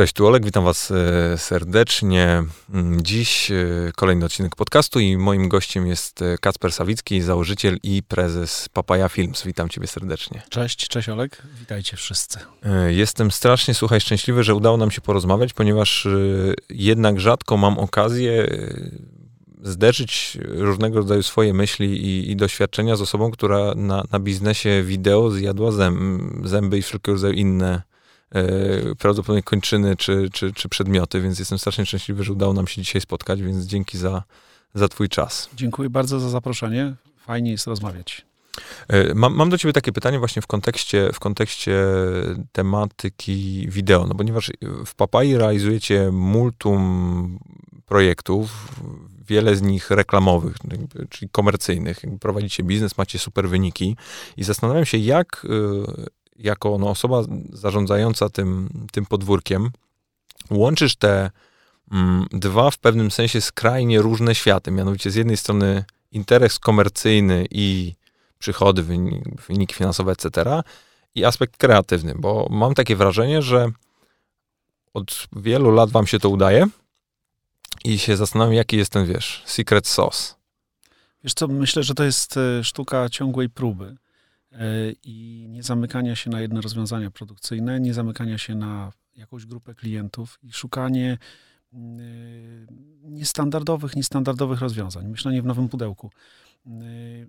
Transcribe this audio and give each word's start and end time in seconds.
Cześć, 0.00 0.12
tu 0.12 0.26
Olek, 0.26 0.44
witam 0.44 0.64
Was 0.64 0.90
e, 0.90 1.38
serdecznie. 1.38 2.42
Mm, 2.74 3.02
dziś 3.02 3.50
e, 3.50 3.56
kolejny 3.96 4.24
odcinek 4.24 4.56
podcastu 4.56 5.00
i 5.00 5.16
moim 5.16 5.48
gościem 5.48 5.86
jest 5.86 6.22
e, 6.22 6.38
Kacper 6.38 6.72
Sawicki, 6.72 7.20
założyciel 7.20 7.78
i 7.82 8.02
prezes 8.02 8.68
Papaya 8.68 9.08
Films. 9.08 9.42
Witam 9.42 9.68
Ciebie 9.68 9.86
serdecznie. 9.86 10.42
Cześć, 10.48 10.88
cześć 10.88 11.08
Olek, 11.08 11.42
witajcie 11.60 11.96
wszyscy. 11.96 12.38
Jestem 12.88 13.30
strasznie, 13.30 13.74
słuchaj, 13.74 14.00
szczęśliwy, 14.00 14.44
że 14.44 14.54
udało 14.54 14.76
nam 14.76 14.90
się 14.90 15.00
porozmawiać, 15.00 15.52
ponieważ 15.52 16.08
jednak 16.70 17.20
rzadko 17.20 17.56
mam 17.56 17.78
okazję 17.78 18.48
zderzyć 19.62 20.38
różnego 20.44 20.98
rodzaju 20.98 21.22
swoje 21.22 21.54
myśli 21.54 22.06
i, 22.06 22.30
i 22.30 22.36
doświadczenia 22.36 22.96
z 22.96 23.00
osobą, 23.00 23.30
która 23.30 23.74
na, 23.74 24.04
na 24.12 24.18
biznesie 24.18 24.82
wideo 24.82 25.30
zjadła 25.30 25.70
zęby 26.44 26.78
i 26.78 26.82
wszelkiego 26.82 27.12
rodzaju 27.12 27.34
inne 27.34 27.89
prawdopodobnie 28.98 29.42
kończyny 29.42 29.96
czy, 29.96 30.28
czy, 30.32 30.52
czy 30.52 30.68
przedmioty, 30.68 31.20
więc 31.20 31.38
jestem 31.38 31.58
strasznie 31.58 31.86
szczęśliwy, 31.86 32.24
że 32.24 32.32
udało 32.32 32.52
nam 32.52 32.66
się 32.66 32.82
dzisiaj 32.82 33.02
spotkać, 33.02 33.42
więc 33.42 33.64
dzięki 33.64 33.98
za, 33.98 34.22
za 34.74 34.88
twój 34.88 35.08
czas. 35.08 35.50
Dziękuję 35.54 35.90
bardzo 35.90 36.20
za 36.20 36.28
zaproszenie. 36.28 36.94
Fajnie 37.16 37.50
jest 37.50 37.66
rozmawiać. 37.66 38.26
E, 38.88 39.14
mam, 39.14 39.34
mam 39.34 39.50
do 39.50 39.58
ciebie 39.58 39.72
takie 39.72 39.92
pytanie 39.92 40.18
właśnie 40.18 40.42
w 40.42 40.46
kontekście, 40.46 41.10
w 41.12 41.20
kontekście 41.20 41.84
tematyki 42.52 43.66
wideo, 43.68 44.06
no 44.06 44.14
ponieważ 44.14 44.50
w 44.86 44.94
Papai 44.94 45.36
realizujecie 45.36 46.10
multum 46.12 47.38
projektów, 47.86 48.68
wiele 49.26 49.56
z 49.56 49.62
nich 49.62 49.90
reklamowych, 49.90 50.56
czyli 51.10 51.30
komercyjnych. 51.30 52.02
Prowadzicie 52.20 52.62
biznes, 52.62 52.98
macie 52.98 53.18
super 53.18 53.48
wyniki 53.48 53.96
i 54.36 54.44
zastanawiam 54.44 54.84
się, 54.84 54.98
jak 54.98 55.46
e, 55.50 56.19
jako 56.40 56.78
no, 56.78 56.90
osoba 56.90 57.22
zarządzająca 57.52 58.28
tym, 58.28 58.68
tym 58.92 59.06
podwórkiem, 59.06 59.70
łączysz 60.50 60.96
te 60.96 61.30
mm, 61.92 62.26
dwa 62.32 62.70
w 62.70 62.78
pewnym 62.78 63.10
sensie 63.10 63.40
skrajnie 63.40 64.02
różne 64.02 64.34
światy. 64.34 64.70
Mianowicie 64.70 65.10
z 65.10 65.14
jednej 65.14 65.36
strony 65.36 65.84
interes 66.12 66.58
komercyjny 66.58 67.46
i 67.50 67.94
przychody, 68.38 68.82
wynik, 68.82 69.42
wyniki 69.48 69.74
finansowe, 69.74 70.12
etc. 70.12 70.62
i 71.14 71.24
aspekt 71.24 71.56
kreatywny, 71.56 72.14
bo 72.18 72.46
mam 72.50 72.74
takie 72.74 72.96
wrażenie, 72.96 73.42
że 73.42 73.70
od 74.94 75.28
wielu 75.32 75.70
lat 75.70 75.90
wam 75.90 76.06
się 76.06 76.18
to 76.18 76.28
udaje 76.28 76.66
i 77.84 77.98
się 77.98 78.16
zastanawiam, 78.16 78.54
jaki 78.54 78.76
jest 78.76 78.92
ten, 78.92 79.06
wiesz, 79.06 79.42
secret 79.46 79.86
sauce. 79.86 80.34
Wiesz 81.24 81.34
co, 81.34 81.48
myślę, 81.48 81.82
że 81.82 81.94
to 81.94 82.04
jest 82.04 82.36
e, 82.36 82.64
sztuka 82.64 83.08
ciągłej 83.08 83.50
próby. 83.50 83.96
E, 84.52 84.92
i 85.02 85.46
nie 85.48 85.62
zamykania 85.62 86.16
się 86.16 86.30
na 86.30 86.40
jedne 86.40 86.60
rozwiązania 86.60 87.10
produkcyjne, 87.10 87.80
nie 87.80 87.94
zamykania 87.94 88.38
się 88.38 88.54
na 88.54 88.92
jakąś 89.16 89.46
grupę 89.46 89.74
klientów 89.74 90.38
i 90.42 90.52
szukanie 90.52 91.18
mm, 91.72 92.00
e, 92.00 93.10
niestandardowych, 93.10 93.96
niestandardowych 93.96 94.60
rozwiązań, 94.60 95.08
myślenie 95.08 95.42
w 95.42 95.46
nowym 95.46 95.68
pudełku. 95.68 96.10
E, 96.66 96.70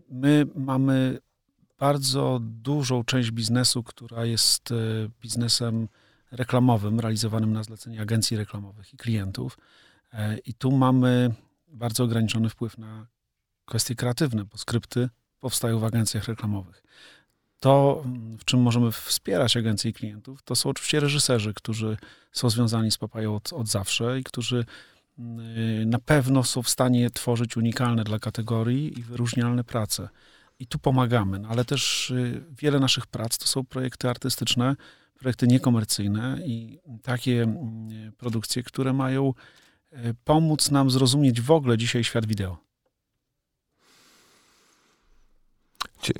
my 0.10 0.46
mamy 0.56 1.20
bardzo 1.80 2.40
dużą 2.42 3.04
część 3.04 3.32
biznesu, 3.32 3.84
która 3.84 4.26
jest 4.26 4.70
biznesem 5.22 5.88
reklamowym, 6.32 7.00
realizowanym 7.00 7.54
na 7.54 7.64
zlecenie 7.64 8.02
agencji 8.02 8.38
reklamowych 8.38 8.94
i 8.94 8.98
klientów. 8.98 9.58
I 10.46 10.54
tu 10.54 10.72
mamy 10.72 11.34
bardzo 11.68 12.04
ograniczony 12.04 12.50
wpływ 12.50 12.78
na 12.78 13.08
kwestie 13.66 13.96
kreatywne, 13.96 14.46
bo 14.46 14.58
skrypty 14.58 15.10
powstają 15.42 15.80
w 15.80 15.84
agencjach 15.84 16.28
reklamowych. 16.28 16.84
To, 17.59 18.03
w 18.39 18.45
czym 18.45 18.61
możemy 18.61 18.92
wspierać 18.92 19.58
agencje 19.58 19.92
i 19.92 19.94
klientów, 19.94 20.44
to 20.44 20.56
są 20.56 20.70
oczywiście 20.70 21.00
reżyserzy, 21.00 21.53
którzy 21.53 21.97
są 22.31 22.50
związani 22.50 22.92
z 22.92 22.97
Papają 22.97 23.36
od, 23.36 23.53
od 23.53 23.67
zawsze 23.67 24.19
i 24.19 24.23
którzy 24.23 24.66
mm, 25.19 25.89
na 25.89 26.00
pewno 26.00 26.44
są 26.44 26.62
w 26.62 26.69
stanie 26.69 27.09
tworzyć 27.09 27.58
unikalne 27.58 28.03
dla 28.03 28.19
kategorii 28.19 29.00
i 29.00 29.03
wyróżnialne 29.03 29.64
prace. 29.64 30.09
I 30.59 30.68
tu 30.68 30.80
pomagamy, 30.80 31.40
no, 31.40 31.50
ale 31.50 31.66
też 31.66 32.12
y, 32.12 32.44
wiele 32.62 32.80
naszych 32.80 33.07
prac 33.07 33.38
to 33.38 33.47
są 33.47 33.63
projekty 33.63 34.09
artystyczne, 34.09 34.75
projekty 35.19 35.47
niekomercyjne 35.47 36.40
i 36.46 36.80
takie 37.03 37.44
mm, 37.44 38.12
produkcje, 38.18 38.63
które 38.63 38.94
mają 38.94 39.34
y, 39.94 40.16
pomóc 40.24 40.72
nam 40.72 40.91
zrozumieć 40.91 41.41
w 41.41 41.51
ogóle 41.51 41.78
dzisiaj 41.78 42.03
świat 42.03 42.25
wideo. 42.25 42.71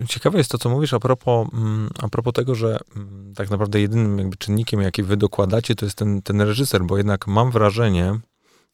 Ciekawe 0.08 0.38
jest 0.38 0.52
to, 0.52 0.58
co 0.58 0.70
mówisz 0.70 0.94
a 0.94 1.00
propos, 1.00 1.48
mm, 1.54 1.90
a 2.00 2.08
propos 2.08 2.34
tego, 2.34 2.56
że 2.56 2.80
mm, 2.96 3.34
tak 3.36 3.50
naprawdę 3.50 3.82
jedynym 3.82 4.18
jakby 4.20 4.38
czynnikiem, 4.38 4.82
jaki 4.82 5.04
wy 5.04 5.18
dokładacie, 5.18 5.76
to 5.76 5.86
jest 5.86 5.98
ten, 5.98 6.22
ten 6.22 6.42
reżyser, 6.42 6.84
bo 6.84 6.98
jednak 6.98 7.28
mam 7.28 7.52
wrażenie 7.52 8.20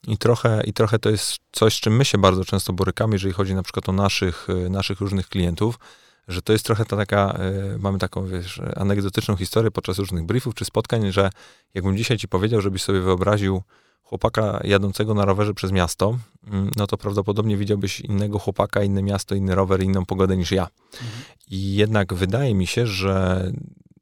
i 0.08 0.18
trochę, 0.18 0.64
i 0.66 0.74
trochę 0.74 1.00
to 1.00 1.10
jest 1.10 1.38
coś, 1.52 1.76
z 1.76 1.80
czym 1.80 1.96
my 1.96 2.06
się 2.06 2.18
bardzo 2.18 2.46
często 2.46 2.74
borykamy, 2.74 3.16
jeżeli 3.16 3.34
chodzi 3.34 3.56
na 3.56 3.64
przykład 3.64 3.90
o 3.90 3.92
naszych, 3.92 4.48
y, 4.50 4.70
naszych 4.70 5.00
różnych 5.00 5.30
klientów, 5.30 5.80
że 6.28 6.42
to 6.42 6.54
jest 6.54 6.66
trochę 6.66 6.86
ta 6.86 6.98
taka, 6.98 7.40
y, 7.76 7.80
mamy 7.80 8.00
taką, 8.00 8.28
wiesz, 8.28 8.62
anegdotyczną 8.76 9.36
historię 9.36 9.72
podczas 9.72 10.00
różnych 10.00 10.26
briefów 10.26 10.56
czy 10.56 10.66
spotkań, 10.66 11.12
że 11.12 11.30
jakbym 11.74 11.98
dzisiaj 11.98 12.18
ci 12.18 12.28
powiedział, 12.28 12.62
żebyś 12.62 12.82
sobie 12.82 13.02
wyobraził 13.02 13.62
chłopaka 14.10 14.60
jadącego 14.64 15.14
na 15.14 15.26
rowerze 15.26 15.54
przez 15.54 15.72
miasto, 15.72 16.18
mm, 16.48 16.72
no 16.76 16.88
to 16.88 16.98
prawdopodobnie 16.98 17.58
widziałbyś 17.58 18.00
innego 18.00 18.40
chłopaka, 18.40 18.84
inne 18.84 19.04
miasto, 19.04 19.36
inny 19.36 19.56
rower, 19.56 19.84
inną 19.84 20.06
pogodę 20.06 20.38
niż 20.38 20.52
ja. 20.52 20.68
Mhm. 20.94 21.12
I 21.50 21.76
jednak 21.76 22.14
wydaje 22.14 22.56
mi 22.56 22.68
się, 22.68 22.88
że 22.88 23.48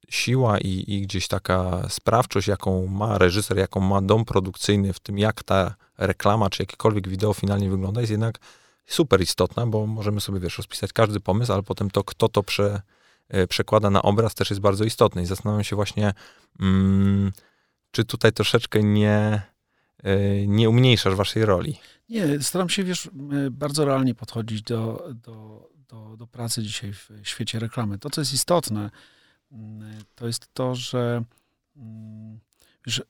siła 0.10 0.58
i, 0.58 0.84
i, 0.88 1.02
gdzieś 1.02 1.28
taka 1.28 1.90
sprawczość, 1.90 2.48
jaką 2.48 2.88
ma 2.88 3.18
reżyser, 3.18 3.58
jaką 3.58 3.80
ma 3.80 4.02
dom 4.02 4.26
produkcyjny 4.26 4.94
w 4.94 5.00
tym, 5.00 5.18
jak 5.18 5.44
ta 5.44 5.76
reklama 5.98 6.50
czy 6.50 6.64
jakiekolwiek 6.64 7.08
wideo 7.08 7.34
finalnie 7.34 7.70
wygląda, 7.70 8.02
jest 8.02 8.12
jednak 8.12 8.40
super 8.86 9.22
istotna, 9.22 9.68
bo 9.68 9.88
możemy 9.88 10.22
sobie, 10.22 10.40
wiesz, 10.40 10.58
rozpisać 10.58 10.94
każdy 10.94 11.20
pomysł, 11.20 11.54
ale 11.54 11.64
potem 11.64 11.92
to, 11.92 12.04
kto 12.04 12.30
to 12.30 12.44
prze, 12.44 12.82
e, 13.30 13.48
przekłada 13.48 13.90
na 13.90 14.02
obraz, 14.02 14.36
też 14.36 14.50
jest 14.50 14.62
bardzo 14.62 14.84
istotny. 14.84 15.22
I 15.22 15.26
zastanawiam 15.26 15.64
się 15.64 15.76
właśnie, 15.76 16.14
mm, 16.60 17.32
czy 17.92 18.06
tutaj 18.06 18.34
troszeczkę 18.34 18.84
nie 18.84 19.42
nie 20.48 20.70
umniejszasz 20.70 21.16
waszej 21.16 21.46
roli. 21.46 21.80
Nie, 22.10 22.42
staram 22.42 22.70
się, 22.70 22.84
wiesz, 22.84 23.10
bardzo 23.52 23.86
realnie 23.86 24.16
podchodzić 24.16 24.62
do, 24.62 25.10
do, 25.14 25.70
do, 25.88 26.18
do 26.18 26.28
pracy 26.28 26.64
dzisiaj 26.64 26.94
w 26.94 27.10
świecie 27.24 27.60
reklamy. 27.60 28.00
To, 28.00 28.10
co 28.10 28.22
jest 28.22 28.34
istotne, 28.34 28.90
to 30.16 30.28
jest 30.28 30.54
to, 30.54 30.76
że 30.76 31.24
wiesz, 32.86 33.04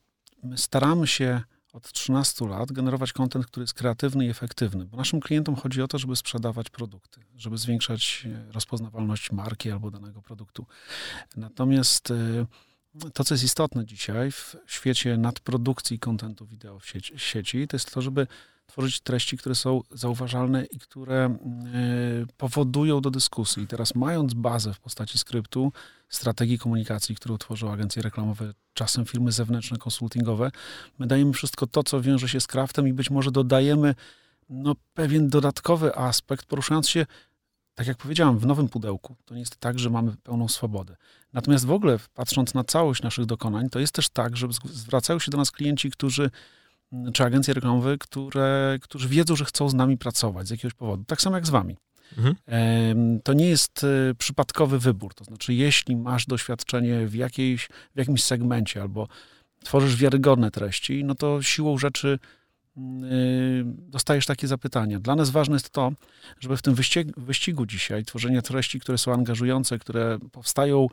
my 0.43 0.57
staramy 0.57 1.07
się 1.07 1.41
od 1.73 1.91
13 1.91 2.47
lat 2.47 2.71
generować 2.71 3.13
kontent, 3.13 3.45
który 3.45 3.63
jest 3.63 3.73
kreatywny 3.73 4.25
i 4.25 4.29
efektywny, 4.29 4.85
bo 4.85 4.97
naszym 4.97 5.19
klientom 5.19 5.55
chodzi 5.55 5.81
o 5.81 5.87
to, 5.87 5.97
żeby 5.97 6.15
sprzedawać 6.15 6.69
produkty, 6.69 7.21
żeby 7.35 7.57
zwiększać 7.57 8.27
rozpoznawalność 8.51 9.31
marki 9.31 9.71
albo 9.71 9.91
danego 9.91 10.21
produktu. 10.21 10.65
Natomiast 11.35 12.13
to, 13.13 13.23
co 13.23 13.33
jest 13.33 13.43
istotne 13.43 13.85
dzisiaj 13.85 14.31
w 14.31 14.55
świecie 14.67 15.17
nadprodukcji 15.17 15.99
kontentu 15.99 16.45
wideo 16.45 16.79
w 16.79 16.85
sieci, 16.85 17.13
sieci, 17.17 17.67
to 17.67 17.75
jest 17.75 17.91
to, 17.93 18.01
żeby 18.01 18.27
tworzyć 18.67 18.99
treści, 18.99 19.37
które 19.37 19.55
są 19.55 19.81
zauważalne 19.91 20.65
i 20.65 20.79
które 20.79 21.37
y, 22.23 22.27
powodują 22.37 23.01
do 23.01 23.11
dyskusji. 23.11 23.63
I 23.63 23.67
teraz 23.67 23.95
mając 23.95 24.33
bazę 24.33 24.73
w 24.73 24.79
postaci 24.79 25.17
skryptu, 25.17 25.71
strategii 26.09 26.59
komunikacji, 26.59 27.15
którą 27.15 27.37
tworzą 27.37 27.71
agencje 27.71 28.01
reklamowe, 28.01 28.53
czasem 28.73 29.05
firmy 29.05 29.31
zewnętrzne, 29.31 29.77
konsultingowe, 29.77 30.51
my 30.99 31.07
dajemy 31.07 31.33
wszystko 31.33 31.67
to, 31.67 31.83
co 31.83 32.01
wiąże 32.01 32.29
się 32.29 32.39
z 32.39 32.47
craftem 32.47 32.87
i 32.87 32.93
być 32.93 33.09
może 33.09 33.31
dodajemy 33.31 33.95
no, 34.49 34.75
pewien 34.93 35.29
dodatkowy 35.29 35.95
aspekt, 35.95 36.45
poruszając 36.45 36.89
się 36.89 37.05
tak 37.75 37.87
jak 37.87 37.97
powiedziałem, 37.97 38.39
w 38.39 38.45
nowym 38.45 38.69
pudełku. 38.69 39.15
To 39.25 39.33
nie 39.33 39.39
jest 39.39 39.57
tak, 39.57 39.79
że 39.79 39.89
mamy 39.89 40.15
pełną 40.23 40.47
swobodę. 40.47 40.95
Natomiast 41.35 41.65
w 41.65 41.71
ogóle, 41.71 41.99
patrząc 42.13 42.53
na 42.53 42.63
całość 42.63 43.03
naszych 43.03 43.25
dokonań, 43.25 43.69
to 43.69 43.79
jest 43.79 43.93
też 43.93 44.09
tak, 44.09 44.37
że 44.37 44.47
zwracają 44.65 45.19
się 45.19 45.31
do 45.31 45.37
nas 45.37 45.51
klienci, 45.51 45.91
którzy, 45.91 46.29
mm, 46.93 47.13
czy 47.13 47.23
agencje 47.23 47.53
reklamowe, 47.53 47.97
które, 47.97 48.77
którzy 48.81 49.09
wiedzą, 49.09 49.35
że 49.35 49.45
chcą 49.45 49.69
z 49.69 49.73
nami 49.73 49.97
pracować 49.97 50.47
z 50.47 50.49
jakiegoś 50.49 50.73
powodu. 50.73 51.03
Tak 51.03 51.21
samo 51.21 51.35
jak 51.35 51.47
z 51.47 51.49
wami. 51.49 51.77
Mhm. 52.17 52.35
To 53.23 53.33
nie 53.33 53.49
jest 53.49 53.83
e, 53.83 54.15
przypadkowy 54.15 54.79
wybór. 54.79 55.13
To 55.13 55.23
znaczy, 55.23 55.53
jeśli 55.53 55.95
masz 55.95 56.25
doświadczenie 56.25 57.07
w, 57.07 57.15
jakiejś, 57.15 57.69
w 57.95 57.99
jakimś 57.99 58.23
segmencie 58.23 58.81
albo 58.81 59.07
tworzysz 59.63 59.95
wiarygodne 59.95 60.51
treści, 60.51 61.03
no 61.03 61.15
to 61.15 61.41
siłą 61.41 61.77
rzeczy 61.77 62.19
Y, 62.77 63.63
dostajesz 63.65 64.25
takie 64.25 64.47
zapytania. 64.47 64.99
Dla 64.99 65.15
nas 65.15 65.29
ważne 65.29 65.55
jest 65.55 65.69
to, 65.69 65.91
żeby 66.39 66.57
w 66.57 66.61
tym 66.61 66.75
wyścigu, 66.75 67.21
wyścigu 67.21 67.65
dzisiaj 67.65 68.05
tworzenia 68.05 68.41
treści, 68.41 68.79
które 68.79 68.97
są 68.97 69.13
angażujące, 69.13 69.79
które 69.79 70.19
powstają 70.31 70.87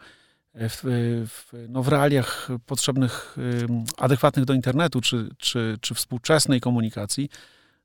w, 0.54 0.81
w, 1.28 1.66
no 1.69 1.82
w 1.82 1.88
realiach 1.88 2.49
potrzebnych, 2.66 3.37
adekwatnych 3.96 4.44
do 4.44 4.54
internetu 4.54 5.00
czy, 5.00 5.28
czy, 5.38 5.76
czy 5.81 5.94
współczesnej 5.94 6.60
komunikacji, 6.60 7.28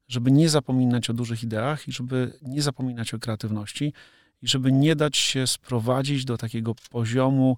żeby 0.07 0.31
nie 0.31 0.49
zapominać 0.49 1.09
o 1.09 1.13
dużych 1.13 1.43
ideach 1.43 1.87
i 1.87 1.91
żeby 1.91 2.39
nie 2.41 2.61
zapominać 2.61 3.13
o 3.13 3.19
kreatywności 3.19 3.93
i 4.41 4.47
żeby 4.47 4.71
nie 4.71 4.95
dać 4.95 5.17
się 5.17 5.47
sprowadzić 5.47 6.25
do 6.25 6.37
takiego 6.37 6.75
poziomu 6.89 7.57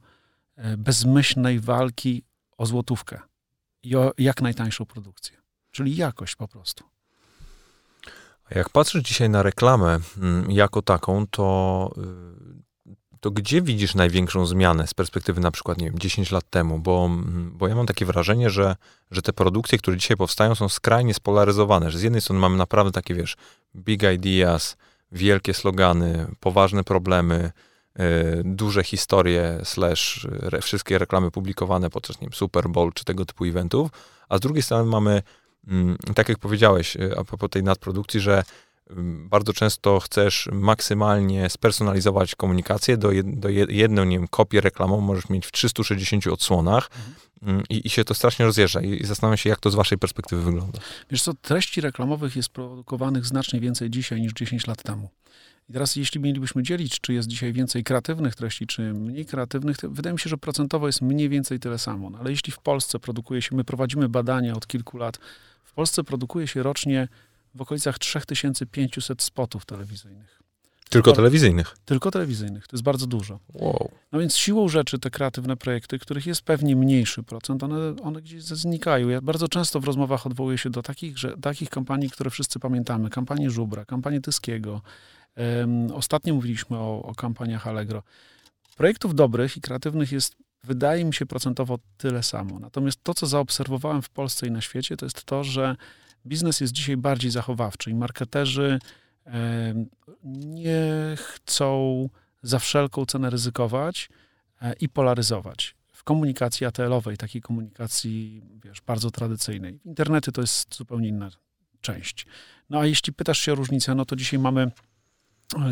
e, 0.55 0.77
bezmyślnej 0.77 1.59
walki 1.59 2.23
o 2.57 2.65
złotówkę. 2.65 3.19
i 3.83 3.95
o 3.95 4.13
jak 4.17 4.41
najtańszą 4.41 4.85
produkcję. 4.85 5.37
Czyli 5.71 5.95
jakość 5.95 6.35
po 6.35 6.47
prostu. 6.47 6.83
Jak 8.55 8.69
patrzysz 8.69 9.03
dzisiaj 9.03 9.29
na 9.29 9.43
reklamę 9.43 9.99
mm, 10.17 10.51
jako 10.51 10.81
taką, 10.81 11.27
to, 11.27 11.91
y, 11.97 12.61
to 13.19 13.31
gdzie 13.31 13.61
widzisz 13.61 13.95
największą 13.95 14.45
zmianę 14.45 14.87
z 14.87 14.93
perspektywy 14.93 15.41
na 15.41 15.51
przykład, 15.51 15.77
nie 15.77 15.85
wiem, 15.85 15.99
10 15.99 16.31
lat 16.31 16.49
temu? 16.49 16.79
Bo, 16.79 17.05
mm, 17.05 17.51
bo 17.53 17.67
ja 17.67 17.75
mam 17.75 17.85
takie 17.85 18.05
wrażenie, 18.05 18.49
że, 18.49 18.75
że 19.11 19.21
te 19.21 19.33
produkcje, 19.33 19.77
które 19.77 19.97
dzisiaj 19.97 20.17
powstają, 20.17 20.55
są 20.55 20.69
skrajnie 20.69 21.13
spolaryzowane, 21.13 21.91
że 21.91 21.99
z 21.99 22.01
jednej 22.01 22.21
strony 22.21 22.39
mamy 22.39 22.57
naprawdę 22.57 22.91
takie, 22.91 23.13
wiesz, 23.13 23.37
big 23.75 24.03
ideas, 24.15 24.77
wielkie 25.11 25.53
slogany, 25.53 26.27
poważne 26.39 26.83
problemy, 26.83 27.51
y, 27.99 28.01
duże 28.45 28.83
historie, 28.83 29.59
slash 29.63 30.27
re, 30.41 30.61
wszystkie 30.61 30.97
reklamy 30.97 31.31
publikowane 31.31 31.89
podczas, 31.89 32.21
nie 32.21 32.27
wiem, 32.27 32.33
Super 32.33 32.69
Bowl 32.69 32.91
czy 32.93 33.05
tego 33.05 33.25
typu 33.25 33.45
eventów, 33.45 33.91
a 34.29 34.37
z 34.37 34.39
drugiej 34.39 34.63
strony 34.63 34.89
mamy 34.89 35.21
Mm, 35.67 35.97
tak 36.15 36.29
jak 36.29 36.39
powiedziałeś 36.39 36.95
y, 36.95 37.17
a 37.17 37.23
propos 37.23 37.49
tej 37.49 37.63
nadprodukcji, 37.63 38.19
że 38.19 38.43
bardzo 39.29 39.53
często 39.53 39.99
chcesz 39.99 40.49
maksymalnie 40.51 41.49
spersonalizować 41.49 42.35
komunikację 42.35 42.97
do, 42.97 43.11
jed, 43.11 43.39
do 43.39 43.49
jedną, 43.49 44.03
nie 44.03 44.17
wiem, 44.17 44.27
kopię 44.27 44.61
reklamową 44.61 45.01
możesz 45.01 45.29
mieć 45.29 45.45
w 45.45 45.51
360 45.51 46.27
odsłonach 46.27 46.89
mhm. 47.41 47.63
I, 47.69 47.87
i, 47.87 47.89
się 47.89 48.03
to 48.03 48.13
strasznie 48.13 48.45
rozjeżdża 48.45 48.81
i, 48.81 49.01
i 49.01 49.05
zastanawiam 49.05 49.37
się, 49.37 49.49
jak 49.49 49.59
to 49.59 49.69
z 49.69 49.75
waszej 49.75 49.97
perspektywy 49.97 50.41
wygląda. 50.41 50.79
Wiesz 51.11 51.21
co, 51.21 51.33
treści 51.33 51.81
reklamowych 51.81 52.35
jest 52.35 52.49
produkowanych 52.49 53.25
znacznie 53.25 53.59
więcej 53.59 53.89
dzisiaj 53.89 54.21
niż 54.21 54.33
10 54.33 54.67
lat 54.67 54.83
temu. 54.83 55.09
I 55.69 55.73
teraz, 55.73 55.95
jeśli 55.95 56.21
mielibyśmy 56.21 56.63
dzielić, 56.63 56.99
czy 57.01 57.13
jest 57.13 57.27
dzisiaj 57.27 57.53
więcej 57.53 57.83
kreatywnych 57.83 58.35
treści, 58.35 58.67
czy 58.67 58.93
mniej 58.93 59.25
kreatywnych, 59.25 59.77
wydaje 59.83 60.13
mi 60.13 60.19
się, 60.19 60.29
że 60.29 60.37
procentowo 60.37 60.87
jest 60.87 61.01
mniej 61.01 61.29
więcej 61.29 61.59
tyle 61.59 61.77
samo. 61.77 62.09
No, 62.09 62.19
ale 62.19 62.31
jeśli 62.31 62.53
w 62.53 62.59
Polsce 62.59 62.99
produkuje 62.99 63.41
się, 63.41 63.55
my 63.55 63.63
prowadzimy 63.63 64.09
badania 64.09 64.53
od 64.53 64.67
kilku 64.67 64.97
lat, 64.97 65.17
w 65.63 65.73
Polsce 65.73 66.03
produkuje 66.03 66.47
się 66.47 66.63
rocznie 66.63 67.07
w 67.55 67.61
okolicach 67.61 67.99
3500 67.99 69.21
spotów 69.21 69.65
telewizyjnych. 69.65 70.39
Tylko 70.89 71.11
telewizyjnych? 71.11 71.77
Tylko 71.85 72.11
telewizyjnych. 72.11 72.67
To 72.67 72.75
jest 72.75 72.83
bardzo 72.83 73.07
dużo. 73.07 73.39
Wow. 73.53 73.91
No 74.11 74.19
więc 74.19 74.37
siłą 74.37 74.69
rzeczy 74.69 74.99
te 74.99 75.09
kreatywne 75.09 75.57
projekty, 75.57 75.99
których 75.99 76.25
jest 76.25 76.41
pewnie 76.41 76.75
mniejszy 76.75 77.23
procent, 77.23 77.63
one, 77.63 77.95
one 78.03 78.21
gdzieś 78.21 78.43
znikają. 78.43 79.09
Ja 79.09 79.21
bardzo 79.21 79.47
często 79.47 79.79
w 79.79 79.83
rozmowach 79.83 80.25
odwołuję 80.25 80.57
się 80.57 80.69
do 80.69 80.81
takich, 80.81 81.17
że, 81.17 81.37
takich 81.37 81.69
kampanii, 81.69 82.09
które 82.09 82.29
wszyscy 82.29 82.59
pamiętamy. 82.59 83.09
Kampanii 83.09 83.49
Żubra, 83.49 83.85
kampanii 83.85 84.21
Tyskiego. 84.21 84.81
Um, 85.37 85.91
ostatnio 85.91 86.33
mówiliśmy 86.33 86.77
o, 86.77 87.03
o 87.03 87.15
kampaniach 87.15 87.67
Allegro. 87.67 88.03
Projektów 88.77 89.15
dobrych 89.15 89.57
i 89.57 89.61
kreatywnych 89.61 90.11
jest 90.11 90.35
wydaje 90.63 91.05
mi 91.05 91.13
się 91.13 91.25
procentowo 91.25 91.79
tyle 91.97 92.23
samo. 92.23 92.59
Natomiast 92.59 93.03
to, 93.03 93.13
co 93.13 93.27
zaobserwowałem 93.27 94.01
w 94.01 94.09
Polsce 94.09 94.47
i 94.47 94.51
na 94.51 94.61
świecie, 94.61 94.97
to 94.97 95.05
jest 95.05 95.23
to, 95.23 95.43
że 95.43 95.75
biznes 96.29 96.61
jest 96.61 96.73
dzisiaj 96.73 96.97
bardziej 96.97 97.31
zachowawczy 97.31 97.91
i 97.91 97.93
marketerzy 97.93 98.79
nie 100.23 101.15
chcą 101.17 102.09
za 102.41 102.59
wszelką 102.59 103.05
cenę 103.05 103.29
ryzykować 103.29 104.09
e, 104.61 104.73
i 104.73 104.89
polaryzować. 104.89 105.75
W 105.93 106.03
komunikacji 106.03 106.65
ATL-owej, 106.65 107.17
takiej 107.17 107.41
komunikacji, 107.41 108.41
wiesz, 108.63 108.81
bardzo 108.81 109.11
tradycyjnej. 109.11 109.79
Internety 109.85 110.31
to 110.31 110.41
jest 110.41 110.75
zupełnie 110.75 111.07
inna 111.07 111.29
część. 111.81 112.25
No 112.69 112.79
a 112.79 112.85
jeśli 112.85 113.13
pytasz 113.13 113.39
się 113.39 113.53
o 113.53 113.55
różnicę, 113.55 113.95
no 113.95 114.05
to 114.05 114.15
dzisiaj 114.15 114.39
mamy 114.39 114.71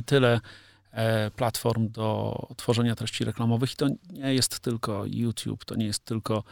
tyle 0.06 0.40
E, 0.98 1.32
platform 1.32 1.90
do 1.90 2.38
tworzenia 2.58 2.96
treści 2.96 3.26
reklamowych 3.26 3.74
i 3.74 3.76
to 3.76 3.88
nie 4.10 4.34
jest 4.34 4.60
tylko 4.60 5.04
YouTube, 5.06 5.66
to 5.66 5.76
nie 5.76 5.86
jest 5.86 6.06
tylko 6.06 6.44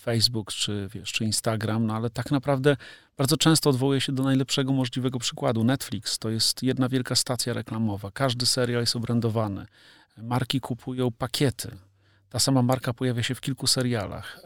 Facebook 0.00 0.52
czy, 0.52 0.88
wiesz, 0.94 1.12
czy 1.12 1.24
Instagram, 1.24 1.86
no 1.86 1.94
ale 1.94 2.10
tak 2.10 2.30
naprawdę 2.30 2.76
bardzo 3.16 3.36
często 3.36 3.70
odwołuje 3.70 4.00
się 4.00 4.12
do 4.12 4.22
najlepszego 4.22 4.72
możliwego 4.72 5.18
przykładu. 5.18 5.64
Netflix 5.64 6.18
to 6.18 6.30
jest 6.30 6.62
jedna 6.62 6.88
wielka 6.88 7.14
stacja 7.14 7.52
reklamowa. 7.52 8.10
Każdy 8.10 8.46
serial 8.46 8.80
jest 8.80 8.96
obrędowany. 8.96 9.66
Marki 10.16 10.60
kupują 10.60 11.10
pakiety. 11.10 11.76
Ta 12.30 12.38
sama 12.38 12.62
marka 12.62 12.92
pojawia 12.92 13.22
się 13.22 13.34
w 13.34 13.40
kilku 13.40 13.66
serialach. 13.66 14.40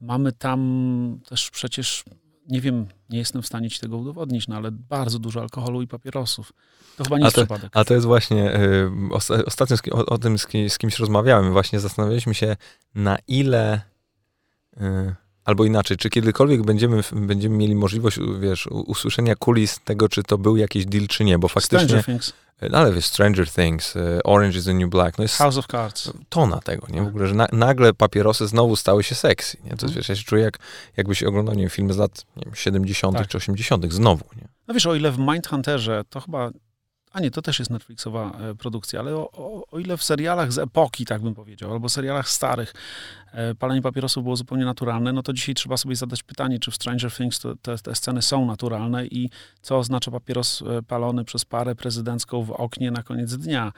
Mamy 0.00 0.32
tam 0.32 1.20
też 1.28 1.50
przecież 1.50 2.04
nie 2.50 2.60
wiem, 2.60 2.86
nie 3.10 3.18
jestem 3.18 3.42
w 3.42 3.46
stanie 3.46 3.70
ci 3.70 3.80
tego 3.80 3.96
udowodnić, 3.96 4.48
no 4.48 4.56
ale 4.56 4.70
bardzo 4.72 5.18
dużo 5.18 5.40
alkoholu 5.40 5.82
i 5.82 5.86
papierosów. 5.86 6.52
To 6.96 7.04
chyba 7.04 7.18
nie 7.18 7.24
jest 7.24 7.36
to, 7.36 7.42
przypadek. 7.42 7.70
A 7.74 7.84
to 7.84 7.94
jest 7.94 8.06
właśnie, 8.06 8.60
y, 8.60 8.90
ostatnio 9.46 9.76
o, 9.90 10.06
o, 10.06 10.18
tym 10.18 10.38
z, 10.38 10.46
kim, 10.46 10.70
z, 10.70 10.78
kimś 10.78 10.98
rozmawiałem, 10.98 11.52
właśnie 11.52 11.80
zastanawialiśmy 11.80 12.34
się, 12.34 12.56
na 12.94 13.18
ile, 13.28 13.80
albo 15.44 15.64
inaczej, 15.64 15.96
czy 15.96 16.10
kiedykolwiek 16.10 16.62
będziemy, 16.62 17.00
będziemy 17.12 17.56
mieli 17.56 17.74
możliwość, 17.74 18.18
wiesz, 18.40 18.66
usłyszenia 18.66 19.34
kulis 19.36 19.80
tego, 19.84 20.08
czy 20.08 20.22
to 20.22 20.38
był 20.38 20.56
jakiś 20.56 20.86
deal, 20.86 21.06
czy 21.06 21.24
nie, 21.24 21.38
bo 21.38 21.48
faktycznie... 21.48 21.78
Stranger 21.78 22.04
Things. 22.04 22.32
No 22.70 22.78
ale 22.78 22.92
wiesz, 22.92 23.04
Stranger 23.04 23.50
Things, 23.50 23.96
y, 23.96 24.22
Orange 24.24 24.58
is 24.58 24.64
the 24.64 24.74
New 24.74 24.90
Black, 24.90 25.18
no 25.18 25.24
jest 25.24 25.36
House 25.36 25.56
of 25.56 25.66
Cards. 25.66 26.12
Tona 26.28 26.60
tego, 26.60 26.86
nie? 26.90 27.02
W 27.02 27.06
ogóle, 27.06 27.26
że 27.26 27.34
na, 27.34 27.48
nagle 27.52 27.94
papierosy 27.94 28.46
znowu 28.46 28.76
stały 28.76 29.02
się 29.02 29.14
sexy, 29.14 29.56
nie? 29.64 29.70
To 29.70 29.86
mhm. 29.86 29.92
wiesz, 29.92 30.08
ja 30.08 30.16
się 30.16 30.24
czuję 30.24 30.42
jak, 30.42 30.58
jakbyś 30.96 31.22
oglądał, 31.22 31.54
nie 31.54 31.60
wiem, 31.60 31.70
filmy 31.70 31.92
z 31.92 31.96
lat 31.96 32.24
nie 32.36 32.42
wiem, 32.46 32.54
70 32.54 33.16
tak. 33.16 33.28
czy 33.28 33.36
80 33.36 33.92
znowu, 33.92 34.24
nie? 34.36 34.48
No 34.68 34.74
wiesz, 34.74 34.86
o 34.86 34.94
ile 34.94 35.12
w 35.12 35.18
Mindhunterze 35.18 36.02
to 36.10 36.20
chyba 36.20 36.50
a 37.12 37.20
nie, 37.20 37.30
to 37.30 37.42
też 37.42 37.58
jest 37.58 37.70
Netflixowa 37.70 38.38
e, 38.40 38.54
produkcja, 38.54 39.00
ale 39.00 39.16
o, 39.16 39.30
o, 39.32 39.70
o, 39.70 39.78
ile 39.78 39.96
w 39.96 40.02
serialach 40.02 40.52
z 40.52 40.58
epoki, 40.58 41.04
tak 41.04 41.22
bym 41.22 41.34
powiedział, 41.34 41.72
albo 41.72 41.88
serialach 41.88 42.28
starych, 42.28 42.74
e, 43.32 43.54
palenie 43.54 43.82
papierosów 43.82 44.22
było 44.22 44.36
zupełnie 44.36 44.64
naturalne, 44.64 45.12
no 45.12 45.22
to 45.22 45.32
dzisiaj 45.32 45.54
trzeba 45.54 45.76
sobie 45.76 45.96
zadać 45.96 46.22
pytanie, 46.22 46.58
czy 46.58 46.70
w 46.70 46.74
Stranger 46.74 47.12
Things 47.12 47.40
to, 47.40 47.56
te, 47.56 47.78
te, 47.78 47.94
sceny 47.94 48.22
są 48.22 48.46
naturalne 48.46 49.06
i 49.06 49.30
co 49.62 49.78
oznacza 49.78 50.10
papieros 50.10 50.62
e, 50.62 50.82
palony 50.82 51.24
przez 51.24 51.44
parę 51.44 51.74
prezydencką 51.74 52.42
w 52.42 52.50
oknie 52.50 52.90
na 52.90 53.02
koniec 53.02 53.36
dnia. 53.36 53.72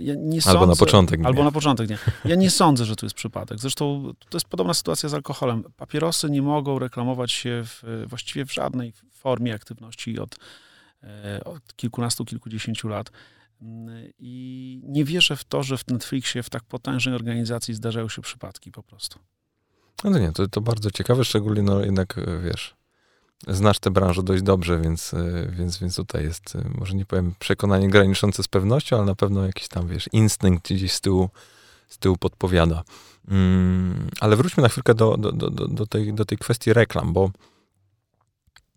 Ja 0.00 0.14
albo 0.14 0.40
sądzę, 0.40 0.66
na 0.66 0.76
początek. 0.76 1.20
Albo 1.24 1.44
na 1.44 1.52
początek 1.52 1.86
dnia. 1.86 1.98
Ja 2.24 2.36
nie 2.36 2.50
sądzę, 2.50 2.84
że 2.84 2.96
to 2.96 3.06
jest 3.06 3.16
przypadek. 3.16 3.58
Zresztą 3.58 4.12
to 4.28 4.36
jest 4.36 4.48
podobna 4.48 4.74
sytuacja 4.74 5.08
z 5.08 5.14
alkoholem. 5.14 5.64
Papierosy 5.76 6.30
nie 6.30 6.42
mogą 6.42 6.78
reklamować 6.78 7.32
się 7.32 7.62
w, 7.64 8.04
właściwie 8.06 8.44
w 8.44 8.54
żadnej 8.54 8.92
formie 9.12 9.54
aktywności 9.54 10.18
od 10.18 10.36
od 11.44 11.76
kilkunastu, 11.76 12.24
kilkudziesięciu 12.24 12.88
lat. 12.88 13.10
Mm, 13.62 14.12
I 14.18 14.80
nie 14.84 15.04
wierzę 15.04 15.36
w 15.36 15.44
to, 15.44 15.62
że 15.62 15.78
w 15.78 15.88
Netflixie, 15.88 16.42
w 16.42 16.50
tak 16.50 16.64
potężnej 16.64 17.14
organizacji 17.14 17.74
zdarzają 17.74 18.08
się 18.08 18.22
przypadki 18.22 18.72
po 18.72 18.82
prostu. 18.82 19.18
No 20.04 20.18
nie, 20.18 20.32
to, 20.32 20.48
to 20.48 20.60
bardzo 20.60 20.90
ciekawe, 20.90 21.24
szczególnie 21.24 21.62
no 21.62 21.80
jednak, 21.80 22.18
e, 22.18 22.40
wiesz, 22.44 22.76
znasz 23.48 23.78
tę 23.78 23.90
branżę 23.90 24.22
dość 24.22 24.42
dobrze, 24.42 24.80
więc, 24.80 25.14
e, 25.14 25.48
więc, 25.52 25.78
więc 25.78 25.96
tutaj 25.96 26.24
jest, 26.24 26.54
może 26.78 26.94
nie 26.94 27.06
powiem 27.06 27.34
przekonanie 27.38 27.88
graniczące 27.88 28.42
z 28.42 28.48
pewnością, 28.48 28.96
ale 28.96 29.06
na 29.06 29.14
pewno 29.14 29.46
jakiś 29.46 29.68
tam, 29.68 29.88
wiesz, 29.88 30.08
instynkt 30.12 30.72
gdzieś 30.72 30.92
z 30.92 31.00
tyłu, 31.00 31.28
z 31.88 31.98
tyłu 31.98 32.16
podpowiada. 32.16 32.82
Mm, 33.28 34.08
ale 34.20 34.36
wróćmy 34.36 34.62
na 34.62 34.68
chwilkę 34.68 34.94
do, 34.94 35.16
do, 35.16 35.32
do, 35.32 35.50
do, 35.50 35.86
tej, 35.86 36.14
do 36.14 36.24
tej 36.24 36.38
kwestii 36.38 36.72
reklam, 36.72 37.12
bo 37.12 37.30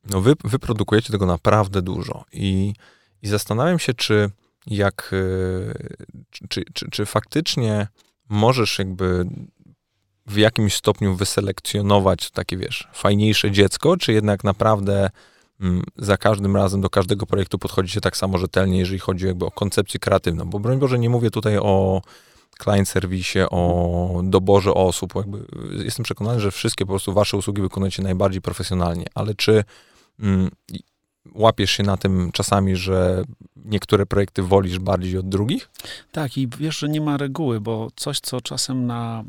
no 0.10 0.22
wy, 0.22 0.34
wy 0.44 0.60
produkujecie 0.60 1.12
tego 1.12 1.26
naprawdę 1.26 1.82
dużo 1.82 2.26
i, 2.34 2.74
i 3.22 3.28
zastanawiam 3.28 3.80
się, 3.80 3.94
czy 3.94 4.30
jak, 4.68 5.12
e, 5.14 5.74
czy, 6.50 6.64
czy, 6.74 6.90
czy 6.92 7.06
faktycznie 7.06 7.88
możesz 8.30 8.80
jakby 8.80 9.26
w 10.28 10.38
jakimś 10.38 10.76
stopniu 10.76 11.16
wyselekcjonować 11.16 12.32
takie, 12.32 12.58
wiesz, 12.58 12.88
fajniejsze 12.94 13.52
dziecko, 13.52 13.98
czy 13.98 14.14
jednak 14.14 14.44
naprawdę 14.44 15.10
mm, 15.62 15.84
za 15.98 16.18
każdym 16.18 16.56
razem 16.56 16.82
do 16.82 16.90
każdego 16.90 17.26
projektu 17.26 17.60
podchodzicie 17.60 18.02
tak 18.02 18.18
samo 18.18 18.38
rzetelnie, 18.38 18.80
jeżeli 18.80 19.00
chodzi 19.00 19.26
jakby 19.26 19.46
o 19.46 19.52
koncepcję 19.52 20.00
kreatywną, 20.00 20.46
bo 20.46 20.60
broń 20.60 20.80
Boże 20.80 21.00
nie 21.00 21.10
mówię 21.10 21.32
tutaj 21.32 21.58
o 21.58 22.02
client 22.64 22.90
serwisie, 22.90 23.40
o 23.50 24.22
doborze 24.24 24.74
osób, 24.74 25.16
jakby 25.16 25.46
jestem 25.84 26.04
przekonany, 26.04 26.40
że 26.40 26.52
wszystkie 26.52 26.86
po 26.86 26.92
prostu 26.92 27.14
wasze 27.14 27.38
usługi 27.38 27.62
wykonujecie 27.62 28.04
najbardziej 28.04 28.42
profesjonalnie, 28.42 29.06
ale 29.16 29.36
czy 29.36 29.64
łapiesz 31.36 31.72
się 31.72 31.84
na 31.84 31.98
tym 31.98 32.32
czasami, 32.32 32.76
że 32.76 33.24
niektóre 33.56 34.06
projekty 34.06 34.44
wolisz 34.44 34.80
bardziej 34.80 35.18
od 35.18 35.30
drugich? 35.30 35.70
Tak, 36.12 36.38
i 36.38 36.48
wiesz, 36.48 36.78
że 36.78 36.90
nie 36.90 37.02
ma 37.02 37.18
reguły, 37.18 37.62
bo 37.62 37.88
coś, 37.96 38.20
co 38.20 38.42
czasem 38.42 38.86
na 38.86 39.24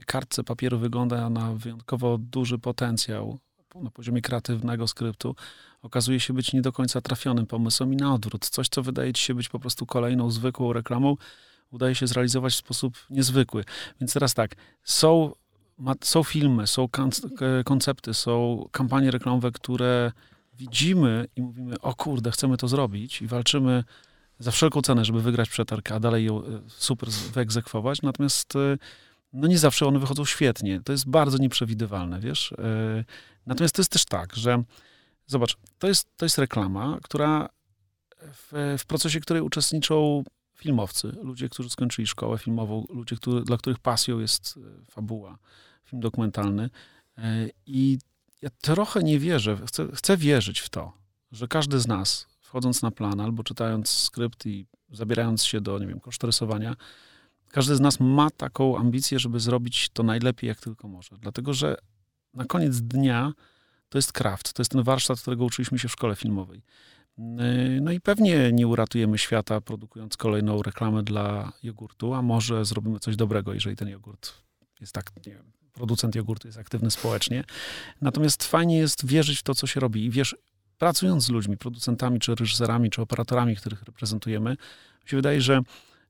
e, 0.00 0.04
kartce 0.06 0.44
papieru 0.44 0.78
wygląda 0.78 1.30
na 1.30 1.52
wyjątkowo 1.52 2.18
duży 2.18 2.58
potencjał 2.58 3.38
na 3.82 3.90
poziomie 3.90 4.22
kreatywnego 4.22 4.86
skryptu, 4.86 5.36
okazuje 5.82 6.20
się 6.20 6.32
być 6.32 6.52
nie 6.52 6.62
do 6.62 6.72
końca 6.72 7.00
trafionym 7.00 7.46
pomysłem 7.46 7.92
i 7.92 7.96
na 7.96 8.14
odwrót. 8.14 8.48
Coś, 8.48 8.68
co 8.68 8.82
wydaje 8.82 9.12
ci 9.12 9.22
się 9.22 9.34
być 9.34 9.48
po 9.48 9.58
prostu 9.58 9.86
kolejną 9.86 10.30
zwykłą 10.30 10.72
reklamą, 10.72 11.16
udaje 11.70 11.94
się 11.94 12.06
zrealizować 12.06 12.52
w 12.54 12.56
sposób 12.56 12.94
niezwykły. 13.10 13.64
Więc 14.00 14.12
teraz 14.12 14.34
tak, 14.34 14.56
są 14.84 15.32
są 16.04 16.22
filmy, 16.22 16.66
są 16.66 16.88
koncepty, 17.64 18.14
są 18.14 18.64
kampanie 18.72 19.10
reklamowe, 19.10 19.52
które 19.52 20.12
widzimy 20.54 21.26
i 21.36 21.42
mówimy, 21.42 21.80
o 21.80 21.94
kurde, 21.94 22.30
chcemy 22.30 22.56
to 22.56 22.68
zrobić 22.68 23.22
i 23.22 23.26
walczymy 23.26 23.84
za 24.38 24.50
wszelką 24.50 24.82
cenę, 24.82 25.04
żeby 25.04 25.22
wygrać 25.22 25.48
przetarg, 25.48 25.92
a 25.92 26.00
dalej 26.00 26.24
ją 26.24 26.44
e, 26.44 26.60
super 26.68 27.08
wyegzekwować. 27.08 28.02
Natomiast 28.02 28.56
e, 28.56 28.78
no 29.32 29.48
nie 29.48 29.58
zawsze 29.58 29.86
one 29.86 29.98
wychodzą 29.98 30.24
świetnie. 30.24 30.80
To 30.84 30.92
jest 30.92 31.08
bardzo 31.08 31.38
nieprzewidywalne, 31.38 32.20
wiesz. 32.20 32.52
E, 32.52 33.04
natomiast 33.46 33.74
to 33.74 33.80
jest 33.80 33.92
też 33.92 34.04
tak, 34.04 34.36
że 34.36 34.62
zobacz, 35.26 35.56
to 35.78 35.88
jest, 35.88 36.08
to 36.16 36.24
jest 36.24 36.38
reklama, 36.38 36.98
która 37.02 37.48
w, 38.22 38.76
w 38.78 38.86
procesie 38.86 39.20
której 39.20 39.42
uczestniczą 39.42 40.24
filmowcy, 40.56 41.12
ludzie, 41.22 41.48
którzy 41.48 41.70
skończyli 41.70 42.06
szkołę 42.06 42.38
filmową, 42.38 42.86
ludzie, 42.88 43.16
dla 43.44 43.56
których 43.56 43.78
pasją 43.78 44.18
jest 44.18 44.56
e, 44.56 44.90
fabuła, 44.90 45.38
film 45.84 46.00
dokumentalny. 46.02 46.70
E, 47.18 47.48
I 47.66 47.98
ja 48.42 48.50
trochę 48.60 49.02
nie 49.02 49.18
wierzę, 49.18 49.58
chcę, 49.66 49.88
chcę 49.94 50.16
wierzyć 50.16 50.60
w 50.60 50.68
to, 50.68 50.92
że 51.32 51.48
każdy 51.48 51.80
z 51.80 51.86
nas, 51.86 52.26
wchodząc 52.40 52.82
na 52.82 52.90
plan 52.90 53.20
albo 53.20 53.44
czytając 53.44 53.90
skrypt 53.90 54.46
i 54.46 54.66
zabierając 54.92 55.44
się 55.44 55.60
do, 55.60 55.78
nie 55.78 55.86
wiem, 55.86 56.00
kosztorysowania, 56.00 56.76
każdy 57.50 57.76
z 57.76 57.80
nas 57.80 58.00
ma 58.00 58.30
taką 58.30 58.78
ambicję, 58.78 59.18
żeby 59.18 59.40
zrobić 59.40 59.88
to 59.88 60.02
najlepiej, 60.02 60.48
jak 60.48 60.60
tylko 60.60 60.88
może. 60.88 61.16
Dlatego, 61.18 61.54
że 61.54 61.76
na 62.34 62.44
koniec 62.44 62.80
dnia 62.80 63.32
to 63.88 63.98
jest 63.98 64.12
kraft, 64.12 64.52
to 64.52 64.60
jest 64.60 64.72
ten 64.72 64.82
warsztat, 64.82 65.20
którego 65.20 65.44
uczyliśmy 65.44 65.78
się 65.78 65.88
w 65.88 65.92
szkole 65.92 66.16
filmowej. 66.16 66.62
Yy, 67.18 67.80
no 67.80 67.92
i 67.92 68.00
pewnie 68.00 68.52
nie 68.52 68.66
uratujemy 68.66 69.18
świata, 69.18 69.60
produkując 69.60 70.16
kolejną 70.16 70.62
reklamę 70.62 71.02
dla 71.02 71.52
jogurtu, 71.62 72.14
a 72.14 72.22
może 72.22 72.64
zrobimy 72.64 73.00
coś 73.00 73.16
dobrego, 73.16 73.54
jeżeli 73.54 73.76
ten 73.76 73.88
jogurt 73.88 74.32
jest 74.80 74.92
tak, 74.92 75.12
nie 75.26 75.32
wiem, 75.32 75.52
producent 75.72 76.14
jogurtu 76.14 76.48
jest 76.48 76.58
aktywny 76.58 76.90
społecznie. 76.90 77.44
Natomiast 78.00 78.44
fajnie 78.44 78.78
jest 78.78 79.06
wierzyć 79.06 79.38
w 79.38 79.42
to, 79.42 79.54
co 79.54 79.66
się 79.66 79.80
robi. 79.80 80.04
I 80.04 80.10
wiesz, 80.10 80.36
pracując 80.78 81.24
z 81.24 81.28
ludźmi, 81.28 81.56
producentami, 81.56 82.18
czy 82.18 82.34
reżyserami, 82.34 82.90
czy 82.90 83.02
operatorami, 83.02 83.56
których 83.56 83.82
reprezentujemy, 83.82 84.50
mi 85.04 85.10
się 85.10 85.16
wydaje, 85.16 85.40
że 85.40 85.62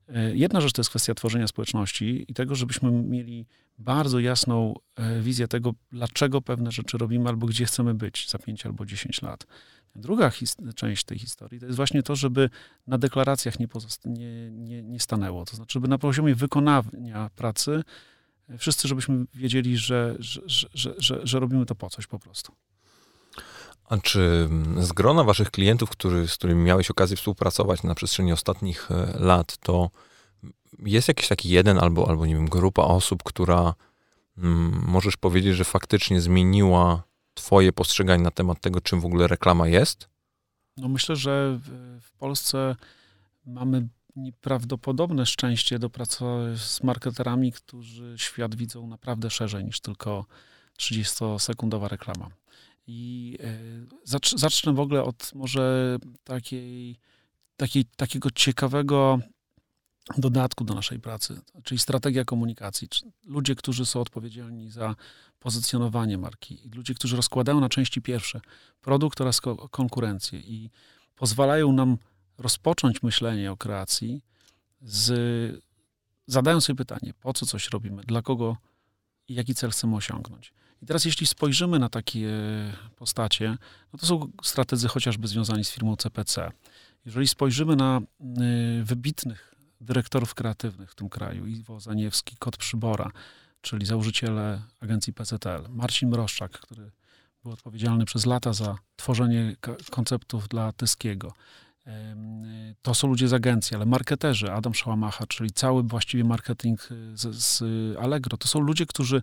yy, 0.07 0.37
jedna 0.37 0.61
rzecz 0.61 0.73
to 0.73 0.79
jest 0.79 0.89
kwestia 0.89 1.13
tworzenia 1.13 1.47
społeczności 1.47 2.25
i 2.27 2.33
tego, 2.33 2.55
żebyśmy 2.55 2.91
mieli 2.91 3.45
bardzo 3.77 4.19
jasną 4.19 4.73
yy, 4.97 5.21
wizję 5.21 5.47
tego, 5.47 5.73
dlaczego 5.91 6.41
pewne 6.41 6.71
rzeczy 6.71 6.97
robimy, 6.97 7.29
albo 7.29 7.47
gdzie 7.47 7.65
chcemy 7.65 7.93
być 7.93 8.29
za 8.29 8.39
5 8.39 8.65
albo 8.65 8.85
10 8.85 9.21
lat. 9.21 9.47
Druga 9.95 10.31
część 10.75 11.03
tej 11.03 11.19
historii 11.19 11.59
to 11.59 11.65
jest 11.65 11.75
właśnie 11.75 12.03
to, 12.03 12.15
żeby 12.15 12.49
na 12.87 12.97
deklaracjach 12.97 13.59
nie, 13.59 13.67
nie, 14.05 14.51
nie, 14.51 14.83
nie 14.83 14.99
stanęło. 14.99 15.45
To 15.45 15.55
znaczy, 15.55 15.73
żeby 15.73 15.87
na 15.87 15.97
poziomie 15.97 16.35
wykonania 16.35 17.29
pracy 17.35 17.83
e, 18.49 18.57
wszyscy, 18.57 18.87
żebyśmy 18.87 19.25
wiedzieli, 19.33 19.77
że, 19.77 20.15
że, 20.19 20.41
że, 20.73 20.93
że, 20.97 21.19
że 21.23 21.39
robimy 21.39 21.65
to 21.65 21.75
po 21.75 21.89
coś 21.89 22.07
po 22.07 22.19
prostu. 22.19 22.53
A 23.89 23.97
czy 23.97 24.49
z 24.79 24.91
grona 24.91 25.23
waszych 25.23 25.51
klientów, 25.51 25.89
który, 25.89 26.27
z 26.27 26.33
którymi 26.33 26.63
miałeś 26.63 26.91
okazję 26.91 27.17
współpracować 27.17 27.83
na 27.83 27.95
przestrzeni 27.95 28.31
ostatnich 28.33 28.91
e, 28.91 29.19
lat, 29.19 29.57
to 29.57 29.89
jest 30.79 31.07
jakiś 31.07 31.27
taki 31.27 31.49
jeden 31.49 31.77
albo, 31.77 32.09
albo 32.09 32.25
nie 32.25 32.35
wiem, 32.35 32.49
grupa 32.49 32.81
osób, 32.81 33.23
która 33.23 33.73
mm, 34.37 34.83
możesz 34.87 35.17
powiedzieć, 35.17 35.55
że 35.55 35.63
faktycznie 35.63 36.21
zmieniła 36.21 37.03
Twoje 37.37 37.73
postrzeganie 37.73 38.23
na 38.23 38.31
temat 38.31 38.61
tego, 38.61 38.81
czym 38.81 39.01
w 39.01 39.05
ogóle 39.05 39.27
reklama 39.27 39.67
jest? 39.67 40.09
No 40.77 40.87
myślę, 40.87 41.15
że 41.15 41.59
w 42.01 42.11
Polsce 42.11 42.75
mamy 43.45 43.87
nieprawdopodobne 44.15 45.25
szczęście 45.25 45.79
do 45.79 45.89
pracy 45.89 46.25
z 46.57 46.83
marketerami, 46.83 47.51
którzy 47.51 48.15
świat 48.17 48.55
widzą 48.55 48.87
naprawdę 48.87 49.29
szerzej 49.29 49.65
niż 49.65 49.79
tylko 49.79 50.25
30-sekundowa 50.79 51.87
reklama. 51.87 52.29
I 52.87 53.37
e, 53.43 54.17
zacznę 54.35 54.73
w 54.73 54.79
ogóle 54.79 55.03
od 55.03 55.31
może 55.35 55.97
takiej, 56.23 56.99
takiej, 57.57 57.85
takiego 57.85 58.31
ciekawego 58.31 59.19
dodatku 60.17 60.63
do 60.63 60.73
naszej 60.73 60.99
pracy, 60.99 61.41
czyli 61.63 61.79
strategia 61.79 62.25
komunikacji. 62.25 62.87
Ludzie, 63.25 63.55
którzy 63.55 63.85
są 63.85 64.01
odpowiedzialni 64.01 64.71
za 64.71 64.95
pozycjonowanie 65.39 66.17
marki 66.17 66.69
ludzie, 66.75 66.93
którzy 66.93 67.15
rozkładają 67.15 67.59
na 67.59 67.69
części 67.69 68.01
pierwsze 68.01 68.41
produkt 68.81 69.21
oraz 69.21 69.41
konkurencję 69.71 70.39
i 70.39 70.69
pozwalają 71.15 71.71
nam 71.71 71.97
rozpocząć 72.37 73.03
myślenie 73.03 73.51
o 73.51 73.57
kreacji 73.57 74.21
z 74.81 75.61
zadają 76.27 76.61
sobie 76.61 76.77
pytanie, 76.77 77.13
po 77.21 77.33
co 77.33 77.45
coś 77.45 77.69
robimy, 77.69 78.03
dla 78.03 78.21
kogo 78.21 78.57
i 79.27 79.35
jaki 79.35 79.55
cel 79.55 79.71
chcemy 79.71 79.95
osiągnąć. 79.95 80.53
I 80.81 80.85
teraz 80.85 81.05
jeśli 81.05 81.27
spojrzymy 81.27 81.79
na 81.79 81.89
takie 81.89 82.29
postacie, 82.95 83.57
no 83.93 83.99
to 83.99 84.05
są 84.05 84.31
strategzy 84.43 84.87
chociażby 84.87 85.27
związani 85.27 85.63
z 85.63 85.71
firmą 85.71 85.95
CPC. 85.95 86.51
Jeżeli 87.05 87.27
spojrzymy 87.27 87.75
na 87.75 88.01
y, 88.79 88.83
wybitnych 88.83 89.56
dyrektorów 89.81 90.35
kreatywnych 90.35 90.91
w 90.91 90.95
tym 90.95 91.09
kraju, 91.09 91.47
Iwo 91.47 91.79
Zaniewski, 91.79 92.35
Kot 92.39 92.57
Przybora, 92.57 93.11
czyli 93.61 93.85
założyciele 93.85 94.61
agencji 94.79 95.13
PCTL, 95.13 95.61
Marcin 95.69 96.09
Mroszczak, 96.09 96.51
który 96.51 96.91
był 97.43 97.51
odpowiedzialny 97.51 98.05
przez 98.05 98.25
lata 98.25 98.53
za 98.53 98.77
tworzenie 98.95 99.55
konceptów 99.91 100.47
dla 100.47 100.71
Tyskiego. 100.71 101.33
To 102.81 102.93
są 102.93 103.07
ludzie 103.07 103.27
z 103.27 103.33
agencji, 103.33 103.75
ale 103.75 103.85
marketerzy, 103.85 104.51
Adam 104.51 104.73
Szałamacha, 104.73 105.27
czyli 105.27 105.51
cały 105.51 105.83
właściwie 105.83 106.23
marketing 106.23 106.91
y, 106.91 107.17
z, 107.17 107.35
z 107.35 107.63
Allegro, 107.97 108.37
to 108.37 108.47
są 108.47 108.59
ludzie, 108.59 108.85
którzy 108.85 109.21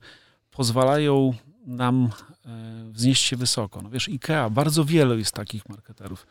pozwalają 0.50 1.34
nam 1.66 2.10
e, 2.46 2.90
wznieść 2.90 3.22
się 3.24 3.36
wysoko. 3.36 3.82
No 3.82 3.90
wiesz, 3.90 4.08
IKEA, 4.08 4.50
bardzo 4.50 4.84
wiele 4.84 5.16
jest 5.16 5.32
takich 5.32 5.68
marketerów. 5.68 6.26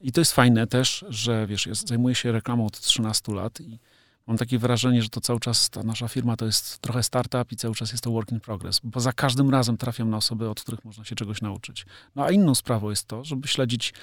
I 0.00 0.12
to 0.12 0.20
jest 0.20 0.32
fajne 0.32 0.66
też, 0.66 1.04
że 1.08 1.46
wiesz, 1.46 1.66
ja 1.66 1.74
zajmuję 1.74 2.14
się 2.14 2.32
reklamą 2.32 2.66
od 2.66 2.80
13 2.80 3.32
lat 3.34 3.60
i 3.60 3.78
mam 4.26 4.36
takie 4.36 4.58
wrażenie, 4.58 5.02
że 5.02 5.08
to 5.08 5.20
cały 5.20 5.40
czas 5.40 5.70
ta 5.70 5.82
nasza 5.82 6.08
firma 6.08 6.36
to 6.36 6.46
jest 6.46 6.78
trochę 6.78 7.02
startup 7.02 7.52
i 7.52 7.56
cały 7.56 7.74
czas 7.74 7.92
jest 7.92 8.04
to 8.04 8.10
work 8.10 8.32
in 8.32 8.40
progress, 8.40 8.80
bo 8.84 9.00
za 9.00 9.12
każdym 9.12 9.50
razem 9.50 9.76
trafiam 9.76 10.10
na 10.10 10.16
osoby, 10.16 10.48
od 10.48 10.60
których 10.60 10.84
można 10.84 11.04
się 11.04 11.14
czegoś 11.14 11.42
nauczyć. 11.42 11.86
No 12.14 12.24
a 12.24 12.30
inną 12.30 12.54
sprawą 12.54 12.90
jest 12.90 13.06
to, 13.08 13.24
żeby 13.24 13.48
śledzić 13.48 13.94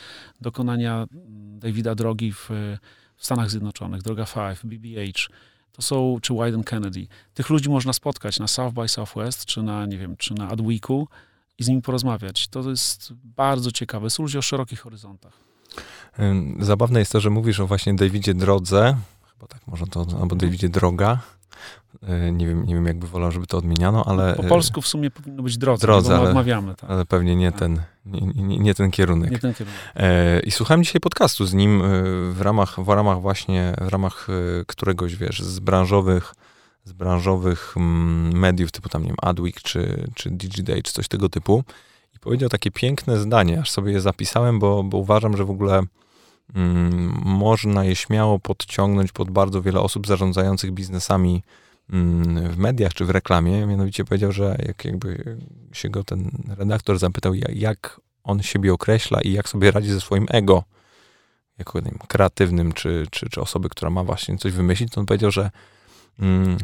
dokonania 0.42 1.08
mm, 1.12 1.60
Davida 1.60 1.96
Drogi 1.96 2.34
w, 2.34 2.50
w 3.16 3.26
Stanach 3.26 3.50
Zjednoczonych, 3.50 4.02
Droga 4.02 4.26
5, 4.26 4.60
BBH, 4.64 5.30
to 5.74 5.82
są, 5.82 6.18
czy 6.22 6.34
Wyden 6.34 6.64
Kennedy. 6.64 7.08
Tych 7.34 7.50
ludzi 7.50 7.70
można 7.70 7.94
spotkać 7.94 8.40
na 8.40 8.48
South 8.48 8.74
by 8.74 8.88
Southwest, 8.88 9.46
czy 9.46 9.64
na, 9.64 9.86
nie 9.86 9.98
wiem, 9.98 10.18
czy 10.18 10.34
na 10.34 10.50
Adweeku 10.50 11.08
i 11.60 11.64
z 11.64 11.68
nimi 11.68 11.82
porozmawiać. 11.82 12.48
To 12.48 12.70
jest 12.70 13.14
bardzo 13.24 13.72
ciekawe. 13.72 14.10
Są 14.10 14.24
ludzie 14.24 14.40
o 14.40 14.42
szerokich 14.42 14.80
horyzontach. 14.80 15.34
Zabawne 16.60 17.00
jest 17.00 17.12
to, 17.12 17.20
że 17.20 17.30
mówisz 17.30 17.60
o 17.60 17.68
właśnie 17.68 17.94
Davidzie 17.94 18.34
Drodze, 18.34 18.98
chyba 19.34 19.48
tak 19.48 19.68
może 19.68 19.88
to, 19.88 20.06
albo. 20.22 20.36
Davidzie 20.36 20.70
Droga. 20.70 21.20
E, 22.02 22.32
nie 22.32 22.48
wiem, 22.48 22.66
nie 22.66 22.76
wiem, 22.76 22.86
jakby 22.86 23.08
wolał, 23.08 23.32
żeby 23.32 23.48
to 23.48 23.58
odmieniano, 23.58 24.06
ale... 24.06 24.36
Po 24.36 24.44
polsku 24.44 24.82
w 24.82 24.88
sumie 24.88 25.12
powinno 25.12 25.44
być 25.44 25.58
drodze, 25.58 25.88
drodze 25.88 26.18
ale, 26.18 26.30
odmawiamy. 26.30 26.76
Tak. 26.76 26.90
Ale 26.90 27.06
pewnie 27.06 27.36
nie, 27.36 27.52
tak. 27.52 27.60
ten, 27.60 27.82
nie, 28.06 28.22
nie, 28.22 28.60
nie, 28.60 28.74
ten 28.74 28.92
kierunek. 28.92 29.32
Nie 29.32 29.40
ten 29.40 29.54
kierunek. 29.54 29.80
E, 29.96 30.40
I 30.40 30.52
słuchałem 30.52 30.84
dzisiaj 30.84 31.02
podcastu 31.02 31.46
z 31.46 31.54
nim 31.54 31.82
e, 31.82 31.86
w 32.32 32.42
ramach, 32.42 32.80
w 32.80 32.90
ramach 32.90 33.22
właśnie, 33.22 33.76
w 33.82 33.88
ramach 33.88 34.28
któregoś, 34.68 35.16
wiesz, 35.16 35.42
z 35.42 35.60
branżowych 35.60 36.34
z 36.86 36.94
branżowych 36.94 37.74
mm, 37.78 38.40
mediów, 38.40 38.72
typu 38.72 38.90
tam, 38.90 39.02
nie 39.02 39.08
wiem, 39.08 39.18
Adweek 39.22 39.62
czy, 39.62 40.08
czy 40.16 40.32
DigiDay, 40.32 40.84
czy 40.84 40.94
coś 40.94 41.08
tego 41.08 41.30
typu. 41.30 41.64
I 42.16 42.20
powiedział 42.20 42.50
takie 42.50 42.72
piękne 42.72 43.20
zdanie, 43.20 43.60
aż 43.60 43.72
sobie 43.72 43.92
je 43.92 44.02
zapisałem, 44.02 44.60
bo, 44.60 44.84
bo 44.84 44.98
uważam, 44.98 45.38
że 45.38 45.46
w 45.46 45.50
ogóle 45.50 45.84
mm, 46.56 47.22
można 47.26 47.86
je 47.86 47.96
śmiało 47.96 48.40
podciągnąć 48.40 49.12
pod 49.12 49.32
bardzo 49.32 49.62
wiele 49.62 49.80
osób 49.80 50.08
zarządzających 50.08 50.72
biznesami 50.72 51.44
w 52.50 52.58
mediach 52.58 52.94
czy 52.94 53.06
w 53.06 53.10
reklamie. 53.10 53.66
Mianowicie 53.66 54.06
powiedział, 54.06 54.32
że 54.32 54.58
jak 54.68 54.86
jakby 54.86 55.38
się 55.74 55.90
go 55.90 56.04
ten 56.04 56.32
redaktor 56.58 57.00
zapytał, 57.00 57.34
jak 57.54 58.02
on 58.24 58.42
siebie 58.42 58.74
określa 58.74 59.22
i 59.22 59.32
jak 59.32 59.50
sobie 59.50 59.72
radzi 59.72 59.90
ze 59.90 60.02
swoim 60.02 60.26
ego, 60.30 60.64
jako 61.58 61.82
wiem, 61.82 62.00
kreatywnym, 62.08 62.72
czy, 62.72 63.08
czy, 63.12 63.30
czy 63.30 63.42
osoby, 63.42 63.70
która 63.70 63.92
ma 63.92 64.04
właśnie 64.04 64.38
coś 64.38 64.54
wymyślić, 64.54 64.94
to 64.94 65.00
on 65.00 65.06
powiedział, 65.06 65.32
że 65.32 65.52
mm, 66.20 66.58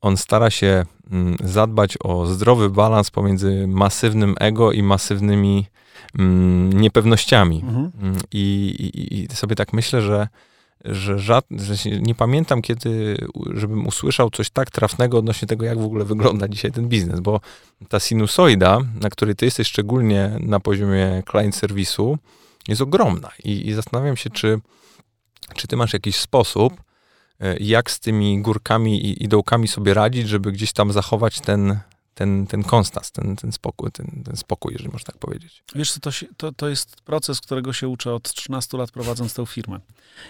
on 0.00 0.16
stara 0.16 0.50
się 0.50 0.84
mm, 1.10 1.36
zadbać 1.44 1.98
o 2.00 2.26
zdrowy 2.26 2.70
balans 2.70 3.10
pomiędzy 3.10 3.66
masywnym 3.66 4.34
ego 4.40 4.72
i 4.72 4.82
masywnymi 4.82 5.66
mm, 6.18 6.72
niepewnościami. 6.72 7.60
Mhm. 7.66 7.90
Mm, 8.00 8.16
I, 8.32 8.74
i, 8.78 9.22
I, 9.32 9.36
sobie 9.36 9.56
tak 9.56 9.72
myślę, 9.72 10.02
że, 10.02 10.28
że, 10.84 11.18
że 11.18 11.40
nie 12.00 12.14
pamiętam 12.14 12.62
kiedy, 12.62 13.16
żebym 13.54 13.86
usłyszał 13.86 14.30
coś 14.30 14.50
tak 14.50 14.70
trafnego 14.70 15.18
odnośnie 15.18 15.48
tego, 15.48 15.64
jak 15.64 15.78
w 15.78 15.84
ogóle 15.84 16.04
wygląda 16.04 16.48
dzisiaj 16.48 16.72
ten 16.72 16.88
biznes, 16.88 17.20
bo 17.20 17.40
ta 17.88 18.00
sinusoida, 18.00 18.78
na 19.00 19.10
której 19.10 19.36
ty 19.36 19.44
jesteś 19.44 19.68
szczególnie 19.68 20.36
na 20.40 20.60
poziomie 20.60 21.22
client 21.30 21.56
serwisu, 21.56 22.18
jest 22.68 22.80
ogromna. 22.80 23.30
I, 23.44 23.68
i 23.68 23.74
zastanawiam 23.74 24.16
się, 24.16 24.30
czy, 24.30 24.60
czy 25.54 25.68
ty 25.68 25.76
masz 25.76 25.92
jakiś 25.92 26.16
sposób, 26.16 26.88
E, 27.40 27.56
jak 27.60 27.90
z 27.90 28.00
tymi 28.00 28.42
górkami 28.42 29.06
i, 29.06 29.24
i 29.24 29.28
dołkami 29.28 29.68
sobie 29.68 29.94
radzić, 29.94 30.28
żeby 30.28 30.52
gdzieś 30.52 30.72
tam 30.72 30.92
zachować 30.92 31.40
ten, 31.40 31.78
ten, 32.18 32.46
ten 32.46 32.62
konstans, 32.62 33.12
ten, 33.12 33.36
ten, 33.36 33.52
spokój, 33.52 33.92
ten, 33.92 34.22
ten 34.24 34.36
spokój, 34.36 34.72
jeżeli 34.72 34.92
można 34.92 35.06
tak 35.06 35.18
powiedzieć. 35.18 35.62
Wiesz 35.74 35.92
to, 35.92 36.10
to, 36.36 36.52
to 36.52 36.68
jest 36.68 37.00
proces, 37.00 37.40
którego 37.40 37.72
się 37.72 37.88
uczę 37.88 38.14
od 38.14 38.32
13 38.32 38.78
lat 38.78 38.90
prowadząc 38.90 39.34
tę 39.34 39.46
firmę. 39.46 39.80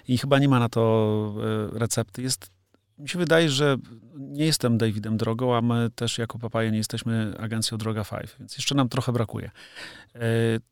I 0.09 0.19
chyba 0.19 0.39
nie 0.39 0.49
ma 0.49 0.59
na 0.59 0.69
to 0.69 1.35
e, 1.75 1.79
recepty. 1.79 2.23
Jest 2.23 2.51
mi 2.99 3.09
się 3.09 3.19
wydaje, 3.19 3.51
że 3.51 3.77
nie 4.17 4.47
jestem 4.47 4.79
Davidem 4.79 5.17
Drogą, 5.17 5.57
a 5.57 5.61
my 5.61 5.91
też 5.95 6.19
jako 6.19 6.39
Papaja 6.39 6.71
nie 6.71 6.79
jesteśmy 6.79 7.35
agencją 7.39 7.79
Droga 7.79 8.05
5, 8.05 8.31
więc 8.41 8.57
jeszcze 8.57 8.75
nam 8.75 8.89
trochę 8.89 9.13
brakuje. 9.13 9.51
E, 10.15 10.21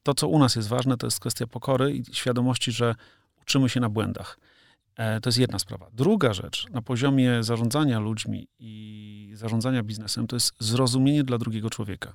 to, 0.02 0.14
co 0.14 0.28
u 0.28 0.38
nas 0.38 0.56
jest 0.56 0.68
ważne, 0.68 0.96
to 0.96 1.06
jest 1.06 1.20
kwestia 1.20 1.46
pokory 1.46 1.92
i 1.92 2.14
świadomości, 2.14 2.72
że 2.72 2.94
uczymy 3.42 3.68
się 3.68 3.80
na 3.80 3.88
błędach. 3.88 4.38
E, 4.96 5.20
to 5.20 5.28
jest 5.28 5.38
jedna 5.38 5.58
sprawa. 5.58 5.90
Druga 5.92 6.32
rzecz, 6.32 6.66
na 6.70 6.82
poziomie 6.82 7.42
zarządzania 7.42 8.00
ludźmi 8.00 8.48
i 8.58 9.30
zarządzania 9.34 9.82
biznesem, 9.82 10.26
to 10.26 10.36
jest 10.36 10.54
zrozumienie 10.58 11.24
dla 11.24 11.38
drugiego 11.38 11.70
człowieka. 11.70 12.12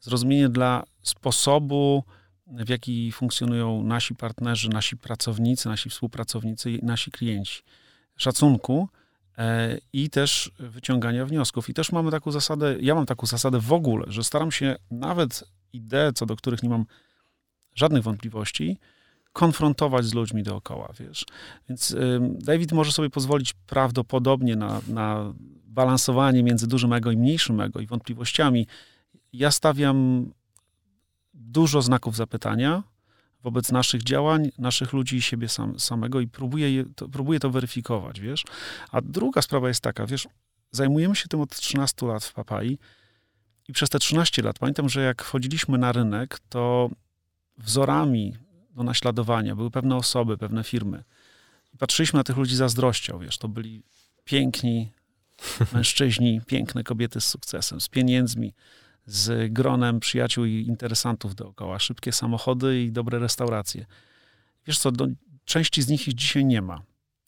Zrozumienie 0.00 0.48
dla 0.48 0.84
sposobu, 1.02 2.04
w 2.46 2.68
jaki 2.68 3.12
funkcjonują 3.12 3.82
nasi 3.82 4.14
partnerzy, 4.14 4.68
nasi 4.68 4.96
pracownicy, 4.96 5.68
nasi 5.68 5.90
współpracownicy 5.90 6.78
nasi 6.82 7.10
klienci. 7.10 7.62
Szacunku 8.16 8.88
e, 9.38 9.78
i 9.92 10.10
też 10.10 10.50
wyciągania 10.58 11.26
wniosków. 11.26 11.68
I 11.68 11.74
też 11.74 11.92
mamy 11.92 12.10
taką 12.10 12.30
zasadę, 12.30 12.76
ja 12.80 12.94
mam 12.94 13.06
taką 13.06 13.26
zasadę 13.26 13.60
w 13.60 13.72
ogóle, 13.72 14.04
że 14.08 14.24
staram 14.24 14.52
się 14.52 14.76
nawet 14.90 15.44
idee, 15.72 16.12
co 16.14 16.26
do 16.26 16.36
których 16.36 16.62
nie 16.62 16.68
mam 16.68 16.84
żadnych 17.74 18.02
wątpliwości, 18.02 18.78
konfrontować 19.32 20.04
z 20.04 20.14
ludźmi 20.14 20.42
dookoła, 20.42 20.92
wiesz. 21.00 21.24
Więc 21.68 21.96
David 22.20 22.72
może 22.72 22.92
sobie 22.92 23.10
pozwolić 23.10 23.52
prawdopodobnie 23.52 24.56
na, 24.56 24.80
na 24.88 25.34
balansowanie 25.66 26.42
między 26.42 26.66
dużym 26.66 26.92
ego 26.92 27.10
i 27.10 27.16
mniejszym 27.16 27.60
ego 27.60 27.80
i 27.80 27.86
wątpliwościami. 27.86 28.66
Ja 29.32 29.50
stawiam 29.50 30.30
dużo 31.34 31.82
znaków 31.82 32.16
zapytania 32.16 32.82
wobec 33.42 33.72
naszych 33.72 34.02
działań, 34.02 34.50
naszych 34.58 34.92
ludzi 34.92 35.16
i 35.16 35.22
siebie 35.22 35.48
sam, 35.48 35.80
samego 35.80 36.20
i 36.20 36.28
próbuję, 36.28 36.72
je, 36.72 36.84
to, 36.96 37.08
próbuję 37.08 37.40
to 37.40 37.50
weryfikować, 37.50 38.20
wiesz. 38.20 38.44
A 38.92 39.00
druga 39.00 39.42
sprawa 39.42 39.68
jest 39.68 39.80
taka, 39.80 40.06
wiesz, 40.06 40.28
zajmujemy 40.70 41.16
się 41.16 41.28
tym 41.28 41.40
od 41.40 41.50
13 41.50 42.06
lat 42.06 42.24
w 42.24 42.32
Papai 42.32 42.78
i 43.68 43.72
przez 43.72 43.90
te 43.90 43.98
13 43.98 44.42
lat, 44.42 44.58
pamiętam, 44.58 44.88
że 44.88 45.02
jak 45.02 45.22
wchodziliśmy 45.22 45.78
na 45.78 45.92
rynek, 45.92 46.38
to 46.48 46.90
wzorami 47.58 48.34
do 48.78 48.84
naśladowania 48.84 49.56
były 49.56 49.70
pewne 49.70 49.96
osoby, 49.96 50.38
pewne 50.38 50.64
firmy. 50.64 51.04
I 51.74 51.78
patrzyliśmy 51.78 52.16
na 52.16 52.24
tych 52.24 52.36
ludzi 52.36 52.56
zazdrością, 52.56 53.18
wiesz, 53.18 53.38
to 53.38 53.48
byli 53.48 53.82
piękni 54.24 54.92
mężczyźni, 55.74 56.40
piękne 56.46 56.84
kobiety 56.84 57.20
z 57.20 57.24
sukcesem, 57.24 57.80
z 57.80 57.88
pieniędzmi, 57.88 58.54
z 59.06 59.52
gronem 59.52 60.00
przyjaciół 60.00 60.44
i 60.44 60.64
interesantów 60.68 61.34
dookoła, 61.34 61.78
szybkie 61.78 62.12
samochody 62.12 62.82
i 62.82 62.92
dobre 62.92 63.18
restauracje. 63.18 63.86
Wiesz 64.66 64.78
co, 64.78 64.92
do, 64.92 65.06
części 65.44 65.82
z 65.82 65.88
nich 65.88 66.08
ich 66.08 66.14
dzisiaj 66.14 66.44
nie 66.44 66.62
ma. 66.62 66.82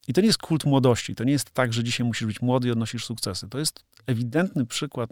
I 0.09 0.13
to 0.13 0.21
nie 0.21 0.27
jest 0.27 0.39
kult 0.39 0.65
młodości. 0.65 1.15
To 1.15 1.25
nie 1.25 1.33
jest 1.33 1.51
tak, 1.51 1.73
że 1.73 1.85
dzisiaj 1.85 2.07
musisz 2.07 2.27
być 2.27 2.43
młody 2.43 2.69
i 2.69 2.71
odnosisz 2.71 3.05
sukcesy. 3.05 3.49
To 3.49 3.59
jest 3.59 3.85
ewidentny 4.07 4.67
przykład 4.67 5.11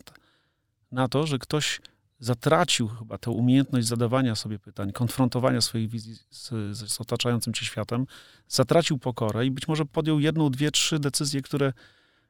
na 0.93 1.09
to, 1.09 1.27
że 1.27 1.39
ktoś 1.39 1.81
zatracił 2.21 2.89
chyba 2.89 3.19
tę 3.19 3.31
umiejętność 3.31 3.87
zadawania 3.87 4.35
sobie 4.35 4.59
pytań, 4.59 4.93
konfrontowania 4.93 5.61
swojej 5.61 5.89
wizji 5.89 6.15
z, 6.31 6.51
z 6.91 7.01
otaczającym 7.01 7.53
cię 7.53 7.65
światem, 7.67 8.07
zatracił 8.49 8.99
pokorę 8.99 9.47
i 9.47 9.51
być 9.51 9.69
może 9.69 9.85
podjął 9.85 10.21
jedną, 10.21 10.51
dwie, 10.51 10.71
trzy 10.71 10.99
decyzje, 10.99 11.43
które, 11.43 11.73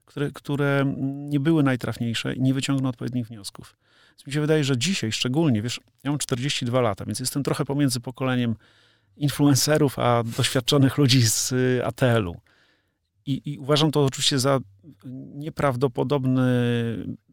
które, 0.04 0.30
które 0.30 0.95
nie 1.28 1.40
były 1.40 1.62
najtrafniejsze 1.62 2.35
i 2.35 2.40
nie 2.40 2.54
wyciągnął 2.54 2.90
odpowiednich 2.90 3.26
wniosków. 3.26 3.76
Więc 4.11 4.26
mi 4.26 4.33
się 4.33 4.40
wydaje, 4.40 4.64
że 4.64 4.78
dzisiaj 4.78 5.12
szczególnie, 5.12 5.62
wiesz, 5.62 5.80
ja 6.04 6.11
mam 6.11 6.18
42 6.18 6.80
lata, 6.80 7.04
więc 7.04 7.21
jestem 7.21 7.42
trochę 7.42 7.64
pomiędzy 7.64 8.00
pokoleniem 8.00 8.57
influencerów, 9.16 9.99
a 9.99 10.23
doświadczonych 10.37 10.99
ludzi 10.99 11.23
z 11.23 11.52
y, 11.52 11.80
ATL-u. 11.85 12.40
I, 13.26 13.52
I, 13.52 13.59
uważam 13.59 13.90
to 13.90 14.04
oczywiście 14.04 14.38
za 14.38 14.59
nieprawdopodobny 15.35 16.42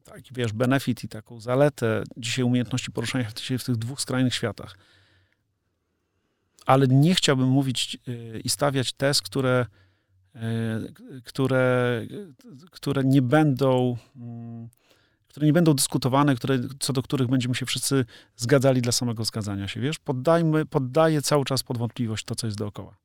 taki, 0.05 0.33
wiesz, 0.33 0.53
benefit 0.53 1.03
i 1.03 1.07
taką 1.07 1.39
zaletę 1.39 2.03
dzisiaj 2.17 2.45
umiejętności 2.45 2.91
poruszania 2.91 3.29
się 3.29 3.57
w 3.57 3.63
tych 3.63 3.75
dwóch 3.75 4.01
skrajnych 4.01 4.33
światach. 4.33 4.77
Ale 6.65 6.87
nie 6.87 7.15
chciałbym 7.15 7.49
mówić 7.49 7.97
y, 8.07 8.41
i 8.43 8.49
stawiać 8.49 8.93
test, 8.93 9.21
które, 9.21 9.65
y, 10.35 11.21
które, 11.23 12.01
które 12.71 13.03
nie 13.03 13.21
będą 13.21 13.97
mm, 14.15 14.69
które 15.27 15.47
nie 15.47 15.53
będą 15.53 15.73
dyskutowane, 15.73 16.35
które, 16.35 16.59
co 16.79 16.93
do 16.93 17.03
których 17.03 17.27
będziemy 17.27 17.55
się 17.55 17.65
wszyscy 17.65 18.05
zgadzali 18.35 18.81
dla 18.81 18.91
samego 18.91 19.25
zgadzania 19.25 19.67
się, 19.67 19.79
wiesz? 19.81 19.99
Poddajmy, 19.99 20.65
poddaję 20.65 21.21
cały 21.21 21.45
czas 21.45 21.63
pod 21.63 21.77
wątpliwość 21.77 22.25
to, 22.25 22.35
co 22.35 22.47
jest 22.47 22.57
dookoła. 22.57 22.97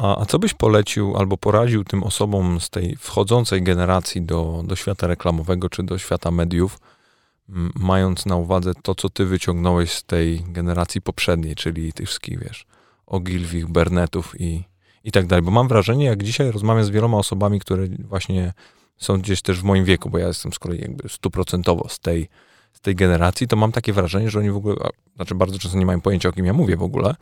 A, 0.00 0.20
a 0.20 0.26
co 0.26 0.38
byś 0.38 0.54
polecił 0.54 1.16
albo 1.16 1.36
poradził 1.36 1.84
tym 1.84 2.02
osobom 2.02 2.60
z 2.60 2.70
tej 2.70 2.96
wchodzącej 2.96 3.62
generacji 3.62 4.22
do, 4.22 4.62
do 4.66 4.76
świata 4.76 5.06
reklamowego 5.06 5.68
czy 5.68 5.82
do 5.82 5.98
świata 5.98 6.30
mediów, 6.30 6.78
m, 7.48 7.72
mając 7.74 8.26
na 8.26 8.36
uwadze 8.36 8.72
to, 8.82 8.94
co 8.94 9.10
ty 9.10 9.26
wyciągnąłeś 9.26 9.92
z 9.92 10.04
tej 10.04 10.44
generacji 10.48 11.00
poprzedniej, 11.00 11.54
czyli 11.54 11.92
tych 11.92 12.06
wszystkich, 12.06 12.38
wiesz, 12.38 12.66
Ogilwich, 13.06 13.68
Bernetów 13.68 14.40
i, 14.40 14.64
i 15.04 15.12
tak 15.12 15.26
dalej. 15.26 15.42
Bo 15.42 15.50
mam 15.50 15.68
wrażenie, 15.68 16.04
jak 16.04 16.22
dzisiaj 16.22 16.50
rozmawiam 16.50 16.84
z 16.84 16.90
wieloma 16.90 17.18
osobami, 17.18 17.60
które 17.60 17.88
właśnie 17.88 18.52
są 18.96 19.18
gdzieś 19.18 19.42
też 19.42 19.60
w 19.60 19.64
moim 19.64 19.84
wieku, 19.84 20.10
bo 20.10 20.18
ja 20.18 20.28
jestem 20.28 20.52
z 20.52 20.58
kolei 20.58 20.80
jakby 20.80 21.08
stuprocentowo 21.08 21.88
z 21.88 21.98
tej, 21.98 22.28
z 22.72 22.80
tej 22.80 22.94
generacji, 22.94 23.48
to 23.48 23.56
mam 23.56 23.72
takie 23.72 23.92
wrażenie, 23.92 24.30
że 24.30 24.38
oni 24.38 24.50
w 24.50 24.56
ogóle, 24.56 24.76
znaczy 25.16 25.34
bardzo 25.34 25.58
często 25.58 25.78
nie 25.78 25.86
mają 25.86 26.00
pojęcia, 26.00 26.28
o 26.28 26.32
kim 26.32 26.46
ja 26.46 26.52
mówię 26.52 26.76
w 26.76 26.82
ogóle, 26.82 27.14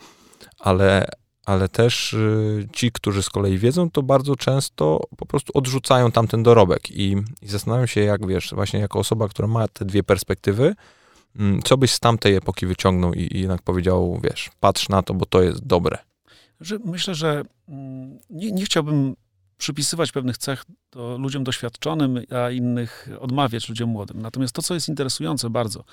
ale, 0.58 1.08
ale 1.48 1.68
też 1.68 2.12
y, 2.12 2.68
ci, 2.72 2.92
którzy 2.92 3.22
z 3.22 3.30
kolei 3.30 3.58
wiedzą, 3.58 3.90
to 3.90 4.02
bardzo 4.02 4.36
często 4.36 5.00
po 5.16 5.26
prostu 5.26 5.52
odrzucają 5.54 6.12
tamten 6.12 6.42
dorobek 6.42 6.90
i, 6.90 7.16
i 7.42 7.48
zastanawiam 7.48 7.86
się, 7.86 8.00
jak 8.00 8.26
wiesz, 8.26 8.50
właśnie 8.54 8.80
jako 8.80 8.98
osoba, 8.98 9.28
która 9.28 9.48
ma 9.48 9.68
te 9.68 9.84
dwie 9.84 10.02
perspektywy, 10.02 10.74
mm, 11.36 11.62
co 11.62 11.76
byś 11.76 11.92
z 11.92 12.00
tamtej 12.00 12.34
epoki 12.34 12.66
wyciągnął 12.66 13.14
i, 13.14 13.36
i 13.36 13.40
jednak 13.40 13.62
powiedział, 13.62 14.20
wiesz, 14.22 14.50
patrz 14.60 14.88
na 14.88 15.02
to, 15.02 15.14
bo 15.14 15.26
to 15.26 15.42
jest 15.42 15.66
dobre. 15.66 15.98
Myślę, 16.84 17.14
że 17.14 17.42
mm, 17.68 18.18
nie, 18.30 18.52
nie 18.52 18.64
chciałbym 18.64 19.16
przypisywać 19.58 20.12
pewnych 20.12 20.38
cech 20.38 20.64
do 20.92 21.18
ludziom 21.18 21.44
doświadczonym, 21.44 22.20
a 22.44 22.50
innych 22.50 23.08
odmawiać 23.20 23.68
ludziom 23.68 23.90
młodym. 23.90 24.22
Natomiast 24.22 24.54
to, 24.54 24.62
co 24.62 24.74
jest 24.74 24.88
interesujące 24.88 25.50
bardzo, 25.50 25.84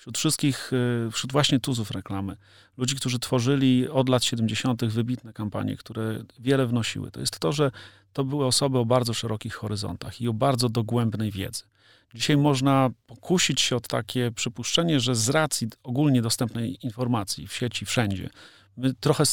wśród 0.00 0.18
wszystkich, 0.18 0.72
y, 1.08 1.10
wśród 1.10 1.32
właśnie 1.32 1.60
tuzów 1.60 1.90
reklamy, 1.90 2.36
ludzi, 2.76 2.96
którzy 2.96 3.18
tworzyli 3.18 3.88
od 3.88 4.08
lat 4.08 4.24
70. 4.24 4.84
wybitne 4.84 5.32
kampanie, 5.32 5.76
które 5.76 6.24
wiele 6.38 6.66
wnosiły, 6.66 7.10
to 7.10 7.20
jest 7.20 7.38
to, 7.38 7.52
że 7.52 7.70
to 8.12 8.24
były 8.24 8.46
osoby 8.46 8.78
o 8.78 8.84
bardzo 8.84 9.14
szerokich 9.14 9.54
horyzontach 9.54 10.20
i 10.20 10.28
o 10.28 10.32
bardzo 10.32 10.68
dogłębnej 10.68 11.30
wiedzy. 11.30 11.62
Dzisiaj 12.14 12.36
można 12.36 12.90
pokusić 13.06 13.60
się 13.60 13.76
o 13.76 13.80
takie 13.80 14.30
przypuszczenie, 14.30 15.00
że 15.00 15.14
z 15.14 15.28
racji 15.28 15.68
ogólnie 15.82 16.22
dostępnej 16.22 16.86
informacji 16.86 17.46
w 17.46 17.54
sieci, 17.54 17.86
wszędzie, 17.86 18.30
my 18.76 18.94
trochę, 18.94 19.24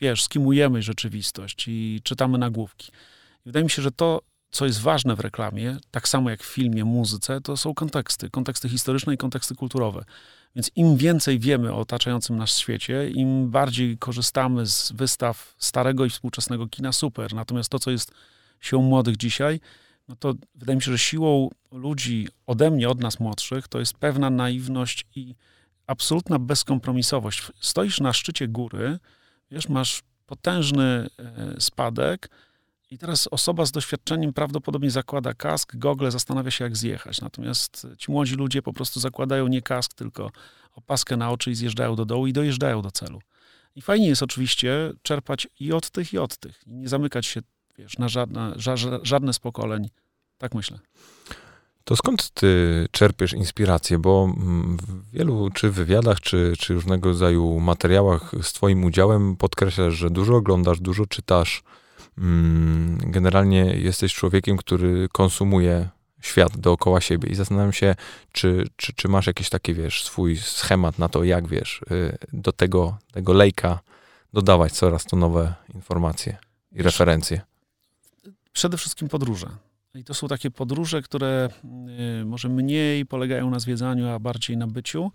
wiesz, 0.00 0.22
skimujemy 0.22 0.82
rzeczywistość 0.82 1.64
i 1.68 2.00
czytamy 2.04 2.38
nagłówki. 2.38 2.92
I 3.40 3.46
wydaje 3.46 3.64
mi 3.64 3.70
się, 3.70 3.82
że 3.82 3.90
to, 3.90 4.20
co 4.50 4.66
jest 4.66 4.80
ważne 4.80 5.16
w 5.16 5.20
reklamie, 5.20 5.76
tak 5.90 6.08
samo 6.08 6.30
jak 6.30 6.42
w 6.42 6.46
filmie, 6.46 6.84
muzyce, 6.84 7.40
to 7.40 7.56
są 7.56 7.74
konteksty, 7.74 8.30
konteksty 8.30 8.68
historyczne 8.68 9.14
i 9.14 9.16
konteksty 9.16 9.54
kulturowe. 9.54 10.04
Więc 10.56 10.70
im 10.76 10.96
więcej 10.96 11.38
wiemy 11.38 11.72
o 11.72 11.78
otaczającym 11.78 12.36
nas 12.36 12.58
świecie, 12.58 13.10
im 13.10 13.50
bardziej 13.50 13.98
korzystamy 13.98 14.66
z 14.66 14.92
wystaw 14.92 15.54
starego 15.58 16.04
i 16.04 16.10
współczesnego 16.10 16.66
kina, 16.66 16.92
super. 16.92 17.34
Natomiast 17.34 17.68
to, 17.68 17.78
co 17.78 17.90
jest 17.90 18.12
siłą 18.60 18.82
młodych 18.82 19.16
dzisiaj, 19.16 19.60
no 20.08 20.16
to 20.16 20.34
wydaje 20.54 20.76
mi 20.76 20.82
się, 20.82 20.92
że 20.92 20.98
siłą 20.98 21.50
ludzi 21.72 22.28
ode 22.46 22.70
mnie, 22.70 22.88
od 22.88 23.00
nas 23.00 23.20
młodszych, 23.20 23.68
to 23.68 23.78
jest 23.78 23.94
pewna 23.94 24.30
naiwność 24.30 25.06
i 25.14 25.34
absolutna 25.86 26.38
bezkompromisowość. 26.38 27.42
Stoisz 27.60 28.00
na 28.00 28.12
szczycie 28.12 28.48
góry, 28.48 28.98
wiesz, 29.50 29.68
masz 29.68 30.02
potężny 30.26 31.08
e, 31.18 31.60
spadek, 31.60 32.30
i 32.90 32.98
teraz 32.98 33.28
osoba 33.30 33.66
z 33.66 33.72
doświadczeniem 33.72 34.32
prawdopodobnie 34.32 34.90
zakłada 34.90 35.34
kask, 35.34 35.76
gogle, 35.76 36.10
zastanawia 36.10 36.50
się, 36.50 36.64
jak 36.64 36.76
zjechać. 36.76 37.20
Natomiast 37.20 37.86
ci 37.98 38.10
młodzi 38.10 38.34
ludzie 38.34 38.62
po 38.62 38.72
prostu 38.72 39.00
zakładają 39.00 39.48
nie 39.48 39.62
kask, 39.62 39.94
tylko 39.94 40.30
opaskę 40.72 41.16
na 41.16 41.30
oczy 41.30 41.50
i 41.50 41.54
zjeżdżają 41.54 41.96
do 41.96 42.04
dołu 42.04 42.26
i 42.26 42.32
dojeżdżają 42.32 42.82
do 42.82 42.90
celu. 42.90 43.20
I 43.76 43.82
fajnie 43.82 44.08
jest 44.08 44.22
oczywiście 44.22 44.92
czerpać 45.02 45.48
i 45.60 45.72
od 45.72 45.90
tych, 45.90 46.12
i 46.12 46.18
od 46.18 46.36
tych. 46.36 46.60
I 46.66 46.70
nie 46.70 46.88
zamykać 46.88 47.26
się, 47.26 47.40
wiesz, 47.78 47.98
na 47.98 48.08
żadne, 48.08 48.52
ża 48.56 48.74
żadne 49.02 49.32
z 49.32 49.38
pokoleń. 49.38 49.88
Tak 50.38 50.54
myślę. 50.54 50.78
To 51.84 51.96
skąd 51.96 52.30
ty 52.30 52.86
czerpiesz 52.90 53.32
inspirację? 53.32 53.98
Bo 53.98 54.24
mm, 54.36 54.76
w 54.76 55.10
wielu 55.10 55.50
czy 55.54 55.70
wywiadach, 55.70 56.20
czy, 56.20 56.52
czy 56.58 56.74
różnego 56.74 57.08
rodzaju 57.08 57.60
materiałach 57.60 58.32
z 58.42 58.52
twoim 58.52 58.84
udziałem 58.84 59.36
podkreślasz, 59.36 59.94
że 59.94 60.10
dużo 60.10 60.36
oglądasz, 60.36 60.80
dużo 60.80 61.06
czytasz, 61.06 61.62
generalnie 62.98 63.64
jesteś 63.64 64.14
człowiekiem, 64.14 64.56
który 64.56 65.08
konsumuje 65.12 65.88
świat 66.20 66.58
dookoła 66.58 67.00
siebie 67.00 67.28
i 67.28 67.34
zastanawiam 67.34 67.72
się, 67.72 67.94
czy, 68.32 68.66
czy, 68.76 68.92
czy 68.92 69.08
masz 69.08 69.26
jakiś 69.26 69.48
taki, 69.48 69.74
wiesz, 69.74 70.04
swój 70.04 70.36
schemat 70.36 70.98
na 70.98 71.08
to, 71.08 71.24
jak, 71.24 71.48
wiesz, 71.48 71.80
y, 71.90 72.18
do 72.32 72.52
tego, 72.52 72.98
tego 73.12 73.32
lejka 73.32 73.80
dodawać 74.32 74.72
coraz 74.72 75.04
to 75.04 75.16
nowe 75.16 75.54
informacje 75.74 76.36
i 76.72 76.82
referencje. 76.82 77.40
Przede 78.52 78.76
wszystkim 78.76 79.08
podróże. 79.08 79.48
I 79.94 80.04
to 80.04 80.14
są 80.14 80.28
takie 80.28 80.50
podróże, 80.50 81.02
które 81.02 81.48
y, 82.20 82.24
może 82.24 82.48
mniej 82.48 83.06
polegają 83.06 83.50
na 83.50 83.60
zwiedzaniu, 83.60 84.08
a 84.08 84.18
bardziej 84.18 84.56
na 84.56 84.66
byciu. 84.66 85.12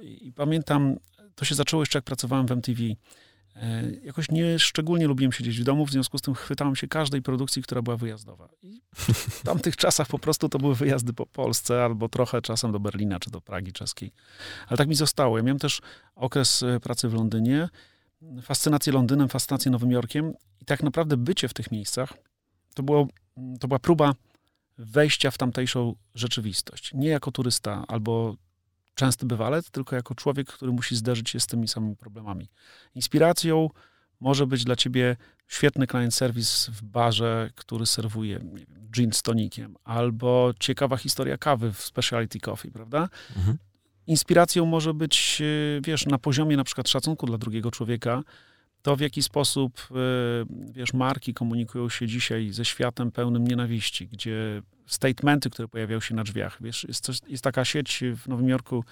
I 0.00 0.32
pamiętam, 0.32 0.96
to 1.34 1.44
się 1.44 1.54
zaczęło 1.54 1.82
jeszcze 1.82 1.98
jak 1.98 2.04
pracowałem 2.04 2.46
w 2.46 2.50
MTV. 2.50 2.82
E, 3.56 3.90
jakoś 4.04 4.30
nie 4.30 4.58
szczególnie 4.58 5.06
lubiłem 5.06 5.32
siedzieć 5.32 5.60
w 5.60 5.64
domu, 5.64 5.86
w 5.86 5.90
związku 5.90 6.18
z 6.18 6.22
tym 6.22 6.34
chwytałem 6.34 6.76
się 6.76 6.88
każdej 6.88 7.22
produkcji, 7.22 7.62
która 7.62 7.82
była 7.82 7.96
wyjazdowa. 7.96 8.48
I 8.62 8.80
w 8.94 9.42
tamtych 9.50 9.76
czasach 9.76 10.08
po 10.08 10.18
prostu 10.18 10.48
to 10.48 10.58
były 10.58 10.74
wyjazdy 10.74 11.12
po 11.12 11.26
Polsce 11.26 11.84
albo 11.84 12.08
trochę 12.08 12.42
czasem 12.42 12.72
do 12.72 12.80
Berlina 12.80 13.20
czy 13.20 13.30
do 13.30 13.40
Pragi 13.40 13.72
czeskiej. 13.72 14.12
Ale 14.68 14.76
tak 14.76 14.88
mi 14.88 14.94
zostało. 14.94 15.36
Ja 15.36 15.42
miałem 15.42 15.58
też 15.58 15.80
okres 16.14 16.62
e, 16.62 16.80
pracy 16.80 17.08
w 17.08 17.14
Londynie, 17.14 17.68
fascynację 18.42 18.92
Londynem, 18.92 19.28
fascynację 19.28 19.70
Nowym 19.70 19.90
Jorkiem 19.90 20.34
i 20.60 20.64
tak 20.64 20.82
naprawdę 20.82 21.16
bycie 21.16 21.48
w 21.48 21.54
tych 21.54 21.70
miejscach 21.70 22.14
to, 22.74 22.82
było, 22.82 23.08
to 23.60 23.68
była 23.68 23.78
próba 23.78 24.14
wejścia 24.78 25.30
w 25.30 25.38
tamtejszą 25.38 25.94
rzeczywistość. 26.14 26.94
Nie 26.94 27.08
jako 27.08 27.32
turysta 27.32 27.84
albo 27.88 28.36
częsty 28.94 29.26
bywalec, 29.26 29.70
tylko 29.70 29.96
jako 29.96 30.14
człowiek, 30.14 30.48
który 30.48 30.72
musi 30.72 30.96
zderzyć 30.96 31.30
się 31.30 31.40
z 31.40 31.46
tymi 31.46 31.68
samymi 31.68 31.96
problemami. 31.96 32.48
Inspiracją 32.94 33.70
może 34.20 34.46
być 34.46 34.64
dla 34.64 34.76
ciebie 34.76 35.16
świetny 35.48 35.86
client 35.86 36.14
service 36.14 36.72
w 36.72 36.82
barze, 36.82 37.50
który 37.54 37.86
serwuje 37.86 38.38
wiem, 38.38 38.90
gin 38.90 39.12
z 39.12 39.22
tonikiem, 39.22 39.76
albo 39.84 40.54
ciekawa 40.60 40.96
historia 40.96 41.38
kawy 41.38 41.72
w 41.72 41.80
specialty 41.80 42.40
coffee, 42.40 42.70
prawda? 42.70 43.08
Mhm. 43.36 43.58
Inspiracją 44.06 44.66
może 44.66 44.94
być, 44.94 45.42
e, 45.42 45.80
wiesz, 45.80 46.06
na 46.06 46.18
poziomie 46.18 46.56
na 46.56 46.64
przykład 46.64 46.88
szacunku 46.88 47.26
dla 47.26 47.38
drugiego 47.38 47.70
człowieka, 47.70 48.22
to 48.84 48.96
w 48.96 49.00
jaki 49.00 49.22
sposób, 49.22 49.88
e, 49.90 49.94
wiesz, 50.72 50.92
marki 50.92 51.34
komunikują 51.34 51.88
się 51.88 52.06
dzisiaj 52.06 52.50
ze 52.50 52.64
światem 52.64 53.12
pełnym 53.12 53.46
nienawiści, 53.46 54.08
gdzie 54.08 54.62
statementy, 54.86 55.50
które 55.50 55.68
pojawiają 55.68 56.00
się 56.00 56.14
na 56.14 56.24
drzwiach, 56.24 56.58
wiesz, 56.60 56.84
jest, 56.88 57.04
coś, 57.04 57.18
jest 57.28 57.44
taka 57.44 57.64
sieć 57.64 58.04
w 58.16 58.28
Nowym 58.28 58.48
Jorku, 58.48 58.84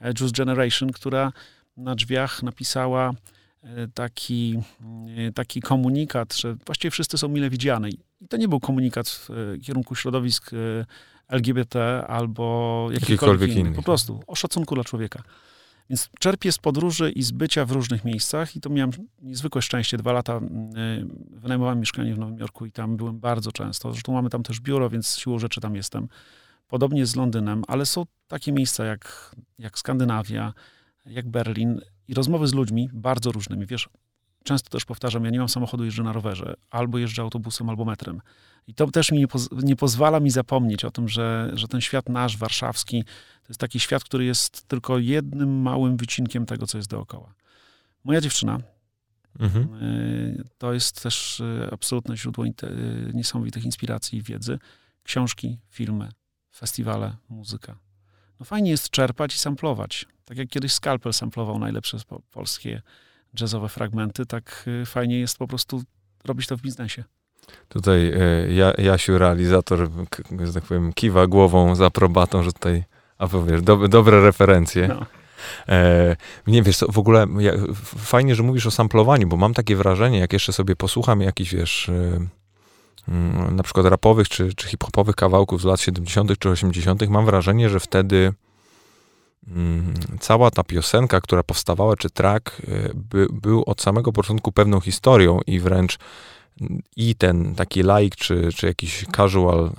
e, 0.00 0.12
Juice 0.20 0.36
Generation, 0.36 0.92
która 0.92 1.32
na 1.76 1.94
drzwiach 1.94 2.42
napisała 2.42 3.10
e, 3.62 3.88
taki, 3.94 4.58
taki 5.34 5.60
komunikat, 5.60 6.36
że 6.36 6.56
właściwie 6.66 6.90
wszyscy 6.90 7.18
są 7.18 7.28
mile 7.28 7.50
widziani. 7.50 7.98
I 8.20 8.28
to 8.28 8.36
nie 8.36 8.48
był 8.48 8.60
komunikat 8.60 9.08
w 9.08 9.28
kierunku 9.62 9.94
środowisk 9.94 10.50
LGBT 11.28 12.06
albo 12.06 12.88
jakikolwiek 12.92 13.56
inny. 13.56 13.76
Po 13.76 13.82
prostu 13.82 14.22
o 14.26 14.34
szacunku 14.34 14.74
dla 14.74 14.84
człowieka. 14.84 15.22
Więc 15.90 16.10
czerpię 16.18 16.52
z 16.52 16.58
podróży 16.58 17.10
i 17.10 17.22
z 17.22 17.30
bycia 17.30 17.64
w 17.64 17.70
różnych 17.70 18.04
miejscach 18.04 18.56
i 18.56 18.60
to 18.60 18.70
miałem 18.70 18.90
niezwykłe 19.22 19.62
szczęście. 19.62 19.96
Dwa 19.96 20.12
lata 20.12 20.36
y, 20.36 20.40
wynajmowałem 21.30 21.80
mieszkanie 21.80 22.14
w 22.14 22.18
Nowym 22.18 22.38
Jorku 22.38 22.66
i 22.66 22.72
tam 22.72 22.96
byłem 22.96 23.20
bardzo 23.20 23.52
często. 23.52 23.92
Zresztą 23.92 24.12
mamy 24.12 24.30
tam 24.30 24.42
też 24.42 24.60
biuro, 24.60 24.90
więc 24.90 25.18
siłą 25.18 25.38
rzeczy 25.38 25.60
tam 25.60 25.76
jestem. 25.76 26.08
Podobnie 26.68 27.06
z 27.06 27.16
Londynem, 27.16 27.62
ale 27.68 27.86
są 27.86 28.06
takie 28.28 28.52
miejsca 28.52 28.84
jak, 28.84 29.34
jak 29.58 29.78
Skandynawia, 29.78 30.54
jak 31.06 31.28
Berlin 31.28 31.80
i 32.08 32.14
rozmowy 32.14 32.46
z 32.46 32.54
ludźmi 32.54 32.90
bardzo 32.92 33.32
różnymi. 33.32 33.66
Wiesz, 33.66 33.88
często 34.44 34.70
też 34.70 34.84
powtarzam, 34.84 35.24
ja 35.24 35.30
nie 35.30 35.38
mam 35.38 35.48
samochodu, 35.48 35.84
jeżdżę 35.84 36.02
na 36.02 36.12
rowerze, 36.12 36.54
albo 36.70 36.98
jeżdżę 36.98 37.22
autobusem, 37.22 37.70
albo 37.70 37.84
metrem. 37.84 38.20
I 38.66 38.74
to 38.74 38.90
też 38.90 39.12
mi 39.12 39.18
nie, 39.18 39.28
poz 39.28 39.48
nie, 39.52 39.76
pozwala 39.76 40.20
mi 40.20 40.30
zapomnieć 40.30 40.84
o 40.84 40.90
tym, 40.90 41.08
że, 41.08 41.50
że 41.54 41.68
ten 41.68 41.80
świat 41.80 42.08
nasz, 42.08 42.36
warszawski, 42.36 43.04
to 43.42 43.48
jest 43.48 43.60
taki 43.60 43.80
świat, 43.80 44.04
który 44.04 44.24
jest 44.24 44.68
tylko 44.68 44.98
jednym 44.98 45.62
małym 45.62 45.96
wycinkiem 45.96 46.46
tego, 46.46 46.66
co 46.66 46.78
jest 46.78 46.90
dookoła. 46.90 47.34
Moja 48.04 48.20
dziewczyna 48.20 48.60
mhm. 49.40 49.82
Y, 49.82 50.44
to 50.58 50.72
jest 50.72 51.02
też 51.02 51.40
y, 51.40 51.68
absolutne 51.72 52.16
źródło 52.16 52.44
y, 52.44 52.52
niesamowitych 53.14 53.64
inspiracji 53.64 54.18
i 54.18 54.22
wiedzy. 54.22 54.58
Książki, 55.02 55.58
filmy, 55.70 56.08
festiwale, 56.54 57.16
muzyka. 57.28 57.78
No 58.40 58.46
fajnie 58.46 58.70
jest 58.70 58.90
czerpać 58.90 59.34
i 59.34 59.38
samplować. 59.38 60.06
Tak 60.24 60.38
jak 60.38 60.48
kiedyś 60.48 60.72
Scalpel 60.72 61.12
samplował 61.12 61.58
najlepsze 61.58 61.98
polskie 62.30 62.82
jazzowe 63.40 63.68
fragmenty, 63.68 64.26
tak 64.26 64.68
fajnie 64.86 65.20
jest 65.20 65.38
po 65.38 65.46
prostu 65.46 65.82
robić 66.24 66.46
to 66.46 66.56
w 66.56 66.60
biznesie. 66.60 67.04
Tutaj 67.68 68.12
e, 68.12 68.52
ja, 68.52 68.72
Jasiu, 68.78 69.18
realizator, 69.18 69.88
że 70.44 70.52
tak 70.52 70.64
powiem, 70.64 70.92
kiwa 70.92 71.26
głową 71.26 71.74
z 71.74 71.80
aprobatą, 71.80 72.42
że 72.42 72.52
tutaj, 72.52 72.84
a 73.18 73.28
powiesz, 73.28 73.62
do, 73.62 73.88
dobre 73.88 74.20
referencje. 74.20 74.88
No. 74.88 75.06
E, 75.68 76.16
nie 76.46 76.62
wiesz, 76.62 76.78
w 76.88 76.98
ogóle 76.98 77.26
ja, 77.38 77.52
fajnie, 77.84 78.34
że 78.34 78.42
mówisz 78.42 78.66
o 78.66 78.70
samplowaniu, 78.70 79.28
bo 79.28 79.36
mam 79.36 79.54
takie 79.54 79.76
wrażenie, 79.76 80.18
jak 80.18 80.32
jeszcze 80.32 80.52
sobie 80.52 80.76
posłucham 80.76 81.20
jakichś, 81.20 81.54
wiesz, 81.54 81.88
e, 81.88 82.26
mm, 83.08 83.56
na 83.56 83.62
przykład 83.62 83.86
rapowych 83.86 84.28
czy, 84.28 84.54
czy 84.54 84.68
hip-hopowych 84.68 85.16
kawałków 85.16 85.60
z 85.60 85.64
lat 85.64 85.80
70. 85.80 86.38
czy 86.38 86.50
80., 86.50 87.08
mam 87.08 87.26
wrażenie, 87.26 87.70
że 87.70 87.80
wtedy 87.80 88.32
cała 90.20 90.50
ta 90.50 90.64
piosenka, 90.64 91.20
która 91.20 91.42
powstawała, 91.42 91.96
czy 91.96 92.10
track, 92.10 92.60
e, 92.60 92.90
by, 92.94 93.26
był 93.32 93.62
od 93.66 93.82
samego 93.82 94.12
początku 94.12 94.52
pewną 94.52 94.80
historią 94.80 95.40
i 95.46 95.60
wręcz 95.60 95.98
i 96.96 97.14
ten 97.14 97.54
taki 97.54 97.82
like, 97.82 98.16
czy, 98.16 98.48
czy 98.56 98.66
jakiś 98.66 99.04
casual 99.16 99.66
y, 99.66 99.70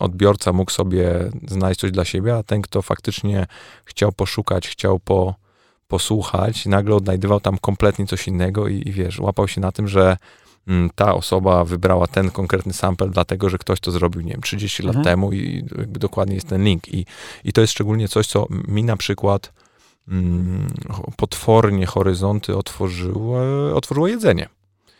odbiorca 0.00 0.52
mógł 0.52 0.70
sobie 0.70 1.30
znaleźć 1.48 1.80
coś 1.80 1.90
dla 1.90 2.04
siebie, 2.04 2.36
a 2.36 2.42
ten, 2.42 2.62
kto 2.62 2.82
faktycznie 2.82 3.46
chciał 3.84 4.12
poszukać, 4.12 4.68
chciał 4.68 4.98
po, 4.98 5.34
posłuchać, 5.88 6.66
nagle 6.66 6.94
odnajdywał 6.94 7.40
tam 7.40 7.58
kompletnie 7.58 8.06
coś 8.06 8.28
innego 8.28 8.68
i, 8.68 8.88
i 8.88 8.92
wiesz, 8.92 9.18
łapał 9.18 9.48
się 9.48 9.60
na 9.60 9.72
tym, 9.72 9.88
że 9.88 10.02
mm, 10.02 10.16
ta 10.94 11.14
osoba 11.14 11.64
wybrała 11.64 12.06
ten 12.06 12.30
konkretny 12.30 12.72
sample, 12.72 13.08
dlatego 13.08 13.48
że 13.48 13.58
ktoś 13.58 13.80
to 13.80 13.90
zrobił, 13.90 14.20
nie 14.20 14.32
wiem, 14.32 14.40
30 14.42 14.82
mhm. 14.82 14.96
lat 14.96 15.04
temu 15.04 15.32
i 15.32 15.64
jakby 15.78 15.98
dokładnie 15.98 16.34
jest 16.34 16.48
ten 16.48 16.64
link. 16.64 16.88
I, 16.88 17.06
i 17.44 17.52
to 17.52 17.60
jest 17.60 17.72
szczególnie 17.72 18.08
coś, 18.08 18.26
co 18.26 18.46
mi 18.68 18.84
na 18.84 18.96
przykład 18.96 19.52
mm, 20.08 20.66
potwornie 21.16 21.86
horyzonty 21.86 22.56
otworzyło, 22.56 23.38
otworzyło 23.74 24.08
jedzenie. 24.08 24.48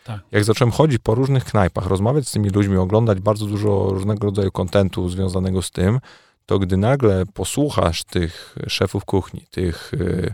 Tak. 0.03 0.19
Jak 0.31 0.43
zacząłem 0.43 0.71
chodzić 0.71 0.99
po 1.03 1.15
różnych 1.15 1.45
knajpach, 1.45 1.85
rozmawiać 1.87 2.27
z 2.27 2.31
tymi 2.31 2.49
ludźmi, 2.49 2.77
oglądać 2.77 3.19
bardzo 3.19 3.45
dużo 3.45 3.87
różnego 3.89 4.25
rodzaju 4.25 4.51
kontentu 4.51 5.09
związanego 5.09 5.61
z 5.61 5.71
tym, 5.71 5.99
to 6.45 6.59
gdy 6.59 6.77
nagle 6.77 7.25
posłuchasz 7.33 8.03
tych 8.03 8.55
szefów 8.67 9.05
kuchni, 9.05 9.45
tych 9.51 9.93
y, 9.93 9.97
mm, 9.97 10.33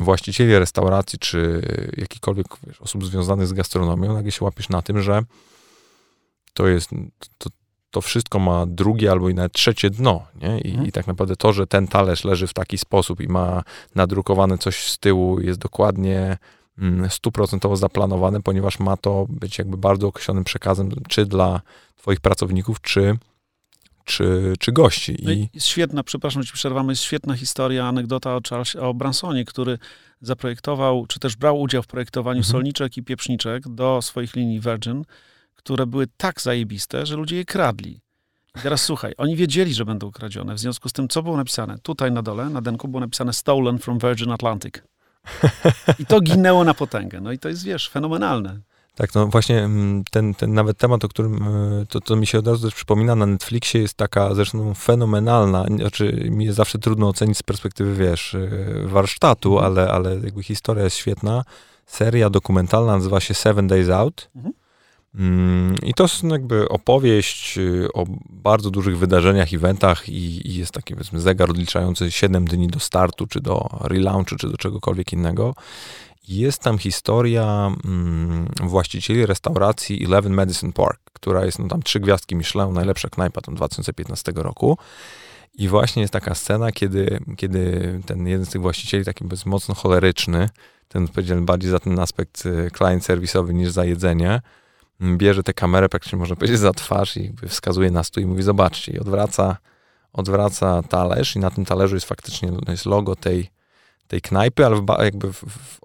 właścicieli 0.00 0.58
restauracji, 0.58 1.18
czy 1.18 1.62
jakichkolwiek 1.96 2.46
wiesz, 2.66 2.80
osób 2.80 3.06
związanych 3.06 3.46
z 3.46 3.52
gastronomią, 3.52 4.12
nagle 4.12 4.32
się 4.32 4.44
łapiesz 4.44 4.68
na 4.68 4.82
tym, 4.82 5.02
że 5.02 5.22
to 6.54 6.68
jest, 6.68 6.90
to, 7.38 7.50
to 7.90 8.00
wszystko 8.00 8.38
ma 8.38 8.66
drugie 8.66 9.10
albo 9.10 9.28
i 9.28 9.34
nawet 9.34 9.52
trzecie 9.52 9.90
dno, 9.90 10.26
nie? 10.34 10.60
I, 10.60 10.70
mhm. 10.70 10.86
I, 10.86 10.92
tak 10.92 11.06
naprawdę 11.06 11.36
to, 11.36 11.52
że 11.52 11.66
ten 11.66 11.88
talerz 11.88 12.24
leży 12.24 12.46
w 12.46 12.54
taki 12.54 12.78
sposób 12.78 13.20
i 13.20 13.28
ma 13.28 13.62
nadrukowane 13.94 14.58
coś 14.58 14.84
z 14.84 14.98
tyłu, 14.98 15.40
jest 15.40 15.58
dokładnie 15.58 16.36
Mm, 16.80 17.10
stuprocentowo 17.10 17.76
zaplanowane, 17.76 18.42
ponieważ 18.42 18.78
ma 18.78 18.96
to 18.96 19.26
być 19.28 19.58
jakby 19.58 19.76
bardzo 19.76 20.08
określonym 20.08 20.44
przekazem, 20.44 20.90
czy 21.08 21.26
dla 21.26 21.60
twoich 21.96 22.20
pracowników, 22.20 22.80
czy, 22.80 23.18
czy, 24.10 24.54
czy 24.58 24.72
gości. 24.72 25.16
No 25.22 25.32
I... 25.32 25.48
Jest 25.54 25.66
świetna, 25.66 26.02
przepraszam, 26.02 26.44
ci 26.44 26.52
przerwamy, 26.52 26.92
jest 26.92 27.02
świetna 27.02 27.34
historia, 27.34 27.86
anegdota 27.86 28.36
o, 28.36 28.40
Charles, 28.48 28.76
o 28.76 28.94
Bransonie, 28.94 29.44
który 29.44 29.78
zaprojektował, 30.20 31.06
czy 31.06 31.20
też 31.20 31.36
brał 31.36 31.60
udział 31.60 31.82
w 31.82 31.86
projektowaniu 31.86 32.38
mhm. 32.38 32.52
solniczek 32.52 32.96
i 32.96 33.02
pieprzniczek 33.02 33.68
do 33.68 34.02
swoich 34.02 34.36
linii 34.36 34.60
Virgin, 34.60 35.04
które 35.54 35.86
były 35.86 36.06
tak 36.16 36.40
zajebiste, 36.40 37.06
że 37.06 37.16
ludzie 37.16 37.36
je 37.36 37.44
kradli. 37.44 38.00
I 38.56 38.60
teraz 38.62 38.82
słuchaj, 38.82 39.12
oni 39.16 39.36
wiedzieli, 39.36 39.74
że 39.74 39.84
będą 39.84 40.10
kradzione. 40.10 40.54
W 40.54 40.58
związku 40.58 40.88
z 40.88 40.92
tym, 40.92 41.08
co 41.08 41.22
było 41.22 41.36
napisane? 41.36 41.78
Tutaj 41.78 42.12
na 42.12 42.22
dole, 42.22 42.50
na 42.50 42.60
denku 42.60 42.88
było 42.88 43.00
napisane 43.00 43.32
Stolen 43.32 43.78
from 43.78 43.98
Virgin 43.98 44.30
Atlantic. 44.30 44.74
I 45.98 46.06
to 46.06 46.20
ginęło 46.20 46.64
na 46.64 46.74
potęgę. 46.74 47.20
No 47.20 47.32
i 47.32 47.38
to 47.38 47.48
jest, 47.48 47.64
wiesz, 47.64 47.88
fenomenalne. 47.88 48.60
Tak, 49.00 49.14
no 49.14 49.26
właśnie 49.26 49.58
mm, 49.58 50.04
ten, 50.10 50.34
ten 50.34 50.54
nawet 50.54 50.78
temat, 50.78 51.04
o 51.04 51.08
którym 51.08 51.42
e, 51.42 51.86
to, 51.86 52.00
to 52.00 52.16
mi 52.16 52.26
się 52.26 52.38
od 52.38 52.46
razu 52.46 52.66
też 52.66 52.74
przypomina 52.74 53.14
na 53.14 53.26
Netflixie, 53.26 53.80
jest 53.80 53.94
taka 53.94 54.34
zresztą 54.34 54.74
fenomenalna, 54.74 55.64
znaczy 55.76 56.28
mi 56.30 56.44
jest 56.44 56.56
zawsze 56.56 56.78
trudno 56.78 57.08
ocenić 57.08 57.38
z 57.38 57.42
perspektywy, 57.42 57.94
wiesz, 57.94 58.34
e, 58.34 58.48
warsztatu, 58.84 59.52
mhm. 59.52 59.72
ale, 59.72 59.90
ale 59.90 60.14
jakby 60.24 60.42
historia 60.42 60.84
jest 60.84 60.96
świetna. 60.96 61.44
Seria 61.86 62.30
dokumentalna 62.30 62.92
nazywa 62.92 63.20
się 63.20 63.34
Seven 63.34 63.68
Days 63.68 63.88
Out. 63.88 64.30
Mhm. 64.36 64.54
Mm, 65.14 65.74
I 65.82 65.94
to 65.94 66.04
jest 66.04 66.24
jakby 66.24 66.68
opowieść 66.68 67.58
y, 67.58 67.88
o 67.94 68.06
bardzo 68.30 68.70
dużych 68.70 68.98
wydarzeniach, 68.98 69.54
eventach 69.54 70.08
i, 70.08 70.48
i 70.48 70.54
jest 70.54 70.72
taki 70.72 70.94
powiedzmy 70.94 71.20
zegar 71.20 71.50
odliczający 71.50 72.10
7 72.10 72.44
dni 72.44 72.68
do 72.68 72.80
startu, 72.80 73.26
czy 73.26 73.40
do 73.40 73.68
relaunchu, 73.80 74.36
czy 74.36 74.48
do 74.48 74.56
czegokolwiek 74.56 75.12
innego. 75.12 75.54
Jest 76.28 76.62
tam 76.62 76.78
historia 76.78 77.72
mm, 77.84 78.48
właścicieli 78.62 79.26
restauracji 79.26 80.04
Eleven 80.04 80.32
Madison 80.32 80.72
Park, 80.72 81.00
która 81.12 81.44
jest 81.44 81.58
no, 81.58 81.68
tam 81.68 81.82
trzy 81.82 82.00
gwiazdki 82.00 82.36
Michelin, 82.36 82.72
najlepsza 82.72 83.08
knajpa 83.08 83.40
tam 83.40 83.54
2015 83.54 84.32
roku. 84.34 84.78
I 85.54 85.68
właśnie 85.68 86.02
jest 86.02 86.12
taka 86.12 86.34
scena, 86.34 86.72
kiedy, 86.72 87.20
kiedy 87.36 88.00
ten 88.06 88.26
jeden 88.26 88.46
z 88.46 88.50
tych 88.50 88.60
właścicieli, 88.60 89.04
taki 89.04 89.24
mocno 89.46 89.74
choleryczny, 89.74 90.48
ten 90.88 91.04
odpowiedzialny 91.04 91.44
bardziej 91.44 91.70
za 91.70 91.78
ten 91.78 91.98
aspekt 91.98 92.46
y, 92.46 92.70
client 92.76 93.04
serwisowy 93.04 93.54
niż 93.54 93.70
za 93.70 93.84
jedzenie, 93.84 94.40
bierze 95.00 95.42
tę 95.42 95.54
kamerę 95.54 95.88
praktycznie 95.88 96.18
można 96.18 96.36
powiedzieć 96.36 96.58
za 96.58 96.72
twarz 96.72 97.16
i 97.16 97.32
wskazuje 97.48 97.90
na 97.90 98.04
stół 98.04 98.22
i 98.22 98.26
mówi 98.26 98.42
zobaczcie 98.42 98.92
i 98.92 98.98
odwraca, 98.98 99.56
odwraca 100.12 100.82
talerz 100.82 101.36
i 101.36 101.38
na 101.38 101.50
tym 101.50 101.64
talerzu 101.64 101.96
jest 101.96 102.06
faktycznie 102.06 102.52
jest 102.68 102.86
logo 102.86 103.16
tej, 103.16 103.50
tej 104.10 104.20
knajpy, 104.20 104.66
ale 104.66 104.76
w, 104.76 104.86
jakby 104.98 105.32
w, 105.32 105.44
w, 105.44 105.80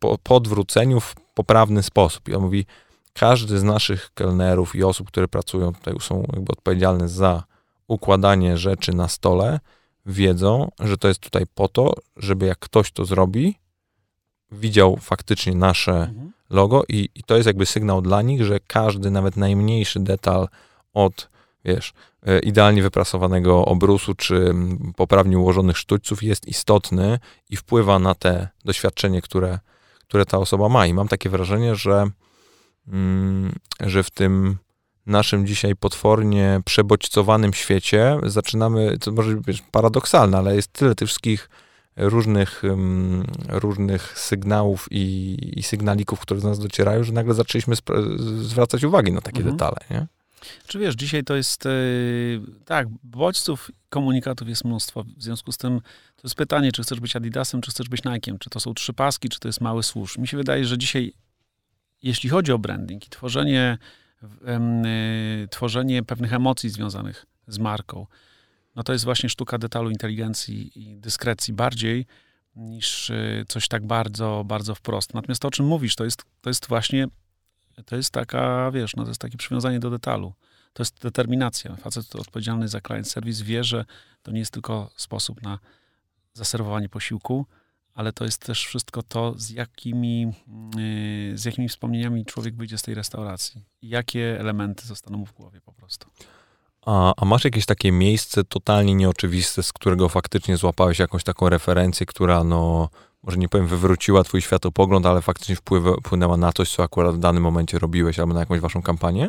po, 0.00 0.18
po 0.18 0.36
odwróceniu 0.36 1.00
w 1.00 1.14
poprawny 1.34 1.82
sposób. 1.82 2.28
I 2.28 2.34
on 2.34 2.42
mówi, 2.42 2.66
każdy 3.12 3.58
z 3.58 3.62
naszych 3.62 4.10
kelnerów 4.14 4.74
i 4.74 4.84
osób, 4.84 5.08
które 5.08 5.28
pracują 5.28 5.74
tutaj, 5.74 5.94
są 6.00 6.24
jakby 6.32 6.52
odpowiedzialne 6.52 7.08
za 7.08 7.44
układanie 7.88 8.58
rzeczy 8.58 8.92
na 8.92 9.08
stole, 9.08 9.60
wiedzą, 10.06 10.70
że 10.80 10.98
to 10.98 11.08
jest 11.08 11.20
tutaj 11.20 11.44
po 11.54 11.68
to, 11.68 11.94
żeby 12.16 12.46
jak 12.46 12.58
ktoś 12.58 12.92
to 12.92 13.04
zrobi, 13.04 13.54
widział 14.52 14.96
faktycznie 14.96 15.54
nasze 15.54 15.92
mhm. 15.92 16.32
logo 16.50 16.82
i, 16.88 17.08
i 17.14 17.22
to 17.22 17.36
jest 17.36 17.46
jakby 17.46 17.66
sygnał 17.66 18.02
dla 18.02 18.22
nich, 18.22 18.44
że 18.44 18.60
każdy, 18.66 19.10
nawet 19.10 19.36
najmniejszy 19.36 20.00
detal 20.00 20.48
od, 20.94 21.28
wiesz, 21.64 21.92
idealnie 22.42 22.82
wyprasowanego 22.82 23.64
obrusu 23.64 24.14
czy 24.14 24.54
poprawnie 24.96 25.38
ułożonych 25.38 25.78
sztućców 25.78 26.22
jest 26.22 26.48
istotny 26.48 27.18
i 27.50 27.56
wpływa 27.56 27.98
na 27.98 28.14
te 28.14 28.48
doświadczenie, 28.64 29.22
które, 29.22 29.58
które 30.00 30.26
ta 30.26 30.38
osoba 30.38 30.68
ma. 30.68 30.86
I 30.86 30.94
mam 30.94 31.08
takie 31.08 31.30
wrażenie, 31.30 31.74
że, 31.74 32.10
mm, 32.88 33.52
że 33.80 34.02
w 34.02 34.10
tym 34.10 34.56
naszym 35.06 35.46
dzisiaj 35.46 35.76
potwornie 35.76 36.60
przebodźcowanym 36.64 37.52
świecie 37.52 38.18
zaczynamy, 38.22 38.98
to 38.98 39.12
może 39.12 39.34
być 39.34 39.62
paradoksalne, 39.70 40.38
ale 40.38 40.56
jest 40.56 40.72
tyle 40.72 40.94
tych 40.94 41.08
wszystkich 41.08 41.50
różnych, 41.96 42.62
różnych 43.48 44.18
sygnałów 44.18 44.86
i, 44.90 45.36
i 45.56 45.62
sygnalików, 45.62 46.20
które 46.20 46.40
do 46.40 46.48
nas 46.48 46.58
docierają, 46.58 47.04
że 47.04 47.12
nagle 47.12 47.34
zaczęliśmy 47.34 47.74
zwracać 48.38 48.84
uwagę 48.84 49.12
na 49.12 49.20
takie 49.20 49.38
mhm. 49.38 49.56
detale, 49.56 49.76
nie? 49.90 50.06
Czy 50.66 50.78
wiesz, 50.78 50.94
dzisiaj 50.94 51.24
to 51.24 51.36
jest, 51.36 51.64
yy, 51.64 52.40
tak, 52.64 52.88
bodźców, 53.02 53.70
komunikatów 53.88 54.48
jest 54.48 54.64
mnóstwo. 54.64 55.04
W 55.16 55.22
związku 55.22 55.52
z 55.52 55.58
tym 55.58 55.80
to 56.16 56.22
jest 56.24 56.34
pytanie, 56.34 56.72
czy 56.72 56.82
chcesz 56.82 57.00
być 57.00 57.16
Adidasem, 57.16 57.60
czy 57.60 57.70
chcesz 57.70 57.88
być 57.88 58.02
Nike'em, 58.02 58.38
czy 58.38 58.50
to 58.50 58.60
są 58.60 58.74
trzy 58.74 58.92
paski, 58.92 59.28
czy 59.28 59.40
to 59.40 59.48
jest 59.48 59.60
mały 59.60 59.82
służ. 59.82 60.18
Mi 60.18 60.28
się 60.28 60.36
wydaje, 60.36 60.64
że 60.64 60.78
dzisiaj, 60.78 61.12
jeśli 62.02 62.30
chodzi 62.30 62.52
o 62.52 62.58
branding 62.58 63.06
i 63.06 63.10
tworzenie, 63.10 63.78
yy, 64.22 65.48
tworzenie 65.48 66.02
pewnych 66.02 66.32
emocji 66.32 66.70
związanych 66.70 67.26
z 67.46 67.58
marką, 67.58 68.06
no 68.76 68.82
to 68.82 68.92
jest 68.92 69.04
właśnie 69.04 69.28
sztuka 69.28 69.58
detalu, 69.58 69.90
inteligencji 69.90 70.70
i 70.74 70.96
dyskrecji 70.96 71.54
bardziej 71.54 72.06
niż 72.56 73.10
y, 73.10 73.44
coś 73.48 73.68
tak 73.68 73.86
bardzo, 73.86 74.42
bardzo 74.46 74.74
wprost. 74.74 75.14
Natomiast 75.14 75.42
to, 75.42 75.48
o 75.48 75.50
czym 75.50 75.66
mówisz, 75.66 75.96
to 75.96 76.04
jest, 76.04 76.22
to 76.40 76.50
jest 76.50 76.68
właśnie, 76.68 77.06
to 77.86 77.96
jest 77.96 78.10
taka, 78.10 78.70
wiesz, 78.70 78.96
no 78.96 79.02
to 79.02 79.10
jest 79.10 79.20
takie 79.20 79.36
przywiązanie 79.36 79.80
do 79.80 79.90
detalu. 79.90 80.32
To 80.72 80.82
jest 80.82 81.02
determinacja. 81.02 81.76
Facet 81.76 82.16
odpowiedzialny 82.16 82.68
za 82.68 82.80
client 82.80 83.08
service 83.08 83.44
wie, 83.44 83.64
że 83.64 83.84
to 84.22 84.30
nie 84.30 84.38
jest 84.38 84.52
tylko 84.52 84.90
sposób 84.96 85.42
na 85.42 85.58
zaserwowanie 86.34 86.88
posiłku, 86.88 87.46
ale 87.94 88.12
to 88.12 88.24
jest 88.24 88.46
też 88.46 88.66
wszystko 88.66 89.02
to, 89.02 89.34
z 89.36 89.50
jakimi, 89.50 90.32
y, 90.78 91.38
z 91.38 91.44
jakimi 91.44 91.68
wspomnieniami 91.68 92.24
człowiek 92.24 92.56
wyjdzie 92.56 92.78
z 92.78 92.82
tej 92.82 92.94
restauracji. 92.94 93.64
Jakie 93.82 94.40
elementy 94.40 94.86
zostaną 94.86 95.18
mu 95.18 95.26
w 95.26 95.32
głowie 95.32 95.60
po 95.60 95.72
prostu. 95.72 96.10
A, 96.86 97.14
a, 97.16 97.24
masz 97.24 97.44
jakieś 97.44 97.66
takie 97.66 97.92
miejsce 97.92 98.44
totalnie 98.44 98.94
nieoczywiste, 98.94 99.62
z 99.62 99.72
którego 99.72 100.08
faktycznie 100.08 100.56
złapałeś 100.56 100.98
jakąś 100.98 101.24
taką 101.24 101.48
referencję, 101.48 102.06
która 102.06 102.44
no, 102.44 102.88
może 103.22 103.38
nie 103.38 103.48
powiem, 103.48 103.66
wywróciła 103.66 104.24
twój 104.24 104.42
światopogląd, 104.42 105.06
ale 105.06 105.22
faktycznie 105.22 105.56
wpłynęła 105.56 106.36
na 106.36 106.52
coś, 106.52 106.70
co 106.70 106.82
akurat 106.82 107.14
w 107.14 107.18
danym 107.18 107.42
momencie 107.42 107.78
robiłeś, 107.78 108.18
albo 108.18 108.34
na 108.34 108.40
jakąś 108.40 108.60
waszą 108.60 108.82
kampanię? 108.82 109.28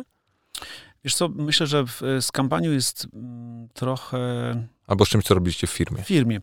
Wiesz 1.04 1.14
co, 1.14 1.28
myślę, 1.28 1.66
że 1.66 1.86
w, 1.86 2.02
z 2.20 2.32
kampanią 2.32 2.70
jest 2.70 3.06
mm, 3.14 3.68
trochę... 3.74 4.18
Albo 4.86 5.04
z 5.04 5.08
czymś, 5.08 5.24
co 5.24 5.34
robiliście 5.34 5.66
w 5.66 5.70
firmie. 5.70 6.02
W 6.02 6.06
firmie. 6.06 6.40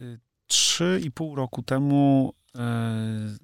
Y, 0.00 0.20
trzy 0.46 1.00
i 1.04 1.10
pół 1.10 1.34
roku 1.34 1.62
temu 1.62 2.32
e, 2.54 3.36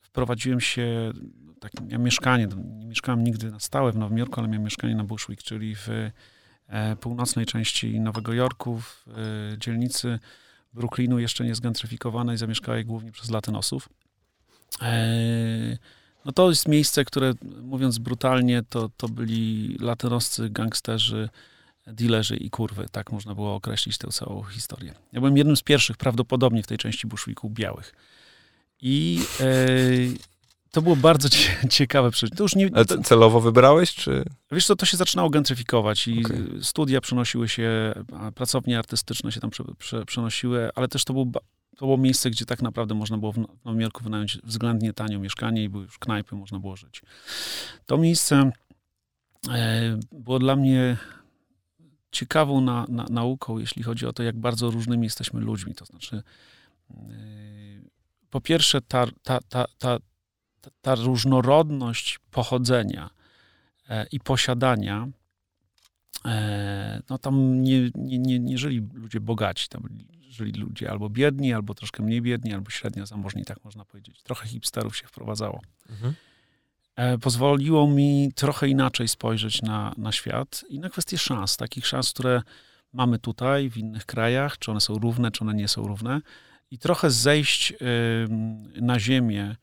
wprowadziłem 0.00 0.60
się, 0.60 1.12
tak, 1.60 1.72
miałem 1.80 2.02
mieszkanie, 2.02 2.48
nie 2.78 2.86
mieszkałem 2.86 3.24
nigdy 3.24 3.50
na 3.50 3.60
stałe 3.60 3.92
w 3.92 3.96
Nowym 3.96 4.18
Jorku, 4.18 4.40
ale 4.40 4.48
miałem 4.48 4.64
mieszkanie 4.64 4.94
na 4.94 5.04
Bushwick, 5.04 5.42
czyli 5.42 5.74
w 5.74 5.88
E, 6.68 6.96
północnej 6.96 7.46
części 7.46 8.00
Nowego 8.00 8.32
Jorku, 8.32 8.80
w 8.80 9.04
e, 9.08 9.58
dzielnicy 9.58 10.18
Brooklynu, 10.76 11.18
jeszcze 11.18 11.44
nie 11.44 11.54
zgentryfikowanej, 11.54 12.36
zamieszkałej 12.36 12.84
głównie 12.84 13.12
przez 13.12 13.30
latynosów. 13.30 13.88
E, 14.82 15.78
no 16.24 16.32
to 16.32 16.48
jest 16.48 16.68
miejsce, 16.68 17.04
które, 17.04 17.34
mówiąc 17.62 17.98
brutalnie, 17.98 18.62
to, 18.68 18.90
to 18.96 19.08
byli 19.08 19.76
latynoscy 19.80 20.50
gangsterzy, 20.50 21.28
dealerzy 21.86 22.36
i 22.36 22.50
kurwy. 22.50 22.86
Tak 22.92 23.12
można 23.12 23.34
było 23.34 23.54
określić 23.54 23.98
tę 23.98 24.08
całą 24.08 24.42
historię. 24.42 24.94
Ja 25.12 25.20
byłem 25.20 25.36
jednym 25.36 25.56
z 25.56 25.62
pierwszych 25.62 25.96
prawdopodobnie 25.96 26.62
w 26.62 26.66
tej 26.66 26.78
części 26.78 27.06
Bushwicku 27.06 27.50
białych. 27.50 27.94
I 28.80 29.20
to 30.76 30.82
było 30.82 30.96
bardzo 30.96 31.28
ciekawe 31.70 32.10
przeżycie. 32.10 32.36
To 32.36 32.44
już 32.44 32.54
nie, 32.54 32.70
to, 32.70 33.02
celowo 33.02 33.40
wybrałeś, 33.40 33.94
czy? 33.94 34.24
Wiesz 34.52 34.66
co, 34.66 34.76
to 34.76 34.86
się 34.86 34.96
zaczynało 34.96 35.30
gentryfikować 35.30 36.08
i 36.08 36.24
okay. 36.24 36.48
studia 36.62 37.00
przenosiły 37.00 37.48
się, 37.48 37.94
pracownie 38.34 38.78
artystyczne 38.78 39.32
się 39.32 39.40
tam 39.40 39.50
prze, 39.50 39.64
prze, 39.78 40.04
przenosiły, 40.04 40.70
ale 40.74 40.88
też 40.88 41.04
to, 41.04 41.12
był, 41.12 41.32
to 41.76 41.86
było 41.86 41.96
miejsce, 41.96 42.30
gdzie 42.30 42.46
tak 42.46 42.62
naprawdę 42.62 42.94
można 42.94 43.18
było 43.18 43.32
w 43.32 43.36
Nowym 43.64 43.80
Jorku 43.80 44.04
wynająć 44.04 44.38
względnie 44.44 44.92
tanio 44.92 45.18
mieszkanie 45.18 45.64
i 45.64 45.68
były 45.68 45.84
już 45.84 45.98
knajpy, 45.98 46.36
można 46.36 46.58
było 46.58 46.76
żyć. 46.76 47.02
To 47.86 47.98
miejsce 47.98 48.50
e, 49.50 49.98
było 50.12 50.38
dla 50.38 50.56
mnie 50.56 50.96
ciekawą 52.10 52.60
na, 52.60 52.86
na, 52.88 53.06
nauką, 53.10 53.58
jeśli 53.58 53.82
chodzi 53.82 54.06
o 54.06 54.12
to, 54.12 54.22
jak 54.22 54.36
bardzo 54.36 54.70
różnymi 54.70 55.04
jesteśmy 55.04 55.40
ludźmi. 55.40 55.74
To 55.74 55.84
znaczy, 55.84 56.22
e, 56.90 56.96
po 58.30 58.40
pierwsze, 58.40 58.80
ta, 58.80 59.06
ta, 59.22 59.38
ta, 59.48 59.64
ta 59.78 59.98
ta 60.80 60.94
różnorodność 60.94 62.18
pochodzenia 62.30 63.10
e, 63.88 64.06
i 64.12 64.20
posiadania, 64.20 65.08
e, 66.24 67.02
no 67.10 67.18
tam 67.18 67.62
nie, 67.62 67.90
nie, 67.94 68.18
nie, 68.18 68.38
nie 68.38 68.58
żyli 68.58 68.88
ludzie 68.94 69.20
bogaci, 69.20 69.68
tam 69.68 69.88
żyli 70.28 70.52
ludzie 70.52 70.90
albo 70.90 71.10
biedni, 71.10 71.52
albo 71.52 71.74
troszkę 71.74 72.02
mniej 72.02 72.22
biedni, 72.22 72.54
albo 72.54 72.70
średnio 72.70 73.06
zamożni, 73.06 73.44
tak 73.44 73.64
można 73.64 73.84
powiedzieć. 73.84 74.22
Trochę 74.22 74.48
hipsterów 74.48 74.96
się 74.96 75.06
wprowadzało. 75.06 75.60
Mhm. 75.90 76.14
E, 76.96 77.18
pozwoliło 77.18 77.88
mi 77.88 78.32
trochę 78.34 78.68
inaczej 78.68 79.08
spojrzeć 79.08 79.62
na, 79.62 79.94
na 79.96 80.12
świat 80.12 80.64
i 80.68 80.78
na 80.78 80.90
kwestie 80.90 81.18
szans, 81.18 81.56
takich 81.56 81.86
szans, 81.86 82.10
które 82.10 82.42
mamy 82.92 83.18
tutaj, 83.18 83.70
w 83.70 83.76
innych 83.76 84.06
krajach, 84.06 84.58
czy 84.58 84.70
one 84.70 84.80
są 84.80 84.94
równe, 84.94 85.30
czy 85.30 85.44
one 85.44 85.54
nie 85.54 85.68
są 85.68 85.86
równe, 85.86 86.20
i 86.70 86.78
trochę 86.78 87.10
zejść 87.10 87.74
na 88.80 89.00
ziemię 89.00 89.56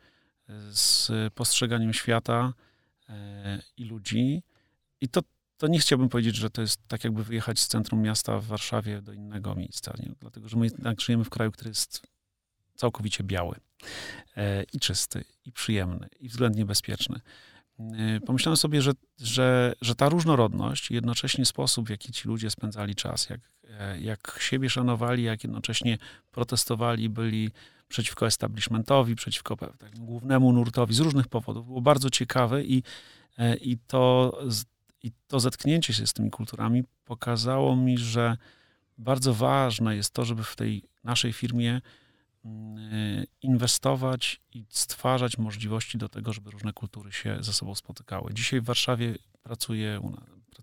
z 0.72 1.12
postrzeganiem 1.34 1.94
świata 1.94 2.54
e, 3.10 3.62
i 3.78 3.86
ludzi. 3.86 4.44
I 5.02 5.10
to, 5.10 5.22
to 5.58 5.68
nie 5.68 5.80
chciałbym 5.80 6.10
powiedzieć, 6.10 6.36
że 6.36 6.50
to 6.50 6.62
jest 6.62 6.88
tak 6.88 7.04
jakby 7.04 7.24
wyjechać 7.24 7.60
z 7.60 7.68
centrum 7.68 8.02
miasta 8.02 8.40
w 8.40 8.46
Warszawie 8.46 9.02
do 9.02 9.14
innego 9.14 9.56
miejsca, 9.56 9.94
nie? 10.00 10.12
dlatego 10.20 10.50
że 10.50 10.58
my 10.58 10.66
jednak 10.66 11.02
żyjemy 11.02 11.24
w 11.24 11.30
kraju, 11.30 11.52
który 11.52 11.70
jest 11.70 12.02
całkowicie 12.76 13.24
biały 13.24 13.56
e, 14.38 14.64
i 14.64 14.80
czysty, 14.80 15.24
i 15.46 15.52
przyjemny, 15.52 16.10
i 16.20 16.30
względnie 16.30 16.66
bezpieczny. 16.66 17.20
E, 17.80 18.20
pomyślałem 18.20 18.58
sobie, 18.58 18.82
że, 18.82 18.92
że, 19.20 19.74
że 19.82 19.96
ta 19.96 20.10
różnorodność 20.10 20.92
i 20.92 20.94
jednocześnie 20.94 21.46
sposób, 21.46 21.88
w 21.88 21.90
jaki 21.90 22.12
ci 22.12 22.28
ludzie 22.28 22.50
spędzali 22.50 22.96
czas, 22.96 23.30
jak, 23.30 23.42
jak 24.00 24.38
siebie 24.42 24.70
szanowali, 24.70 25.24
jak 25.24 25.44
jednocześnie 25.44 25.98
protestowali, 26.32 27.10
byli 27.10 27.52
przeciwko 27.94 28.28
establishmentowi, 28.28 29.16
przeciwko 29.16 29.56
takiemu 29.56 30.06
głównemu 30.06 30.54
nurtowi 30.54 30.94
z 30.94 31.00
różnych 31.00 31.28
powodów. 31.28 31.66
Było 31.66 31.82
bardzo 31.82 32.10
ciekawe 32.10 32.64
i, 32.64 32.84
e, 33.38 33.56
i, 33.56 33.78
to, 33.78 34.38
i 35.04 35.12
to 35.28 35.40
zetknięcie 35.40 35.94
się 35.94 36.08
z 36.08 36.14
tymi 36.14 36.32
kulturami 36.32 36.84
pokazało 37.06 37.76
mi, 37.76 37.98
że 37.98 38.38
bardzo 38.98 39.34
ważne 39.34 39.96
jest 39.96 40.14
to, 40.14 40.26
żeby 40.26 40.44
w 40.44 40.56
tej 40.56 40.84
naszej 41.04 41.34
firmie 41.34 41.82
mm, 42.46 42.78
e, 42.78 43.24
inwestować 43.42 44.42
i 44.54 44.66
stwarzać 44.70 45.38
możliwości 45.38 45.98
do 45.98 46.10
tego, 46.10 46.34
żeby 46.34 46.52
różne 46.52 46.74
kultury 46.74 47.12
się 47.12 47.38
ze 47.42 47.54
sobą 47.54 47.76
spotykały. 47.76 48.34
Dzisiaj 48.34 48.62
w 48.62 48.66
Warszawie 48.66 49.16
pracuje, 49.44 50.12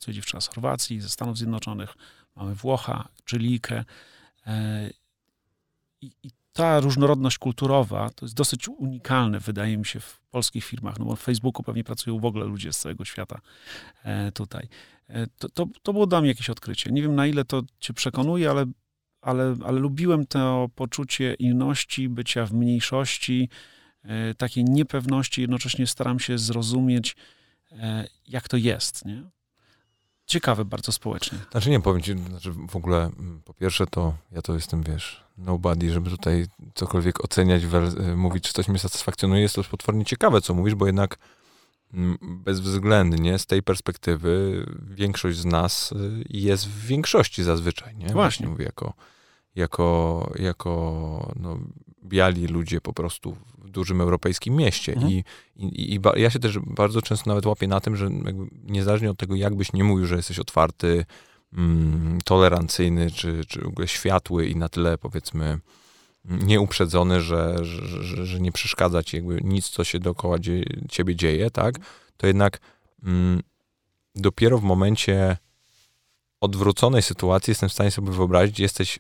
pracuje 0.01 0.15
dziewczyna 0.15 0.41
z 0.41 0.49
Chorwacji, 0.49 1.01
ze 1.01 1.09
Stanów 1.09 1.39
Zjednoczonych, 1.39 1.95
mamy 2.37 2.55
Włocha, 2.55 3.09
Czylikę. 3.25 3.85
E, 4.47 4.91
I, 6.01 6.13
I 6.23 6.31
ta 6.53 6.81
różnorodność 6.81 7.39
kulturowa 7.39 8.11
to 8.11 8.27
jest 8.27 8.35
dosyć 8.35 8.69
unikalne, 8.69 9.41
wydaje 9.41 9.79
mi 9.79 9.87
się, 9.87 10.01
w 10.01 10.21
polskich 10.31 10.65
firmach. 10.65 10.99
No 10.99 11.05
bo 11.05 11.17
w 11.17 11.21
Facebooku 11.21 11.63
pewnie 11.63 11.85
pracują 11.85 12.19
w 12.19 12.25
ogóle 12.25 12.45
ludzie 12.45 12.73
z 12.73 12.79
całego 12.79 13.05
świata 13.05 13.41
e, 14.05 14.33
tutaj. 14.33 14.69
E, 15.09 15.27
to, 15.27 15.49
to, 15.49 15.67
to 15.83 15.93
było 15.93 16.07
dla 16.07 16.21
mnie 16.21 16.29
jakieś 16.29 16.51
odkrycie. 16.51 16.91
Nie 16.93 17.03
wiem, 17.03 17.15
na 17.15 17.27
ile 17.27 17.45
to 17.45 17.63
cię 17.81 17.93
przekonuje, 17.93 18.51
ale, 18.51 18.67
ale, 19.21 19.57
ale 19.65 19.81
lubiłem 19.81 20.27
to 20.27 20.69
poczucie 20.75 21.35
inności, 21.35 22.09
bycia 22.09 22.47
w 22.47 22.53
mniejszości, 22.53 23.49
takiej 24.39 24.65
niepewności. 24.65 25.41
Jednocześnie 25.41 25.87
staram 25.87 26.21
się 26.21 26.39
zrozumieć 26.39 27.17
jak 28.29 28.49
to 28.49 28.57
jest, 28.57 29.05
nie? 29.05 29.31
Ciekawe 30.31 30.65
bardzo 30.65 30.93
społecznie. 30.93 31.39
Znaczy 31.51 31.71
nie, 31.71 31.81
powiem 31.81 32.03
ci, 32.03 32.19
znaczy 32.19 32.53
w 32.69 32.77
ogóle 32.77 32.99
mm, 32.99 33.43
po 33.45 33.55
pierwsze 33.55 33.87
to 33.87 34.15
ja 34.33 34.43
to 34.43 34.55
jestem, 34.55 34.83
wiesz, 34.83 35.25
nobody, 35.39 35.93
żeby 35.93 36.11
tutaj 36.11 36.47
cokolwiek 36.75 37.25
oceniać, 37.25 37.63
y, 37.65 38.17
mówić, 38.17 38.45
czy 38.45 38.53
coś 38.53 38.69
mnie 38.69 38.79
satysfakcjonuje, 38.79 39.43
jest 39.43 39.55
to 39.55 39.65
potwornie 39.65 40.05
ciekawe, 40.05 40.41
co 40.41 40.55
mówisz, 40.55 40.75
bo 40.75 40.87
jednak 40.87 41.19
mm, 41.95 42.19
bezwzględnie 42.23 43.39
z 43.39 43.47
tej 43.47 43.63
perspektywy 43.63 44.67
większość 44.91 45.39
z 45.39 45.45
nas 45.45 45.93
y, 45.93 46.25
jest 46.31 46.69
w 46.69 46.87
większości 46.87 47.43
zazwyczaj, 47.43 47.97
nie? 47.97 48.07
Właśnie. 48.07 48.49
Mówię 48.49 48.65
jako, 48.65 48.95
jako, 49.55 50.33
jako 50.39 51.33
no, 51.37 51.59
biali 52.05 52.47
ludzie 52.47 52.81
po 52.81 52.93
prostu 52.93 53.37
w 53.59 53.71
dużym 53.71 54.01
europejskim 54.01 54.57
mieście. 54.57 54.93
Mhm. 54.93 55.13
I, 55.13 55.25
i, 55.57 55.95
I, 55.95 56.01
ja 56.17 56.31
się 56.31 56.39
też 56.39 56.59
bardzo 56.59 57.03
często 57.03 57.31
nawet 57.31 57.47
łapię 57.47 57.69
na 57.69 57.81
tym, 57.81 57.97
że 57.97 58.09
niezależnie 58.65 59.11
od 59.11 59.19
tego, 59.19 59.37
jakbyś 59.37 59.73
nie 59.73 59.85
mówił, 59.85 60.07
że 60.07 60.17
jesteś 60.17 60.39
otwarty, 60.39 61.05
mm, 61.53 62.19
tolerancyjny, 62.25 63.11
czy, 63.11 63.45
czy 63.49 63.61
w 63.61 63.67
ogóle 63.67 63.89
światły 63.89 64.47
i 64.47 64.57
na 64.57 64.69
tyle 64.69 64.99
powiedzmy 64.99 65.59
nieuprzedzony, 66.25 67.21
że, 67.21 67.65
że, 67.65 68.03
że, 68.03 68.27
że 68.27 68.41
nie 68.41 68.53
przeszkadza 68.53 69.03
ci 69.03 69.17
jakby 69.17 69.41
nic, 69.45 69.69
co 69.69 69.85
się 69.85 69.99
dookoła 69.99 70.39
dzie, 70.39 70.65
ciebie 70.89 71.17
dzieje, 71.17 71.51
tak? 71.51 71.75
To 72.17 72.27
jednak 72.27 72.61
mm, 73.05 73.43
dopiero 74.15 74.59
w 74.59 74.63
momencie 74.63 75.37
odwróconej 76.41 77.03
sytuacji 77.03 77.51
jestem 77.51 77.69
w 77.69 77.73
stanie 77.73 77.91
sobie 77.91 78.13
wyobrazić, 78.13 78.61
jesteś 78.61 78.99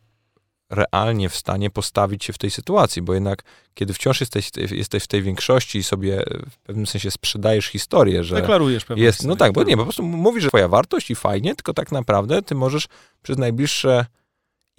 realnie 0.70 1.28
w 1.28 1.36
stanie 1.36 1.70
postawić 1.70 2.24
się 2.24 2.32
w 2.32 2.38
tej 2.38 2.50
sytuacji, 2.50 3.02
bo 3.02 3.14
jednak 3.14 3.42
kiedy 3.74 3.94
wciąż 3.94 4.20
jesteś, 4.20 4.50
jesteś 4.70 5.04
w 5.04 5.06
tej 5.06 5.22
większości 5.22 5.78
i 5.78 5.82
sobie 5.82 6.24
w 6.50 6.58
pewnym 6.58 6.86
sensie 6.86 7.10
sprzedajesz 7.10 7.66
historię, 7.66 8.24
że 8.24 8.34
Deklarujesz 8.34 8.84
pewną 8.84 9.04
jest, 9.04 9.24
No 9.24 9.36
tak, 9.36 9.52
bo 9.52 9.62
nie, 9.62 9.76
po 9.76 9.82
prostu 9.82 10.02
mówisz, 10.02 10.42
że 10.42 10.48
twoja 10.48 10.68
wartość 10.68 11.10
i 11.10 11.14
fajnie, 11.14 11.54
tylko 11.54 11.74
tak 11.74 11.92
naprawdę 11.92 12.42
ty 12.42 12.54
możesz 12.54 12.88
przez 13.22 13.38
najbliższe 13.38 14.06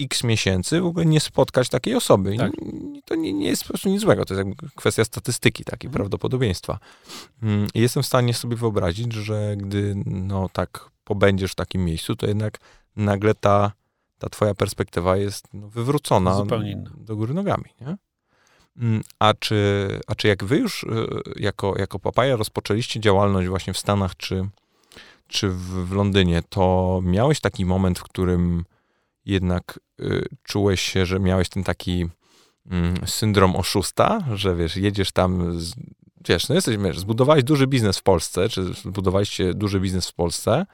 x 0.02 0.24
miesięcy 0.24 0.82
w 0.82 0.86
ogóle 0.86 1.06
nie 1.06 1.20
spotkać 1.20 1.70
takiej 1.70 1.96
osoby. 1.96 2.38
Tak. 2.38 2.52
To 3.06 3.16
nie, 3.16 3.34
nie, 3.34 3.48
jest 3.48 3.64
po 3.64 3.70
prostu 3.70 3.90
nic 3.90 4.02
złego, 4.02 4.26
to 4.26 4.34
jest 4.34 4.48
kwestia 4.76 5.06
statystyki, 5.06 5.64
takiej 5.64 5.88
mhm. 5.88 5.94
prawdopodobieństwa. 5.94 6.80
Mm, 7.44 7.68
I 7.74 7.82
jestem 7.82 8.04
w 8.04 8.06
stanie 8.06 8.34
sobie 8.34 8.56
wyobrazić, 8.56 9.14
że 9.14 9.56
gdy 9.58 9.94
no 10.06 10.50
tak 10.54 10.90
pobędziesz 11.04 11.52
w 11.52 11.56
takim 11.56 11.86
miejscu, 11.86 12.16
to 12.16 12.28
jednak 12.28 12.60
nagle 12.96 13.36
ta 13.36 13.72
ta 14.22 14.30
twoja 14.30 14.54
perspektywa 14.54 15.18
jest 15.18 15.48
no, 15.54 15.68
wywrócona 15.68 16.36
Zupełnie 16.36 16.72
inna. 16.72 16.92
do 16.98 17.16
góry 17.16 17.34
nogami, 17.34 17.66
nie? 17.82 17.98
Mm, 18.78 19.02
a 19.20 19.34
czy, 19.34 19.90
a 20.08 20.16
czy 20.16 20.28
jak 20.28 20.44
wy 20.44 20.58
już 20.58 20.84
y, 20.84 20.88
jako, 21.36 21.76
jako 21.78 22.00
Papaja 22.00 22.36
rozpoczęliście 22.36 23.00
działalność 23.00 23.48
właśnie 23.50 23.74
w 23.74 23.78
Stanach 23.78 24.18
czy, 24.18 24.50
czy 25.28 25.50
w, 25.50 25.88
w 25.88 25.92
Londynie, 25.92 26.42
to 26.50 27.00
miałeś 27.04 27.40
taki 27.40 27.66
moment, 27.66 28.00
w 28.00 28.04
którym 28.04 28.66
jednak 29.26 29.80
y, 30.00 30.26
czułeś 30.44 30.82
się, 30.82 31.06
że 31.06 31.20
miałeś 31.20 31.50
ten 31.50 31.64
taki 31.64 32.04
y, 32.04 33.08
syndrom 33.08 33.56
oszusta, 33.56 34.20
że 34.34 34.56
wiesz, 34.56 34.78
jedziesz 34.78 35.12
tam, 35.12 35.60
z, 35.60 35.74
wiesz, 36.28 36.50
no 36.50 36.56
jesteś, 36.56 36.78
wiesz, 36.78 37.00
zbudowałeś 37.00 37.44
duży 37.44 37.68
biznes 37.68 37.98
w 37.98 38.04
Polsce, 38.04 38.50
czy 38.50 38.64
zbudowaliście 38.74 39.54
duży 39.54 39.80
biznes 39.80 40.10
w 40.10 40.14
Polsce, 40.14 40.66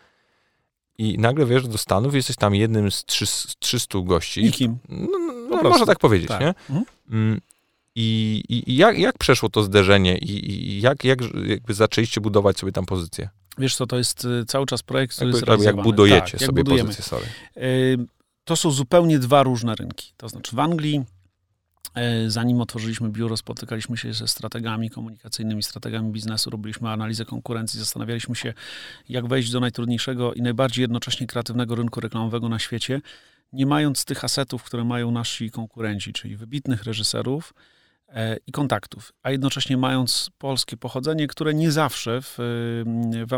i 0.98 1.18
nagle 1.18 1.46
wiesz 1.46 1.68
do 1.68 1.78
Stanów, 1.78 2.16
jesteś 2.16 2.36
tam 2.36 2.56
jednym 2.56 2.92
z 2.92 3.06
300 3.60 4.00
gości. 4.04 4.44
Nikim. 4.44 4.78
No, 4.90 5.08
no, 5.50 5.64
no 5.64 5.70
można 5.70 5.86
tak 5.86 6.00
powiedzieć, 6.00 6.28
tak. 6.28 6.42
nie? 6.42 6.48
Mhm. 6.48 6.86
Mm, 7.12 7.42
I, 7.96 8.44
i, 8.50 8.76
jak, 8.76 9.00
jak 9.00 9.18
przeszło 9.18 9.50
to 9.50 9.64
zderzenie 9.64 10.18
i, 10.18 10.52
i 10.52 10.82
jak, 10.82 11.04
jak 11.04 11.20
jakby 11.46 11.74
zaczęliście 11.74 12.22
budować 12.22 12.60
sobie 12.60 12.72
tam 12.72 12.86
pozycję? 12.86 13.30
Wiesz 13.58 13.76
co, 13.76 13.88
to 13.88 13.98
jest 13.98 14.26
y, 14.26 14.46
cały 14.46 14.66
czas 14.66 14.84
projekt, 14.84 15.16
który 15.16 15.32
jakby, 15.32 15.52
jest 15.52 15.64
Jak 15.64 15.76
budujecie 15.76 16.38
tak, 16.38 16.48
sobie 16.48 16.64
jak 16.68 16.84
pozycję, 16.84 17.04
sorry. 17.04 17.26
To 18.44 18.56
są 18.56 18.72
zupełnie 18.72 19.20
dwa 19.20 19.44
różne 19.44 19.76
rynki. 19.76 20.14
To 20.18 20.30
znaczy 20.30 20.56
w 20.56 20.60
Anglii 20.60 21.04
zanim 22.28 22.62
otworzyliśmy 22.62 23.10
biuro, 23.10 23.38
spotykaliśmy 23.38 23.98
się 23.98 24.14
ze 24.14 24.28
strategami 24.28 24.90
komunikacyjnymi, 24.90 25.64
strategami 25.64 26.12
biznesu, 26.12 26.50
robiliśmy 26.50 26.90
analizę 26.90 27.26
konkurencji, 27.26 27.80
zastanawialiśmy 27.80 28.36
się, 28.36 28.54
jak 29.10 29.28
wejść 29.28 29.52
do 29.52 29.60
najtrudniejszego 29.60 30.34
i 30.34 30.42
najbardziej 30.42 30.82
jednocześnie 30.82 31.28
kreatywnego 31.28 31.76
rynku 31.76 32.00
reklamowego 32.00 32.50
na 32.50 32.60
świecie, 32.60 33.02
nie 33.54 33.66
mając 33.66 34.06
tych 34.06 34.24
asetów, 34.24 34.64
które 34.64 34.84
mają 34.84 35.12
nasi 35.12 35.52
konkurenci, 35.52 36.14
czyli 36.14 36.38
wybitnych 36.38 36.84
reżyserów 36.84 37.54
e, 38.08 38.38
i 38.48 38.52
kontaktów, 38.52 39.14
a 39.24 39.32
jednocześnie 39.32 39.78
mając 39.78 40.30
polskie 40.38 40.78
pochodzenie, 40.78 41.28
które 41.28 41.54
nie 41.54 41.72
zawsze 41.72 42.22
w, 42.22 42.36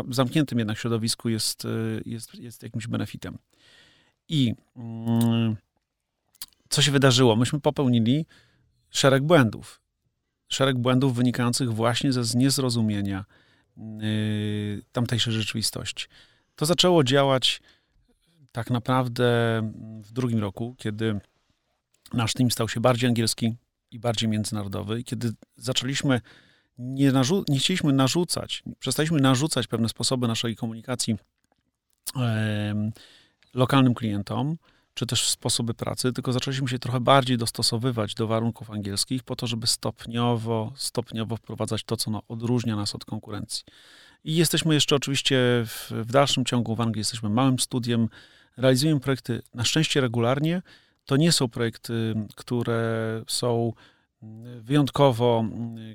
w 0.08 0.14
zamkniętym 0.14 0.58
jednak 0.58 0.78
środowisku 0.78 1.28
jest, 1.28 1.64
e, 1.64 1.68
jest, 2.06 2.34
jest 2.34 2.62
jakimś 2.62 2.86
benefitem. 2.86 3.38
I 4.28 4.54
mm, 4.76 5.56
co 6.70 6.82
się 6.82 6.92
wydarzyło? 6.92 7.36
Myśmy 7.36 7.60
popełnili 7.60 8.26
szereg 8.90 9.22
błędów. 9.22 9.80
Szereg 10.48 10.78
błędów 10.78 11.14
wynikających 11.14 11.74
właśnie 11.74 12.12
ze 12.12 12.38
niezrozumienia 12.38 13.24
yy, 13.76 14.82
tamtejszej 14.92 15.32
rzeczywistości. 15.32 16.06
To 16.56 16.66
zaczęło 16.66 17.04
działać 17.04 17.60
tak 18.52 18.70
naprawdę 18.70 19.24
w 20.04 20.12
drugim 20.12 20.38
roku, 20.38 20.74
kiedy 20.78 21.20
nasz 22.12 22.32
team 22.32 22.50
stał 22.50 22.68
się 22.68 22.80
bardziej 22.80 23.08
angielski 23.08 23.56
i 23.90 23.98
bardziej 23.98 24.28
międzynarodowy, 24.28 25.00
i 25.00 25.04
kiedy 25.04 25.32
zaczęliśmy, 25.56 26.20
nie, 26.78 27.12
narzu- 27.12 27.44
nie 27.48 27.58
chcieliśmy 27.58 27.92
narzucać, 27.92 28.62
przestaliśmy 28.78 29.20
narzucać 29.20 29.66
pewne 29.66 29.88
sposoby 29.88 30.28
naszej 30.28 30.56
komunikacji 30.56 31.16
lokalnym 33.54 33.94
klientom, 33.94 34.56
czy 34.94 35.06
też 35.06 35.28
sposoby 35.28 35.74
pracy, 35.74 36.12
tylko 36.12 36.32
zaczęliśmy 36.32 36.68
się 36.68 36.78
trochę 36.78 37.00
bardziej 37.00 37.38
dostosowywać 37.38 38.14
do 38.14 38.26
warunków 38.26 38.70
angielskich 38.70 39.22
po 39.22 39.36
to, 39.36 39.46
żeby 39.46 39.66
stopniowo, 39.66 40.72
stopniowo 40.76 41.36
wprowadzać 41.36 41.84
to, 41.84 41.96
co 41.96 42.10
no, 42.10 42.22
odróżnia 42.28 42.76
nas 42.76 42.94
od 42.94 43.04
konkurencji. 43.04 43.64
I 44.24 44.36
jesteśmy 44.36 44.74
jeszcze 44.74 44.96
oczywiście 44.96 45.36
w, 45.66 45.90
w 45.90 46.12
dalszym 46.12 46.44
ciągu 46.44 46.76
w 46.76 46.80
Anglii, 46.80 47.00
jesteśmy 47.00 47.28
małym 47.28 47.58
studiem, 47.58 48.08
realizujemy 48.56 49.00
projekty 49.00 49.42
na 49.54 49.64
szczęście 49.64 50.00
regularnie. 50.00 50.62
To 51.04 51.16
nie 51.16 51.32
są 51.32 51.48
projekty, 51.48 52.14
które 52.36 53.22
są 53.26 53.72
wyjątkowo 54.60 55.44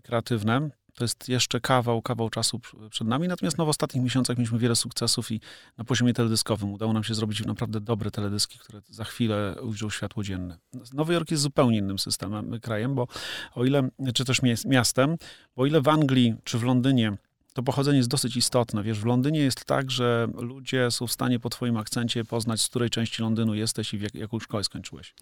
kreatywne. 0.04 0.70
To 0.96 1.04
jest 1.04 1.30
jeszcze 1.30 1.62
kawał, 1.62 2.02
kawał 2.02 2.30
czasu 2.30 2.60
przed 2.90 3.08
nami. 3.08 3.28
Natomiast 3.28 3.58
no, 3.58 3.66
w 3.66 3.70
ostatnich 3.70 4.04
miesiącach 4.04 4.38
mieliśmy 4.38 4.60
wiele 4.60 4.76
sukcesów 4.76 5.32
i 5.32 5.42
na 5.78 5.84
poziomie 5.84 6.14
teledyskowym 6.14 6.74
udało 6.74 6.94
nam 6.94 7.04
się 7.04 7.14
zrobić 7.14 7.46
naprawdę 7.46 7.82
dobre 7.82 8.12
teledyski, 8.12 8.60
które 8.60 8.82
za 8.90 9.04
chwilę 9.04 9.56
ujrzą 9.62 9.90
światło 9.90 10.24
dzienne. 10.24 10.58
Nowy 10.94 11.14
Jork 11.14 11.32
jest 11.32 11.44
zupełnie 11.44 11.78
innym 11.78 12.00
systemem, 12.00 12.60
krajem, 12.60 12.96
bo 12.96 13.08
o 13.56 13.66
ile, 13.66 13.90
czy 14.14 14.26
też 14.26 14.42
miastem, 14.66 15.18
bo 15.56 15.64
o 15.64 15.66
ile 15.66 15.82
w 15.82 15.88
Anglii 15.88 16.36
czy 16.44 16.60
w 16.60 16.64
Londynie 16.64 17.18
to 17.56 17.64
pochodzenie 17.64 17.98
jest 17.98 18.10
dosyć 18.10 18.36
istotne. 18.36 18.84
Wiesz, 18.84 19.00
w 19.00 19.06
Londynie 19.06 19.40
jest 19.40 19.66
tak, 19.66 19.92
że 19.92 20.28
ludzie 20.38 20.92
są 20.92 21.08
w 21.08 21.12
stanie 21.12 21.40
po 21.40 21.50
twoim 21.50 21.78
akcencie 21.78 22.26
poznać, 22.26 22.62
z 22.62 22.68
której 22.68 22.90
części 22.90 23.22
Londynu 23.22 23.54
jesteś 23.54 23.94
i 23.94 23.98
w 23.98 24.02
jak, 24.02 24.16
jaką 24.16 24.40
szkołę 24.40 24.64
skończyłeś. 24.64 25.14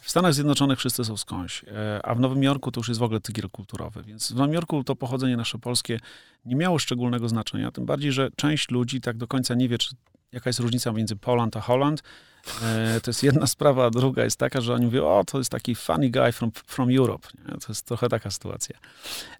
W 0.00 0.10
Stanach 0.10 0.34
Zjednoczonych 0.34 0.78
wszyscy 0.78 1.04
są 1.04 1.16
skądś, 1.16 1.64
e, 1.64 2.00
a 2.06 2.14
w 2.14 2.20
Nowym 2.20 2.42
Jorku 2.42 2.72
to 2.72 2.80
już 2.80 2.88
jest 2.88 3.00
w 3.00 3.02
ogóle 3.02 3.20
tygiel 3.20 3.50
kulturowy. 3.50 4.02
Więc 4.02 4.32
w 4.32 4.34
Nowym 4.34 4.54
Jorku 4.54 4.84
to 4.84 4.96
pochodzenie 4.96 5.36
nasze 5.36 5.58
polskie 5.58 6.00
nie 6.44 6.56
miało 6.56 6.78
szczególnego 6.78 7.28
znaczenia, 7.28 7.70
tym 7.70 7.86
bardziej, 7.86 8.12
że 8.12 8.30
część 8.36 8.70
ludzi 8.70 9.00
tak 9.00 9.16
do 9.16 9.26
końca 9.26 9.54
nie 9.54 9.68
wie, 9.68 9.78
czy, 9.78 9.94
jaka 10.32 10.50
jest 10.50 10.60
różnica 10.60 10.92
między 10.92 11.16
Poland 11.16 11.56
a 11.56 11.60
Holland, 11.60 12.02
to 13.02 13.10
jest 13.10 13.22
jedna 13.22 13.46
sprawa, 13.46 13.86
a 13.86 13.90
druga 13.90 14.24
jest 14.24 14.36
taka, 14.36 14.60
że 14.60 14.74
oni 14.74 14.84
mówią, 14.84 15.06
o, 15.06 15.24
to 15.24 15.38
jest 15.38 15.50
taki 15.50 15.74
funny 15.74 16.10
guy 16.10 16.32
from, 16.32 16.52
from 16.66 16.96
Europe. 16.96 17.28
Nie? 17.38 17.52
To 17.52 17.66
jest 17.68 17.86
trochę 17.86 18.08
taka 18.08 18.30
sytuacja. 18.30 18.78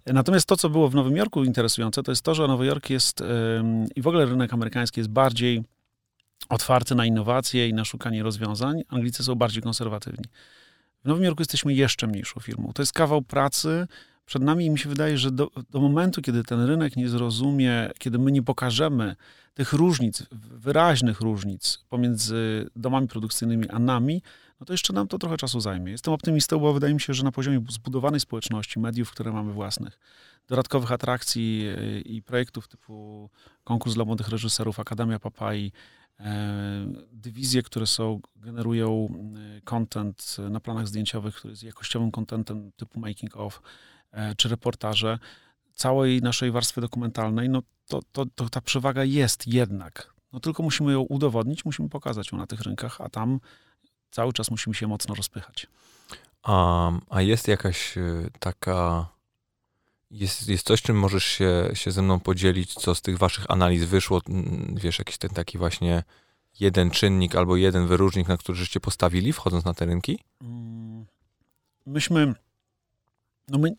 Natomiast 0.05 0.47
to, 0.47 0.57
co 0.57 0.69
było 0.69 0.89
w 0.89 0.95
Nowym 0.95 1.17
Jorku 1.17 1.43
interesujące, 1.43 2.03
to 2.03 2.11
jest 2.11 2.21
to, 2.21 2.35
że 2.35 2.47
Nowy 2.47 2.65
Jork 2.65 2.89
jest 2.89 3.23
i 3.95 4.01
w 4.01 4.07
ogóle 4.07 4.25
rynek 4.25 4.53
amerykański 4.53 4.99
jest 4.99 5.09
bardziej 5.09 5.63
otwarty 6.49 6.95
na 6.95 7.05
innowacje 7.05 7.69
i 7.69 7.73
na 7.73 7.85
szukanie 7.85 8.23
rozwiązań. 8.23 8.81
Anglicy 8.89 9.23
są 9.23 9.35
bardziej 9.35 9.63
konserwatywni. 9.63 10.25
W 11.03 11.07
Nowym 11.07 11.23
Jorku 11.23 11.41
jesteśmy 11.41 11.73
jeszcze 11.73 12.07
mniejszą 12.07 12.39
firmą. 12.39 12.71
To 12.73 12.81
jest 12.81 12.93
kawał 12.93 13.21
pracy, 13.21 13.87
przed 14.25 14.43
nami 14.43 14.65
i 14.65 14.69
mi 14.69 14.79
się 14.79 14.89
wydaje, 14.89 15.17
że 15.17 15.31
do, 15.31 15.51
do, 15.69 15.79
momentu, 15.79 16.21
kiedy 16.21 16.43
ten 16.43 16.65
rynek 16.65 16.95
nie 16.95 17.09
zrozumie, 17.09 17.89
kiedy 17.99 18.19
my 18.19 18.31
nie 18.31 18.43
pokażemy 18.43 19.15
tych 19.53 19.73
różnic, 19.73 20.23
wyraźnych 20.31 21.21
różnic 21.21 21.85
pomiędzy 21.89 22.69
domami 22.75 23.07
produkcyjnymi 23.07 23.69
a 23.69 23.79
nami, 23.79 24.21
no 24.59 24.65
to 24.65 24.73
jeszcze 24.73 24.93
nam 24.93 25.07
to 25.07 25.17
trochę 25.17 25.37
czasu 25.37 25.59
zajmie. 25.59 25.91
Jestem 25.91 26.13
optymistą, 26.13 26.59
bo 26.59 26.73
wydaje 26.73 26.93
mi 26.93 27.01
się, 27.01 27.13
że 27.13 27.23
na 27.23 27.31
poziomie 27.31 27.61
zbudowanej 27.69 28.19
społeczności, 28.19 28.79
mediów, 28.79 29.11
które 29.11 29.31
mamy 29.31 29.53
własnych, 29.53 29.99
dodatkowych 30.47 30.91
atrakcji 30.91 31.67
e, 31.77 31.99
i 31.99 32.21
projektów 32.21 32.67
typu 32.67 33.29
konkurs 33.63 33.95
dla 33.95 34.05
młodych 34.05 34.29
reżyserów, 34.29 34.79
Akademia 34.79 35.19
Papai, 35.19 35.71
e, 36.19 36.93
dywizje, 37.11 37.63
które 37.63 37.87
są, 37.87 38.19
generują 38.35 39.07
e, 39.57 39.61
content 39.61 40.37
na 40.49 40.59
planach 40.59 40.87
zdjęciowych, 40.87 41.35
który 41.35 41.51
jest 41.51 41.63
jakościowym 41.63 42.11
contentem 42.11 42.71
typu 42.75 42.99
making 42.99 43.37
of, 43.37 43.61
czy 44.37 44.49
reportaże, 44.49 45.19
całej 45.75 46.21
naszej 46.21 46.51
warstwy 46.51 46.81
dokumentalnej, 46.81 47.49
no 47.49 47.61
to, 47.87 48.01
to, 48.11 48.25
to 48.35 48.49
ta 48.49 48.61
przewaga 48.61 49.03
jest 49.03 49.47
jednak. 49.47 50.13
No 50.33 50.39
tylko 50.39 50.63
musimy 50.63 50.91
ją 50.91 51.01
udowodnić, 51.01 51.65
musimy 51.65 51.89
pokazać 51.89 52.31
ją 52.31 52.37
na 52.37 52.47
tych 52.47 52.61
rynkach, 52.61 53.01
a 53.01 53.09
tam 53.09 53.39
cały 54.11 54.33
czas 54.33 54.51
musimy 54.51 54.75
się 54.75 54.87
mocno 54.87 55.15
rozpychać. 55.15 55.67
A, 56.43 56.91
a 57.09 57.21
jest 57.21 57.47
jakaś 57.47 57.97
y, 57.97 58.29
taka. 58.39 59.07
Jest, 60.11 60.49
jest 60.49 60.67
coś, 60.67 60.81
czym 60.81 60.99
możesz 60.99 61.23
się, 61.23 61.69
się 61.73 61.91
ze 61.91 62.01
mną 62.01 62.19
podzielić, 62.19 62.73
co 62.73 62.95
z 62.95 63.01
tych 63.01 63.17
waszych 63.17 63.51
analiz 63.51 63.83
wyszło? 63.83 64.21
Wiesz, 64.73 64.99
jakiś 64.99 65.17
ten 65.17 65.29
taki 65.29 65.57
właśnie 65.57 66.03
jeden 66.59 66.91
czynnik 66.91 67.35
albo 67.35 67.55
jeden 67.55 67.87
wyróżnik, 67.87 68.27
na 68.27 68.37
który 68.37 68.57
żeście 68.57 68.79
postawili, 68.79 69.33
wchodząc 69.33 69.65
na 69.65 69.73
te 69.73 69.85
rynki? 69.85 70.19
Mm, 70.41 71.05
myśmy. 71.85 72.33
No 73.47 73.57
my, 73.57 73.75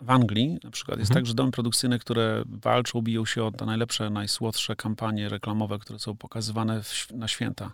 w 0.00 0.10
Anglii 0.10 0.58
na 0.64 0.70
przykład 0.70 0.98
jest 0.98 1.10
mhm. 1.10 1.22
tak, 1.22 1.26
że 1.26 1.34
domy 1.34 1.52
produkcyjne, 1.52 1.98
które 1.98 2.42
walczą, 2.46 3.02
biją 3.02 3.26
się 3.26 3.44
o 3.44 3.50
te 3.50 3.66
najlepsze, 3.66 4.10
najsłodsze 4.10 4.76
kampanie 4.76 5.28
reklamowe, 5.28 5.78
które 5.78 5.98
są 5.98 6.16
pokazywane 6.16 6.82
w, 6.82 7.10
na 7.10 7.28
święta, 7.28 7.72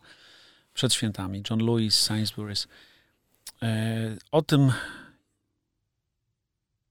przed 0.74 0.94
świętami. 0.94 1.42
John 1.50 1.58
Lewis, 1.58 2.08
Sainsbury's. 2.08 2.66
E, 3.62 4.16
o 4.30 4.42
tym, 4.42 4.72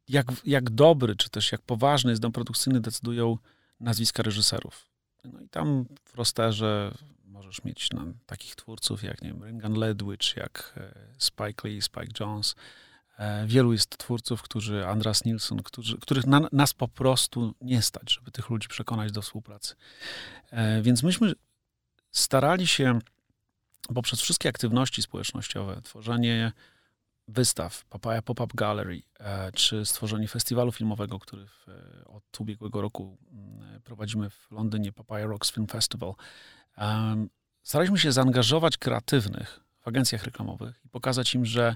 jak, 0.08 0.26
jak 0.46 0.70
dobry, 0.70 1.16
czy 1.16 1.30
też 1.30 1.52
jak 1.52 1.62
poważny 1.62 2.12
jest 2.12 2.22
dom 2.22 2.32
produkcyjny, 2.32 2.80
decydują 2.82 3.38
nazwiska 3.80 4.24
reżyserów. 4.24 4.88
No 5.24 5.40
i 5.40 5.50
tam 5.50 5.86
w 6.06 6.16
rosterze 6.16 6.92
możesz 7.26 7.64
mieć 7.64 7.90
no, 7.92 8.06
takich 8.26 8.56
twórców 8.56 9.04
jak, 9.04 9.22
nie 9.22 9.34
wiem, 9.34 9.44
Ringan 9.44 9.74
Ledwidge, 9.74 10.38
jak 10.38 10.74
e, 10.78 10.94
Spike 11.18 11.68
Lee, 11.68 11.82
Spike 11.82 12.14
Jones. 12.20 12.56
E, 13.18 13.48
wielu 13.48 13.74
jest 13.74 13.98
twórców, 13.98 14.42
którzy, 14.42 14.88
Andras 14.88 15.26
Nilsson, 15.26 15.64
którzy, 15.64 15.98
których 15.98 16.26
na, 16.26 16.48
nas 16.52 16.74
po 16.74 16.88
prostu 16.88 17.54
nie 17.62 17.82
stać, 17.82 18.14
żeby 18.14 18.32
tych 18.32 18.50
ludzi 18.50 18.68
przekonać 18.68 19.12
do 19.12 19.22
współpracy. 19.22 19.76
Więc 20.82 21.04
myśmy 21.04 21.34
starali 22.12 22.68
się 22.68 23.00
poprzez 23.96 24.22
wszystkie 24.22 24.50
aktywności 24.50 25.02
społecznościowe, 25.02 25.82
tworzenie 25.82 26.52
wystaw, 27.28 27.86
Papaya 27.86 28.22
Pop-Up 28.22 28.54
Gallery, 28.56 29.02
e, 29.20 29.52
czy 29.52 29.86
stworzenie 29.86 30.28
festiwalu 30.28 30.72
filmowego, 30.72 31.20
który 31.20 31.48
w, 31.48 31.70
e, 31.70 32.06
od 32.06 32.42
ubiegłego 32.42 32.82
roku 32.82 33.18
mm, 33.32 33.82
prowadzimy 33.82 34.30
w 34.30 34.52
Londynie, 34.52 34.92
Papaya 34.92 35.26
Rocks 35.26 35.52
Film 35.52 35.68
Festival, 35.68 36.14
staraliśmy 37.64 38.00
się 38.00 38.12
zaangażować 38.12 38.78
kreatywnych 38.78 39.60
w 39.80 39.88
agencjach 39.88 40.24
reklamowych 40.24 40.82
i 40.86 40.90
pokazać 40.90 41.36
im, 41.36 41.46
że 41.46 41.76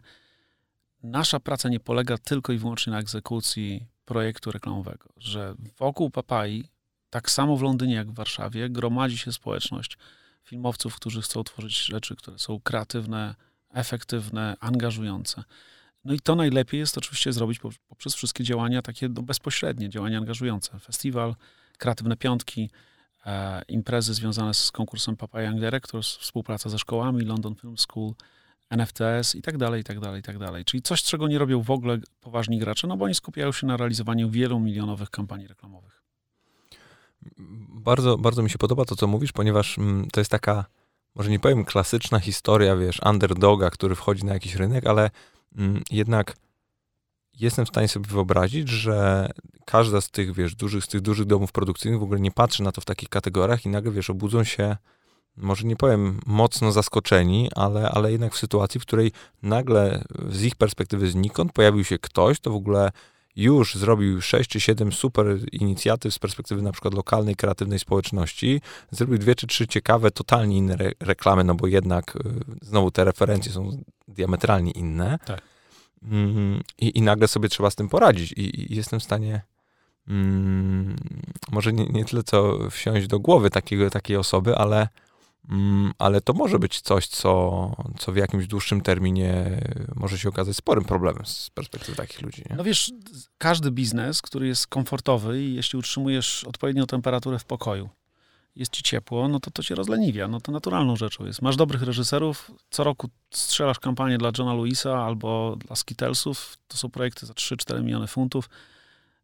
nasza 1.04 1.40
praca 1.40 1.70
nie 1.70 1.80
polega 1.80 2.18
tylko 2.18 2.54
i 2.54 2.58
wyłącznie 2.58 2.92
na 2.92 3.00
egzekucji 3.00 3.88
projektu 4.06 4.52
reklamowego, 4.52 5.10
że 5.18 5.56
wokół 5.78 6.10
Papai, 6.10 6.70
tak 7.10 7.32
samo 7.32 7.58
w 7.58 7.62
Londynie 7.62 7.96
jak 7.96 8.12
w 8.12 8.16
Warszawie, 8.16 8.70
gromadzi 8.70 9.18
się 9.18 9.32
społeczność 9.32 9.98
filmowców, 10.44 10.96
którzy 10.96 11.22
chcą 11.22 11.44
tworzyć 11.44 11.86
rzeczy, 11.86 12.16
które 12.16 12.40
są 12.40 12.60
kreatywne, 12.60 13.36
efektywne, 13.74 14.58
angażujące. 14.60 15.44
No 16.04 16.14
i 16.14 16.20
to 16.20 16.36
najlepiej 16.36 16.80
jest 16.80 16.98
oczywiście 16.98 17.34
zrobić 17.34 17.60
poprzez 17.88 18.16
wszystkie 18.16 18.44
działania 18.44 18.82
takie 18.82 19.10
no, 19.10 19.22
bezpośrednie, 19.22 19.90
działania 19.90 20.18
angażujące. 20.18 20.80
Festiwal, 20.80 21.36
kreatywne 21.78 22.18
piątki, 22.18 22.70
e, 23.26 23.62
imprezy 23.68 24.14
związane 24.14 24.54
z 24.54 24.72
konkursem 24.72 25.18
Papa 25.18 25.42
Young 25.42 25.60
Directors, 25.60 26.18
współpraca 26.18 26.70
ze 26.70 26.80
szkołami, 26.80 27.22
London 27.22 27.56
Film 27.56 27.78
School, 27.78 28.14
NFTS 28.70 29.36
i 29.36 29.42
tak 29.42 29.58
dalej, 29.58 29.82
i 29.82 29.84
tak 29.84 30.00
dalej, 30.00 30.20
i 30.20 30.24
tak 30.24 30.38
dalej. 30.38 30.66
Czyli 30.66 30.84
coś, 30.84 31.04
czego 31.04 31.28
nie 31.28 31.38
robią 31.38 31.62
w 31.62 31.72
ogóle 31.72 31.98
poważni 32.22 32.60
gracze, 32.60 32.88
no 32.88 32.98
bo 32.98 33.06
oni 33.06 33.16
skupiają 33.16 33.52
się 33.52 33.68
na 33.68 33.78
realizowaniu 33.78 34.30
wielomilionowych 34.30 35.10
kampanii 35.10 35.48
reklamowych. 35.48 36.04
Bardzo, 37.70 38.18
bardzo 38.18 38.44
mi 38.44 38.50
się 38.50 38.58
podoba 38.58 38.86
to, 38.86 38.96
co 38.96 39.08
mówisz, 39.08 39.32
ponieważ 39.32 39.78
mm, 39.78 40.08
to 40.12 40.22
jest 40.22 40.32
taka, 40.32 40.66
może 41.16 41.30
nie 41.30 41.40
powiem 41.40 41.66
klasyczna 41.66 42.20
historia, 42.20 42.76
wiesz, 42.76 43.02
underdoga, 43.06 43.70
który 43.70 43.96
wchodzi 43.96 44.26
na 44.26 44.34
jakiś 44.34 44.56
rynek, 44.56 44.88
ale 44.88 45.10
mm, 45.56 45.84
jednak 45.92 46.36
jestem 47.40 47.66
w 47.66 47.70
stanie 47.70 47.88
sobie 47.88 48.08
wyobrazić, 48.08 48.70
że 48.70 49.30
każda 49.66 50.02
z 50.02 50.10
tych, 50.10 50.34
wiesz, 50.34 50.56
dużych, 50.56 50.84
z 50.84 50.88
tych 50.88 51.02
dużych 51.02 51.26
domów 51.26 51.52
produkcyjnych 51.52 52.00
w 52.00 52.04
ogóle 52.04 52.20
nie 52.20 52.32
patrzy 52.32 52.64
na 52.64 52.72
to 52.72 52.82
w 52.82 52.86
takich 52.86 53.10
kategoriach 53.10 53.66
i 53.66 53.70
nagle, 53.70 53.92
wiesz, 53.92 54.10
obudzą 54.10 54.44
się, 54.44 54.78
może 55.38 55.68
nie 55.68 55.76
powiem 55.76 56.20
mocno 56.26 56.72
zaskoczeni, 56.72 57.50
ale, 57.56 57.90
ale 57.90 58.12
jednak 58.12 58.34
w 58.34 58.38
sytuacji, 58.38 58.80
w 58.80 58.86
której 58.86 59.12
nagle 59.44 60.04
z 60.30 60.44
ich 60.44 60.56
perspektywy 60.56 61.12
znikąd 61.12 61.54
pojawił 61.54 61.84
się 61.84 62.00
ktoś, 62.00 62.40
to 62.40 62.52
w 62.52 62.56
ogóle 62.56 62.92
już 63.38 63.76
zrobił 63.76 64.22
6 64.22 64.50
czy 64.50 64.60
7 64.60 64.92
super 64.92 65.26
inicjatyw 65.52 66.14
z 66.14 66.20
perspektywy 66.20 66.62
na 66.62 66.72
przykład 66.72 66.94
lokalnej, 66.94 67.36
kreatywnej 67.36 67.80
społeczności, 67.80 68.62
zrobił 68.92 69.18
dwie 69.18 69.36
czy 69.36 69.48
trzy 69.48 69.68
ciekawe, 69.68 70.12
totalnie 70.12 70.58
inne 70.58 70.74
re 70.74 70.92
reklamy, 71.00 71.44
no 71.44 71.56
bo 71.56 71.68
jednak 71.68 72.16
y, 72.16 72.20
znowu 72.62 72.92
te 72.92 73.04
referencje 73.04 73.52
są 73.52 73.84
diametralnie 74.08 74.72
inne. 74.72 75.20
Tak. 75.26 75.42
Mm, 76.04 76.62
I, 76.78 76.98
I 76.98 77.02
nagle 77.02 77.28
sobie 77.28 77.50
trzeba 77.50 77.70
z 77.70 77.76
tym 77.76 77.90
poradzić. 77.90 78.32
I, 78.32 78.74
i 78.74 78.76
jestem 78.76 79.00
w 79.00 79.04
stanie 79.04 79.42
mm, 80.08 80.96
może 81.52 81.74
nie, 81.74 81.86
nie 81.86 82.06
tyle 82.06 82.24
co 82.24 82.70
wsiąść 82.70 83.08
do 83.08 83.20
głowy 83.20 83.50
takiego, 83.50 83.90
takiej 83.90 84.18
osoby, 84.18 84.56
ale 84.56 84.88
ale 85.98 86.22
to 86.22 86.34
może 86.34 86.60
być 86.60 86.82
coś, 86.82 87.08
co, 87.08 87.72
co 88.00 88.12
w 88.12 88.16
jakimś 88.16 88.48
dłuższym 88.48 88.82
terminie 88.82 89.62
może 89.96 90.20
się 90.20 90.30
okazać 90.30 90.56
sporym 90.56 90.86
problemem 90.86 91.26
z 91.26 91.50
perspektywy 91.50 91.98
takich 91.98 92.22
ludzi. 92.22 92.44
Nie? 92.50 92.56
No 92.56 92.64
wiesz, 92.64 92.92
każdy 93.38 93.72
biznes, 93.72 94.22
który 94.22 94.48
jest 94.48 94.68
komfortowy 94.68 95.44
i 95.44 95.56
jeśli 95.56 95.80
utrzymujesz 95.80 96.44
odpowiednią 96.44 96.86
temperaturę 96.86 97.40
w 97.40 97.46
pokoju, 97.46 97.90
jest 98.56 98.72
ci 98.72 98.84
ciepło, 98.84 99.28
no 99.28 99.40
to 99.40 99.52
to 99.52 99.64
cię 99.64 99.76
rozleniwia. 99.76 100.28
No 100.28 100.42
to 100.42 100.52
naturalną 100.52 100.96
rzeczą 100.96 101.26
jest. 101.26 101.42
Masz 101.42 101.56
dobrych 101.56 101.82
reżyserów, 101.82 102.52
co 102.70 102.84
roku 102.84 103.10
strzelasz 103.32 103.80
kampanię 103.80 104.18
dla 104.18 104.32
Johna 104.38 104.54
Lewisa 104.54 105.06
albo 105.06 105.56
dla 105.56 105.76
Skittlesów, 105.76 106.58
to 106.68 106.78
są 106.78 106.90
projekty 106.90 107.26
za 107.26 107.34
3-4 107.34 107.84
miliony 107.84 108.08
funtów, 108.08 108.50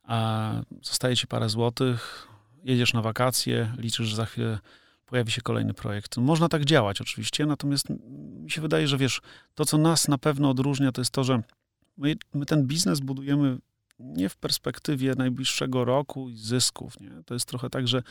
a 0.03 0.51
zostaje 0.81 1.17
ci 1.17 1.27
parę 1.27 1.49
złotych, 1.49 2.27
jedziesz 2.63 2.93
na 2.93 3.01
wakacje, 3.01 3.73
liczysz, 3.77 4.13
za 4.13 4.25
chwilę 4.25 4.59
pojawi 5.05 5.31
się 5.31 5.41
kolejny 5.41 5.73
projekt. 5.73 6.17
Można 6.17 6.49
tak 6.49 6.65
działać 6.65 7.01
oczywiście, 7.01 7.45
natomiast 7.45 7.85
mi 8.43 8.51
się 8.51 8.61
wydaje, 8.61 8.87
że 8.87 8.97
wiesz, 8.97 9.21
to 9.55 9.65
co 9.65 9.77
nas 9.77 10.07
na 10.07 10.17
pewno 10.17 10.49
odróżnia, 10.49 10.91
to 10.91 11.01
jest 11.01 11.11
to, 11.11 11.23
że 11.23 11.43
my, 11.97 12.15
my 12.33 12.45
ten 12.45 12.67
biznes 12.67 12.99
budujemy 12.99 13.57
nie 13.99 14.29
w 14.29 14.37
perspektywie 14.37 15.13
najbliższego 15.17 15.85
roku 15.85 16.29
i 16.29 16.37
zysków. 16.37 16.99
Nie? 16.99 17.11
To 17.25 17.33
jest 17.33 17.45
trochę 17.45 17.69
tak, 17.69 17.87
że 17.87 18.03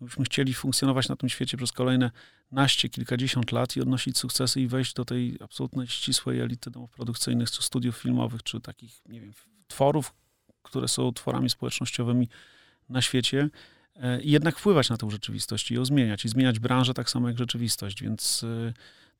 byśmy 0.00 0.24
chcieli 0.24 0.54
funkcjonować 0.54 1.08
na 1.08 1.16
tym 1.16 1.28
świecie 1.28 1.56
przez 1.56 1.72
kolejne 1.72 2.10
naście, 2.52 2.88
kilkadziesiąt 2.88 3.52
lat 3.52 3.76
i 3.76 3.80
odnosić 3.80 4.18
sukcesy 4.18 4.60
i 4.60 4.66
wejść 4.66 4.94
do 4.94 5.04
tej 5.04 5.38
absolutnej 5.40 5.86
ścisłej 5.86 6.40
elity 6.40 6.70
domów 6.70 6.90
produkcyjnych, 6.90 7.50
czy 7.50 7.62
studiów 7.62 7.96
filmowych, 7.96 8.42
czy 8.42 8.60
takich, 8.60 9.00
nie 9.06 9.20
wiem, 9.20 9.32
tworów, 9.68 10.14
które 10.62 10.88
są 10.88 11.12
tworami 11.12 11.50
społecznościowymi 11.50 12.28
na 12.88 13.02
świecie. 13.02 13.48
E, 14.00 14.20
i 14.20 14.30
jednak 14.30 14.58
wpływać 14.58 14.90
na 14.90 14.96
tę 14.96 15.10
rzeczywistość 15.10 15.70
i 15.70 15.74
ją 15.74 15.84
zmieniać. 15.84 16.24
I 16.24 16.28
zmieniać 16.28 16.58
branżę 16.58 16.94
tak 16.94 17.10
samo 17.10 17.28
jak 17.28 17.38
rzeczywistość. 17.38 18.02
Więc 18.02 18.44
e, 18.44 18.72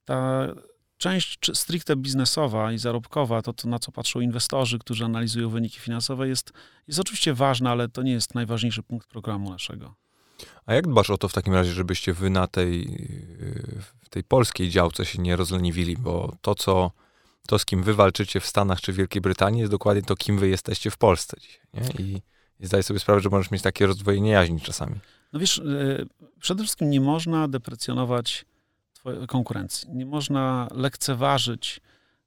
ta 0.04 0.48
część 0.98 1.38
stricte 1.54 1.96
biznesowa 1.96 2.72
i 2.72 2.78
zarobkowa, 2.78 3.42
to, 3.42 3.52
to 3.52 3.68
na 3.68 3.78
co 3.78 3.92
patrzą 3.92 4.20
inwestorzy, 4.20 4.78
którzy 4.78 5.04
analizują 5.04 5.48
wyniki 5.48 5.80
finansowe, 5.80 6.28
jest, 6.28 6.52
jest 6.88 7.00
oczywiście 7.00 7.34
ważna, 7.34 7.70
ale 7.70 7.88
to 7.88 8.02
nie 8.02 8.12
jest 8.12 8.34
najważniejszy 8.34 8.82
punkt 8.82 9.08
programu 9.08 9.50
naszego. 9.50 9.94
A 10.66 10.74
jak 10.74 10.88
dbasz 10.88 11.10
o 11.10 11.18
to 11.18 11.28
w 11.28 11.32
takim 11.32 11.54
razie, 11.54 11.72
żebyście 11.72 12.12
wy 12.12 12.30
na 12.30 12.46
tej, 12.46 12.86
w 14.00 14.08
tej 14.08 14.24
polskiej 14.24 14.70
działce 14.70 15.06
się 15.06 15.22
nie 15.22 15.36
rozleniwili? 15.36 15.96
Bo 15.96 16.36
to, 16.42 16.54
co, 16.54 16.90
to 17.46 17.58
z 17.58 17.64
kim 17.64 17.82
wy 17.82 17.94
walczycie 17.94 18.40
w 18.40 18.46
Stanach 18.46 18.80
czy 18.80 18.92
Wielkiej 18.92 19.22
Brytanii, 19.22 19.60
jest 19.60 19.72
dokładnie 19.72 20.02
to, 20.02 20.16
kim 20.16 20.38
wy 20.38 20.48
jesteście 20.48 20.90
w 20.90 20.96
Polsce 20.96 21.36
dzisiaj. 21.40 21.66
Nie? 21.74 22.04
I 22.04 22.22
i 22.60 22.66
zdaję 22.66 22.82
sobie 22.82 23.00
sprawę, 23.00 23.20
że 23.20 23.28
możesz 23.28 23.50
mieć 23.50 23.62
takie 23.62 23.86
rozdwojenie 23.86 24.30
jaźni 24.30 24.60
czasami. 24.60 24.96
No 25.32 25.40
wiesz, 25.40 25.58
e, 25.58 25.62
przede 26.40 26.62
wszystkim 26.62 26.90
nie 26.90 27.00
można 27.00 27.48
deprecjonować 27.48 28.44
konkurencji. 29.28 29.90
Nie 29.90 30.06
można 30.06 30.68
lekceważyć 30.74 31.80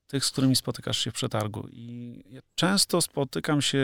tych, 0.07 0.25
z 0.25 0.31
którymi 0.31 0.55
spotykasz 0.55 0.97
się 0.97 1.11
w 1.11 1.13
przetargu. 1.13 1.67
I 1.71 2.23
ja 2.29 2.41
często 2.55 3.01
spotykam 3.01 3.61
się, 3.61 3.83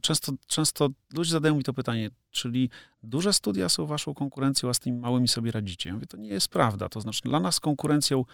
często, 0.00 0.32
często 0.46 0.88
ludzie 1.14 1.30
zadają 1.30 1.54
mi 1.54 1.64
to 1.64 1.72
pytanie, 1.72 2.10
czyli 2.30 2.70
duże 3.02 3.32
studia 3.32 3.68
są 3.68 3.86
waszą 3.86 4.14
konkurencją, 4.14 4.68
a 4.68 4.74
z 4.74 4.80
tymi 4.80 4.98
małymi 4.98 5.28
sobie 5.28 5.52
radzicie. 5.52 5.88
Ja 5.88 5.94
mówię, 5.94 6.06
to 6.06 6.16
nie 6.16 6.28
jest 6.28 6.48
prawda. 6.48 6.88
To 6.88 7.00
znaczy, 7.00 7.20
dla 7.24 7.40
nas 7.40 7.60
konkurencją 7.60 8.24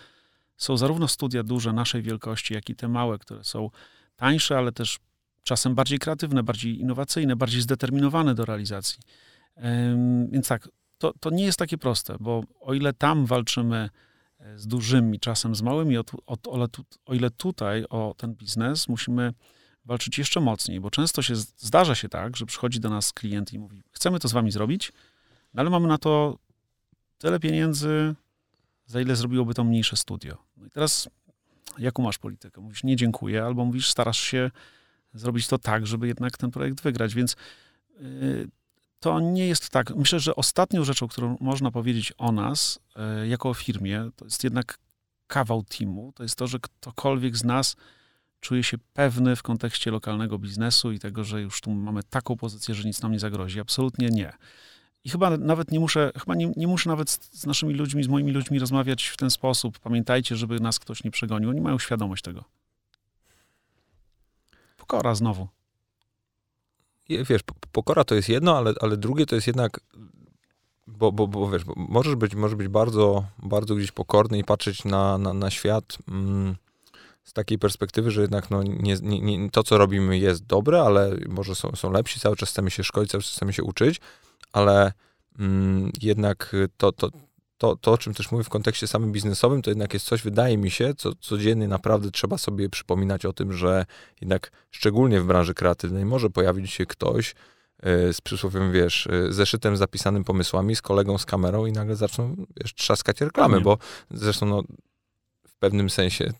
są 0.56 0.76
zarówno 0.76 1.08
studia 1.08 1.42
duże 1.42 1.72
naszej 1.72 2.02
wielkości, 2.02 2.54
jak 2.54 2.70
i 2.70 2.76
te 2.76 2.88
małe, 2.88 3.18
które 3.18 3.44
są 3.44 3.70
tańsze, 4.16 4.58
ale 4.58 4.72
też 4.72 4.98
czasem 5.46 5.74
bardziej 5.74 5.98
kreatywne, 5.98 6.42
bardziej 6.42 6.80
innowacyjne, 6.80 7.36
bardziej 7.36 7.62
zdeterminowane 7.62 8.34
do 8.34 8.44
realizacji. 8.44 8.98
Więc 10.30 10.48
tak, 10.48 10.68
to, 10.98 11.12
to 11.20 11.30
nie 11.30 11.44
jest 11.44 11.58
takie 11.58 11.78
proste, 11.78 12.16
bo 12.20 12.42
o 12.60 12.74
ile 12.74 12.92
tam 12.92 13.26
walczymy 13.26 13.90
e, 14.38 14.58
z 14.58 14.66
dużymi, 14.66 15.20
czasem 15.20 15.54
z 15.54 15.62
małymi, 15.62 15.98
o, 15.98 16.04
o, 16.26 16.36
o 17.06 17.14
ile 17.14 17.30
tutaj 17.30 17.84
o 17.90 18.14
ten 18.16 18.34
biznes 18.34 18.88
musimy 18.88 19.32
walczyć 19.84 20.18
jeszcze 20.18 20.40
mocniej, 20.40 20.80
bo 20.80 20.90
często 20.90 21.22
się 21.22 21.36
zdarza 21.36 21.94
się 21.94 22.08
tak, 22.08 22.36
że 22.36 22.46
przychodzi 22.46 22.80
do 22.80 22.90
nas 22.90 23.12
klient 23.12 23.52
i 23.52 23.58
mówi: 23.58 23.82
Chcemy 23.90 24.20
to 24.20 24.28
z 24.28 24.32
wami 24.32 24.50
zrobić, 24.50 24.92
no 25.54 25.60
ale 25.60 25.70
mamy 25.70 25.88
na 25.88 25.98
to 25.98 26.38
tyle 27.18 27.40
pieniędzy, 27.40 28.14
za 28.86 29.00
ile 29.00 29.16
zrobiłoby 29.16 29.54
to 29.54 29.64
mniejsze 29.64 29.96
studio. 29.96 30.36
No 30.56 30.66
i 30.66 30.70
teraz, 30.70 31.08
jaką 31.78 32.02
masz 32.02 32.18
politykę? 32.18 32.60
Mówisz, 32.60 32.84
nie 32.84 32.96
dziękuję, 32.96 33.44
albo 33.44 33.64
mówisz, 33.64 33.90
starasz 33.90 34.20
się 34.20 34.50
zrobić 35.18 35.48
to 35.48 35.58
tak, 35.58 35.86
żeby 35.86 36.06
jednak 36.06 36.38
ten 36.38 36.50
projekt 36.50 36.80
wygrać, 36.80 37.14
więc 37.14 37.36
yy, 38.00 38.48
to 39.00 39.20
nie 39.20 39.46
jest 39.46 39.70
tak. 39.70 39.96
Myślę, 39.96 40.20
że 40.20 40.36
ostatnią 40.36 40.84
rzeczą, 40.84 41.08
którą 41.08 41.36
można 41.40 41.70
powiedzieć 41.70 42.12
o 42.18 42.32
nas, 42.32 42.78
yy, 43.20 43.28
jako 43.28 43.48
o 43.48 43.54
firmie, 43.54 44.10
to 44.16 44.24
jest 44.24 44.44
jednak 44.44 44.78
kawał 45.26 45.62
teamu, 45.62 46.12
to 46.14 46.22
jest 46.22 46.36
to, 46.36 46.46
że 46.46 46.58
ktokolwiek 46.58 47.36
z 47.36 47.44
nas 47.44 47.76
czuje 48.40 48.62
się 48.62 48.78
pewny 48.92 49.36
w 49.36 49.42
kontekście 49.42 49.90
lokalnego 49.90 50.38
biznesu 50.38 50.92
i 50.92 50.98
tego, 50.98 51.24
że 51.24 51.42
już 51.42 51.60
tu 51.60 51.70
mamy 51.70 52.02
taką 52.02 52.36
pozycję, 52.36 52.74
że 52.74 52.88
nic 52.88 53.02
nam 53.02 53.12
nie 53.12 53.18
zagrozi. 53.18 53.60
Absolutnie 53.60 54.08
nie. 54.08 54.32
I 55.04 55.10
chyba 55.10 55.36
nawet 55.36 55.70
nie 55.70 55.80
muszę, 55.80 56.12
chyba 56.18 56.34
nie, 56.34 56.52
nie 56.56 56.66
muszę 56.66 56.90
nawet 56.90 57.10
z 57.10 57.46
naszymi 57.46 57.74
ludźmi, 57.74 58.04
z 58.04 58.08
moimi 58.08 58.32
ludźmi 58.32 58.58
rozmawiać 58.58 59.06
w 59.06 59.16
ten 59.16 59.30
sposób. 59.30 59.78
Pamiętajcie, 59.78 60.36
żeby 60.36 60.60
nas 60.60 60.78
ktoś 60.78 61.04
nie 61.04 61.10
przegonił. 61.10 61.50
Oni 61.50 61.60
mają 61.60 61.78
świadomość 61.78 62.22
tego. 62.22 62.44
Pokora 64.86 65.14
znowu. 65.14 65.48
Wiesz, 67.08 67.42
pokora 67.72 68.04
to 68.04 68.14
jest 68.14 68.28
jedno, 68.28 68.56
ale, 68.56 68.74
ale 68.80 68.96
drugie 68.96 69.26
to 69.26 69.34
jest 69.34 69.46
jednak, 69.46 69.80
bo, 70.86 71.12
bo, 71.12 71.26
bo 71.26 71.50
wiesz, 71.50 71.64
bo 71.64 71.74
możesz 71.76 72.14
być, 72.14 72.34
możesz 72.34 72.56
być 72.56 72.68
bardzo, 72.68 73.24
bardzo 73.42 73.74
gdzieś 73.74 73.92
pokorny 73.92 74.38
i 74.38 74.44
patrzeć 74.44 74.84
na, 74.84 75.18
na, 75.18 75.32
na 75.32 75.50
świat 75.50 75.98
mm, 76.08 76.56
z 77.24 77.32
takiej 77.32 77.58
perspektywy, 77.58 78.10
że 78.10 78.20
jednak 78.20 78.50
no, 78.50 78.62
nie, 78.62 78.96
nie, 79.02 79.20
nie, 79.20 79.50
to, 79.50 79.62
co 79.62 79.78
robimy 79.78 80.18
jest 80.18 80.46
dobre, 80.46 80.82
ale 80.82 81.16
może 81.28 81.54
są, 81.54 81.76
są 81.76 81.90
lepsi, 81.90 82.20
cały 82.20 82.36
czas 82.36 82.50
chcemy 82.50 82.70
się 82.70 82.84
szkolić, 82.84 83.10
cały 83.10 83.22
czas 83.22 83.32
chcemy 83.32 83.52
się 83.52 83.62
uczyć, 83.62 84.00
ale 84.52 84.92
mm, 85.38 85.90
jednak 86.02 86.56
to, 86.76 86.92
to, 86.92 87.10
to, 87.58 87.76
to, 87.76 87.92
o 87.92 87.98
czym 87.98 88.14
też 88.14 88.30
mówię 88.30 88.44
w 88.44 88.48
kontekście 88.48 88.86
samym 88.86 89.12
biznesowym, 89.12 89.62
to 89.62 89.70
jednak 89.70 89.94
jest 89.94 90.06
coś, 90.06 90.22
wydaje 90.22 90.58
mi 90.58 90.70
się, 90.70 90.94
co 90.94 91.14
codziennie 91.14 91.68
naprawdę 91.68 92.10
trzeba 92.10 92.38
sobie 92.38 92.68
przypominać 92.68 93.24
o 93.24 93.32
tym, 93.32 93.52
że 93.52 93.86
jednak 94.20 94.50
szczególnie 94.70 95.20
w 95.20 95.26
branży 95.26 95.54
kreatywnej 95.54 96.04
może 96.04 96.30
pojawić 96.30 96.70
się 96.70 96.86
ktoś 96.86 97.30
y, 97.30 98.12
z 98.12 98.20
przysłowiem, 98.20 98.72
wiesz, 98.72 99.06
y, 99.06 99.32
zeszytem 99.32 99.76
zapisanym 99.76 100.24
pomysłami, 100.24 100.76
z 100.76 100.82
kolegą 100.82 101.18
z 101.18 101.26
kamerą 101.26 101.66
i 101.66 101.72
nagle 101.72 101.96
zaczną, 101.96 102.36
wiesz, 102.56 102.74
trzaskać 102.74 103.20
reklamy, 103.20 103.60
bo 103.60 103.78
zresztą 104.10 104.46
no, 104.46 104.62
w 105.48 105.54
pewnym 105.58 105.90
sensie 105.90 106.32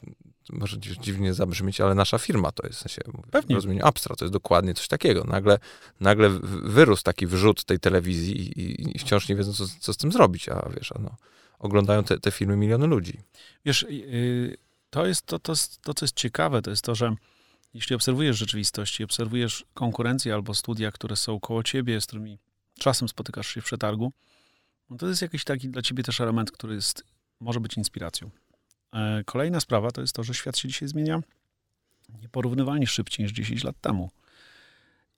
może 0.52 0.78
dziwnie 0.78 1.34
zabrzmieć, 1.34 1.80
ale 1.80 1.94
nasza 1.94 2.18
firma 2.18 2.52
to 2.52 2.66
jest, 2.66 2.78
w 2.78 2.82
sensie, 2.82 3.02
Pewnie. 3.30 3.54
rozumieniu 3.54 3.86
Abstra, 3.86 4.16
to 4.16 4.24
jest 4.24 4.32
dokładnie 4.32 4.74
coś 4.74 4.88
takiego. 4.88 5.24
Nagle, 5.24 5.58
nagle 6.00 6.30
wyrósł 6.62 7.02
taki 7.02 7.26
wrzut 7.26 7.64
tej 7.64 7.80
telewizji 7.80 8.60
i, 8.60 8.96
i 8.96 8.98
wciąż 8.98 9.28
nie 9.28 9.36
wiedzą, 9.36 9.52
co, 9.52 9.64
co, 9.80 9.92
z 9.92 9.96
tym 9.96 10.12
zrobić, 10.12 10.48
a 10.48 10.68
wiesz, 10.76 10.92
no, 11.00 11.16
oglądają 11.58 12.04
te, 12.04 12.20
te 12.20 12.30
filmy 12.30 12.56
miliony 12.56 12.86
ludzi. 12.86 13.20
Wiesz, 13.64 13.86
yy, 13.88 14.56
to 14.90 15.06
jest 15.06 15.26
to, 15.26 15.38
to, 15.38 15.54
to, 15.82 15.94
co 15.94 16.04
jest 16.04 16.16
ciekawe, 16.16 16.62
to 16.62 16.70
jest 16.70 16.84
to, 16.84 16.94
że 16.94 17.16
jeśli 17.74 17.96
obserwujesz 17.96 18.38
rzeczywistość 18.38 19.00
i 19.00 19.04
obserwujesz 19.04 19.64
konkurencję 19.74 20.34
albo 20.34 20.54
studia, 20.54 20.92
które 20.92 21.16
są 21.16 21.40
koło 21.40 21.62
ciebie, 21.62 22.00
z 22.00 22.06
którymi 22.06 22.38
czasem 22.78 23.08
spotykasz 23.08 23.46
się 23.46 23.60
w 23.60 23.64
przetargu, 23.64 24.12
no 24.90 24.96
to 24.96 25.08
jest 25.08 25.22
jakiś 25.22 25.44
taki 25.44 25.68
dla 25.68 25.82
ciebie 25.82 26.02
też 26.02 26.20
element, 26.20 26.50
który 26.50 26.74
jest, 26.74 27.04
może 27.40 27.60
być 27.60 27.76
inspiracją. 27.76 28.30
E, 28.96 29.24
kolejna 29.24 29.60
sprawa 29.60 29.90
to 29.90 30.00
jest 30.00 30.14
to, 30.14 30.24
że 30.24 30.34
świat 30.34 30.58
się 30.58 30.68
dzisiaj 30.68 30.88
zmienia 30.88 31.20
nieporównywalnie 32.22 32.86
szybciej 32.86 33.24
niż 33.24 33.32
10 33.32 33.64
lat 33.64 33.80
temu. 33.80 34.10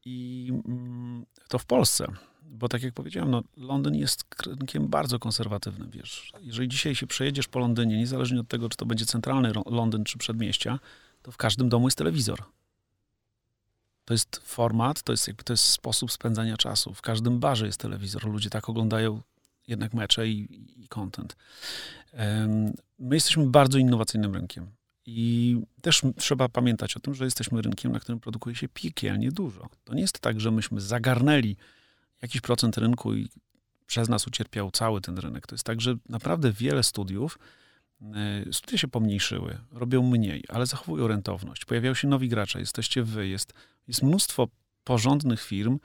I 0.04 0.48
mm, 0.66 1.26
to 1.48 1.58
w 1.58 1.64
Polsce, 1.64 2.12
bo 2.42 2.68
tak 2.68 2.82
jak 2.82 2.94
powiedziałem, 2.94 3.30
no, 3.30 3.42
Londyn 3.56 3.94
jest 3.94 4.24
rynkiem 4.46 4.88
bardzo 4.88 5.18
konserwatywnym, 5.18 5.90
wiesz. 5.90 6.32
Jeżeli 6.40 6.68
dzisiaj 6.68 6.94
się 6.94 7.06
przejedziesz 7.06 7.48
po 7.48 7.58
Londynie, 7.58 7.98
niezależnie 7.98 8.40
od 8.40 8.48
tego, 8.48 8.68
czy 8.68 8.76
to 8.76 8.86
będzie 8.86 9.06
centralny 9.06 9.52
Londyn, 9.66 10.04
czy 10.04 10.18
przedmieścia, 10.18 10.78
to 11.22 11.32
w 11.32 11.36
każdym 11.36 11.68
domu 11.68 11.86
jest 11.86 11.98
telewizor. 11.98 12.42
To 14.04 14.14
jest 14.14 14.40
format, 14.44 15.02
to 15.02 15.12
jest 15.12 15.28
jakby 15.28 15.44
to 15.44 15.52
jest 15.52 15.64
sposób 15.64 16.12
spędzania 16.12 16.56
czasu. 16.56 16.94
W 16.94 17.02
każdym 17.02 17.40
barze 17.40 17.66
jest 17.66 17.80
telewizor. 17.80 18.24
Ludzie 18.24 18.50
tak 18.50 18.68
oglądają 18.68 19.20
jednak 19.66 19.94
mecze 19.94 20.28
i, 20.28 20.64
i 20.82 20.88
content. 20.88 21.36
My 22.98 23.14
jesteśmy 23.14 23.46
bardzo 23.46 23.78
innowacyjnym 23.78 24.34
rynkiem. 24.34 24.70
I 25.06 25.56
też 25.82 26.02
trzeba 26.16 26.48
pamiętać 26.48 26.96
o 26.96 27.00
tym, 27.00 27.14
że 27.14 27.24
jesteśmy 27.24 27.62
rynkiem, 27.62 27.92
na 27.92 28.00
którym 28.00 28.20
produkuje 28.20 28.56
się 28.56 28.68
piekielnie 28.68 29.32
dużo. 29.32 29.68
To 29.84 29.94
nie 29.94 30.00
jest 30.00 30.20
tak, 30.20 30.40
że 30.40 30.50
myśmy 30.50 30.80
zagarnęli 30.80 31.56
jakiś 32.22 32.40
procent 32.40 32.78
rynku 32.78 33.14
i 33.14 33.28
przez 33.86 34.08
nas 34.08 34.26
ucierpiał 34.26 34.70
cały 34.70 35.00
ten 35.00 35.18
rynek. 35.18 35.46
To 35.46 35.54
jest 35.54 35.64
tak, 35.64 35.80
że 35.80 35.96
naprawdę 36.08 36.52
wiele 36.52 36.82
studiów, 36.82 37.38
e, 38.02 38.52
studia 38.52 38.78
się 38.78 38.88
pomniejszyły, 38.88 39.58
robią 39.72 40.02
mniej, 40.02 40.44
ale 40.48 40.66
zachowują 40.66 41.08
rentowność. 41.08 41.64
Pojawiają 41.64 41.94
się 41.94 42.08
nowi 42.08 42.28
gracze, 42.28 42.60
jesteście 42.60 43.02
wy, 43.02 43.28
jest, 43.28 43.52
jest 43.88 44.02
mnóstwo 44.02 44.48
porządnych 44.84 45.42
firm, 45.42 45.78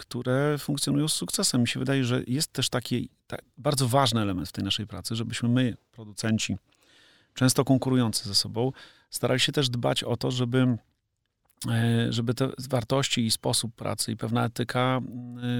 które 0.00 0.58
funkcjonują 0.58 1.08
z 1.08 1.12
sukcesem. 1.12 1.60
Mi 1.60 1.68
się 1.68 1.80
wydaje, 1.80 2.04
że 2.04 2.22
jest 2.26 2.52
też 2.52 2.68
taki 2.68 3.08
tak, 3.26 3.42
bardzo 3.58 3.88
ważny 3.88 4.20
element 4.20 4.48
w 4.48 4.52
tej 4.52 4.64
naszej 4.64 4.86
pracy, 4.86 5.16
żebyśmy 5.16 5.48
my, 5.48 5.76
producenci, 5.92 6.56
często 7.34 7.64
konkurujący 7.64 8.28
ze 8.28 8.34
sobą, 8.34 8.72
starali 9.10 9.40
się 9.40 9.52
też 9.52 9.68
dbać 9.68 10.04
o 10.04 10.16
to, 10.16 10.30
żeby, 10.30 10.76
e, 11.68 12.12
żeby 12.12 12.34
te 12.34 12.50
wartości 12.68 13.26
i 13.26 13.30
sposób 13.30 13.74
pracy 13.74 14.12
i 14.12 14.16
pewna 14.16 14.44
etyka, 14.44 15.00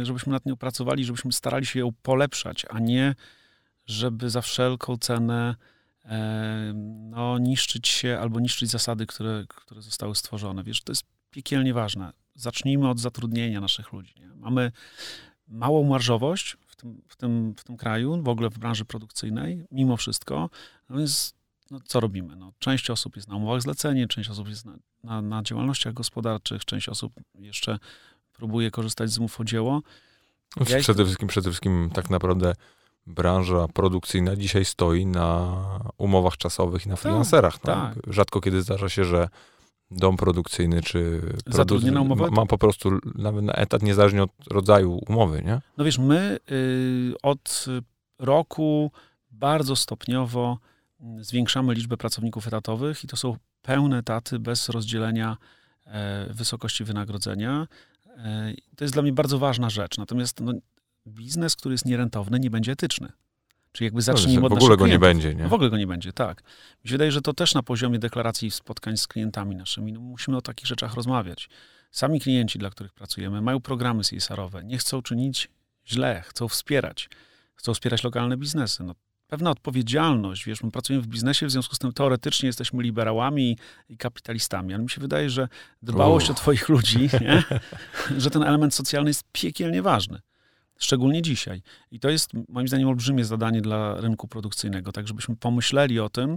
e, 0.00 0.06
żebyśmy 0.06 0.32
nad 0.32 0.46
nią 0.46 0.56
pracowali, 0.56 1.04
żebyśmy 1.04 1.32
starali 1.32 1.66
się 1.66 1.78
ją 1.80 1.92
polepszać, 2.02 2.66
a 2.70 2.78
nie 2.78 3.14
żeby 3.86 4.30
za 4.30 4.40
wszelką 4.40 4.96
cenę 4.96 5.54
e, 6.04 6.72
no, 7.10 7.38
niszczyć 7.38 7.88
się 7.88 8.18
albo 8.20 8.40
niszczyć 8.40 8.70
zasady, 8.70 9.06
które, 9.06 9.44
które 9.48 9.82
zostały 9.82 10.14
stworzone. 10.14 10.64
Wiesz, 10.64 10.82
to 10.82 10.92
jest 10.92 11.04
piekielnie 11.30 11.74
ważne 11.74 12.12
zacznijmy 12.34 12.88
od 12.88 13.00
zatrudnienia 13.00 13.60
naszych 13.60 13.92
ludzi. 13.92 14.14
Nie? 14.20 14.30
Mamy 14.36 14.72
małą 15.48 15.84
marżowość 15.84 16.56
w 16.66 16.76
tym, 16.76 17.02
w, 17.08 17.16
tym, 17.16 17.54
w 17.56 17.64
tym 17.64 17.76
kraju, 17.76 18.22
w 18.22 18.28
ogóle 18.28 18.50
w 18.50 18.58
branży 18.58 18.84
produkcyjnej, 18.84 19.66
mimo 19.70 19.96
wszystko. 19.96 20.50
No 20.88 20.98
więc 20.98 21.34
no, 21.70 21.80
co 21.84 22.00
robimy? 22.00 22.36
No, 22.36 22.52
część 22.58 22.90
osób 22.90 23.16
jest 23.16 23.28
na 23.28 23.36
umowach 23.36 23.62
zlecenie, 23.62 24.08
część 24.08 24.30
osób 24.30 24.48
jest 24.48 24.64
na, 24.64 24.76
na, 25.04 25.22
na 25.22 25.42
działalnościach 25.42 25.92
gospodarczych, 25.92 26.64
część 26.64 26.88
osób 26.88 27.12
jeszcze 27.34 27.78
próbuje 28.32 28.70
korzystać 28.70 29.10
z 29.10 29.18
umów 29.18 29.40
o 29.40 29.44
dzieło. 29.44 29.82
Ja 30.56 30.64
przede, 30.64 30.78
jest... 30.78 31.00
wszystkim, 31.00 31.28
przede 31.28 31.50
wszystkim 31.50 31.90
tak 31.94 32.10
naprawdę 32.10 32.54
branża 33.06 33.68
produkcyjna 33.68 34.36
dzisiaj 34.36 34.64
stoi 34.64 35.06
na 35.06 35.56
umowach 35.98 36.36
czasowych 36.36 36.86
i 36.86 36.88
na 36.88 36.94
tak, 36.94 37.02
freelancerach. 37.02 37.54
No. 37.64 37.74
Tak. 37.74 37.94
Rzadko 38.06 38.40
kiedy 38.40 38.62
zdarza 38.62 38.88
się, 38.88 39.04
że 39.04 39.28
dom 39.90 40.16
produkcyjny 40.16 40.82
czy 40.82 41.20
Zatrudnienie 41.46 41.94
na 41.94 42.00
umowę? 42.00 42.30
Ma, 42.30 42.30
ma, 42.30 42.46
po 42.46 42.58
prostu 42.58 42.90
nawet 43.14 43.44
na 43.44 43.52
etat, 43.52 43.82
niezależnie 43.82 44.22
od 44.22 44.30
rodzaju 44.50 45.00
umowy, 45.08 45.42
nie? 45.42 45.60
No 45.78 45.84
wiesz, 45.84 45.98
my 45.98 46.38
y, 46.50 47.14
od 47.22 47.66
roku 48.18 48.90
bardzo 49.30 49.76
stopniowo 49.76 50.58
zwiększamy 51.20 51.74
liczbę 51.74 51.96
pracowników 51.96 52.46
etatowych 52.46 53.04
i 53.04 53.06
to 53.06 53.16
są 53.16 53.36
pełne 53.62 53.98
etaty 53.98 54.38
bez 54.38 54.68
rozdzielenia 54.68 55.36
e, 55.86 56.26
wysokości 56.34 56.84
wynagrodzenia. 56.84 57.66
E, 58.16 58.52
to 58.76 58.84
jest 58.84 58.94
dla 58.94 59.02
mnie 59.02 59.12
bardzo 59.12 59.38
ważna 59.38 59.70
rzecz. 59.70 59.98
Natomiast 59.98 60.40
no, 60.40 60.52
biznes, 61.06 61.56
który 61.56 61.72
jest 61.72 61.86
nierentowny, 61.86 62.40
nie 62.40 62.50
będzie 62.50 62.72
etyczny. 62.72 63.12
Czyli 63.72 63.86
jakby 63.86 64.02
zacznijmy 64.02 64.46
od 64.46 64.52
W 64.52 64.56
ogóle 64.56 64.76
go 64.76 64.86
nie 64.86 64.98
będzie, 64.98 65.34
nie? 65.34 65.48
W 65.48 65.52
ogóle 65.52 65.70
go 65.70 65.76
nie 65.76 65.86
będzie, 65.86 66.12
tak. 66.12 66.42
Mi 66.84 66.88
się 66.88 66.94
wydaje, 66.94 67.12
że 67.12 67.20
to 67.20 67.32
też 67.32 67.54
na 67.54 67.62
poziomie 67.62 67.98
deklaracji 67.98 68.48
i 68.48 68.50
spotkań 68.50 68.96
z 68.96 69.06
klientami 69.06 69.56
naszymi, 69.56 69.92
no 69.92 70.00
musimy 70.00 70.36
o 70.36 70.42
takich 70.42 70.66
rzeczach 70.66 70.94
rozmawiać. 70.94 71.48
Sami 71.90 72.20
klienci, 72.20 72.58
dla 72.58 72.70
których 72.70 72.92
pracujemy, 72.92 73.40
mają 73.40 73.60
programy 73.60 74.02
CSR-owe, 74.02 74.64
nie 74.64 74.78
chcą 74.78 75.02
czynić 75.02 75.48
źle, 75.86 76.22
chcą 76.26 76.48
wspierać, 76.48 77.08
chcą 77.54 77.74
wspierać 77.74 78.04
lokalne 78.04 78.36
biznesy. 78.36 78.84
No, 78.84 78.94
pewna 79.26 79.50
odpowiedzialność, 79.50 80.44
wiesz, 80.44 80.62
my 80.62 80.70
pracujemy 80.70 81.02
w 81.02 81.06
biznesie, 81.06 81.46
w 81.46 81.50
związku 81.50 81.74
z 81.74 81.78
tym 81.78 81.92
teoretycznie 81.92 82.46
jesteśmy 82.46 82.82
liberałami 82.82 83.58
i 83.88 83.96
kapitalistami, 83.96 84.74
ale 84.74 84.82
mi 84.82 84.90
się 84.90 85.00
wydaje, 85.00 85.30
że 85.30 85.48
dbałość 85.82 86.30
o 86.30 86.34
twoich 86.34 86.68
ludzi, 86.68 86.98
nie? 87.20 87.42
że 88.22 88.30
ten 88.30 88.42
element 88.42 88.74
socjalny 88.74 89.10
jest 89.10 89.24
piekielnie 89.32 89.82
ważny. 89.82 90.20
Szczególnie 90.80 91.22
dzisiaj. 91.22 91.62
I 91.90 92.00
to 92.00 92.10
jest 92.10 92.30
moim 92.48 92.68
zdaniem 92.68 92.88
olbrzymie 92.88 93.24
zadanie 93.24 93.60
dla 93.60 94.00
rynku 94.00 94.28
produkcyjnego, 94.28 94.92
tak 94.92 95.08
żebyśmy 95.08 95.36
pomyśleli 95.36 96.00
o 96.00 96.08
tym, 96.08 96.36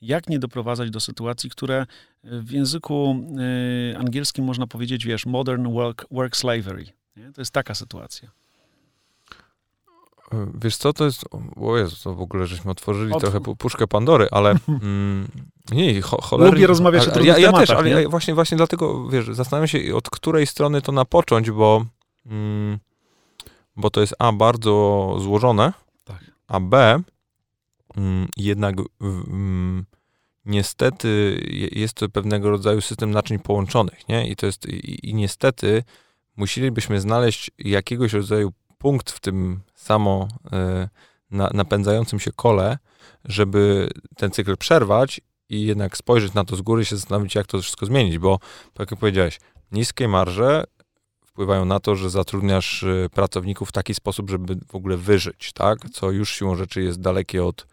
jak 0.00 0.28
nie 0.28 0.38
doprowadzać 0.38 0.90
do 0.90 1.00
sytuacji, 1.00 1.50
które 1.50 1.86
w 2.24 2.50
języku 2.50 3.16
y, 3.92 3.98
angielskim 3.98 4.44
można 4.44 4.66
powiedzieć, 4.66 5.06
wiesz, 5.06 5.26
modern 5.26 5.72
work, 5.72 6.06
work 6.10 6.36
slavery. 6.36 6.86
Nie? 7.16 7.32
To 7.32 7.40
jest 7.40 7.52
taka 7.52 7.74
sytuacja. 7.74 8.30
Wiesz 10.54 10.76
co, 10.76 10.92
to 10.92 11.04
jest, 11.04 11.24
o 11.56 11.76
Jezu, 11.76 11.96
to 12.04 12.14
w 12.14 12.20
ogóle 12.20 12.46
żeśmy 12.46 12.70
otworzyli 12.70 13.12
Od... 13.12 13.20
trochę 13.20 13.40
puszkę 13.40 13.86
Pandory, 13.86 14.28
ale 14.30 14.50
mm, 14.68 15.28
nie, 15.72 16.02
cho, 16.02 16.22
cholernie... 16.22 16.54
Lubię 16.54 16.66
rozmawiać 16.66 17.08
o 17.08 17.20
ja, 17.20 17.38
ja 17.38 17.52
też, 17.52 17.70
ale 17.70 17.90
ja 17.90 18.08
właśnie, 18.08 18.34
właśnie 18.34 18.56
dlatego, 18.56 19.08
wiesz, 19.08 19.26
zastanawiam 19.26 19.68
się 19.68 19.96
od 19.96 20.10
której 20.10 20.46
strony 20.46 20.82
to 20.82 20.92
napocząć, 20.92 21.50
bo 21.50 21.84
mm, 22.26 22.78
bo 23.76 23.90
to 23.90 24.00
jest 24.00 24.14
A, 24.18 24.32
bardzo 24.32 25.16
złożone, 25.20 25.72
tak. 26.04 26.30
a 26.48 26.60
B, 26.60 27.02
mm, 27.96 28.28
jednak 28.36 28.76
mm, 29.00 29.84
niestety 30.44 31.40
jest 31.72 31.94
to 31.94 32.08
pewnego 32.08 32.50
rodzaju 32.50 32.80
system 32.80 33.10
naczyń 33.10 33.38
połączonych, 33.38 34.08
nie? 34.08 34.28
I 34.28 34.36
to 34.36 34.46
jest, 34.46 34.66
i, 34.68 35.10
i 35.10 35.14
niestety 35.14 35.82
musielibyśmy 36.36 37.00
znaleźć 37.00 37.50
jakiegoś 37.58 38.12
rodzaju 38.12 38.52
punkt 38.78 39.10
w 39.10 39.20
tym 39.20 39.60
samo 39.74 40.28
y, 40.46 40.88
na, 41.30 41.50
napędzającym 41.54 42.20
się 42.20 42.32
kole, 42.32 42.78
żeby 43.24 43.88
ten 44.16 44.30
cykl 44.30 44.56
przerwać 44.56 45.20
i 45.48 45.62
jednak 45.62 45.96
spojrzeć 45.96 46.34
na 46.34 46.44
to 46.44 46.56
z 46.56 46.62
góry 46.62 46.82
i 46.82 46.84
się 46.84 46.96
zastanowić, 46.96 47.34
jak 47.34 47.46
to 47.46 47.60
wszystko 47.60 47.86
zmienić, 47.86 48.18
bo 48.18 48.38
tak 48.74 48.90
jak 48.90 49.00
powiedziałeś, 49.00 49.40
niskie 49.72 50.08
marże 50.08 50.64
wpływają 51.32 51.64
na 51.64 51.80
to, 51.80 51.96
że 51.96 52.10
zatrudniasz 52.10 52.82
y, 52.82 53.08
pracowników 53.14 53.68
w 53.68 53.72
taki 53.72 53.94
sposób, 53.94 54.30
żeby 54.30 54.56
w 54.66 54.74
ogóle 54.74 54.96
wyżyć, 54.96 55.52
tak? 55.52 55.90
Co 55.90 56.10
już 56.10 56.30
siłą 56.30 56.56
rzeczy 56.56 56.82
jest 56.82 57.00
dalekie 57.00 57.44
od, 57.44 57.66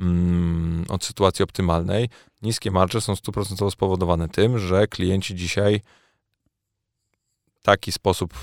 mm, 0.00 0.84
od 0.88 1.04
sytuacji 1.04 1.42
optymalnej. 1.42 2.08
Niskie 2.42 2.70
marże 2.70 3.00
są 3.00 3.16
stuprocentowo 3.16 3.70
spowodowane 3.70 4.28
tym, 4.28 4.58
że 4.58 4.86
klienci 4.86 5.34
dzisiaj 5.34 5.80
w 7.54 7.62
taki 7.62 7.92
sposób 7.92 8.34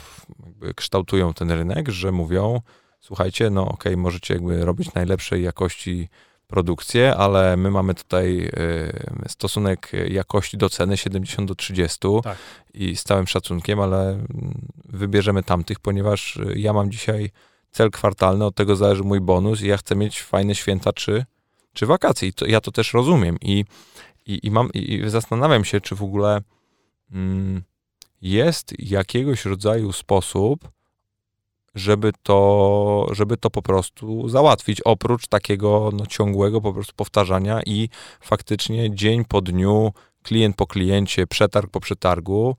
kształtują 0.76 1.34
ten 1.34 1.51
rynek, 1.51 1.89
że 1.89 2.11
mówią, 2.11 2.61
słuchajcie, 2.99 3.49
no 3.49 3.61
okej, 3.61 3.93
okay, 3.93 3.97
możecie 3.97 4.34
jakby 4.34 4.65
robić 4.65 4.93
najlepszej 4.93 5.43
jakości 5.43 6.09
produkcję, 6.50 7.16
ale 7.16 7.58
my 7.58 7.72
mamy 7.72 7.95
tutaj 7.95 8.50
y, 9.26 9.30
stosunek 9.30 9.91
jakości 10.08 10.58
do 10.58 10.70
ceny 10.70 10.97
70 10.97 11.47
do 11.47 11.56
30 11.56 11.97
tak. 12.24 12.38
i 12.74 12.95
z 12.95 13.04
całym 13.04 13.28
szacunkiem, 13.28 13.80
ale 13.80 14.26
wybierzemy 14.86 15.43
tamtych, 15.43 15.80
ponieważ 15.80 16.39
ja 16.56 16.74
mam 16.74 16.91
dzisiaj 16.91 17.32
cel 17.72 17.91
kwartalny, 17.91 18.45
od 18.45 18.56
tego 18.56 18.76
zależy 18.76 19.04
mój 19.04 19.22
bonus 19.22 19.62
i 19.62 19.68
ja 19.68 19.78
chcę 19.78 19.95
mieć 19.95 20.22
fajne 20.22 20.56
święta 20.56 20.93
czy, 20.93 21.26
czy 21.74 21.86
wakacje. 21.86 22.28
I 22.28 22.34
to, 22.34 22.45
ja 22.45 22.62
to 22.62 22.72
też 22.72 22.93
rozumiem 22.93 23.38
i, 23.41 23.66
i, 24.26 24.39
i, 24.43 24.52
mam, 24.52 24.70
i 24.74 25.04
zastanawiam 25.08 25.66
się, 25.66 25.82
czy 25.82 25.95
w 25.95 26.04
ogóle 26.04 26.41
mm, 27.12 27.62
jest 28.22 28.74
jakiegoś 28.80 29.45
rodzaju 29.45 29.91
sposób, 29.91 30.70
żeby 31.76 32.11
to, 32.24 33.07
żeby 33.11 33.38
to 33.38 33.49
po 33.49 33.61
prostu 33.61 34.30
załatwić, 34.30 34.82
oprócz 34.82 35.28
takiego 35.28 35.89
no, 35.93 36.05
ciągłego 36.05 36.61
po 36.61 36.74
prostu 36.74 36.93
powtarzania 36.95 37.61
i 37.65 37.89
faktycznie 38.22 38.95
dzień 38.95 39.26
po 39.26 39.41
dniu, 39.41 39.93
klient 40.24 40.55
po 40.55 40.67
kliencie, 40.67 41.28
przetarg 41.28 41.72
po 41.72 41.80
przetargu, 41.80 42.55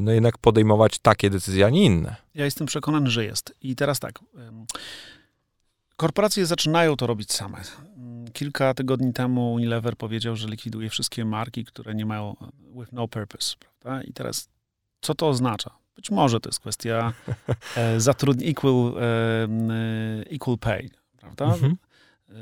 no 0.00 0.12
jednak 0.12 0.38
podejmować 0.38 0.98
takie 0.98 1.30
decyzje, 1.30 1.66
a 1.66 1.70
nie 1.70 1.84
inne. 1.84 2.16
Ja 2.34 2.44
jestem 2.44 2.66
przekonany, 2.66 3.10
że 3.10 3.24
jest. 3.24 3.54
I 3.60 3.76
teraz 3.76 4.00
tak. 4.00 4.18
Korporacje 5.96 6.46
zaczynają 6.46 6.96
to 6.96 7.06
robić 7.06 7.32
same. 7.32 7.62
Kilka 8.32 8.74
tygodni 8.74 9.12
temu 9.12 9.52
Unilever 9.52 9.96
powiedział, 9.96 10.36
że 10.36 10.48
likwiduje 10.48 10.90
wszystkie 10.90 11.24
marki, 11.24 11.64
które 11.64 11.94
nie 11.94 12.06
mają 12.06 12.36
with 12.80 12.92
no 12.92 13.08
purpose, 13.08 13.56
prawda? 13.58 14.02
I 14.02 14.12
teraz 14.12 14.48
co 15.00 15.14
to 15.14 15.28
oznacza? 15.28 15.70
Być 15.96 16.10
może 16.10 16.40
to 16.40 16.48
jest 16.48 16.60
kwestia 16.60 17.12
e, 17.76 18.00
zatrudnienia, 18.00 18.50
equal, 18.50 18.94
e, 18.96 20.30
equal 20.30 20.58
pay, 20.58 20.90
prawda? 21.16 21.44
Mhm. 21.44 21.76
E, 22.28 22.34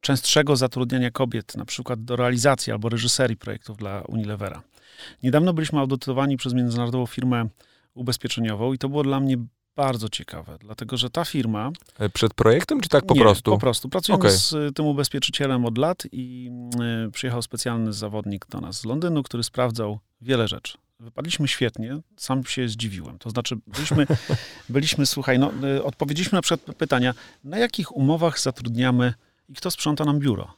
częstszego 0.00 0.56
zatrudniania 0.56 1.10
kobiet, 1.10 1.56
na 1.56 1.64
przykład 1.64 2.04
do 2.04 2.16
realizacji 2.16 2.72
albo 2.72 2.88
reżyserii 2.88 3.36
projektów 3.36 3.76
dla 3.76 4.02
Unilevera. 4.02 4.62
Niedawno 5.22 5.52
byliśmy 5.52 5.80
audytowani 5.80 6.36
przez 6.36 6.54
międzynarodową 6.54 7.06
firmę 7.06 7.48
ubezpieczeniową 7.94 8.72
i 8.72 8.78
to 8.78 8.88
było 8.88 9.02
dla 9.02 9.20
mnie 9.20 9.36
bardzo 9.76 10.08
ciekawe, 10.08 10.56
dlatego 10.60 10.96
że 10.96 11.10
ta 11.10 11.24
firma. 11.24 11.70
E, 11.98 12.08
przed 12.08 12.34
projektem, 12.34 12.80
czy 12.80 12.88
tak 12.88 13.06
po 13.06 13.14
nie, 13.14 13.20
prostu? 13.20 13.50
Po 13.50 13.58
prostu. 13.58 13.88
Pracujemy 13.88 14.24
okay. 14.24 14.36
z 14.36 14.76
tym 14.76 14.86
ubezpieczycielem 14.86 15.64
od 15.64 15.78
lat 15.78 16.02
i 16.12 16.50
przyjechał 17.12 17.42
specjalny 17.42 17.92
zawodnik 17.92 18.46
do 18.46 18.60
nas 18.60 18.80
z 18.80 18.84
Londynu, 18.84 19.22
który 19.22 19.42
sprawdzał 19.42 19.98
wiele 20.20 20.48
rzeczy. 20.48 20.78
Wypadliśmy 21.02 21.48
świetnie, 21.48 22.00
sam 22.16 22.44
się 22.44 22.68
zdziwiłem. 22.68 23.18
To 23.18 23.30
znaczy, 23.30 23.56
byliśmy, 23.66 24.06
byliśmy 24.68 25.06
słuchaj, 25.06 25.38
no, 25.38 25.52
y, 25.76 25.84
odpowiedzieliśmy 25.84 26.36
na 26.36 26.42
przykład 26.42 26.76
pytania, 26.76 27.14
na 27.44 27.58
jakich 27.58 27.96
umowach 27.96 28.40
zatrudniamy 28.40 29.14
i 29.48 29.54
kto 29.54 29.70
sprząta 29.70 30.04
nam 30.04 30.18
biuro? 30.18 30.56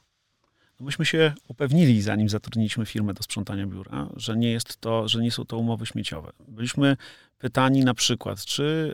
No 0.79 0.85
myśmy 0.85 1.05
się 1.05 1.33
upewnili, 1.47 2.01
zanim 2.01 2.29
zatrudniliśmy 2.29 2.85
firmę 2.85 3.13
do 3.13 3.23
sprzątania 3.23 3.67
biura, 3.67 4.09
że 4.15 4.37
nie 4.37 4.51
jest 4.51 4.77
to, 4.77 5.07
że 5.07 5.21
nie 5.21 5.31
są 5.31 5.45
to 5.45 5.57
umowy 5.57 5.85
śmieciowe. 5.85 6.31
Byliśmy 6.47 6.97
pytani 7.37 7.83
na 7.83 7.93
przykład, 7.93 8.45
czy 8.45 8.93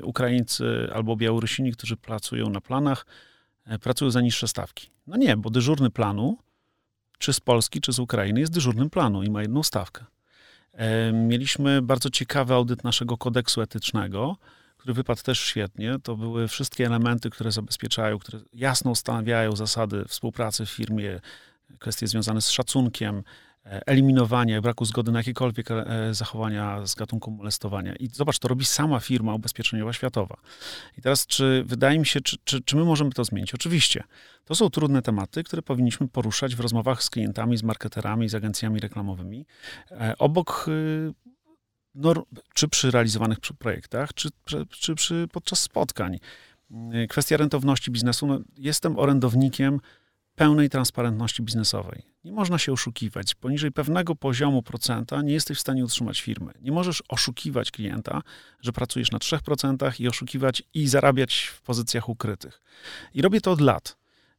y, 0.00 0.04
Ukraińcy 0.04 0.88
albo 0.94 1.16
Białorusini, 1.16 1.72
którzy 1.72 1.96
pracują 1.96 2.50
na 2.50 2.60
planach, 2.60 3.06
y, 3.72 3.78
pracują 3.78 4.10
za 4.10 4.20
niższe 4.20 4.48
stawki. 4.48 4.90
No 5.06 5.16
nie, 5.16 5.36
bo 5.36 5.50
dyżurny 5.50 5.90
planu, 5.90 6.38
czy 7.18 7.32
z 7.32 7.40
Polski, 7.40 7.80
czy 7.80 7.92
z 7.92 7.98
Ukrainy, 7.98 8.40
jest 8.40 8.52
dyżurnym 8.52 8.90
planu 8.90 9.22
i 9.22 9.30
ma 9.30 9.42
jedną 9.42 9.62
stawkę. 9.62 10.04
Mieliśmy 11.12 11.82
bardzo 11.82 12.10
ciekawy 12.10 12.54
audyt 12.54 12.84
naszego 12.84 13.16
kodeksu 13.16 13.60
etycznego, 13.60 14.36
który 14.76 14.94
wypadł 14.94 15.22
też 15.22 15.40
świetnie. 15.40 15.98
To 16.02 16.16
były 16.16 16.48
wszystkie 16.48 16.86
elementy, 16.86 17.30
które 17.30 17.52
zabezpieczają, 17.52 18.18
które 18.18 18.38
jasno 18.52 18.90
ustanawiają 18.90 19.56
zasady 19.56 20.04
współpracy 20.08 20.66
w 20.66 20.70
firmie, 20.70 21.20
kwestie 21.78 22.06
związane 22.06 22.42
z 22.42 22.50
szacunkiem, 22.50 23.22
E, 23.70 23.86
eliminowania, 23.86 24.60
braku 24.60 24.84
zgody 24.84 25.12
na 25.12 25.18
jakiekolwiek 25.18 25.70
e, 25.70 26.14
zachowania 26.14 26.86
z 26.86 26.94
gatunku 26.94 27.30
molestowania. 27.30 27.96
I 27.96 28.08
zobacz, 28.12 28.38
to 28.38 28.48
robi 28.48 28.64
sama 28.64 29.00
firma 29.00 29.34
ubezpieczeniowa 29.34 29.92
światowa. 29.92 30.36
I 30.98 31.02
teraz, 31.02 31.26
czy 31.26 31.64
wydaje 31.66 31.98
mi 31.98 32.06
się, 32.06 32.20
czy, 32.20 32.36
czy, 32.44 32.62
czy 32.62 32.76
my 32.76 32.84
możemy 32.84 33.10
to 33.10 33.24
zmienić? 33.24 33.54
Oczywiście. 33.54 34.04
To 34.44 34.54
są 34.54 34.70
trudne 34.70 35.02
tematy, 35.02 35.44
które 35.44 35.62
powinniśmy 35.62 36.08
poruszać 36.08 36.56
w 36.56 36.60
rozmowach 36.60 37.02
z 37.02 37.10
klientami, 37.10 37.56
z 37.56 37.62
marketerami, 37.62 38.28
z 38.28 38.34
agencjami 38.34 38.80
reklamowymi. 38.80 39.46
E, 39.90 40.14
obok 40.18 40.66
no, 41.94 42.14
czy 42.54 42.68
przy 42.68 42.90
realizowanych 42.90 43.38
projektach, 43.58 44.14
czy, 44.14 44.28
czy 44.70 44.94
przy, 44.94 45.28
podczas 45.32 45.62
spotkań. 45.62 46.18
Kwestia 47.08 47.36
rentowności 47.36 47.90
biznesu. 47.90 48.26
No, 48.26 48.38
jestem 48.56 48.98
orędownikiem 48.98 49.80
pełnej 50.38 50.70
transparentności 50.70 51.42
biznesowej. 51.42 52.02
Nie 52.24 52.32
można 52.32 52.58
się 52.58 52.72
oszukiwać. 52.72 53.34
Poniżej 53.34 53.72
pewnego 53.72 54.14
poziomu 54.14 54.62
procenta 54.62 55.22
nie 55.22 55.32
jesteś 55.32 55.58
w 55.58 55.60
stanie 55.60 55.84
utrzymać 55.84 56.20
firmy. 56.20 56.52
Nie 56.60 56.72
możesz 56.72 57.02
oszukiwać 57.08 57.70
klienta, 57.70 58.22
że 58.60 58.72
pracujesz 58.72 59.10
na 59.10 59.18
3% 59.18 60.00
i 60.00 60.08
oszukiwać 60.08 60.62
i 60.74 60.88
zarabiać 60.88 61.52
w 61.54 61.62
pozycjach 61.62 62.08
ukrytych. 62.08 62.62
I 63.14 63.22
robię 63.22 63.40
to 63.40 63.52
od 63.52 63.60
lat. 63.60 63.96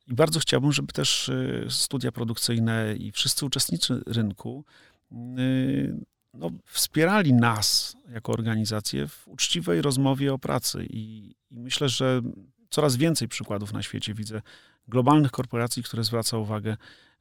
I 0.08 0.14
bardzo 0.14 0.40
chciałbym, 0.40 0.72
żeby 0.72 0.94
też 0.94 1.30
y, 1.30 1.66
studia 1.70 2.12
produkcyjne 2.12 2.96
i 2.96 3.12
wszyscy 3.12 3.46
uczestnicy 3.46 4.02
rynku 4.08 4.66
y, 5.12 5.96
no, 6.34 6.52
wspierali 6.66 7.34
nas 7.34 7.98
jako 8.10 8.32
organizację 8.32 9.08
w 9.08 9.28
uczciwej 9.28 9.82
rozmowie 9.82 10.34
o 10.34 10.40
pracy. 10.40 10.86
I, 10.90 11.36
I 11.52 11.60
myślę, 11.60 11.90
że 11.90 12.22
coraz 12.70 12.96
więcej 12.96 13.28
przykładów 13.28 13.74
na 13.74 13.82
świecie 13.82 14.14
widzę 14.14 14.42
globalnych 14.90 15.32
korporacji, 15.32 15.84
które 15.84 16.04
zwraca 16.04 16.38
uwagę 16.38 16.78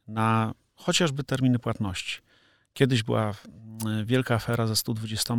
na 0.09 0.55
chociażby 0.75 1.25
terminy 1.25 1.59
płatności. 1.59 2.21
Kiedyś 2.73 3.03
była 3.03 3.35
mm, 3.85 4.07
wielka 4.07 4.35
afera 4.35 4.67
ze 4.67 4.77
120 4.77 5.35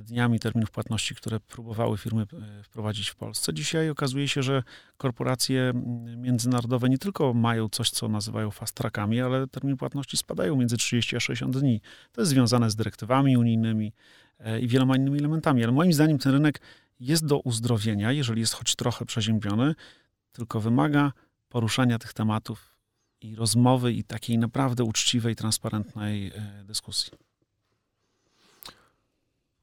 dniami 0.00 0.40
terminów 0.40 0.70
płatności, 0.70 1.14
które 1.14 1.40
próbowały 1.40 1.98
firmy 1.98 2.22
e, 2.22 2.62
wprowadzić 2.62 3.08
w 3.08 3.16
Polsce. 3.16 3.54
Dzisiaj 3.54 3.90
okazuje 3.90 4.28
się, 4.28 4.42
że 4.42 4.62
korporacje 4.96 5.62
mm, 5.62 6.22
międzynarodowe 6.22 6.88
nie 6.88 6.98
tylko 6.98 7.34
mają 7.34 7.68
coś, 7.68 7.90
co 7.90 8.08
nazywają 8.08 8.50
fast 8.50 8.74
trackami, 8.74 9.20
ale 9.20 9.46
terminy 9.46 9.76
płatności 9.76 10.16
spadają 10.16 10.56
między 10.56 10.76
30 10.76 11.16
a 11.16 11.20
60 11.20 11.58
dni. 11.58 11.80
To 12.12 12.20
jest 12.20 12.30
związane 12.30 12.70
z 12.70 12.76
dyrektywami 12.76 13.36
unijnymi 13.36 13.92
e, 14.38 14.60
i 14.60 14.68
wieloma 14.68 14.96
innymi 14.96 15.18
elementami, 15.18 15.64
ale 15.64 15.72
moim 15.72 15.92
zdaniem 15.92 16.18
ten 16.18 16.32
rynek 16.32 16.60
jest 17.00 17.26
do 17.26 17.38
uzdrowienia, 17.38 18.12
jeżeli 18.12 18.40
jest 18.40 18.54
choć 18.54 18.76
trochę 18.76 19.04
przeziębiony, 19.04 19.74
tylko 20.32 20.60
wymaga 20.60 21.12
poruszania 21.54 21.98
tych 21.98 22.12
tematów 22.12 22.74
i 23.20 23.34
rozmowy 23.34 23.92
i 23.92 24.04
takiej 24.04 24.38
naprawdę 24.38 24.84
uczciwej, 24.84 25.36
transparentnej 25.36 26.26
e, 26.26 26.64
dyskusji. 26.64 27.12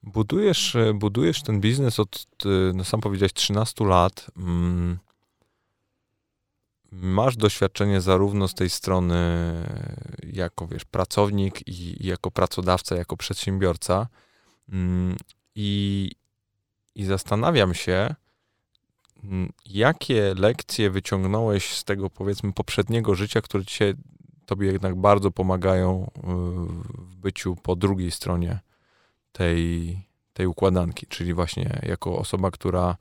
Budujesz, 0.03 0.75
e, 0.75 0.93
budujesz 0.93 1.43
ten 1.43 1.61
biznes 1.61 1.99
od, 1.99 2.27
e, 2.45 2.49
no 2.73 2.83
sam 2.83 3.01
powiedziałeś, 3.01 3.33
13 3.33 3.85
lat. 3.85 4.31
Mm. 4.37 4.99
Masz 6.91 7.37
doświadczenie 7.37 8.01
zarówno 8.01 8.47
z 8.47 8.53
tej 8.53 8.69
strony 8.69 9.15
jako, 10.23 10.67
wiesz, 10.67 10.85
pracownik 10.85 11.67
i, 11.67 12.03
i 12.03 12.07
jako 12.07 12.31
pracodawca, 12.31 12.95
jako 12.95 13.17
przedsiębiorca. 13.17 14.07
Mm. 14.69 15.17
I, 15.55 16.11
I 16.95 17.05
zastanawiam 17.05 17.73
się, 17.73 18.15
jakie 19.65 20.33
lekcje 20.37 20.89
wyciągnąłeś 20.89 21.75
z 21.75 21.83
tego, 21.83 22.09
powiedzmy, 22.09 22.53
poprzedniego 22.53 23.15
życia, 23.15 23.41
które 23.41 23.65
dzisiaj 23.65 23.93
tobie 24.45 24.71
jednak 24.71 24.95
bardzo 24.95 25.31
pomagają 25.31 26.11
w 26.93 27.15
byciu 27.15 27.55
po 27.55 27.75
drugiej 27.75 28.11
stronie 28.11 28.59
tej, 29.31 29.97
tej 30.33 30.47
układanki, 30.47 31.07
czyli 31.07 31.33
właśnie 31.33 31.79
jako 31.83 32.17
osoba, 32.17 32.51
która 32.51 32.97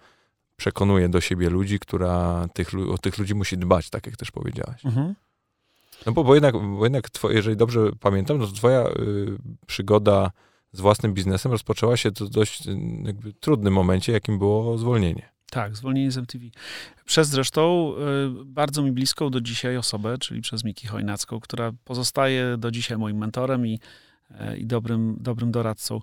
przekonuje 0.57 1.09
do 1.09 1.21
siebie 1.21 1.51
ludzi, 1.51 1.79
która 1.79 2.47
tych, 2.55 2.71
o 2.93 2.99
tych 2.99 3.19
ludzi 3.19 3.35
musi 3.35 3.59
dbać, 3.59 3.91
tak 3.91 4.07
jak 4.07 4.17
też 4.17 4.31
powiedziałaś. 4.31 4.85
Mhm. 4.85 5.15
No 6.07 6.13
bo, 6.13 6.25
bo 6.25 6.35
jednak, 6.35 6.55
bo 6.77 6.85
jednak 6.85 7.11
twoje, 7.11 7.37
jeżeli 7.37 7.57
dobrze 7.57 7.91
pamiętam, 8.01 8.39
no 8.39 8.47
to 8.47 8.53
twoja 8.53 8.89
y, 8.89 9.39
przygoda 9.67 10.31
z 10.73 10.81
własnym 10.81 11.15
biznesem 11.15 11.53
rozpoczęła 11.53 11.97
się 11.97 12.11
w 12.11 12.29
dość 12.29 12.69
y, 12.69 12.75
trudnym 13.41 13.75
momencie, 13.75 14.13
jakim 14.13 14.39
było 14.39 14.79
zwolnienie. 14.79 15.30
Tak, 15.51 15.77
zwolnienie 15.77 16.11
z 16.11 16.19
MTV. 16.19 16.45
Przez 17.05 17.29
zresztą 17.29 17.93
y, 18.43 18.45
bardzo 18.45 18.83
mi 18.83 18.93
bliską 18.93 19.31
do 19.31 19.41
dzisiaj 19.41 19.77
osobę, 19.77 20.19
czyli 20.19 20.41
przez 20.41 20.65
Miki 20.65 20.87
Chojnacką, 20.87 21.41
która 21.41 21.73
pozostaje 21.85 22.57
do 22.59 22.71
dzisiaj 22.71 22.99
moim 22.99 23.19
mentorem 23.19 23.67
i, 23.67 23.81
y, 24.31 24.57
i 24.57 24.67
dobrym, 24.67 25.17
dobrym 25.21 25.51
doradcą. 25.51 26.01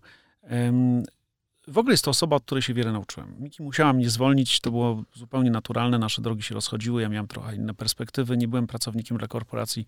W 1.68 1.78
ogóle 1.78 1.94
jest 1.94 2.04
to 2.04 2.12
osoba, 2.12 2.36
od 2.36 2.44
której 2.44 2.62
się 2.62 2.74
wiele 2.74 2.92
nauczyłem. 2.92 3.36
Miki 3.40 3.64
musiała 3.64 3.94
mnie 3.94 4.10
zwolnić, 4.10 4.60
to 4.60 4.72
było 4.72 5.04
zupełnie 5.14 5.52
naturalne, 5.52 6.00
nasze 6.00 6.22
drogi 6.22 6.44
się 6.44 6.56
rozchodziły, 6.56 7.02
ja 7.02 7.10
miałem 7.10 7.28
trochę 7.28 7.56
inne 7.56 7.74
perspektywy, 7.74 8.38
nie 8.38 8.48
byłem 8.48 8.68
pracownikiem 8.68 9.18
dla 9.18 9.28
korporacji 9.28 9.86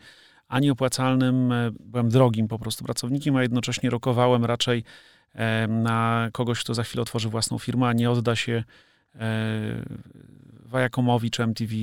ani 0.47 0.71
opłacalnym, 0.71 1.51
e, 1.51 1.71
byłem 1.79 2.09
drogim 2.09 2.47
po 2.47 2.59
prostu 2.59 2.83
pracownikiem, 2.85 3.35
a 3.35 3.41
jednocześnie 3.41 3.89
rokowałem 3.89 4.45
raczej 4.45 4.83
na 5.67 6.29
kogoś, 6.31 6.63
kto 6.63 6.73
za 6.73 6.83
chwilę 6.83 7.01
otworzy 7.01 7.29
własną 7.29 7.57
firmę, 7.57 7.87
a 7.87 7.93
nie 7.93 8.11
odda 8.11 8.35
się 8.35 8.63
Wajakomowi 10.65 11.27
e, 11.27 11.31
czy 11.31 11.43
MTV 11.43 11.75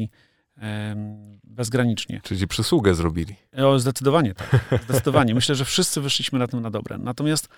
bezgranicznie. 1.45 2.21
Czyli 2.25 2.47
przysługę 2.47 2.95
zrobili. 2.95 3.37
O, 3.57 3.79
zdecydowanie 3.79 4.35
tak. 4.35 4.81
Zdecydowanie. 4.85 5.35
Myślę, 5.35 5.55
że 5.55 5.65
wszyscy 5.65 6.01
wyszliśmy 6.01 6.39
na 6.39 6.47
tym 6.47 6.61
na 6.61 6.71
dobre. 6.71 6.99
Natomiast 6.99 7.49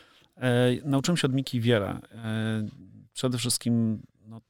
E, 0.41 0.77
nauczyłem 0.85 1.17
się 1.17 1.27
od 1.27 1.35
Miki 1.35 1.61
wiele. 1.61 1.89
E, 2.13 2.67
przede 3.13 3.39
wszystkim 3.39 4.03
no, 4.27 4.41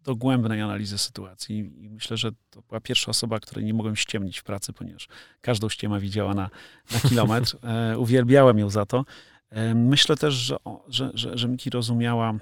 dogłębnej 0.00 0.60
analizy 0.60 0.98
sytuacji 0.98 1.84
i 1.84 1.90
myślę, 1.90 2.16
że 2.16 2.30
to 2.50 2.62
była 2.62 2.80
pierwsza 2.80 3.10
osoba, 3.10 3.40
której 3.40 3.64
nie 3.64 3.74
mogłem 3.74 3.96
ściemnić 3.96 4.38
w 4.38 4.44
pracy, 4.44 4.72
ponieważ 4.72 5.08
każdą 5.40 5.68
ściema 5.68 6.00
widziała 6.00 6.34
na, 6.34 6.50
na 6.92 7.00
kilometr. 7.08 7.56
E, 7.62 7.98
uwielbiałem 7.98 8.58
ją 8.58 8.70
za 8.70 8.86
to. 8.86 9.04
Myślę 9.74 10.16
też, 10.16 10.34
że, 10.34 10.56
że, 10.88 11.10
że, 11.14 11.38
że 11.38 11.48
Miki 11.48 11.70
rozumiała, 11.70 12.34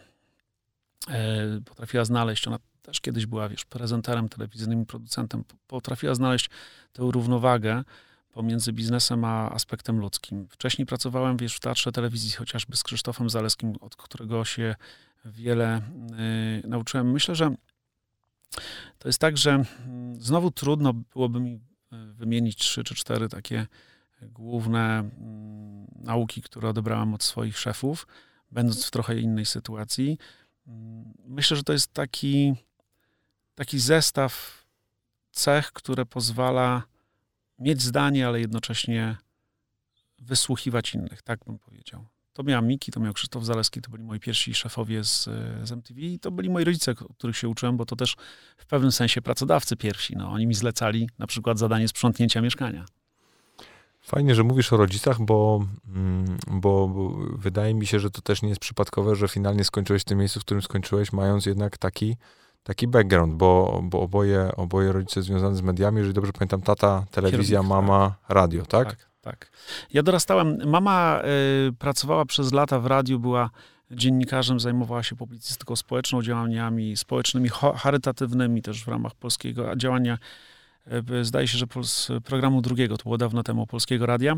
potrafiła 1.64 2.04
znaleźć, 2.04 2.48
ona 2.48 2.58
też 2.82 3.00
kiedyś 3.00 3.26
była, 3.26 3.48
wiesz, 3.48 3.64
prezenterem 3.64 4.28
telewizyjnym, 4.28 4.86
producentem, 4.86 5.44
potrafiła 5.66 6.14
znaleźć 6.14 6.50
tę 6.92 7.02
równowagę, 7.02 7.84
pomiędzy 8.32 8.72
biznesem 8.72 9.24
a 9.24 9.50
aspektem 9.50 9.98
ludzkim. 9.98 10.48
Wcześniej 10.50 10.86
pracowałem, 10.86 11.36
wiesz, 11.36 11.56
w 11.56 11.60
teatrze 11.60 11.92
telewizji, 11.92 12.30
chociażby 12.30 12.76
z 12.76 12.82
Krzysztofem 12.82 13.30
Zaleskim, 13.30 13.72
od 13.80 13.96
którego 13.96 14.44
się 14.44 14.74
wiele 15.24 15.80
y, 16.64 16.68
nauczyłem. 16.68 17.10
Myślę, 17.10 17.34
że 17.34 17.54
to 18.98 19.08
jest 19.08 19.18
tak, 19.18 19.36
że 19.36 19.50
mm, 19.50 20.20
znowu 20.20 20.50
trudno 20.50 20.92
byłoby 20.92 21.40
mi 21.40 21.54
y, 21.54 21.60
wymienić 22.14 22.56
trzy 22.56 22.84
czy 22.84 22.94
cztery 22.94 23.28
takie 23.28 23.66
główne 24.22 24.98
mm, 24.98 25.86
nauki, 26.00 26.42
które 26.42 26.68
odebrałem 26.68 27.14
od 27.14 27.22
swoich 27.22 27.58
szefów, 27.58 28.06
będąc 28.50 28.86
w 28.86 28.90
trochę 28.90 29.20
innej 29.20 29.46
sytuacji. 29.46 30.18
Mm, 30.66 31.14
myślę, 31.24 31.56
że 31.56 31.62
to 31.62 31.72
jest 31.72 31.92
taki, 31.92 32.54
taki 33.54 33.78
zestaw 33.78 34.64
cech, 35.30 35.72
które 35.72 36.06
pozwala 36.06 36.82
mieć 37.58 37.82
zdanie, 37.82 38.26
ale 38.26 38.40
jednocześnie 38.40 39.16
wysłuchiwać 40.18 40.94
innych, 40.94 41.22
tak 41.22 41.44
bym 41.44 41.58
powiedział. 41.58 42.06
To 42.32 42.42
miał 42.42 42.62
Miki, 42.62 42.92
to 42.92 43.00
miał 43.00 43.12
Krzysztof 43.12 43.44
Zaleski, 43.44 43.80
to 43.80 43.90
byli 43.90 44.02
moi 44.04 44.20
pierwsi 44.20 44.54
szefowie 44.54 45.04
z, 45.04 45.24
z 45.64 45.72
MTV 45.72 46.00
i 46.00 46.18
to 46.18 46.30
byli 46.30 46.50
moi 46.50 46.64
rodzice, 46.64 46.94
których 46.94 47.36
się 47.36 47.48
uczyłem, 47.48 47.76
bo 47.76 47.86
to 47.86 47.96
też 47.96 48.16
w 48.56 48.66
pewnym 48.66 48.92
sensie 48.92 49.22
pracodawcy 49.22 49.76
pierwsi. 49.76 50.16
No, 50.16 50.30
oni 50.30 50.46
mi 50.46 50.54
zlecali 50.54 51.08
na 51.18 51.26
przykład 51.26 51.58
zadanie 51.58 51.88
sprzątnięcia 51.88 52.40
mieszkania. 52.40 52.84
Fajnie, 54.02 54.34
że 54.34 54.42
mówisz 54.42 54.72
o 54.72 54.76
rodzicach, 54.76 55.20
bo, 55.20 55.66
mm, 55.88 56.38
bo, 56.46 56.88
bo, 56.88 57.08
wydaje 57.38 57.74
mi 57.74 57.86
się, 57.86 58.00
że 58.00 58.10
to 58.10 58.20
też 58.20 58.42
nie 58.42 58.48
jest 58.48 58.60
przypadkowe, 58.60 59.16
że 59.16 59.28
finalnie 59.28 59.64
skończyłeś 59.64 60.02
w 60.02 60.04
tym 60.04 60.18
miejscu, 60.18 60.40
w 60.40 60.44
którym 60.44 60.62
skończyłeś, 60.62 61.12
mając 61.12 61.46
jednak 61.46 61.78
taki 61.78 62.16
taki 62.62 62.88
background, 62.88 63.34
bo, 63.34 63.80
bo 63.84 64.00
oboje, 64.00 64.50
oboje 64.56 64.92
rodzice 64.92 65.22
związane 65.22 65.56
z 65.56 65.62
mediami, 65.62 65.96
jeżeli 65.98 66.14
dobrze 66.14 66.32
pamiętam, 66.32 66.62
tata, 66.62 67.04
telewizja, 67.10 67.60
Kierownik, 67.60 67.70
mama, 67.70 68.14
tak. 68.28 68.36
radio, 68.36 68.66
tak? 68.66 68.88
Tak, 68.88 69.08
tak. 69.20 69.50
Ja 69.92 70.02
dorastałem, 70.02 70.58
mama 70.70 71.22
y, 71.68 71.72
pracowała 71.72 72.24
przez 72.24 72.52
lata 72.52 72.80
w 72.80 72.86
radiu, 72.86 73.20
była 73.20 73.50
dziennikarzem, 73.90 74.60
zajmowała 74.60 75.02
się 75.02 75.16
publicystyką 75.16 75.76
społeczną, 75.76 76.22
działaniami 76.22 76.96
społecznymi, 76.96 77.48
charytatywnymi 77.76 78.62
też 78.62 78.84
w 78.84 78.88
ramach 78.88 79.14
polskiego 79.14 79.76
działania, 79.76 80.18
zdaje 81.22 81.48
się, 81.48 81.58
że 81.58 81.66
z 81.82 82.10
programu 82.24 82.62
drugiego, 82.62 82.96
to 82.96 83.02
było 83.02 83.18
dawno 83.18 83.42
temu, 83.42 83.66
Polskiego 83.66 84.06
Radia. 84.06 84.36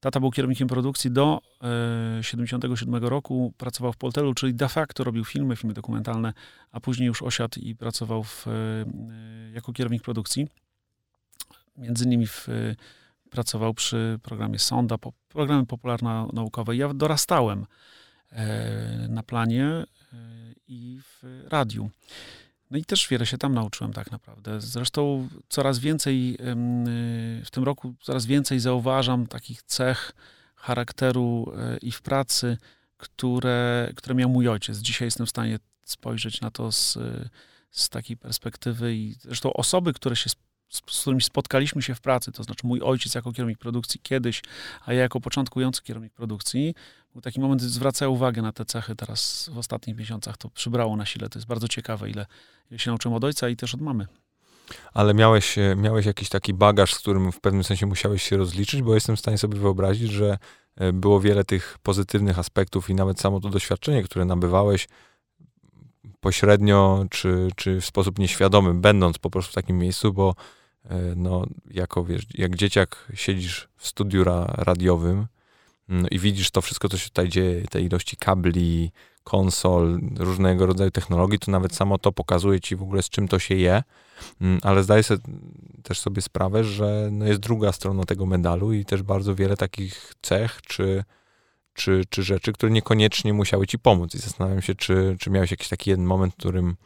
Tata 0.00 0.20
był 0.20 0.30
kierownikiem 0.30 0.68
produkcji 0.68 1.10
do 1.10 1.40
1977 1.60 2.94
e, 2.94 3.08
roku, 3.10 3.52
pracował 3.58 3.92
w 3.92 3.96
Poltelu, 3.96 4.34
czyli 4.34 4.54
de 4.54 4.68
facto 4.68 5.04
robił 5.04 5.24
filmy, 5.24 5.56
filmy 5.56 5.74
dokumentalne, 5.74 6.32
a 6.72 6.80
później 6.80 7.06
już 7.06 7.22
osiadł 7.22 7.60
i 7.60 7.76
pracował 7.76 8.24
w, 8.24 8.46
e, 8.48 8.50
jako 9.54 9.72
kierownik 9.72 10.02
produkcji. 10.02 10.48
Między 11.76 12.04
innymi 12.04 12.26
w, 12.26 12.48
pracował 13.30 13.74
przy 13.74 14.18
programie 14.22 14.58
Sonda, 14.58 14.98
po, 14.98 15.12
programie 15.28 15.66
popularno-naukowej. 15.66 16.78
Ja 16.78 16.94
dorastałem 16.94 17.66
e, 18.32 19.06
na 19.08 19.22
planie 19.22 19.84
i 20.68 21.00
w 21.02 21.44
radiu. 21.48 21.90
No 22.70 22.78
i 22.78 22.84
też 22.84 23.08
wiele 23.08 23.26
się 23.26 23.38
tam 23.38 23.54
nauczyłem 23.54 23.92
tak 23.92 24.10
naprawdę. 24.12 24.60
Zresztą 24.60 25.28
coraz 25.48 25.78
więcej 25.78 26.36
w 27.44 27.50
tym 27.50 27.64
roku, 27.64 27.94
coraz 28.00 28.26
więcej 28.26 28.60
zauważam 28.60 29.26
takich 29.26 29.62
cech 29.62 30.12
charakteru 30.56 31.52
e, 31.56 31.76
i 31.76 31.92
w 31.92 32.02
pracy, 32.02 32.58
które, 32.96 33.92
które 33.96 34.14
miał 34.14 34.28
mój 34.28 34.48
ojciec. 34.48 34.78
Dzisiaj 34.78 35.06
jestem 35.06 35.26
w 35.26 35.30
stanie 35.30 35.58
spojrzeć 35.84 36.40
na 36.40 36.50
to 36.50 36.72
z, 36.72 36.98
z 37.70 37.88
takiej 37.88 38.16
perspektywy 38.16 38.94
i 38.94 39.14
zresztą 39.20 39.52
osoby, 39.52 39.92
które 39.92 40.16
się 40.16 40.30
z, 40.68 40.80
którymi 40.80 41.22
spotkaliśmy 41.22 41.82
się 41.82 41.94
w 41.94 42.00
pracy, 42.00 42.32
to 42.32 42.42
znaczy 42.42 42.66
mój 42.66 42.80
ojciec 42.82 43.14
jako 43.14 43.32
kierownik 43.32 43.58
produkcji 43.58 44.00
kiedyś, 44.02 44.42
a 44.86 44.92
ja 44.92 45.00
jako 45.00 45.20
początkujący 45.20 45.82
kierownik 45.82 46.12
produkcji, 46.12 46.74
był 47.12 47.22
taki 47.22 47.40
moment, 47.40 47.62
zwracają 47.62 48.10
uwagę 48.10 48.42
na 48.42 48.52
te 48.52 48.64
cechy 48.64 48.96
teraz 48.96 49.50
w 49.52 49.58
ostatnich 49.58 49.96
miesiącach, 49.96 50.36
to 50.36 50.50
przybrało 50.50 50.96
na 50.96 51.06
sile, 51.06 51.28
to 51.28 51.38
jest 51.38 51.48
bardzo 51.48 51.68
ciekawe, 51.68 52.10
ile, 52.10 52.26
ile 52.70 52.78
się 52.78 52.90
nauczyłem 52.90 53.16
od 53.16 53.24
ojca 53.24 53.48
i 53.48 53.56
też 53.56 53.74
od 53.74 53.80
mamy. 53.80 54.06
Ale 54.94 55.14
miałeś, 55.14 55.56
miałeś 55.76 56.06
jakiś 56.06 56.28
taki 56.28 56.54
bagaż, 56.54 56.94
z 56.94 56.98
którym 56.98 57.32
w 57.32 57.40
pewnym 57.40 57.64
sensie 57.64 57.86
musiałeś 57.86 58.22
się 58.22 58.36
rozliczyć, 58.36 58.82
bo 58.82 58.94
jestem 58.94 59.16
w 59.16 59.20
stanie 59.20 59.38
sobie 59.38 59.58
wyobrazić, 59.58 60.10
że 60.12 60.38
e, 60.76 60.92
było 60.92 61.20
wiele 61.20 61.44
tych 61.44 61.78
pozytywnych 61.82 62.38
aspektów 62.38 62.90
i 62.90 62.94
nawet 62.94 63.20
samo 63.20 63.40
to 63.40 63.48
doświadczenie, 63.48 64.02
które 64.02 64.24
nabywałeś 64.24 64.88
pośrednio, 66.20 67.04
czy, 67.10 67.48
czy 67.56 67.80
w 67.80 67.86
sposób 67.86 68.18
nieświadomy, 68.18 68.74
będąc 68.74 69.18
po 69.18 69.30
prostu 69.30 69.52
w 69.52 69.54
takim 69.54 69.78
miejscu, 69.78 70.12
bo 70.12 70.30
e, 70.30 70.55
no, 71.16 71.46
jako, 71.70 72.04
wiesz, 72.04 72.26
jak 72.34 72.56
dzieciak 72.56 73.12
siedzisz 73.14 73.68
w 73.76 73.86
studiu 73.86 74.24
ra 74.24 74.54
radiowym 74.58 75.26
no, 75.88 76.08
i 76.10 76.18
widzisz 76.18 76.50
to 76.50 76.62
wszystko, 76.62 76.88
co 76.88 76.98
się 76.98 77.08
tutaj 77.08 77.28
dzieje, 77.28 77.62
te 77.62 77.80
ilości 77.80 78.16
kabli, 78.16 78.92
konsol, 79.24 80.00
różnego 80.18 80.66
rodzaju 80.66 80.90
technologii, 80.90 81.38
to 81.38 81.50
nawet 81.50 81.74
samo 81.74 81.98
to 81.98 82.12
pokazuje 82.12 82.60
ci 82.60 82.76
w 82.76 82.82
ogóle, 82.82 83.02
z 83.02 83.08
czym 83.08 83.28
to 83.28 83.38
się 83.38 83.54
je, 83.54 83.82
mm, 84.40 84.58
ale 84.62 84.82
zdaję 84.82 85.02
sobie 85.02 85.20
też 85.82 86.00
sobie 86.00 86.22
sprawę, 86.22 86.64
że 86.64 87.08
no, 87.12 87.26
jest 87.26 87.40
druga 87.40 87.72
strona 87.72 88.04
tego 88.04 88.26
medalu 88.26 88.72
i 88.72 88.84
też 88.84 89.02
bardzo 89.02 89.34
wiele 89.34 89.56
takich 89.56 90.14
cech, 90.22 90.60
czy 90.62 91.04
czy, 91.76 92.04
czy 92.10 92.22
rzeczy, 92.22 92.52
które 92.52 92.72
niekoniecznie 92.72 93.32
musiały 93.32 93.66
ci 93.66 93.78
pomóc. 93.78 94.14
I 94.14 94.18
zastanawiam 94.18 94.62
się, 94.62 94.74
czy, 94.74 95.16
czy 95.20 95.30
miałeś 95.30 95.50
jakiś 95.50 95.68
taki 95.68 95.90
jeden 95.90 96.06
moment, 96.06 96.34
w 96.34 96.36
którym 96.36 96.76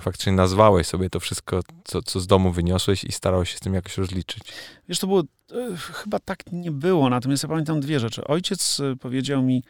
faktycznie 0.00 0.32
nazwałeś 0.32 0.86
sobie 0.86 1.10
to 1.10 1.20
wszystko, 1.20 1.60
co, 1.84 2.02
co 2.02 2.20
z 2.20 2.26
domu 2.26 2.52
wyniosłeś 2.52 3.04
i 3.04 3.12
starałeś 3.12 3.50
się 3.50 3.56
z 3.56 3.60
tym 3.60 3.74
jakoś 3.74 3.98
rozliczyć. 3.98 4.42
Wiesz, 4.88 4.98
to 4.98 5.06
było, 5.06 5.20
e, 5.20 5.76
chyba 5.76 6.18
tak 6.18 6.52
nie 6.52 6.70
było, 6.70 7.10
natomiast 7.10 7.42
ja 7.42 7.48
pamiętam 7.48 7.80
dwie 7.80 8.00
rzeczy. 8.00 8.24
Ojciec 8.24 8.80
e, 8.80 8.96
powiedział 8.96 9.42
mi, 9.42 9.62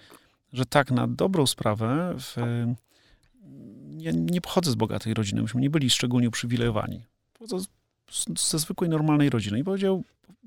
że 0.52 0.66
tak 0.66 0.90
na 0.90 1.06
dobrą 1.06 1.46
sprawę, 1.46 2.14
w, 2.18 2.36
ja 3.98 4.12
nie 4.14 4.40
pochodzę 4.40 4.70
z 4.70 4.74
bogatej 4.74 5.14
rodziny, 5.14 5.42
myśmy 5.42 5.60
nie 5.60 5.70
byli 5.70 5.90
szczególnie 5.90 6.28
uprzywilejowani. 6.28 7.02
Ze 8.38 8.58
zwykłej, 8.58 8.90
normalnej 8.90 9.30
rodziny. 9.30 9.58
I 9.58 9.64
powiedział, 9.64 10.04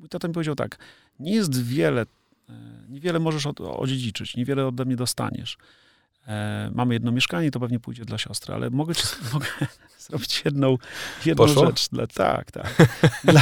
tata 0.10 0.28
mi 0.28 0.34
powiedział 0.34 0.56
tak, 0.56 0.78
nie 1.20 1.36
jest 1.36 1.64
wiele 1.64 2.06
E, 2.50 2.54
niewiele 2.90 3.20
możesz 3.20 3.46
odziedziczyć, 3.60 4.36
niewiele 4.36 4.68
ode 4.68 4.86
mnie 4.86 4.96
dostaniesz. 4.96 5.58
E, 6.30 6.72
mamy 6.74 6.94
jedno 6.94 7.12
mieszkanie, 7.12 7.52
to 7.52 7.60
pewnie 7.60 7.80
pójdzie 7.80 8.06
dla 8.06 8.18
siostry, 8.18 8.54
ale 8.54 8.70
mogę, 8.70 8.96
ci, 8.96 9.04
mogę 9.34 9.48
zrobić 10.00 10.42
jedną, 10.46 10.78
jedną 11.26 11.48
rzecz. 11.48 11.90
Dla, 11.90 12.08
tak, 12.08 12.52
tak. 12.52 12.76
dla, 13.24 13.42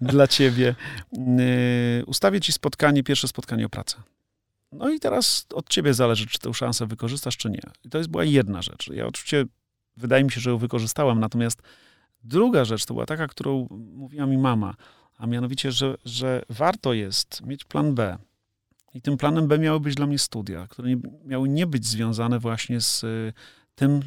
dla 0.12 0.28
ciebie. 0.28 0.74
Yy, 1.12 2.04
ustawię 2.06 2.40
ci 2.40 2.52
spotkanie, 2.52 3.02
pierwsze 3.02 3.28
spotkanie 3.28 3.66
o 3.66 3.68
pracę. 3.68 3.96
No 4.72 4.90
i 4.90 5.00
teraz 5.00 5.46
od 5.54 5.68
ciebie 5.68 5.94
zależy, 5.94 6.26
czy 6.26 6.38
tę 6.38 6.54
szansę 6.54 6.86
wykorzystasz, 6.86 7.36
czy 7.36 7.50
nie. 7.50 7.62
I 7.84 7.88
to 7.88 7.98
jest 7.98 8.10
była 8.10 8.24
jedna 8.24 8.62
rzecz. 8.62 8.88
Ja 8.88 9.06
oczywiście, 9.06 9.44
wydaje 9.96 10.24
mi 10.24 10.30
się, 10.30 10.40
że 10.40 10.50
ją 10.50 10.58
wykorzystałem, 10.58 11.20
natomiast 11.20 11.62
druga 12.24 12.64
rzecz 12.64 12.86
to 12.86 12.94
była 12.94 13.06
taka, 13.06 13.28
którą 13.28 13.66
mówiła 13.70 14.26
mi 14.26 14.38
mama, 14.38 14.74
a 15.18 15.26
mianowicie, 15.26 15.72
że, 15.72 15.96
że 16.04 16.42
warto 16.48 16.92
jest 16.92 17.46
mieć 17.46 17.64
plan 17.64 17.94
B. 17.94 18.18
I 18.94 19.02
tym 19.02 19.16
planem 19.16 19.48
B 19.48 19.58
miały 19.58 19.80
być 19.80 19.94
dla 19.94 20.06
mnie 20.06 20.18
studia, 20.18 20.66
które 20.66 20.88
nie, 20.88 20.96
miały 21.24 21.48
nie 21.48 21.66
być 21.66 21.86
związane 21.86 22.38
właśnie 22.38 22.80
z 22.80 23.04
y, 23.04 23.32
tym 23.74 24.00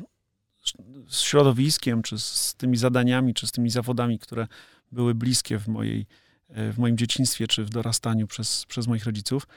z 1.07 1.21
środowiskiem, 1.21 2.01
czy 2.01 2.19
z 2.19 2.55
tymi 2.57 2.77
zadaniami, 2.77 3.33
czy 3.33 3.47
z 3.47 3.51
tymi 3.51 3.69
zawodami, 3.69 4.19
które 4.19 4.47
były 4.91 5.15
bliskie 5.15 5.59
w, 5.59 5.67
mojej, 5.67 6.05
y, 6.49 6.73
w 6.73 6.77
moim 6.77 6.97
dzieciństwie, 6.97 7.47
czy 7.47 7.65
w 7.65 7.69
dorastaniu 7.69 8.27
przez, 8.27 8.65
przez 8.65 8.88
moich 8.88 9.05
rodziców. 9.05 9.47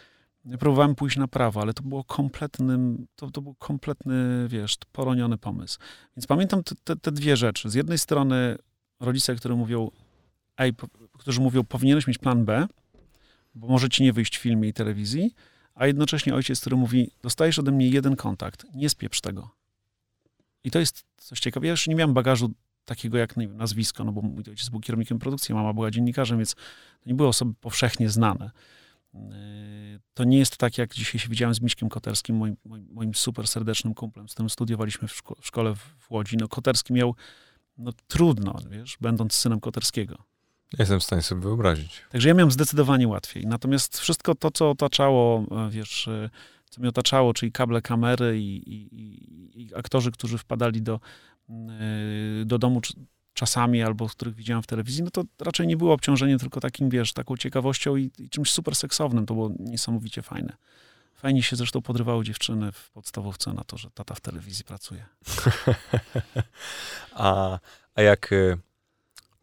Próbowałem 0.58 0.94
pójść 0.94 1.16
na 1.16 1.28
prawo, 1.28 1.60
ale 1.60 1.74
to 1.74 1.82
było 1.82 2.04
kompletnym, 2.04 3.06
to, 3.16 3.30
to 3.30 3.42
był 3.42 3.54
kompletny, 3.54 4.48
wiesz, 4.48 4.76
poroniony 4.92 5.38
pomysł. 5.38 5.78
Więc 6.16 6.26
pamiętam 6.26 6.62
te, 6.62 6.74
te, 6.84 6.96
te 6.96 7.12
dwie 7.12 7.36
rzeczy. 7.36 7.70
Z 7.70 7.74
jednej 7.74 7.98
strony 7.98 8.56
rodzice, 9.00 9.34
którzy 9.34 9.54
mówią, 9.54 9.90
ej, 10.58 10.72
którzy 11.18 11.40
mówią, 11.40 11.64
powinieneś 11.64 12.06
mieć 12.06 12.18
plan 12.18 12.44
B, 12.44 12.66
bo 13.58 13.68
może 13.68 13.88
ci 13.88 14.02
nie 14.02 14.12
wyjść 14.12 14.38
w 14.38 14.40
filmie 14.40 14.68
i 14.68 14.72
telewizji, 14.72 15.34
a 15.74 15.86
jednocześnie 15.86 16.34
ojciec, 16.34 16.60
który 16.60 16.76
mówi, 16.76 17.10
dostajesz 17.22 17.58
ode 17.58 17.72
mnie 17.72 17.88
jeden 17.88 18.16
kontakt, 18.16 18.66
nie 18.74 18.88
spieprz 18.88 19.20
tego. 19.20 19.50
I 20.64 20.70
to 20.70 20.78
jest 20.78 21.04
coś 21.16 21.40
ciekawe. 21.40 21.66
Ja 21.66 21.70
już 21.70 21.86
nie 21.86 21.94
miałem 21.94 22.14
bagażu 22.14 22.52
takiego 22.84 23.18
jak 23.18 23.36
nazwisko, 23.36 24.04
no 24.04 24.12
bo 24.12 24.22
mój 24.22 24.44
ojciec 24.48 24.68
był 24.68 24.80
kierownikiem 24.80 25.18
produkcji, 25.18 25.54
mama 25.54 25.72
była 25.72 25.90
dziennikarzem, 25.90 26.38
więc 26.38 26.56
nie 27.06 27.14
były 27.14 27.28
osoby 27.28 27.54
powszechnie 27.60 28.10
znane. 28.10 28.50
Yy, 29.14 29.20
to 30.14 30.24
nie 30.24 30.38
jest 30.38 30.56
tak, 30.56 30.78
jak 30.78 30.94
dzisiaj 30.94 31.20
się 31.20 31.28
widziałem 31.28 31.54
z 31.54 31.60
Miśkiem 31.60 31.88
Koterskim, 31.88 32.36
moim, 32.36 32.56
moim, 32.64 32.88
moim 32.90 33.14
super 33.14 33.48
serdecznym 33.48 33.94
kumplem, 33.94 34.28
z 34.28 34.32
którym 34.32 34.50
studiowaliśmy 34.50 35.08
w, 35.08 35.12
szko 35.12 35.34
w 35.40 35.46
szkole 35.46 35.74
w 35.74 36.10
Łodzi. 36.10 36.36
No 36.36 36.48
Koterski 36.48 36.92
miał 36.92 37.14
no, 37.78 37.92
trudno, 38.06 38.54
wiesz, 38.70 38.96
będąc 39.00 39.34
synem 39.34 39.60
Koterskiego. 39.60 40.24
Jestem 40.78 41.00
w 41.00 41.04
stanie 41.04 41.22
sobie 41.22 41.40
wyobrazić. 41.40 42.02
Także 42.10 42.28
ja 42.28 42.34
miałem 42.34 42.50
zdecydowanie 42.50 43.08
łatwiej. 43.08 43.46
Natomiast 43.46 43.98
wszystko 43.98 44.34
to, 44.34 44.50
co 44.50 44.70
otaczało, 44.70 45.44
e, 45.50 45.70
wiesz, 45.70 46.08
e, 46.08 46.30
co 46.70 46.80
mnie 46.80 46.88
otaczało, 46.88 47.34
czyli 47.34 47.52
kable 47.52 47.82
kamery 47.82 48.40
i, 48.40 48.74
i, 48.74 49.62
i 49.62 49.74
aktorzy, 49.74 50.12
którzy 50.12 50.38
wpadali 50.38 50.82
do, 50.82 51.00
e, 51.50 52.44
do 52.44 52.58
domu 52.58 52.80
czasami, 53.34 53.82
albo 53.82 54.08
których 54.08 54.34
widziałem 54.34 54.62
w 54.62 54.66
telewizji, 54.66 55.02
no 55.02 55.10
to 55.10 55.22
raczej 55.40 55.66
nie 55.66 55.76
było 55.76 55.92
obciążenie 55.92 56.38
tylko 56.38 56.60
takim, 56.60 56.90
wiesz, 56.90 57.12
taką 57.12 57.36
ciekawością 57.36 57.96
i, 57.96 58.10
i 58.18 58.30
czymś 58.30 58.50
super 58.50 58.76
seksownym. 58.76 59.26
To 59.26 59.34
było 59.34 59.50
niesamowicie 59.58 60.22
fajne. 60.22 60.56
Fajnie 61.14 61.42
się 61.42 61.56
zresztą 61.56 61.82
podrywały 61.82 62.24
dziewczyny 62.24 62.72
w 62.72 62.90
podstawówce 62.90 63.52
na 63.52 63.64
to, 63.64 63.78
że 63.78 63.90
tata 63.90 64.14
w 64.14 64.20
telewizji 64.20 64.64
pracuje. 64.64 65.06
a, 67.12 67.58
a 67.94 68.02
jak 68.02 68.30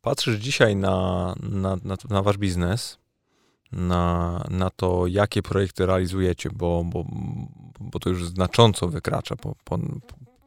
patrzysz 0.06 0.36
dzisiaj 0.36 0.76
na, 0.76 0.96
na, 1.44 1.78
na, 1.84 1.96
na 2.10 2.22
wasz 2.22 2.38
biznes, 2.38 2.98
na, 3.72 4.44
na 4.50 4.70
to, 4.70 5.08
jakie 5.08 5.42
projekty 5.42 5.86
realizujecie, 5.86 6.50
bo, 6.54 6.84
bo, 6.84 7.06
bo 7.80 8.00
to 8.00 8.10
już 8.10 8.26
znacząco 8.26 8.88
wykracza 8.88 9.36
po, 9.36 9.56
po, 9.64 9.80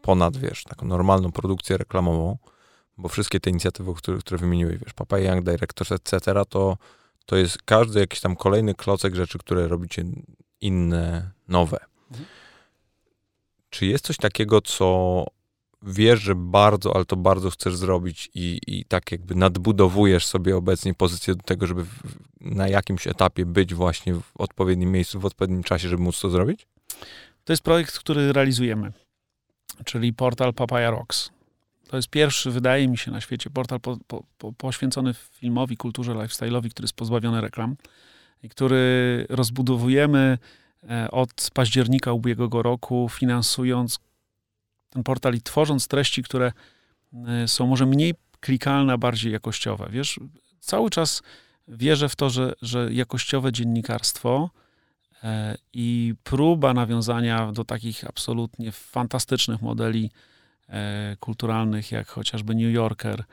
ponad, 0.02 0.36
wiesz, 0.36 0.64
taką 0.64 0.86
normalną 0.86 1.32
produkcję 1.32 1.76
reklamową, 1.76 2.38
bo 2.98 3.08
wszystkie 3.08 3.40
te 3.40 3.50
inicjatywy, 3.50 3.94
które, 3.94 4.18
które 4.18 4.38
wymieniłeś, 4.38 4.78
wiesz, 4.78 4.92
Papa 4.92 5.18
Young 5.18 5.44
Directors, 5.44 5.92
etc., 5.92 6.42
to, 6.48 6.76
to 7.26 7.36
jest 7.36 7.62
każdy 7.62 8.00
jakiś 8.00 8.20
tam 8.20 8.36
kolejny 8.36 8.74
klocek 8.74 9.14
rzeczy, 9.14 9.38
które 9.38 9.68
robicie 9.68 10.04
inne, 10.60 11.30
nowe. 11.48 11.78
Mhm. 12.10 12.28
Czy 13.70 13.86
jest 13.86 14.04
coś 14.04 14.16
takiego, 14.16 14.60
co 14.60 15.26
wiesz, 15.82 16.20
że 16.20 16.34
bardzo, 16.34 16.96
ale 16.96 17.04
to 17.04 17.16
bardzo 17.16 17.50
chcesz 17.50 17.76
zrobić 17.76 18.30
i, 18.34 18.60
i 18.66 18.84
tak 18.84 19.12
jakby 19.12 19.34
nadbudowujesz 19.34 20.26
sobie 20.26 20.56
obecnie 20.56 20.94
pozycję 20.94 21.34
do 21.34 21.42
tego, 21.42 21.66
żeby 21.66 21.84
w, 21.84 22.00
na 22.40 22.68
jakimś 22.68 23.06
etapie 23.06 23.46
być 23.46 23.74
właśnie 23.74 24.14
w 24.14 24.30
odpowiednim 24.38 24.92
miejscu, 24.92 25.20
w 25.20 25.24
odpowiednim 25.24 25.62
czasie, 25.62 25.88
żeby 25.88 26.02
móc 26.02 26.20
to 26.20 26.30
zrobić? 26.30 26.66
To 27.44 27.52
jest 27.52 27.62
projekt, 27.62 27.98
który 27.98 28.32
realizujemy, 28.32 28.92
czyli 29.84 30.12
portal 30.12 30.54
Papaya 30.54 30.90
Rocks. 30.90 31.30
To 31.88 31.96
jest 31.96 32.08
pierwszy, 32.08 32.50
wydaje 32.50 32.88
mi 32.88 32.98
się, 32.98 33.10
na 33.10 33.20
świecie 33.20 33.50
portal 33.50 33.80
po, 33.80 33.96
po, 34.06 34.22
po, 34.38 34.52
poświęcony 34.52 35.14
filmowi, 35.14 35.76
kulturze 35.76 36.12
lifestyle'owi, 36.12 36.70
który 36.70 36.84
jest 36.84 36.96
pozbawiony 36.96 37.40
reklam 37.40 37.76
i 38.42 38.48
który 38.48 39.26
rozbudowujemy 39.28 40.38
e, 40.90 41.10
od 41.10 41.50
października 41.54 42.12
ubiegłego 42.12 42.62
roku, 42.62 43.08
finansując 43.08 43.98
ten 44.98 45.04
portal 45.04 45.34
i 45.34 45.40
tworząc 45.40 45.88
treści, 45.88 46.22
które 46.22 46.52
e, 47.12 47.48
są 47.48 47.66
może 47.66 47.86
mniej 47.86 48.14
klikalne, 48.40 48.92
a 48.92 48.98
bardziej 48.98 49.32
jakościowe. 49.32 49.88
Wiesz, 49.90 50.20
cały 50.60 50.90
czas 50.90 51.22
wierzę 51.68 52.08
w 52.08 52.16
to, 52.16 52.30
że, 52.30 52.52
że 52.62 52.92
jakościowe 52.92 53.52
dziennikarstwo 53.52 54.50
e, 55.22 55.56
i 55.72 56.14
próba 56.24 56.74
nawiązania 56.74 57.52
do 57.52 57.64
takich 57.64 58.04
absolutnie 58.04 58.72
fantastycznych 58.72 59.62
modeli 59.62 60.10
e, 60.68 61.16
kulturalnych, 61.20 61.92
jak 61.92 62.08
chociażby 62.08 62.54
New 62.54 62.74
Yorker, 62.74 63.24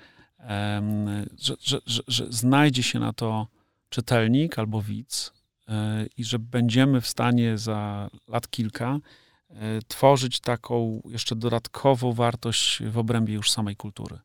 że, 1.39 1.55
że, 1.61 1.79
że, 1.85 2.01
że 2.07 2.25
znajdzie 2.29 2.83
się 2.83 2.99
na 2.99 3.13
to 3.13 3.47
czytelnik 3.89 4.59
albo 4.59 4.81
widz 4.81 5.33
i 6.17 6.23
że 6.23 6.39
będziemy 6.39 7.01
w 7.01 7.07
stanie 7.07 7.57
za 7.57 8.09
lat 8.27 8.49
kilka 8.49 8.99
tworzyć 9.87 10.39
taką 10.39 11.01
jeszcze 11.05 11.35
dodatkową 11.35 12.13
wartość 12.13 12.83
w 12.83 12.97
obrębie 12.97 13.33
już 13.33 13.51
samej 13.51 13.75
kultury. 13.75 14.19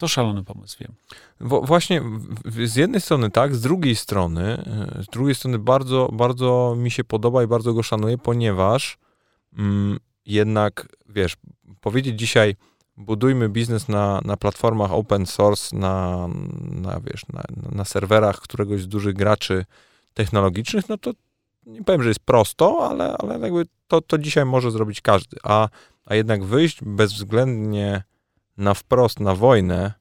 To 0.00 0.08
szalony 0.08 0.44
pomysł, 0.44 0.76
wiem. 0.80 0.94
Bo 1.40 1.60
właśnie 1.62 2.02
z 2.64 2.76
jednej 2.76 3.00
strony 3.00 3.30
tak, 3.30 3.56
z 3.56 3.60
drugiej 3.60 3.96
strony, 3.96 4.42
e, 4.42 5.02
z 5.02 5.06
drugiej 5.06 5.34
strony 5.34 5.58
bardzo, 5.58 6.10
bardzo 6.12 6.74
mi 6.76 6.90
się 6.90 7.04
podoba 7.04 7.42
i 7.42 7.46
bardzo 7.46 7.74
go 7.74 7.82
szanuję, 7.82 8.18
ponieważ 8.18 8.98
mm, 9.58 9.98
jednak, 10.26 10.96
wiesz, 11.08 11.36
powiedzieć 11.80 12.18
dzisiaj, 12.18 12.56
budujmy 12.96 13.48
biznes 13.48 13.88
na, 13.88 14.20
na 14.24 14.36
platformach 14.36 14.92
open 14.92 15.26
source, 15.26 15.76
na, 15.76 16.28
na 16.62 17.00
wiesz, 17.00 17.22
na, 17.32 17.42
na 17.72 17.84
serwerach 17.84 18.40
któregoś 18.40 18.82
z 18.82 18.88
dużych 18.88 19.14
graczy 19.14 19.64
technologicznych, 20.14 20.88
no 20.88 20.98
to 20.98 21.10
nie 21.66 21.84
powiem, 21.84 22.02
że 22.02 22.08
jest 22.08 22.20
prosto, 22.20 22.88
ale, 22.90 23.16
ale 23.16 23.38
jakby 23.38 23.66
to, 23.88 24.00
to 24.00 24.18
dzisiaj 24.18 24.44
może 24.44 24.70
zrobić 24.70 25.00
każdy. 25.00 25.36
A, 25.42 25.68
a 26.06 26.14
jednak 26.14 26.44
wyjść 26.44 26.78
bezwzględnie 26.82 28.02
na 28.56 28.74
wprost 28.74 29.20
na 29.20 29.34
wojnę, 29.34 29.92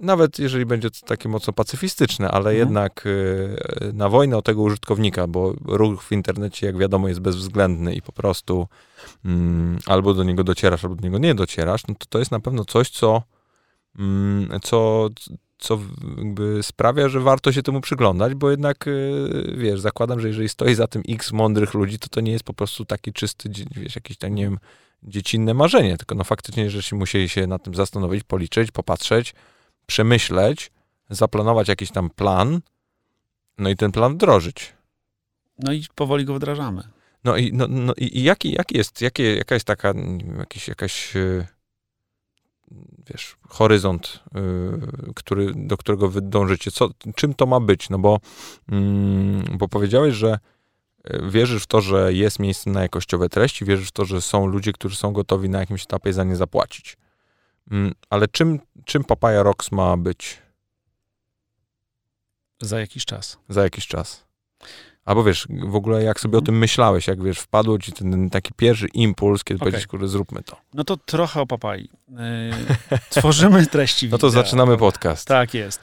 nawet 0.00 0.38
jeżeli 0.38 0.66
będzie 0.66 0.90
to 0.90 1.06
takie 1.06 1.28
mocno 1.28 1.52
pacyfistyczne, 1.52 2.30
ale 2.30 2.50
mhm. 2.50 2.56
jednak 2.56 3.06
y, 3.06 3.92
na 3.92 4.08
wojnę 4.08 4.36
o 4.36 4.42
tego 4.42 4.62
użytkownika, 4.62 5.26
bo 5.26 5.54
ruch 5.64 6.02
w 6.02 6.12
internecie, 6.12 6.66
jak 6.66 6.78
wiadomo, 6.78 7.08
jest 7.08 7.20
bezwzględny 7.20 7.94
i 7.94 8.02
po 8.02 8.12
prostu 8.12 8.66
mm, 9.24 9.78
albo 9.86 10.14
do 10.14 10.24
niego 10.24 10.44
docierasz, 10.44 10.84
albo 10.84 10.96
do 10.96 11.02
niego 11.02 11.18
nie 11.18 11.34
docierasz, 11.34 11.86
no 11.88 11.94
to 11.98 12.06
to 12.08 12.18
jest 12.18 12.30
na 12.30 12.40
pewno 12.40 12.64
coś, 12.64 12.90
co, 12.90 13.22
mm, 13.98 14.60
co, 14.62 15.08
co 15.60 15.78
jakby 16.18 16.62
sprawia, 16.62 17.08
że 17.08 17.20
warto 17.20 17.52
się 17.52 17.62
temu 17.62 17.80
przyglądać, 17.80 18.34
bo 18.34 18.50
jednak, 18.50 18.86
y, 18.86 19.54
wiesz, 19.56 19.80
zakładam, 19.80 20.20
że 20.20 20.28
jeżeli 20.28 20.48
stoi 20.48 20.74
za 20.74 20.86
tym 20.86 21.02
x 21.08 21.32
mądrych 21.32 21.74
ludzi, 21.74 21.98
to 21.98 22.08
to 22.08 22.20
nie 22.20 22.32
jest 22.32 22.44
po 22.44 22.54
prostu 22.54 22.84
taki 22.84 23.12
czysty, 23.12 23.50
wiesz, 23.70 23.94
jakieś 23.94 24.16
tam, 24.16 24.34
nie 24.34 24.42
wiem, 24.42 24.58
dziecinne 25.02 25.54
marzenie, 25.54 25.96
tylko 25.96 26.14
no 26.14 26.24
faktycznie, 26.24 26.70
że 26.70 26.82
się 26.82 26.96
musieli 26.96 27.28
się 27.28 27.46
nad 27.46 27.62
tym 27.62 27.74
zastanowić, 27.74 28.24
policzyć, 28.24 28.70
popatrzeć, 28.70 29.34
przemyśleć, 29.86 30.70
zaplanować 31.10 31.68
jakiś 31.68 31.90
tam 31.90 32.10
plan, 32.10 32.60
no 33.58 33.70
i 33.70 33.76
ten 33.76 33.92
plan 33.92 34.14
wdrożyć. 34.14 34.72
No 35.58 35.72
i 35.72 35.84
powoli 35.94 36.24
go 36.24 36.34
wdrażamy. 36.34 36.82
No 37.24 37.36
i, 37.36 37.52
no, 37.52 37.66
no 37.68 37.92
i 37.96 38.22
jaki, 38.22 38.52
jaki 38.52 38.76
jest, 38.76 39.00
jakie, 39.00 39.36
jaka 39.36 39.54
jest 39.54 39.66
taka, 39.66 39.94
jakiś, 40.38 40.68
jakaś 40.68 41.16
y, 41.16 41.46
wiesz, 43.10 43.36
horyzont, 43.48 44.20
yy, 44.34 45.14
który, 45.14 45.52
do 45.56 45.76
którego 45.76 46.08
wy 46.08 46.22
dążycie. 46.22 46.70
Co, 46.70 46.90
czym 47.14 47.34
to 47.34 47.46
ma 47.46 47.60
być? 47.60 47.90
No 47.90 47.98
bo, 47.98 48.20
mm, 48.68 49.44
bo 49.58 49.68
powiedziałeś, 49.68 50.14
że 50.14 50.38
y, 51.10 51.30
wierzysz 51.30 51.62
w 51.62 51.66
to, 51.66 51.80
że 51.80 52.12
jest 52.12 52.38
miejsce 52.38 52.70
na 52.70 52.82
jakościowe 52.82 53.28
treści, 53.28 53.64
wierzysz 53.64 53.88
w 53.88 53.92
to, 53.92 54.04
że 54.04 54.22
są 54.22 54.46
ludzie, 54.46 54.72
którzy 54.72 54.96
są 54.96 55.12
gotowi 55.12 55.48
na 55.48 55.60
jakimś 55.60 55.82
etapie 55.82 56.12
za 56.12 56.24
nie 56.24 56.36
zapłacić. 56.36 56.96
Mm, 57.70 57.94
ale 58.10 58.28
czym, 58.28 58.58
czym 58.84 59.04
Papaya 59.04 59.42
Rocks 59.42 59.72
ma 59.72 59.96
być? 59.96 60.38
Za 62.60 62.80
jakiś 62.80 63.04
czas. 63.04 63.38
Za 63.48 63.62
jakiś 63.62 63.86
czas. 63.86 64.24
Albo 65.04 65.24
wiesz, 65.24 65.46
w 65.50 65.74
ogóle 65.74 66.02
jak 66.02 66.20
sobie 66.20 66.38
o 66.38 66.40
tym 66.40 66.58
myślałeś, 66.58 67.06
jak 67.06 67.22
wiesz, 67.22 67.38
wpadło 67.38 67.78
ci 67.78 67.92
ten 67.92 68.30
taki 68.30 68.54
pierwszy 68.56 68.86
impuls, 68.94 69.44
kiedy 69.44 69.56
okay. 69.56 69.64
powiedziałeś, 69.64 69.86
kurde, 69.86 70.08
zróbmy 70.08 70.42
to. 70.42 70.56
No 70.74 70.84
to 70.84 70.96
trochę 70.96 71.40
o 71.40 71.46
papai. 71.46 71.88
Yy, 72.08 72.16
tworzymy 73.10 73.66
treści 73.76 74.06
wideo. 74.06 74.14
No 74.14 74.18
to 74.18 74.30
zaczynamy 74.30 74.78
podcast. 74.78 75.28
Tak 75.28 75.54
jest. 75.54 75.80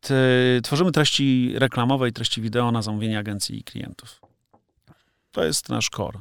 T 0.00 0.14
tworzymy 0.62 0.92
treści 0.92 1.52
reklamowe 1.56 2.08
i 2.08 2.12
treści 2.12 2.42
wideo 2.42 2.72
na 2.72 2.82
zamówienie 2.82 3.18
agencji 3.18 3.58
i 3.58 3.64
klientów. 3.64 4.20
To 5.32 5.44
jest 5.44 5.68
nasz 5.68 5.88
core. 5.88 6.20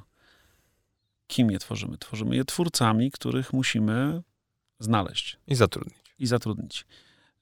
Kim 1.27 1.51
je 1.51 1.59
tworzymy? 1.59 1.97
Tworzymy 1.97 2.35
je 2.35 2.45
twórcami, 2.45 3.11
których 3.11 3.53
musimy 3.53 4.21
znaleźć. 4.79 5.37
I 5.47 5.55
zatrudnić. 5.55 5.97
I 6.19 6.27
zatrudnić. 6.27 6.85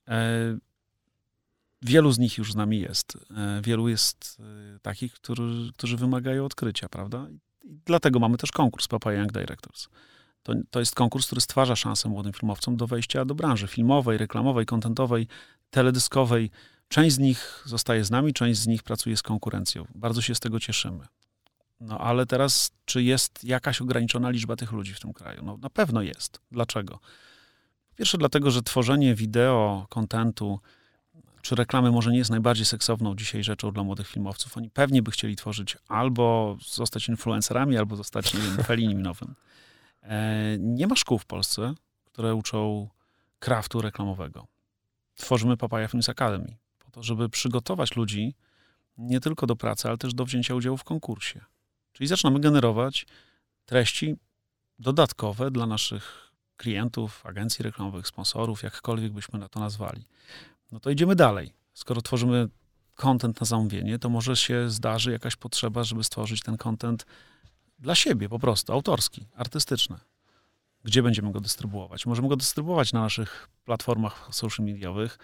E, 0.08 0.58
wielu 1.82 2.12
z 2.12 2.20
nich 2.20 2.38
już 2.38 2.52
z 2.52 2.56
nami 2.56 2.80
jest. 2.80 3.18
E, 3.38 3.62
wielu 3.64 3.88
jest 3.88 4.38
e, 4.76 4.80
takich, 4.80 5.14
którzy, 5.14 5.72
którzy 5.74 5.98
wymagają 5.98 6.46
odkrycia, 6.46 6.90
prawda? 6.90 7.28
I 7.30 7.40
dlatego 7.86 8.20
mamy 8.20 8.38
też 8.38 8.52
konkurs 8.52 8.88
Papa 8.88 9.14
Young 9.14 9.32
Directors. 9.32 9.88
To, 10.44 10.54
to 10.70 10.80
jest 10.80 10.96
konkurs, 10.96 11.26
który 11.26 11.42
stwarza 11.42 11.76
szansę 11.76 12.10
młodym 12.10 12.34
filmowcom 12.34 12.78
do 12.78 12.88
wejścia 12.88 13.26
do 13.26 13.36
branży 13.36 13.68
filmowej, 13.68 14.18
reklamowej, 14.18 14.66
kontentowej, 14.66 15.28
teledyskowej. 15.70 16.52
Część 16.88 17.16
z 17.16 17.20
nich 17.20 17.64
zostaje 17.66 18.06
z 18.06 18.12
nami, 18.12 18.34
część 18.34 18.60
z 18.60 18.68
nich 18.68 18.84
pracuje 18.84 19.18
z 19.18 19.22
konkurencją. 19.22 19.88
Bardzo 19.96 20.22
się 20.22 20.36
z 20.36 20.40
tego 20.40 20.60
cieszymy. 20.60 21.06
No 21.80 21.98
ale 21.98 22.26
teraz, 22.26 22.72
czy 22.86 23.04
jest 23.04 23.44
jakaś 23.44 23.82
ograniczona 23.82 24.30
liczba 24.30 24.56
tych 24.56 24.72
ludzi 24.72 24.94
w 24.94 25.00
tym 25.00 25.14
kraju? 25.14 25.42
No 25.44 25.58
na 25.58 25.70
pewno 25.70 26.02
jest. 26.02 26.42
Dlaczego? 26.52 27.00
Pierwsze 27.96 28.18
dlatego, 28.18 28.52
że 28.52 28.62
tworzenie 28.62 29.16
wideo, 29.16 29.88
kontentu, 29.90 30.60
czy 31.46 31.56
reklamy 31.56 31.92
może 31.92 32.12
nie 32.12 32.18
jest 32.18 32.30
najbardziej 32.30 32.66
seksowną 32.66 33.16
dzisiaj 33.16 33.44
rzeczą 33.44 33.72
dla 33.72 33.84
młodych 33.84 34.08
filmowców. 34.08 34.58
Oni 34.58 34.70
pewnie 34.70 35.02
by 35.02 35.12
chcieli 35.12 35.36
tworzyć 35.36 35.78
albo 35.88 36.58
zostać 36.62 37.10
influencerami, 37.10 37.78
albo 37.78 37.96
zostać, 37.96 38.34
Felinim 38.64 39.02
nowym. 39.02 39.36
E, 40.04 40.58
nie 40.60 40.88
ma 40.88 40.96
szkół 40.96 41.20
w 41.20 41.26
Polsce, 41.26 41.74
które 42.06 42.36
uczą 42.36 42.90
kraftu 43.40 43.82
reklamowego. 43.82 44.48
Tworzymy 45.16 45.58
Papaya 45.58 45.88
Films 45.88 46.10
Academy 46.10 46.56
po 46.80 46.92
to, 46.92 47.04
żeby 47.04 47.30
przygotować 47.30 47.96
ludzi 47.96 48.36
nie 48.98 49.20
tylko 49.20 49.48
do 49.48 49.56
pracy, 49.56 49.88
ale 49.88 49.98
też 49.98 50.14
do 50.14 50.26
wzięcia 50.26 50.56
udziału 50.56 50.78
w 50.78 50.84
konkursie. 50.84 51.42
Czyli 51.94 52.08
zaczynamy 52.08 52.40
generować 52.40 53.06
treści 53.66 54.16
dodatkowe 54.80 55.52
dla 55.52 55.66
naszych 55.66 56.32
klientów, 56.58 57.26
agencji 57.26 57.64
reklamowych, 57.64 58.08
sponsorów, 58.08 58.64
jakkolwiek 58.64 59.14
byśmy 59.14 59.40
na 59.40 59.50
to 59.50 59.60
nazwali. 59.60 60.06
No 60.76 60.80
to 60.80 60.90
idziemy 60.90 61.16
dalej. 61.16 61.54
Skoro 61.74 62.02
tworzymy 62.02 62.50
content 62.96 63.42
na 63.42 63.46
zamówienie, 63.46 64.00
to 64.00 64.10
może 64.10 64.36
się 64.36 64.70
zdarzy 64.70 65.12
jakaś 65.12 65.36
potrzeba, 65.36 65.84
żeby 65.84 66.04
stworzyć 66.04 66.42
ten 66.42 66.58
content 66.58 67.06
dla 67.80 67.96
siebie 67.96 68.30
po 68.30 68.40
prostu, 68.40 68.74
autorski, 68.74 69.26
artystyczny. 69.36 69.98
Gdzie 70.84 71.04
będziemy 71.04 71.32
go 71.32 71.40
dystrybuować? 71.40 72.06
Możemy 72.06 72.28
go 72.28 72.36
dystrybuować 72.36 72.94
na 72.94 73.02
naszych 73.02 73.50
platformach 73.66 74.30
social 74.32 74.66
mediowych. 74.66 75.20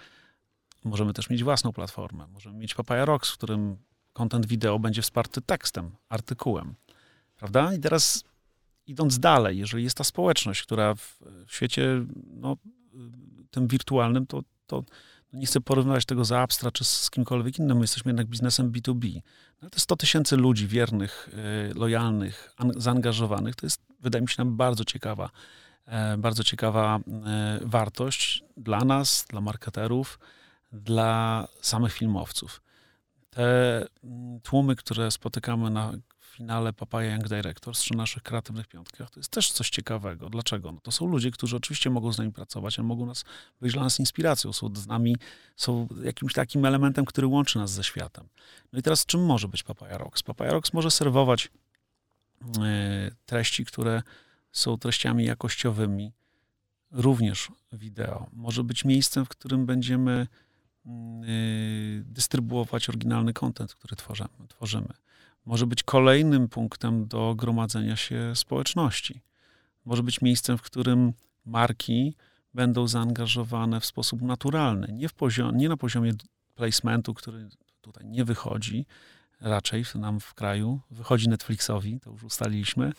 Możemy 0.84 1.14
też 1.14 1.30
mieć 1.30 1.44
własną 1.44 1.74
platformę. 1.74 2.28
Możemy 2.28 2.58
mieć 2.58 2.74
Papaya 2.76 3.06
Rocks, 3.06 3.32
w 3.32 3.38
którym 3.38 3.78
content 4.14 4.46
wideo 4.46 4.80
będzie 4.80 5.02
wsparty 5.02 5.42
tekstem, 5.42 5.92
artykułem. 6.10 6.76
Prawda? 7.36 7.74
I 7.74 7.80
teraz 7.80 8.24
idąc 8.88 9.20
dalej, 9.20 9.58
jeżeli 9.58 9.84
jest 9.84 9.98
ta 9.98 10.04
społeczność, 10.04 10.64
która 10.64 10.96
w, 10.96 11.20
w 11.48 11.56
świecie 11.56 12.06
no, 12.28 12.58
tym 13.52 13.68
wirtualnym, 13.68 14.26
to, 14.26 14.42
to 14.68 14.84
nie 15.34 15.46
chcę 15.46 15.62
porównywać 15.62 16.06
tego 16.06 16.26
z 16.26 16.32
Abstra 16.32 16.72
czy 16.72 16.84
z 16.84 17.10
kimkolwiek 17.10 17.60
innym, 17.60 17.78
my 17.78 17.84
jesteśmy 17.84 18.10
jednak 18.10 18.28
biznesem 18.28 18.72
B2B. 18.72 19.22
No, 19.62 19.70
te 19.70 19.80
100 19.80 19.96
tysięcy 19.96 20.38
ludzi 20.38 20.68
wiernych, 20.68 21.30
y, 21.70 21.74
lojalnych, 21.74 22.56
zaangażowanych, 22.78 23.56
to 23.56 23.66
jest, 23.66 23.82
wydaje 24.00 24.22
mi 24.22 24.30
się, 24.30 24.36
nam 24.38 24.58
bardzo 24.58 24.86
ciekawa, 24.86 25.30
e, 25.86 26.18
bardzo 26.18 26.44
ciekawa 26.44 27.00
e, 27.26 27.60
wartość 27.62 28.44
dla 28.58 28.80
nas, 28.80 29.26
dla 29.30 29.42
marketerów, 29.42 30.20
dla 30.72 31.48
samych 31.62 31.94
filmowców. 31.94 32.62
Te 33.30 33.78
mm, 34.04 34.40
tłumy, 34.40 34.76
które 34.76 35.12
spotykamy 35.12 35.70
na 35.70 35.94
finale 36.32 36.74
Papaya 36.74 37.12
Young 37.12 37.28
Directors, 37.28 37.84
czy 37.84 37.98
naszych 37.98 38.24
kreatywnych 38.24 38.68
piątkach, 38.68 39.10
to 39.10 39.20
jest 39.20 39.30
też 39.30 39.52
coś 39.52 39.70
ciekawego. 39.70 40.30
Dlaczego? 40.30 40.72
No 40.72 40.80
to 40.80 40.92
są 40.92 41.08
ludzie, 41.08 41.32
którzy 41.32 41.56
oczywiście 41.56 41.90
mogą 41.90 42.14
z 42.14 42.18
nami 42.18 42.32
pracować, 42.32 42.80
ale 42.80 42.88
mogą 42.88 43.06
nas, 43.06 43.26
być 43.62 43.74
dla 43.74 43.84
nas 43.84 44.00
inspiracją, 44.00 44.54
są 44.54 44.76
z 44.76 44.88
nami, 44.88 45.16
są 45.56 45.88
jakimś 46.04 46.34
takim 46.34 46.66
elementem, 46.66 47.06
który 47.06 47.28
łączy 47.28 47.60
nas 47.60 47.72
ze 47.72 47.84
światem. 47.84 48.28
No 48.74 48.80
i 48.80 48.82
teraz 48.82 49.06
czym 49.06 49.26
może 49.26 49.48
być 49.48 49.64
Papaya 49.64 49.98
Rocks? 49.98 50.24
Papaya 50.24 50.52
Rocks 50.52 50.74
może 50.74 50.92
serwować 50.92 51.46
y, 51.46 52.50
treści, 53.26 53.66
które 53.66 54.04
są 54.52 54.78
treściami 54.78 55.26
jakościowymi, 55.26 56.12
również 56.92 57.52
wideo. 57.72 58.28
Może 58.34 58.64
być 58.64 58.86
miejscem, 58.86 59.26
w 59.26 59.30
którym 59.30 59.66
będziemy 59.66 60.28
y, 60.86 62.04
dystrybuować 62.06 62.90
oryginalny 62.90 63.34
kontent, 63.34 63.76
który 63.76 63.96
tworzymy. 64.48 64.94
Może 65.46 65.68
być 65.68 65.84
kolejnym 65.84 66.48
punktem 66.50 67.08
do 67.08 67.36
gromadzenia 67.36 67.96
się 67.96 68.36
społeczności. 68.36 69.22
Może 69.86 70.04
być 70.04 70.22
miejscem, 70.22 70.58
w 70.58 70.62
którym 70.62 71.14
marki 71.46 72.16
będą 72.54 72.88
zaangażowane 72.88 73.80
w 73.80 73.86
sposób 73.86 74.22
naturalny, 74.22 74.88
nie, 74.94 75.10
w 75.10 75.14
poziom, 75.14 75.58
nie 75.58 75.70
na 75.70 75.78
poziomie 75.78 76.14
placementu, 76.56 77.14
który 77.14 77.50
tutaj 77.82 78.06
nie 78.06 78.26
wychodzi, 78.26 78.86
raczej 79.42 79.84
nam 79.96 80.20
w 80.20 80.34
kraju, 80.34 80.80
wychodzi 80.92 81.30
Netflixowi, 81.30 82.00
to 82.00 82.12
już 82.12 82.24
ustaliliśmy, 82.24 82.94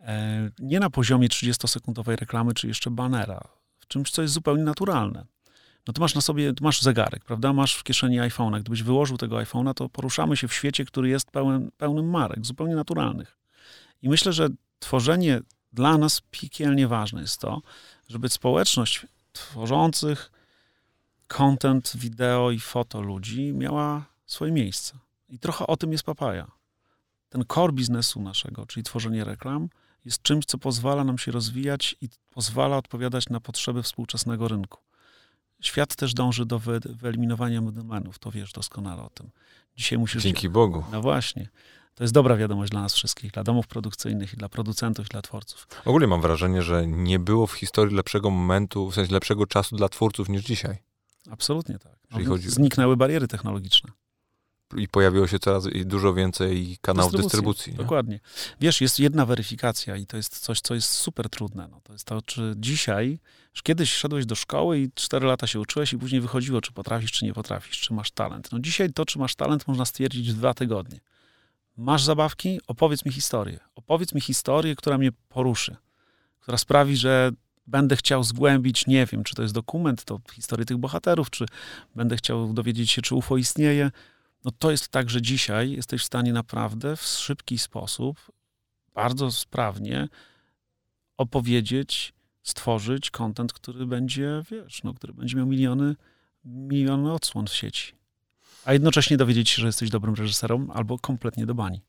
e, 0.00 0.50
nie 0.58 0.80
na 0.80 0.90
poziomie 0.90 1.28
30-sekundowej 1.28 2.16
reklamy 2.16 2.54
czy 2.54 2.68
jeszcze 2.68 2.90
banera, 2.90 3.40
w 3.78 3.86
czymś, 3.86 4.10
co 4.10 4.22
jest 4.22 4.34
zupełnie 4.34 4.64
naturalne 4.64 5.26
no 5.86 5.92
to 5.92 6.00
masz 6.00 6.14
na 6.14 6.20
sobie, 6.20 6.52
masz 6.60 6.82
zegarek, 6.82 7.24
prawda? 7.24 7.52
Masz 7.52 7.74
w 7.74 7.82
kieszeni 7.82 8.20
iPhone'a. 8.20 8.60
Gdybyś 8.60 8.82
wyłożył 8.82 9.16
tego 9.16 9.36
iPhone'a, 9.36 9.74
to 9.74 9.88
poruszamy 9.88 10.36
się 10.36 10.48
w 10.48 10.54
świecie, 10.54 10.84
który 10.84 11.08
jest 11.08 11.30
pełen, 11.30 11.70
pełnym 11.78 12.10
marek, 12.10 12.46
zupełnie 12.46 12.74
naturalnych. 12.74 13.38
I 14.02 14.08
myślę, 14.08 14.32
że 14.32 14.48
tworzenie 14.78 15.40
dla 15.72 15.98
nas 15.98 16.22
piekielnie 16.30 16.88
ważne 16.88 17.20
jest 17.20 17.40
to, 17.40 17.62
żeby 18.08 18.28
społeczność 18.28 19.06
tworzących 19.32 20.30
content, 21.26 21.92
wideo 21.96 22.50
i 22.50 22.60
foto 22.60 23.00
ludzi 23.00 23.52
miała 23.52 24.04
swoje 24.26 24.52
miejsce. 24.52 24.98
I 25.28 25.38
trochę 25.38 25.66
o 25.66 25.76
tym 25.76 25.92
jest 25.92 26.04
papaja. 26.04 26.50
Ten 27.28 27.44
core 27.54 27.72
biznesu 27.72 28.22
naszego, 28.22 28.66
czyli 28.66 28.84
tworzenie 28.84 29.24
reklam, 29.24 29.68
jest 30.04 30.22
czymś, 30.22 30.44
co 30.44 30.58
pozwala 30.58 31.04
nam 31.04 31.18
się 31.18 31.32
rozwijać 31.32 31.96
i 32.00 32.08
pozwala 32.30 32.76
odpowiadać 32.76 33.28
na 33.28 33.40
potrzeby 33.40 33.82
współczesnego 33.82 34.48
rynku. 34.48 34.78
Świat 35.60 35.96
też 35.96 36.14
dąży 36.14 36.46
do 36.46 36.58
wy, 36.58 36.80
wyeliminowania 36.84 37.60
middlemanów, 37.60 38.18
to 38.18 38.30
wiesz 38.30 38.52
doskonale 38.52 39.02
o 39.02 39.10
tym. 39.10 39.30
Dzisiaj 39.76 39.98
musisz... 39.98 40.22
Dzięki 40.22 40.48
Bogu. 40.48 40.84
No 40.92 41.00
właśnie. 41.00 41.48
To 41.94 42.04
jest 42.04 42.14
dobra 42.14 42.36
wiadomość 42.36 42.70
dla 42.70 42.80
nas 42.80 42.94
wszystkich, 42.94 43.32
dla 43.32 43.44
domów 43.44 43.66
produkcyjnych, 43.66 44.34
i 44.34 44.36
dla 44.36 44.48
producentów, 44.48 45.06
i 45.06 45.08
dla 45.08 45.22
twórców. 45.22 45.66
Ogólnie 45.84 46.06
mam 46.06 46.20
wrażenie, 46.20 46.62
że 46.62 46.86
nie 46.86 47.18
było 47.18 47.46
w 47.46 47.52
historii 47.52 47.96
lepszego 47.96 48.30
momentu, 48.30 48.90
w 48.90 48.94
sensie 48.94 49.12
lepszego 49.12 49.46
czasu 49.46 49.76
dla 49.76 49.88
twórców 49.88 50.28
niż 50.28 50.42
dzisiaj. 50.42 50.78
Absolutnie 51.30 51.78
tak. 51.78 51.96
No, 52.10 52.24
chodzi... 52.24 52.50
Zniknęły 52.50 52.96
bariery 52.96 53.28
technologiczne 53.28 53.90
i 54.76 54.88
pojawiło 54.88 55.26
się 55.26 55.38
coraz 55.38 55.68
dużo 55.84 56.14
więcej 56.14 56.78
kanałów 56.80 57.12
dystrybucji. 57.12 57.32
dystrybucji 57.32 57.72
dokładnie. 57.74 58.20
Wiesz, 58.60 58.80
jest 58.80 58.98
jedna 58.98 59.26
weryfikacja 59.26 59.96
i 59.96 60.06
to 60.06 60.16
jest 60.16 60.38
coś, 60.38 60.60
co 60.60 60.74
jest 60.74 60.90
super 60.90 61.30
trudne. 61.30 61.68
No, 61.70 61.80
to 61.80 61.92
jest 61.92 62.04
to, 62.04 62.22
czy 62.22 62.54
dzisiaj, 62.56 63.18
już 63.54 63.62
kiedyś 63.62 63.92
szedłeś 63.92 64.26
do 64.26 64.34
szkoły 64.34 64.78
i 64.78 64.90
cztery 64.94 65.26
lata 65.26 65.46
się 65.46 65.60
uczyłeś 65.60 65.92
i 65.92 65.98
później 65.98 66.20
wychodziło, 66.20 66.60
czy 66.60 66.72
potrafisz, 66.72 67.12
czy 67.12 67.24
nie 67.24 67.32
potrafisz, 67.32 67.80
czy 67.80 67.92
masz 67.94 68.10
talent. 68.10 68.52
No 68.52 68.58
dzisiaj 68.58 68.92
to, 68.92 69.04
czy 69.04 69.18
masz 69.18 69.34
talent, 69.34 69.68
można 69.68 69.84
stwierdzić 69.84 70.32
w 70.32 70.36
dwa 70.36 70.54
tygodnie. 70.54 71.00
Masz 71.76 72.04
zabawki? 72.04 72.60
Opowiedz 72.66 73.04
mi 73.04 73.12
historię. 73.12 73.58
Opowiedz 73.74 74.14
mi 74.14 74.20
historię, 74.20 74.76
która 74.76 74.98
mnie 74.98 75.10
poruszy, 75.28 75.76
która 76.40 76.58
sprawi, 76.58 76.96
że 76.96 77.32
będę 77.66 77.96
chciał 77.96 78.24
zgłębić, 78.24 78.86
nie 78.86 79.06
wiem, 79.06 79.24
czy 79.24 79.34
to 79.34 79.42
jest 79.42 79.54
dokument, 79.54 80.04
to 80.04 80.20
historię 80.32 80.66
tych 80.66 80.76
bohaterów, 80.76 81.30
czy 81.30 81.46
będę 81.94 82.16
chciał 82.16 82.52
dowiedzieć 82.52 82.90
się, 82.90 83.02
czy 83.02 83.14
UFO 83.14 83.36
istnieje, 83.36 83.90
no 84.44 84.50
to 84.58 84.70
jest 84.70 84.88
tak, 84.88 85.10
że 85.10 85.22
dzisiaj 85.22 85.70
jesteś 85.70 86.02
w 86.02 86.04
stanie 86.04 86.32
naprawdę 86.32 86.96
w 86.96 87.02
szybki 87.02 87.58
sposób, 87.58 88.32
bardzo 88.94 89.30
sprawnie 89.30 90.08
opowiedzieć, 91.16 92.12
stworzyć 92.42 93.10
kontent, 93.10 93.52
który 93.52 93.86
będzie, 93.86 94.42
wiesz, 94.50 94.82
no, 94.82 94.94
który 94.94 95.14
będzie 95.14 95.36
miał 95.36 95.46
miliony, 95.46 95.96
miliony 96.44 97.12
odsłon 97.12 97.46
w 97.46 97.54
sieci. 97.54 97.92
A 98.64 98.72
jednocześnie 98.72 99.16
dowiedzieć 99.16 99.50
się, 99.50 99.60
że 99.60 99.66
jesteś 99.66 99.90
dobrym 99.90 100.14
reżyserem 100.14 100.70
albo 100.70 100.98
kompletnie 100.98 101.46
do 101.46 101.54
bani. 101.54 101.80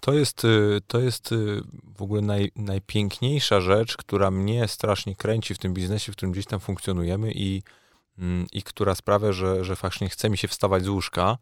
To 0.00 0.12
jest, 0.12 0.44
y, 0.44 0.80
to 0.86 1.00
jest 1.00 1.32
y, 1.32 1.60
w 1.96 2.02
ogóle 2.02 2.22
naj, 2.22 2.50
najpiękniejsza 2.56 3.60
rzecz, 3.60 3.96
która 3.96 4.30
mnie 4.30 4.68
strasznie 4.68 5.16
kręci 5.16 5.54
w 5.54 5.58
tym 5.58 5.74
biznesie, 5.74 6.12
w 6.12 6.16
którym 6.16 6.32
gdzieś 6.32 6.46
tam 6.46 6.60
funkcjonujemy 6.60 7.32
i, 7.32 7.62
mm, 8.18 8.46
i 8.52 8.62
która 8.62 8.94
sprawia, 8.94 9.32
że, 9.32 9.64
że 9.64 9.76
faktycznie 9.76 10.08
chce 10.08 10.30
mi 10.30 10.38
się 10.38 10.48
wstawać 10.48 10.84
z 10.84 10.88
łóżka, 10.88 11.38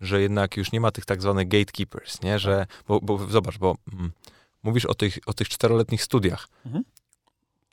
że 0.00 0.20
jednak 0.20 0.56
już 0.56 0.72
nie 0.72 0.80
ma 0.80 0.90
tych 0.90 1.04
tak 1.04 1.22
zwanych 1.22 1.48
gatekeepers, 1.48 2.22
nie? 2.22 2.38
Że, 2.38 2.66
bo, 2.88 3.00
bo 3.00 3.26
zobacz, 3.26 3.58
bo 3.58 3.76
mm, 3.92 4.12
mówisz 4.62 4.86
o 4.86 4.94
tych, 4.94 5.18
o 5.26 5.32
tych 5.32 5.48
czteroletnich 5.48 6.02
studiach. 6.02 6.48
Mhm. 6.66 6.84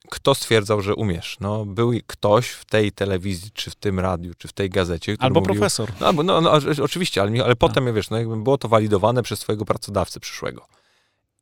Kto 0.10 0.36
stwierdzał, 0.36 0.82
że 0.82 0.96
umiesz? 0.96 1.38
No, 1.40 1.66
był 1.66 1.92
ktoś 2.08 2.50
w 2.50 2.66
tej 2.66 2.92
telewizji, 2.92 3.52
czy 3.54 3.72
w 3.72 3.76
tym 3.76 4.00
radiu, 4.00 4.34
czy 4.38 4.48
w 4.48 4.54
tej 4.54 4.70
gazecie, 4.70 5.14
który 5.14 5.26
Albo 5.26 5.40
mówił, 5.40 5.56
profesor. 5.56 5.92
No, 6.00 6.14
no, 6.14 6.42
no, 6.42 6.52
oczywiście, 6.84 7.22
ale, 7.22 7.44
ale 7.44 7.56
potem, 7.56 7.88
ja 7.88 7.94
wiesz, 7.94 8.10
no, 8.10 8.18
jakby 8.18 8.38
było 8.38 8.58
to 8.58 8.68
walidowane 8.68 9.24
przez 9.24 9.40
twojego 9.40 9.66
pracodawcę 9.66 10.20
przyszłego. 10.20 10.68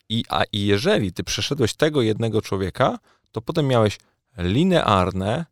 I, 0.10 0.24
a, 0.30 0.44
I 0.52 0.66
jeżeli 0.66 1.14
ty 1.14 1.24
przeszedłeś 1.24 1.74
tego 1.74 2.02
jednego 2.02 2.42
człowieka, 2.42 3.00
to 3.32 3.42
potem 3.42 3.68
miałeś 3.68 3.98
linearne, 4.38 5.46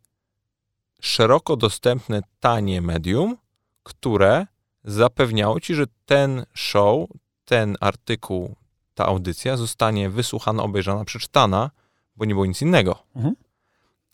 szeroko 1.00 1.56
dostępne, 1.56 2.22
tanie 2.40 2.80
medium, 2.82 3.36
które 3.82 4.46
zapewniało 4.84 5.60
ci, 5.60 5.74
że 5.74 5.84
ten 6.06 6.46
show, 6.54 7.08
ten 7.44 7.76
artykuł, 7.80 8.56
ta 8.94 9.06
audycja 9.06 9.56
zostanie 9.56 10.10
wysłuchana, 10.10 10.62
obejrzana, 10.62 11.04
przeczytana, 11.04 11.70
bo 12.16 12.24
nie 12.24 12.34
było 12.34 12.46
nic 12.46 12.62
innego. 12.62 12.98
Mhm. 13.16 13.34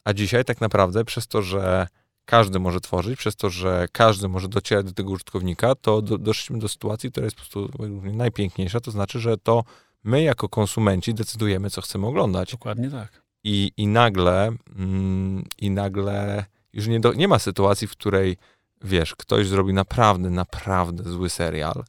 A 0.05 0.13
dzisiaj 0.13 0.45
tak 0.45 0.61
naprawdę 0.61 1.05
przez 1.05 1.27
to, 1.27 1.43
że 1.43 1.87
każdy 2.25 2.59
może 2.59 2.81
tworzyć, 2.81 3.19
przez 3.19 3.37
to, 3.37 3.51
że 3.51 3.87
każdy 3.93 4.29
może 4.29 4.49
docierać 4.49 4.87
do 4.87 4.93
tego 4.93 5.11
użytkownika, 5.11 5.75
to 5.75 6.03
do, 6.03 6.19
doszliśmy 6.19 6.59
do 6.59 6.69
sytuacji, 6.69 7.11
która 7.11 7.25
jest 7.25 7.37
po 7.37 7.43
prostu 7.43 7.71
najpiękniejsza, 8.03 8.81
to 8.81 8.91
znaczy, 8.91 9.21
że 9.21 9.37
to 9.39 9.65
my 10.05 10.23
jako 10.23 10.49
konsumenci 10.49 11.15
decydujemy, 11.15 11.71
co 11.71 11.81
chcemy 11.81 12.07
oglądać. 12.07 12.53
Dokładnie 12.53 12.91
tak. 12.91 13.23
I, 13.45 13.73
i 13.77 13.87
nagle, 13.87 14.53
mm, 14.79 15.45
i 15.59 15.71
nagle 15.71 16.45
już 16.73 16.87
nie, 16.87 17.01
do, 17.01 17.13
nie 17.13 17.29
ma 17.29 17.39
sytuacji, 17.39 17.87
w 17.87 17.91
której, 17.91 18.37
wiesz, 18.85 19.15
ktoś 19.15 19.47
zrobi 19.47 19.73
naprawdę, 19.73 20.31
naprawdę 20.31 21.03
zły 21.03 21.31
serial 21.31 21.85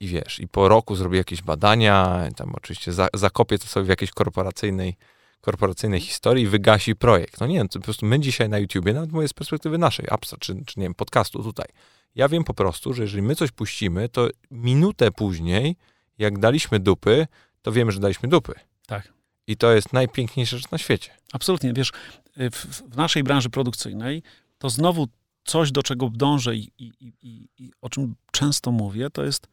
i 0.00 0.06
wiesz, 0.06 0.40
i 0.40 0.48
po 0.48 0.68
roku 0.68 0.96
zrobi 0.96 1.16
jakieś 1.16 1.42
badania, 1.42 2.28
tam 2.36 2.54
oczywiście 2.54 2.92
za, 2.92 3.08
zakopie 3.14 3.58
to 3.58 3.66
sobie 3.66 3.86
w 3.86 3.88
jakiejś 3.88 4.10
korporacyjnej, 4.10 4.96
korporacyjnej 5.40 6.00
historii 6.00 6.44
i 6.44 6.48
wygasi 6.48 6.96
projekt. 6.96 7.40
No 7.40 7.46
nie 7.46 7.54
wiem, 7.54 7.68
to 7.68 7.78
po 7.78 7.84
prostu 7.84 8.06
my 8.06 8.20
dzisiaj 8.20 8.48
na 8.48 8.58
YouTubie, 8.58 8.94
nawet 8.94 9.12
mówię 9.12 9.28
z 9.28 9.32
perspektywy 9.32 9.78
naszej, 9.78 10.06
apsa, 10.10 10.36
czy, 10.40 10.64
czy 10.64 10.80
nie 10.80 10.84
wiem, 10.84 10.94
podcastu 10.94 11.42
tutaj, 11.42 11.66
ja 12.14 12.28
wiem 12.28 12.44
po 12.44 12.54
prostu, 12.54 12.94
że 12.94 13.02
jeżeli 13.02 13.22
my 13.22 13.36
coś 13.36 13.50
puścimy, 13.50 14.08
to 14.08 14.28
minutę 14.50 15.10
później, 15.10 15.76
jak 16.18 16.38
daliśmy 16.38 16.80
dupy, 16.80 17.26
to 17.62 17.72
wiemy, 17.72 17.92
że 17.92 18.00
daliśmy 18.00 18.28
dupy. 18.28 18.54
Tak. 18.86 19.12
I 19.46 19.56
to 19.56 19.72
jest 19.72 19.92
najpiękniejsza 19.92 20.56
rzecz 20.56 20.70
na 20.70 20.78
świecie. 20.78 21.10
Absolutnie. 21.32 21.72
Wiesz, 21.72 21.92
w, 22.36 22.66
w 22.90 22.96
naszej 22.96 23.22
branży 23.22 23.50
produkcyjnej 23.50 24.22
to 24.58 24.70
znowu 24.70 25.08
coś, 25.44 25.72
do 25.72 25.82
czego 25.82 26.10
dążę 26.10 26.56
i, 26.56 26.72
i, 26.78 26.92
i, 27.00 27.48
i, 27.58 27.72
o 27.80 27.90
czym 27.90 28.14
często 28.30 28.72
mówię, 28.72 29.10
to 29.10 29.24
jest 29.24 29.48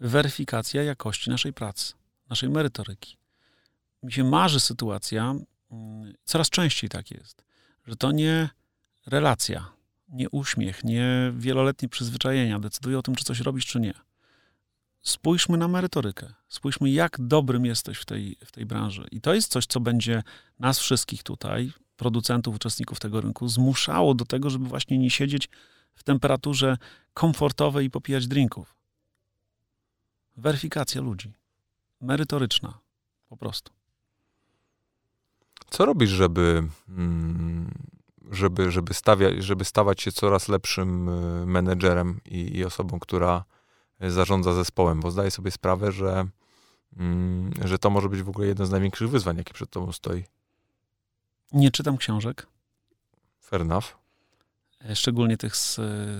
weryfikacja 0.00 0.82
jakości 0.82 1.30
naszej 1.30 1.52
pracy, 1.52 1.94
naszej 2.30 2.48
merytoryki. 2.48 3.16
Mi 4.02 4.12
się 4.12 4.24
marzy 4.24 4.60
sytuacja, 4.60 5.34
mm, 5.70 6.14
coraz 6.24 6.50
częściej 6.50 6.90
tak 6.90 7.10
jest, 7.10 7.44
że 7.86 7.96
to 7.96 8.12
nie 8.12 8.48
relacja, 9.06 9.72
nie 10.08 10.30
uśmiech, 10.30 10.84
nie 10.84 11.32
wieloletnie 11.36 11.88
przyzwyczajenia 11.88 12.58
decyduje 12.58 12.98
o 12.98 13.02
tym, 13.02 13.14
czy 13.14 13.24
coś 13.24 13.40
robisz, 13.40 13.66
czy 13.66 13.80
nie 13.80 13.94
spójrzmy 15.02 15.58
na 15.58 15.68
merytorykę. 15.68 16.32
Spójrzmy, 16.48 16.90
jak 16.90 17.16
dobrym 17.20 17.66
jesteś 17.66 17.98
w 17.98 18.04
tej, 18.04 18.36
w 18.44 18.52
tej 18.52 18.66
branży. 18.66 19.06
I 19.10 19.20
to 19.20 19.34
jest 19.34 19.52
coś, 19.52 19.66
co 19.66 19.80
będzie 19.80 20.22
nas 20.58 20.78
wszystkich 20.78 21.22
tutaj, 21.22 21.72
producentów, 22.00 22.56
uczestników 22.56 23.00
tego 23.00 23.20
rynku, 23.20 23.48
zmuszało 23.48 24.14
do 24.14 24.24
tego, 24.24 24.50
żeby 24.50 24.64
właśnie 24.64 24.98
nie 24.98 25.10
siedzieć 25.10 25.48
w 25.94 26.02
temperaturze 26.02 26.78
komfortowej 27.14 27.86
i 27.86 27.90
popijać 27.90 28.26
drinków. 28.26 28.76
Weryfikacja 30.36 31.00
ludzi. 31.00 31.32
Merytoryczna. 32.00 32.78
Po 33.28 33.36
prostu. 33.36 33.72
Co 35.70 35.86
robisz, 35.86 36.10
żeby, 36.10 36.62
mm, 36.88 37.70
żeby, 38.30 38.70
żeby, 38.70 38.92
żeby 39.38 39.64
stawać 39.64 40.02
się 40.02 40.12
coraz 40.12 40.48
lepszym 40.48 41.08
y, 41.08 41.46
menedżerem 41.46 42.20
i, 42.24 42.56
i 42.56 42.64
osobą, 42.64 42.98
która 43.00 43.44
zarządza 44.00 44.52
zespołem, 44.54 45.00
bo 45.00 45.10
zdaję 45.10 45.30
sobie 45.30 45.50
sprawę, 45.50 45.92
że, 45.92 46.26
mm, 46.96 47.50
że 47.64 47.78
to 47.78 47.90
może 47.90 48.08
być 48.08 48.22
w 48.22 48.28
ogóle 48.28 48.46
jedno 48.46 48.66
z 48.66 48.70
największych 48.70 49.10
wyzwań, 49.10 49.36
jakie 49.36 49.54
przed 49.54 49.70
tobą 49.70 49.92
stoi. 49.92 50.24
Nie 51.52 51.70
czytam 51.70 51.96
książek. 51.96 52.46
Fair 53.40 53.60
enough. 53.60 53.98
E, 54.84 54.96
szczególnie 54.96 55.36
tych 55.36 55.56
z, 55.56 55.74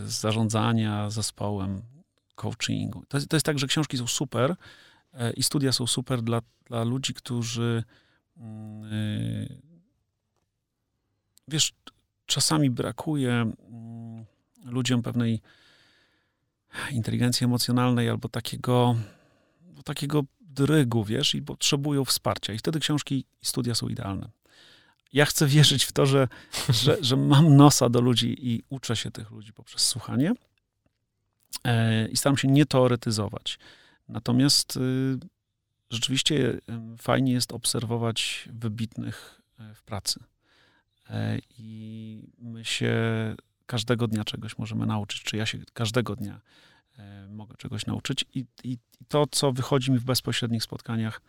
z 0.07 0.21
zarządzania 0.21 1.11
zespołem, 1.11 1.83
coachingu. 2.35 3.05
To, 3.09 3.19
to 3.27 3.37
jest 3.37 3.47
tak, 3.47 3.59
że 3.59 3.67
książki 3.67 3.99
są 3.99 4.07
super 4.07 4.57
e, 5.13 5.33
i 5.33 5.43
studia 5.43 5.73
są 5.73 5.87
super 5.87 6.23
dla, 6.23 6.41
dla 6.65 6.85
ludzi, 6.85 7.15
którzy 7.15 7.85
yy, 8.37 9.61
wiesz, 11.49 11.73
czasami 12.27 12.71
brakuje 12.71 13.33
mm, 13.33 14.25
ludziom 14.65 15.03
pewnej 15.03 15.41
inteligencji 16.91 17.45
emocjonalnej 17.45 18.09
albo 18.09 18.29
takiego, 18.29 18.97
takiego 19.85 20.23
drygu, 20.41 21.05
wiesz, 21.05 21.35
i 21.35 21.43
potrzebują 21.43 22.05
wsparcia. 22.05 22.53
I 22.53 22.59
wtedy 22.59 22.81
książki 22.81 23.27
i 23.43 23.47
studia 23.47 23.75
są 23.75 23.89
idealne. 23.89 24.31
Ja 25.13 25.25
chcę 25.25 25.47
wierzyć 25.47 25.85
w 25.85 25.93
to, 25.93 26.07
że, 26.07 26.29
że, 26.69 26.97
że 27.01 27.17
mam 27.17 27.57
nosa 27.57 27.89
do 27.89 28.01
ludzi 28.01 28.49
i 28.49 28.63
uczę 28.69 28.97
się 28.97 29.11
tych 29.11 29.31
ludzi 29.31 29.53
poprzez 29.53 29.87
słuchanie 29.87 30.33
e, 31.65 32.09
i 32.09 32.17
staram 32.17 32.37
się 32.37 32.49
nie 32.49 32.67
teoretyzować. 32.67 33.59
Natomiast 34.09 34.77
y, 34.77 34.81
rzeczywiście 35.91 36.61
fajnie 36.99 37.33
jest 37.33 37.53
obserwować 37.53 38.49
wybitnych 38.53 39.41
e, 39.59 39.75
w 39.75 39.83
pracy. 39.83 40.21
E, 41.11 41.39
I 41.59 42.23
my 42.39 42.65
się 42.65 42.95
każdego 43.67 44.07
dnia 44.07 44.25
czegoś 44.25 44.59
możemy 44.59 44.87
nauczyć, 44.87 45.23
czy 45.23 45.37
ja 45.37 45.47
się 45.47 45.59
każdego 45.73 46.17
dnia 46.17 46.41
mogę 47.29 47.57
czegoś 47.57 47.87
nauczyć. 47.87 48.25
I, 48.35 48.47
i, 48.65 48.73
I, 48.73 49.05
to, 49.09 49.27
co 49.31 49.53
wychodzi 49.53 49.93
mi 49.93 49.99
w 49.99 50.05
bezpośrednich 50.05 50.63
spotkaniach 50.63 51.21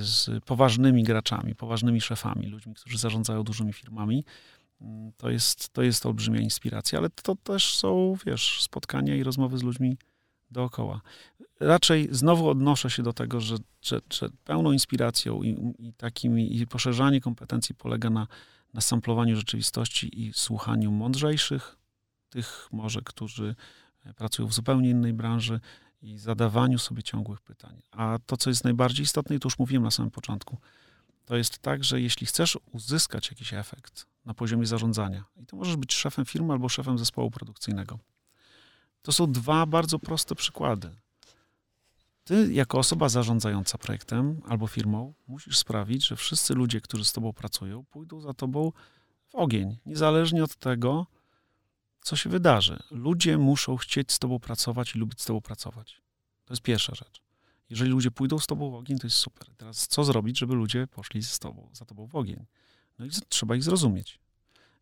z 0.00 0.44
poważnymi 0.44 1.02
graczami, 1.02 1.54
poważnymi 1.54 2.00
szefami, 2.00 2.46
ludźmi, 2.46 2.74
którzy 2.74 2.98
zarządzają 2.98 3.42
dużymi 3.42 3.72
firmami, 3.72 4.24
mm, 4.80 5.12
to 5.16 5.30
jest, 5.30 5.68
to 5.68 5.82
jest 5.82 6.06
olbrzymia 6.06 6.40
inspiracja, 6.40 6.98
ale 6.98 7.10
to 7.10 7.36
też 7.36 7.76
są, 7.76 8.16
wiesz, 8.26 8.62
spotkania 8.62 9.16
i 9.16 9.22
rozmowy 9.22 9.58
z 9.58 9.62
ludźmi 9.62 9.96
dookoła. 10.50 11.00
Raczej 11.60 12.08
znowu 12.10 12.48
odnoszę 12.48 12.90
się 12.90 13.02
do 13.02 13.12
tego, 13.12 13.40
że, 13.40 13.56
że, 13.82 14.00
że 14.12 14.28
pełną 14.44 14.72
inspiracją 14.72 15.42
i, 15.42 15.74
i 15.78 16.60
i 16.62 16.66
poszerzanie 16.66 17.20
kompetencji 17.20 17.74
polega 17.74 18.10
na 18.10 18.26
na 18.74 18.80
samplowaniu 18.80 19.36
rzeczywistości 19.36 20.22
i 20.22 20.32
słuchaniu 20.32 20.90
mądrzejszych, 20.90 21.76
tych 22.28 22.68
może, 22.72 23.02
którzy 23.02 23.54
e, 24.04 24.14
pracują 24.14 24.48
w 24.48 24.54
zupełnie 24.54 24.90
innej 24.90 25.12
branży 25.12 25.60
i 26.02 26.18
zadawaniu 26.18 26.78
sobie 26.78 27.02
ciągłych 27.02 27.40
pytań. 27.40 27.82
A 27.90 28.18
to, 28.26 28.36
co 28.36 28.50
jest 28.50 28.64
najbardziej 28.64 29.04
istotne, 29.04 29.36
i 29.36 29.40
to 29.40 29.46
już 29.46 29.58
mówiłem 29.58 29.82
na 29.82 29.90
samym 29.90 30.10
początku, 30.10 30.58
to 31.24 31.36
jest 31.36 31.58
tak, 31.58 31.84
że 31.84 32.00
jeśli 32.00 32.26
chcesz 32.26 32.58
uzyskać 32.72 33.30
jakiś 33.30 33.54
efekt 33.54 34.06
na 34.24 34.34
poziomie 34.34 34.66
zarządzania, 34.66 35.24
i 35.36 35.46
to 35.46 35.56
możesz 35.56 35.76
być 35.76 35.94
szefem 35.94 36.24
firmy 36.24 36.52
albo 36.52 36.68
szefem 36.68 36.98
zespołu 36.98 37.30
produkcyjnego, 37.30 37.98
to 39.02 39.12
są 39.12 39.32
dwa 39.32 39.66
bardzo 39.66 39.98
proste 39.98 40.34
przykłady. 40.34 40.90
Ty, 42.24 42.52
jako 42.52 42.78
osoba 42.78 43.08
zarządzająca 43.08 43.78
projektem 43.78 44.40
albo 44.48 44.66
firmą, 44.66 45.14
musisz 45.28 45.58
sprawić, 45.58 46.06
że 46.06 46.16
wszyscy 46.16 46.54
ludzie, 46.54 46.80
którzy 46.80 47.04
z 47.04 47.12
tobą 47.12 47.32
pracują, 47.32 47.84
pójdą 47.84 48.20
za 48.20 48.34
tobą 48.34 48.72
w 49.28 49.34
ogień, 49.34 49.78
niezależnie 49.86 50.44
od 50.44 50.56
tego, 50.56 51.06
co 52.00 52.16
się 52.16 52.30
wydarzy. 52.30 52.78
Ludzie 52.90 53.38
muszą 53.38 53.76
chcieć 53.76 54.12
z 54.12 54.18
tobą 54.18 54.38
pracować 54.38 54.94
i 54.94 54.98
lubić 54.98 55.22
z 55.22 55.24
tobą 55.24 55.40
pracować. 55.40 56.02
To 56.44 56.54
jest 56.54 56.62
pierwsza 56.62 56.94
rzecz. 56.94 57.22
Jeżeli 57.70 57.90
ludzie 57.90 58.10
pójdą 58.10 58.38
z 58.38 58.46
tobą 58.46 58.70
w 58.70 58.74
ogień, 58.74 58.98
to 58.98 59.06
jest 59.06 59.16
super. 59.16 59.48
Teraz 59.56 59.88
co 59.88 60.04
zrobić, 60.04 60.38
żeby 60.38 60.54
ludzie 60.54 60.86
poszli 60.86 61.22
z 61.22 61.38
tobą, 61.38 61.70
za 61.72 61.84
tobą 61.84 62.06
w 62.06 62.16
ogień? 62.16 62.46
No 62.98 63.04
i 63.06 63.10
trzeba 63.28 63.56
ich 63.56 63.62
zrozumieć. 63.62 64.20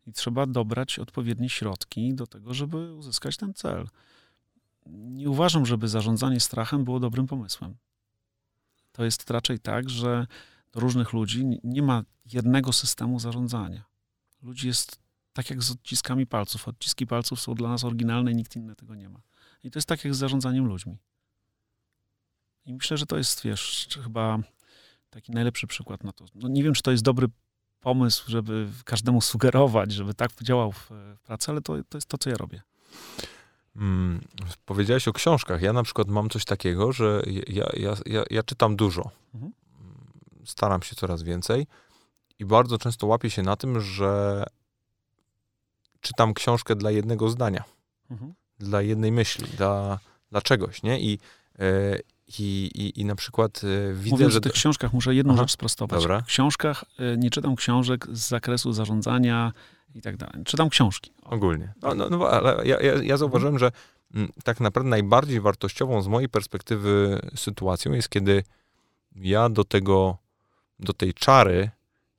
I 0.07 0.13
trzeba 0.13 0.45
dobrać 0.45 0.99
odpowiednie 0.99 1.49
środki 1.49 2.13
do 2.13 2.27
tego, 2.27 2.53
żeby 2.53 2.93
uzyskać 2.93 3.37
ten 3.37 3.53
cel 3.53 3.87
nie 4.91 5.29
uważam, 5.29 5.65
żeby 5.65 5.87
zarządzanie 5.87 6.39
strachem 6.39 6.83
było 6.83 6.99
dobrym 6.99 7.27
pomysłem. 7.27 7.75
To 8.91 9.05
jest 9.05 9.29
raczej 9.29 9.59
tak, 9.59 9.89
że 9.89 10.27
do 10.71 10.79
różnych 10.79 11.13
ludzi 11.13 11.45
nie 11.63 11.81
ma 11.81 12.03
jednego 12.25 12.73
systemu 12.73 13.19
zarządzania. 13.19 13.83
Ludzi 14.43 14.67
jest 14.67 14.99
tak 15.37 15.49
jak 15.49 15.63
z 15.63 15.71
odciskami 15.71 16.27
palców. 16.27 16.67
Odciski 16.67 17.07
palców 17.07 17.41
są 17.41 17.55
dla 17.55 17.69
nas 17.69 17.83
oryginalne 17.83 18.33
nikt 18.33 18.55
inny 18.55 18.75
tego 18.75 18.95
nie 18.95 19.09
ma. 19.09 19.19
I 19.63 19.71
to 19.71 19.79
jest 19.79 19.87
tak 19.87 20.03
jak 20.03 20.15
z 20.15 20.17
zarządzaniem 20.17 20.65
ludźmi. 20.65 20.97
I 22.65 22.73
myślę, 22.73 22.97
że 22.97 23.05
to 23.05 23.17
jest, 23.17 23.43
wiesz, 23.43 23.87
chyba 24.03 24.39
taki 25.09 25.31
najlepszy 25.31 25.67
przykład 25.67 26.03
na 26.03 26.11
to. 26.11 26.25
No 26.35 26.47
nie 26.47 26.63
wiem, 26.63 26.73
czy 26.73 26.81
to 26.81 26.91
jest 26.91 27.03
dobry 27.03 27.27
pomysł, 27.79 28.23
żeby 28.27 28.67
każdemu 28.85 29.21
sugerować, 29.21 29.91
żeby 29.91 30.13
tak 30.13 30.31
działał 30.41 30.71
w, 30.71 30.91
w 30.91 31.19
pracy, 31.23 31.51
ale 31.51 31.61
to, 31.61 31.73
to 31.89 31.97
jest 31.97 32.07
to, 32.07 32.17
co 32.17 32.29
ja 32.29 32.37
robię. 32.37 32.61
Mm, 33.75 34.21
powiedziałeś 34.65 35.07
o 35.07 35.13
książkach. 35.13 35.61
Ja 35.61 35.73
na 35.73 35.83
przykład 35.83 36.07
mam 36.07 36.29
coś 36.29 36.45
takiego, 36.45 36.91
że 36.91 37.21
ja, 37.47 37.69
ja, 37.73 37.95
ja, 38.05 38.23
ja 38.29 38.43
czytam 38.43 38.75
dużo. 38.75 39.11
Mhm. 39.33 39.53
Staram 40.45 40.81
się 40.81 40.95
coraz 40.95 41.23
więcej 41.23 41.67
i 42.39 42.45
bardzo 42.45 42.77
często 42.77 43.07
łapię 43.07 43.29
się 43.29 43.43
na 43.43 43.55
tym, 43.55 43.81
że 43.81 44.43
czytam 46.01 46.33
książkę 46.33 46.75
dla 46.75 46.91
jednego 46.91 47.29
zdania, 47.29 47.63
mhm. 48.11 48.33
dla 48.59 48.81
jednej 48.81 49.11
myśli, 49.11 49.47
dla, 49.57 49.99
dla 50.31 50.41
czegoś, 50.41 50.83
nie? 50.83 50.99
I, 50.99 51.19
e, 51.59 51.99
i, 52.39 52.71
i, 52.75 53.01
I 53.01 53.05
na 53.05 53.15
przykład 53.15 53.61
e, 53.63 53.93
widzę, 53.93 54.15
Mówiąc 54.15 54.33
że... 54.33 54.37
o 54.37 54.41
tych 54.41 54.51
książkach 54.51 54.93
muszę 54.93 55.15
jedną 55.15 55.33
Aha, 55.33 55.41
rzecz 55.41 55.51
sprostować. 55.51 56.01
Dobra. 56.01 56.21
W 56.21 56.25
książkach 56.25 56.83
e, 56.99 57.17
nie 57.17 57.29
czytam 57.29 57.55
książek 57.55 58.07
z 58.11 58.27
zakresu 58.27 58.73
zarządzania 58.73 59.53
i 59.95 60.01
tak 60.01 60.17
dalej. 60.17 60.43
Czytam 60.45 60.69
książki. 60.69 61.11
Ogólnie. 61.23 61.73
No, 61.81 61.95
no, 61.95 62.09
no 62.09 62.29
ale 62.29 62.67
ja, 62.67 62.81
ja, 62.81 63.03
ja 63.03 63.17
zauważyłem, 63.17 63.55
mhm. 63.55 63.71
że 63.71 63.79
m, 64.21 64.31
tak 64.43 64.59
naprawdę 64.59 64.89
najbardziej 64.89 65.41
wartościową 65.41 66.01
z 66.01 66.07
mojej 66.07 66.29
perspektywy 66.29 67.19
sytuacją 67.35 67.91
jest, 67.91 68.09
kiedy 68.09 68.43
ja 69.15 69.49
do 69.49 69.63
tego, 69.63 70.17
do 70.79 70.93
tej 70.93 71.13
czary 71.13 71.69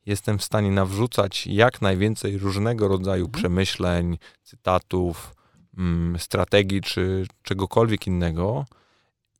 jestem 0.09 0.39
w 0.39 0.45
stanie 0.45 0.71
nawrzucać 0.71 1.47
jak 1.47 1.83
najwięcej 1.83 2.39
różnego 2.39 2.89
rodzaju 2.89 3.25
mhm. 3.25 3.41
przemyśleń, 3.43 4.19
cytatów, 4.43 5.35
mm, 5.79 6.19
strategii 6.19 6.81
czy 6.81 7.27
czegokolwiek 7.43 8.07
innego. 8.07 8.65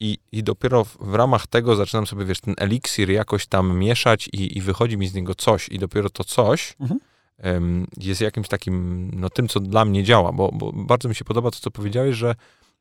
I, 0.01 0.19
I 0.33 0.43
dopiero 0.43 0.85
w, 0.85 0.97
w, 1.01 1.15
ramach 1.15 1.47
tego 1.47 1.77
zaczynam 1.77 2.07
sobie, 2.07 2.25
wiesz, 2.25 2.41
ten 2.41 2.55
eliksir 2.59 3.11
jakoś 3.11 3.47
tam 3.47 3.79
mieszać 3.79 4.29
i, 4.29 4.59
i 4.59 4.61
wychodzi 4.61 4.97
mi 4.97 5.09
z 5.09 5.15
niego 5.15 5.35
coś. 5.35 5.69
I 5.69 5.79
dopiero 5.79 6.11
to 6.11 6.25
coś 6.25 6.77
mhm. 6.81 7.01
um, 7.45 7.87
jest 7.97 8.21
jakimś 8.21 8.49
takim, 8.49 9.11
no 9.15 9.31
tym, 9.31 9.49
co 9.49 9.61
dla 9.61 9.85
mnie 9.85 10.05
działa. 10.05 10.33
Bo, 10.33 10.51
bo 10.53 10.73
bardzo 10.73 11.09
mi 11.09 11.15
się 11.15 11.25
podoba 11.25 11.51
to, 11.51 11.59
co 11.61 11.71
powiedziałeś, 11.71 12.17
że 12.17 12.35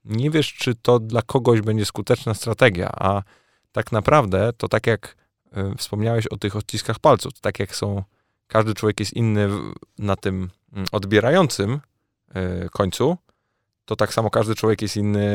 nie 0.05 0.31
wiesz, 0.31 0.53
czy 0.53 0.75
to 0.75 0.99
dla 0.99 1.21
kogoś 1.21 1.61
będzie 1.61 1.85
skuteczna 1.85 2.33
strategia, 2.33 2.89
a 2.93 3.23
tak 3.71 3.91
naprawdę 3.91 4.53
to 4.57 4.67
tak 4.67 4.87
jak 4.87 5.15
wspomniałeś 5.77 6.27
o 6.27 6.37
tych 6.37 6.55
odciskach 6.55 6.99
palców. 6.99 7.39
Tak 7.41 7.59
jak 7.59 7.75
są, 7.75 8.03
każdy 8.47 8.73
człowiek 8.73 8.99
jest 8.99 9.13
inny 9.13 9.49
na 9.97 10.15
tym 10.15 10.49
mm, 10.73 10.85
odbierającym 10.91 11.79
e, 12.33 12.69
końcu, 12.69 13.17
to 13.87 13.95
tak 13.95 14.13
samo 14.13 14.29
każdy 14.29 14.55
człowiek 14.55 14.81
jest 14.81 14.97
inny 14.97 15.25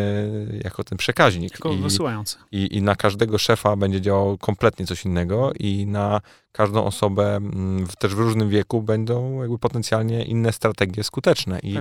jako 0.65 0.85
ten 0.85 0.99
przekaźnik. 0.99 1.53
Jako 1.53 1.73
I, 1.73 1.79
wysyłający. 1.79 2.37
I, 2.53 2.77
I 2.77 2.83
na 2.83 2.97
każdego 2.97 3.39
szefa 3.39 3.77
będzie 3.77 4.01
działał 4.01 4.39
kompletnie 4.39 4.87
coś 4.87 5.05
innego 5.05 5.53
i 5.59 5.87
na 5.87 6.21
każdą 6.53 6.85
osobę 6.85 7.37
mm, 7.37 7.87
też 7.99 8.15
w 8.15 8.19
różnym 8.19 8.49
wieku 8.49 8.83
będą 8.83 9.43
jakby 9.43 9.59
potencjalnie 9.59 10.25
inne 10.25 10.53
strategie 10.53 11.05
skuteczne. 11.05 11.61
I, 11.63 11.79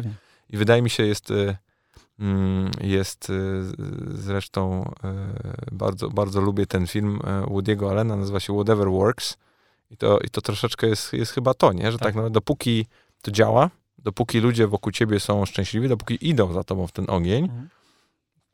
i 0.50 0.58
wydaje 0.58 0.82
mi 0.82 0.90
się, 0.90 1.06
jest 1.06 1.32
e, 1.32 1.58
jest 2.82 3.30
y, 3.30 3.64
zresztą 4.12 4.92
y, 5.72 5.76
bardzo, 5.76 6.10
bardzo 6.10 6.42
lubię 6.42 6.66
ten 6.66 6.88
film 6.88 7.16
y, 7.16 7.46
Woody'ego 7.46 7.90
Allena, 7.90 8.16
nazywa 8.16 8.40
się 8.40 8.54
Whatever 8.54 8.90
Works. 8.90 9.38
I 9.90 9.98
to, 9.98 10.20
i 10.20 10.30
to 10.30 10.42
troszeczkę 10.42 10.88
jest, 10.88 11.14
jest 11.14 11.32
chyba 11.32 11.54
to, 11.54 11.74
nie? 11.74 11.92
Że 11.92 11.98
tak, 11.98 12.08
tak 12.08 12.16
no, 12.16 12.30
dopóki 12.30 12.86
to 13.22 13.32
działa, 13.32 13.70
dopóki 13.98 14.40
ludzie 14.40 14.68
wokół 14.68 14.92
ciebie 14.92 15.20
są 15.20 15.46
szczęśliwi, 15.46 15.90
dopóki 15.90 16.30
idą 16.30 16.54
za 16.54 16.64
tobą 16.64 16.88
w 16.88 16.92
ten 16.92 17.06
ogień, 17.10 17.44
mhm. 17.44 17.70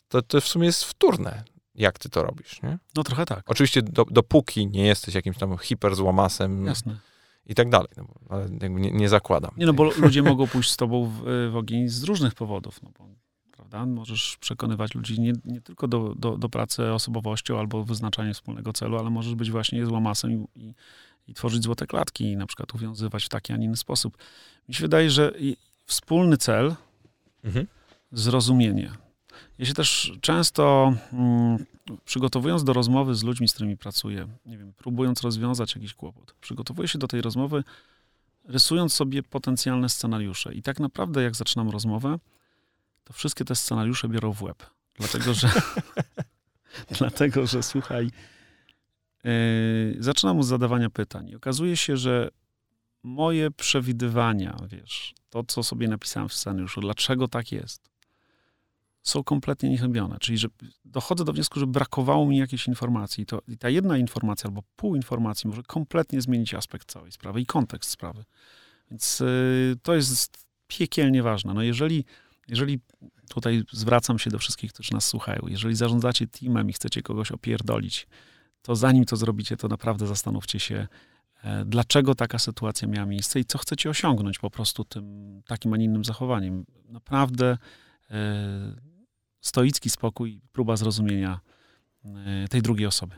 to, 0.07 0.21
to 0.21 0.41
w 0.41 0.47
sumie 0.47 0.65
jest 0.65 0.83
wtórne, 0.83 1.43
jak 1.75 1.99
ty 1.99 2.09
to 2.09 2.23
robisz, 2.23 2.61
nie? 2.63 2.77
No 2.95 3.03
trochę 3.03 3.25
tak. 3.25 3.43
Oczywiście 3.45 3.81
do, 3.81 4.05
dopóki 4.05 4.67
nie 4.67 4.85
jesteś 4.85 5.15
jakimś 5.15 5.37
tam 5.37 5.57
hiperzłamasem 5.57 6.65
Jasne. 6.65 6.99
i 7.45 7.55
tak 7.55 7.69
dalej, 7.69 7.89
no, 7.97 8.07
ale 8.29 8.49
nie, 8.49 8.91
nie 8.91 9.09
zakładam. 9.09 9.51
Nie 9.57 9.65
no, 9.65 9.73
bo 9.73 9.83
ludzie 9.83 10.23
mogą 10.31 10.47
pójść 10.47 10.71
z 10.71 10.77
tobą 10.77 11.05
w, 11.05 11.49
w 11.51 11.55
ogień 11.55 11.89
z 11.89 12.03
różnych 12.03 12.35
powodów, 12.35 12.83
no 12.83 12.91
bo 12.99 13.26
prawda? 13.67 13.85
Możesz 13.85 14.37
przekonywać 14.37 14.95
ludzi 14.95 15.21
nie, 15.21 15.33
nie 15.45 15.61
tylko 15.61 15.87
do, 15.87 16.15
do, 16.15 16.37
do 16.37 16.49
pracy 16.49 16.93
osobowością 16.93 17.59
albo 17.59 17.83
wyznaczania 17.83 18.33
wspólnego 18.33 18.73
celu, 18.73 18.97
ale 18.97 19.09
możesz 19.09 19.35
być 19.35 19.51
właśnie 19.51 19.85
złamasem 19.85 20.31
i, 20.55 20.73
i, 21.27 21.33
tworzyć 21.33 21.63
złote 21.63 21.87
klatki 21.87 22.23
i 22.31 22.37
na 22.37 22.47
przykład 22.47 22.75
uwiązywać 22.75 23.25
w 23.25 23.29
taki, 23.29 23.53
a 23.53 23.57
nie 23.57 23.65
inny 23.65 23.77
sposób. 23.77 24.17
Mi 24.69 24.75
się 24.75 24.81
wydaje, 24.81 25.09
że 25.09 25.33
wspólny 25.85 26.37
cel, 26.37 26.75
mhm. 27.43 27.67
zrozumienie. 28.11 28.91
Ja 29.59 29.65
się 29.65 29.73
też 29.73 30.13
często 30.21 30.93
mm, 31.13 31.65
przygotowując 32.05 32.63
do 32.63 32.73
rozmowy 32.73 33.15
z 33.15 33.23
ludźmi, 33.23 33.47
z 33.47 33.53
którymi 33.53 33.77
pracuję, 33.77 34.27
nie 34.45 34.57
wiem, 34.57 34.73
próbując 34.77 35.21
rozwiązać 35.21 35.75
jakiś 35.75 35.93
kłopot, 35.93 36.35
przygotowuję 36.41 36.87
się 36.87 36.99
do 36.99 37.07
tej 37.07 37.21
rozmowy, 37.21 37.63
rysując 38.45 38.93
sobie 38.93 39.23
potencjalne 39.23 39.89
scenariusze. 39.89 40.53
I 40.53 40.61
tak 40.61 40.79
naprawdę, 40.79 41.23
jak 41.23 41.35
zaczynam 41.35 41.69
rozmowę, 41.69 42.19
to 43.07 43.13
wszystkie 43.13 43.45
te 43.45 43.55
scenariusze 43.55 44.07
biorą 44.09 44.33
w 44.33 44.41
łeb. 44.43 44.65
Dlatego, 44.95 45.33
że, 45.33 45.51
dlatego, 46.99 47.47
że 47.47 47.63
słuchaj, 47.63 48.11
yy, 49.23 49.31
zaczynam 49.99 50.39
od 50.39 50.45
zadawania 50.45 50.89
pytań. 50.89 51.29
I 51.29 51.35
okazuje 51.35 51.77
się, 51.77 51.97
że 51.97 52.29
moje 53.03 53.51
przewidywania, 53.51 54.57
wiesz, 54.67 55.13
to, 55.29 55.43
co 55.43 55.63
sobie 55.63 55.87
napisałem 55.87 56.29
w 56.29 56.33
scenariuszu, 56.33 56.81
dlaczego 56.81 57.27
tak 57.27 57.51
jest, 57.51 57.89
są 59.03 59.23
kompletnie 59.23 59.69
niechybione. 59.69 60.17
Czyli, 60.19 60.37
że 60.37 60.47
dochodzę 60.85 61.25
do 61.25 61.33
wniosku, 61.33 61.59
że 61.59 61.67
brakowało 61.67 62.25
mi 62.25 62.37
jakiejś 62.37 62.67
informacji. 62.67 63.23
I, 63.23 63.25
to, 63.25 63.41
I 63.47 63.57
ta 63.57 63.69
jedna 63.69 63.97
informacja 63.97 64.47
albo 64.47 64.63
pół 64.75 64.95
informacji 64.95 65.49
może 65.49 65.63
kompletnie 65.63 66.21
zmienić 66.21 66.53
aspekt 66.53 66.91
całej 66.91 67.11
sprawy 67.11 67.41
i 67.41 67.45
kontekst 67.45 67.91
sprawy. 67.91 68.23
Więc 68.91 69.19
yy, 69.19 69.75
to 69.83 69.95
jest 69.95 70.45
piekielnie 70.67 71.23
ważne. 71.23 71.53
No 71.53 71.61
jeżeli 71.61 72.05
jeżeli 72.47 72.79
tutaj 73.29 73.63
zwracam 73.71 74.19
się 74.19 74.29
do 74.29 74.39
wszystkich, 74.39 74.73
którzy 74.73 74.93
nas 74.93 75.05
słuchają, 75.05 75.41
jeżeli 75.47 75.75
zarządzacie 75.75 76.27
teamem 76.27 76.69
i 76.69 76.73
chcecie 76.73 77.01
kogoś 77.01 77.31
opierdolić, 77.31 78.07
to 78.61 78.75
zanim 78.75 79.05
to 79.05 79.15
zrobicie, 79.15 79.57
to 79.57 79.67
naprawdę 79.67 80.07
zastanówcie 80.07 80.59
się, 80.59 80.87
e, 81.43 81.65
dlaczego 81.65 82.15
taka 82.15 82.39
sytuacja 82.39 82.87
miała 82.87 83.05
miejsce 83.05 83.39
i 83.39 83.45
co 83.45 83.57
chcecie 83.57 83.89
osiągnąć 83.89 84.39
po 84.39 84.49
prostu 84.49 84.85
tym 84.85 85.41
takim, 85.45 85.73
a 85.73 85.77
nie 85.77 85.85
innym 85.85 86.05
zachowaniem. 86.05 86.65
Naprawdę 86.89 87.57
e, 88.09 88.75
stoicki 89.41 89.89
spokój, 89.89 90.41
próba 90.51 90.75
zrozumienia 90.75 91.39
e, 92.05 92.47
tej 92.47 92.61
drugiej 92.61 92.87
osoby. 92.87 93.15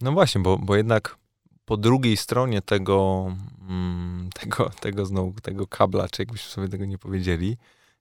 No 0.00 0.12
właśnie, 0.12 0.40
bo, 0.40 0.58
bo 0.58 0.76
jednak 0.76 1.21
po 1.64 1.76
drugiej 1.76 2.16
stronie 2.16 2.62
tego, 2.62 3.26
mm, 3.68 4.30
tego, 4.40 4.70
tego, 4.80 5.06
znowu, 5.06 5.40
tego 5.40 5.66
kabla, 5.66 6.08
czy 6.08 6.22
jakbyśmy 6.22 6.50
sobie 6.50 6.68
tego 6.68 6.84
nie 6.84 6.98
powiedzieli, 6.98 7.56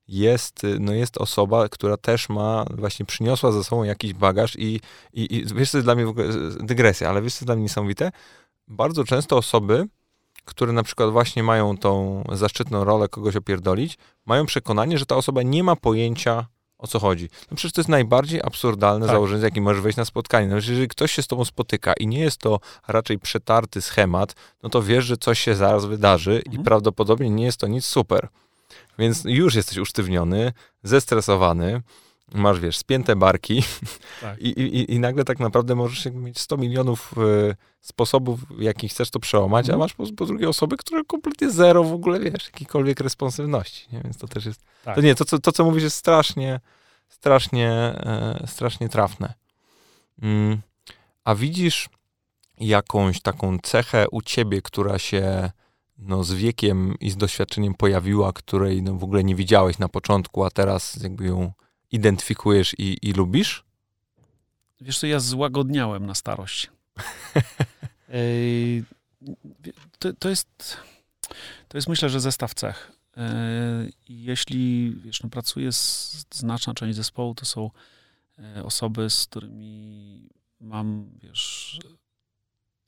jest, 0.07 0.61
no 0.79 0.93
jest 0.93 1.17
osoba, 1.17 1.69
która 1.69 1.97
też 1.97 2.29
ma, 2.29 2.65
właśnie 2.69 3.05
przyniosła 3.05 3.51
ze 3.51 3.63
sobą 3.63 3.83
jakiś 3.83 4.13
bagaż 4.13 4.55
i, 4.55 4.81
i, 5.13 5.35
i 5.35 5.45
wiesz, 5.45 5.71
co 5.71 5.77
jest 5.77 5.85
dla 5.85 5.95
mnie 5.95 6.05
w 6.05 6.09
ogóle 6.09 6.27
dygresja, 6.59 7.09
ale 7.09 7.21
wiesz, 7.21 7.33
co 7.33 7.37
jest 7.37 7.45
dla 7.45 7.55
mnie 7.55 7.63
niesamowite? 7.63 8.11
Bardzo 8.67 9.03
często 9.03 9.37
osoby, 9.37 9.87
które 10.45 10.73
na 10.73 10.83
przykład 10.83 11.11
właśnie 11.11 11.43
mają 11.43 11.77
tą 11.77 12.23
zaszczytną 12.31 12.83
rolę 12.83 13.07
kogoś 13.07 13.35
opierdolić, 13.35 13.97
mają 14.25 14.45
przekonanie, 14.45 14.97
że 14.97 15.05
ta 15.05 15.15
osoba 15.15 15.43
nie 15.43 15.63
ma 15.63 15.75
pojęcia, 15.75 16.45
o 16.81 16.87
co 16.87 16.99
chodzi. 16.99 17.29
No 17.51 17.57
przecież 17.57 17.73
to 17.73 17.81
jest 17.81 17.89
najbardziej 17.89 18.41
absurdalne 18.41 19.05
tak. 19.05 19.15
założenie, 19.15 19.39
z 19.39 19.43
jakim 19.43 19.63
możesz 19.63 19.81
wejść 19.81 19.97
na 19.97 20.05
spotkanie. 20.05 20.47
No, 20.47 20.55
jeżeli 20.55 20.87
ktoś 20.87 21.11
się 21.11 21.21
z 21.21 21.27
tobą 21.27 21.45
spotyka 21.45 21.93
i 21.93 22.07
nie 22.07 22.19
jest 22.19 22.37
to 22.37 22.59
raczej 22.87 23.19
przetarty 23.19 23.81
schemat, 23.81 24.35
no 24.63 24.69
to 24.69 24.83
wiesz, 24.83 25.05
że 25.05 25.17
coś 25.17 25.39
się 25.39 25.55
zaraz 25.55 25.85
wydarzy 25.85 26.41
mhm. 26.45 26.61
i 26.61 26.65
prawdopodobnie 26.65 27.29
nie 27.29 27.45
jest 27.45 27.57
to 27.57 27.67
nic 27.67 27.85
super. 27.85 28.27
Więc 28.99 29.23
już 29.25 29.55
jesteś 29.55 29.77
usztywniony, 29.77 30.53
zestresowany, 30.83 31.81
masz, 32.33 32.59
wiesz, 32.59 32.77
spięte 32.77 33.15
barki 33.15 33.63
tak. 34.21 34.39
I, 34.39 34.47
i, 34.47 34.93
i 34.93 34.99
nagle 34.99 35.23
tak 35.23 35.39
naprawdę 35.39 35.75
możesz 35.75 36.05
mieć 36.05 36.39
100 36.39 36.57
milionów 36.57 37.13
y, 37.17 37.55
sposobów, 37.81 38.39
w 38.49 38.61
jakich 38.61 38.91
chcesz 38.91 39.09
to 39.09 39.19
przełamać, 39.19 39.65
mhm. 39.65 39.81
a 39.81 39.83
masz 39.83 39.93
po, 39.93 40.05
po 40.17 40.25
drugiej 40.25 40.47
osoby, 40.47 40.77
które 40.77 41.03
kompletnie 41.03 41.49
zero 41.49 41.83
w 41.83 41.93
ogóle, 41.93 42.19
wiesz, 42.19 42.45
jakiejkolwiek 42.45 42.99
responsywności, 42.99 43.87
nie? 43.91 44.01
Więc 44.01 44.17
to 44.17 44.27
też 44.27 44.45
jest... 44.45 44.61
Tak. 44.83 44.95
To 44.95 45.01
nie, 45.01 45.15
to 45.15 45.25
co, 45.25 45.39
to 45.39 45.51
co 45.51 45.65
mówisz 45.65 45.83
jest 45.83 45.95
strasznie, 45.95 46.59
strasznie, 47.09 47.69
e, 47.69 48.43
strasznie 48.47 48.89
trafne. 48.89 49.33
Mm. 50.21 50.61
A 51.23 51.35
widzisz 51.35 51.89
jakąś 52.59 53.21
taką 53.21 53.57
cechę 53.59 54.09
u 54.09 54.21
ciebie, 54.21 54.61
która 54.61 54.99
się 54.99 55.51
no, 55.97 56.23
z 56.23 56.33
wiekiem 56.33 56.95
i 56.99 57.11
z 57.11 57.17
doświadczeniem 57.17 57.73
pojawiła, 57.73 58.33
której 58.33 58.83
no, 58.83 58.95
w 58.95 59.03
ogóle 59.03 59.23
nie 59.23 59.35
widziałeś 59.35 59.79
na 59.79 59.89
początku, 59.89 60.43
a 60.43 60.49
teraz 60.49 60.95
jakby 61.03 61.25
ją 61.25 61.51
identyfikujesz 61.91 62.75
i, 62.77 62.97
i 63.01 63.13
lubisz? 63.13 63.63
Wiesz 64.81 64.99
co, 64.99 65.07
ja 65.07 65.19
złagodniałem 65.19 66.05
na 66.05 66.15
starość. 66.15 66.71
to, 69.99 70.13
to, 70.13 70.29
jest, 70.29 70.77
to 71.67 71.77
jest 71.77 71.89
myślę, 71.89 72.09
że 72.09 72.19
zestaw 72.19 72.53
cech. 72.53 72.91
Jeśli 74.09 74.95
wiesz, 75.03 75.23
no, 75.23 75.29
pracuję 75.29 75.71
z 75.71 76.25
znaczna 76.33 76.73
część 76.73 76.95
zespołu, 76.95 77.35
to 77.35 77.45
są 77.45 77.69
e, 78.39 78.63
osoby, 78.63 79.09
z 79.09 79.25
którymi 79.25 80.29
mam, 80.59 81.09
wiesz, 81.23 81.79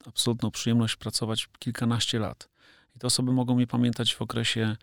absolutną 0.06 0.52
przyjemność 0.52 0.96
pracować 0.96 1.50
kilkanaście 1.60 2.20
lat. 2.20 2.50
I 2.96 3.00
te 3.00 3.08
osoby 3.08 3.32
mogą 3.32 3.56
mnie 3.56 3.68
pamiętać 3.68 4.16
w 4.16 4.22
okresie 4.22 4.76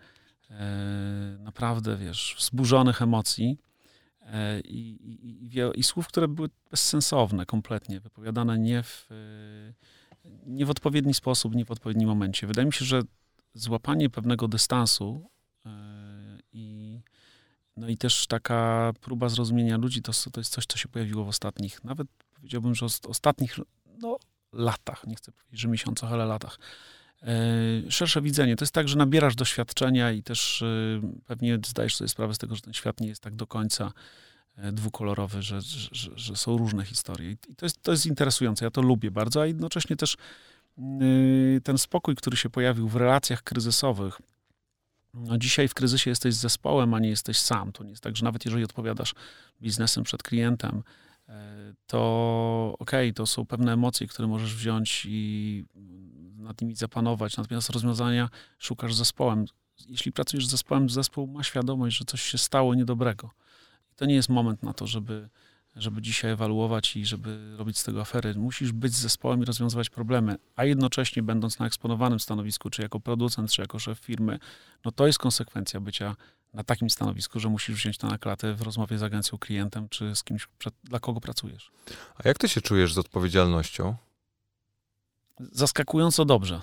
naprawdę, 1.39 1.97
wiesz, 1.97 2.35
wzburzonych 2.37 3.01
emocji 3.01 3.57
i, 4.65 4.79
i, 4.79 5.57
i, 5.57 5.79
i, 5.79 5.83
słów, 5.83 6.07
które 6.07 6.27
były 6.27 6.49
bezsensowne 6.71 7.45
kompletnie, 7.45 7.99
wypowiadane 7.99 8.59
nie 8.59 8.83
w, 8.83 9.07
nie 10.45 10.65
w 10.65 10.69
odpowiedni 10.69 11.13
sposób, 11.13 11.55
nie 11.55 11.65
w 11.65 11.71
odpowiednim 11.71 12.09
momencie. 12.09 12.47
Wydaje 12.47 12.65
mi 12.65 12.73
się, 12.73 12.85
że 12.85 13.01
złapanie 13.53 14.09
pewnego 14.09 14.47
dystansu 14.47 15.29
i 16.53 16.99
no 17.77 17.89
i 17.89 17.97
też 17.97 18.27
taka 18.27 18.91
próba 19.01 19.29
zrozumienia 19.29 19.77
ludzi, 19.77 20.01
to, 20.01 20.11
to 20.31 20.39
jest 20.39 20.53
coś, 20.53 20.65
co 20.65 20.77
się 20.77 20.87
pojawiło 20.87 21.25
w 21.25 21.27
ostatnich, 21.27 21.83
nawet 21.83 22.07
powiedziałbym, 22.35 22.75
że 22.75 22.85
ostatnich 23.07 23.59
no, 23.99 24.17
latach, 24.53 25.07
nie 25.07 25.15
chcę 25.15 25.31
powiedzieć, 25.31 25.59
że 25.59 25.67
miesiącach, 25.67 26.11
ale 26.11 26.25
latach. 26.25 26.59
E, 27.23 27.91
szersze 27.91 28.21
widzenie. 28.21 28.55
To 28.55 28.63
jest 28.63 28.73
tak, 28.73 28.87
że 28.87 28.97
nabierasz 28.97 29.35
doświadczenia 29.35 30.11
i 30.11 30.23
też 30.23 30.61
e, 30.61 31.01
pewnie 31.25 31.59
zdajesz 31.67 31.95
sobie 31.95 32.07
sprawę 32.07 32.33
z 32.33 32.37
tego, 32.37 32.55
że 32.55 32.61
ten 32.61 32.73
świat 32.73 33.01
nie 33.01 33.07
jest 33.07 33.23
tak 33.23 33.35
do 33.35 33.47
końca 33.47 33.91
e, 34.55 34.71
dwukolorowy, 34.71 35.41
że, 35.41 35.61
że, 35.91 36.11
że 36.15 36.35
są 36.35 36.57
różne 36.57 36.85
historie. 36.85 37.31
I 37.31 37.37
to 37.37 37.65
jest, 37.65 37.81
to 37.81 37.91
jest 37.91 38.05
interesujące. 38.05 38.65
Ja 38.65 38.71
to 38.71 38.81
lubię 38.81 39.11
bardzo, 39.11 39.41
a 39.41 39.45
jednocześnie 39.45 39.95
też 39.95 40.17
ten 41.63 41.77
spokój, 41.77 42.15
który 42.15 42.37
się 42.37 42.49
pojawił 42.49 42.87
w 42.87 42.95
relacjach 42.95 43.43
kryzysowych, 43.43 44.21
no 45.13 45.37
dzisiaj 45.37 45.67
w 45.67 45.73
kryzysie 45.73 46.09
jesteś 46.09 46.33
z 46.33 46.39
zespołem, 46.39 46.93
a 46.93 46.99
nie 46.99 47.09
jesteś 47.09 47.37
sam. 47.37 47.71
To 47.71 47.83
nie 47.83 47.89
jest 47.89 48.03
tak, 48.03 48.17
że 48.17 48.25
nawet 48.25 48.45
jeżeli 48.45 48.63
odpowiadasz 48.63 49.13
biznesem 49.61 50.03
przed 50.03 50.23
klientem, 50.23 50.83
to 51.87 52.75
okej, 52.79 53.09
okay, 53.09 53.13
to 53.13 53.27
są 53.27 53.45
pewne 53.45 53.73
emocje, 53.73 54.07
które 54.07 54.27
możesz 54.27 54.55
wziąć 54.55 55.05
i 55.09 55.65
nad 56.51 56.61
nimi 56.61 56.75
zapanować, 56.75 57.37
natomiast 57.37 57.69
rozwiązania 57.69 58.29
szukasz 58.59 58.93
zespołem. 58.93 59.45
Jeśli 59.87 60.11
pracujesz 60.11 60.47
z 60.47 60.49
zespołem, 60.49 60.89
zespół 60.89 61.27
ma 61.27 61.43
świadomość, 61.43 61.97
że 61.97 62.05
coś 62.05 62.21
się 62.21 62.37
stało 62.37 62.75
niedobrego. 62.75 63.31
I 63.91 63.95
to 63.95 64.05
nie 64.05 64.15
jest 64.15 64.29
moment 64.29 64.63
na 64.63 64.73
to, 64.73 64.87
żeby 64.87 65.29
żeby 65.75 66.01
dzisiaj 66.01 66.31
ewaluować 66.31 66.95
i 66.95 67.05
żeby 67.05 67.57
robić 67.57 67.77
z 67.77 67.83
tego 67.83 68.01
afery. 68.01 68.35
Musisz 68.35 68.71
być 68.71 68.93
z 68.93 68.99
zespołem 68.99 69.41
i 69.41 69.45
rozwiązywać 69.45 69.89
problemy, 69.89 70.35
a 70.55 70.65
jednocześnie 70.65 71.23
będąc 71.23 71.59
na 71.59 71.65
eksponowanym 71.65 72.19
stanowisku, 72.19 72.69
czy 72.69 72.81
jako 72.81 72.99
producent, 72.99 73.51
czy 73.51 73.61
jako 73.61 73.79
szef 73.79 73.99
firmy, 73.99 74.39
no 74.85 74.91
to 74.91 75.07
jest 75.07 75.19
konsekwencja 75.19 75.79
bycia 75.79 76.15
na 76.53 76.63
takim 76.63 76.89
stanowisku, 76.89 77.39
że 77.39 77.49
musisz 77.49 77.75
wziąć 77.75 77.97
to 77.97 78.07
na 78.07 78.17
klatę 78.17 78.53
w 78.53 78.61
rozmowie 78.61 78.97
z 78.97 79.03
agencją, 79.03 79.37
klientem, 79.37 79.89
czy 79.89 80.15
z 80.15 80.23
kimś, 80.23 80.47
dla 80.83 80.99
kogo 80.99 81.21
pracujesz. 81.21 81.71
A 82.15 82.27
jak 82.27 82.37
ty 82.37 82.49
się 82.49 82.61
czujesz 82.61 82.93
z 82.93 82.97
odpowiedzialnością? 82.97 83.95
Zaskakująco 85.51 86.25
dobrze. 86.25 86.61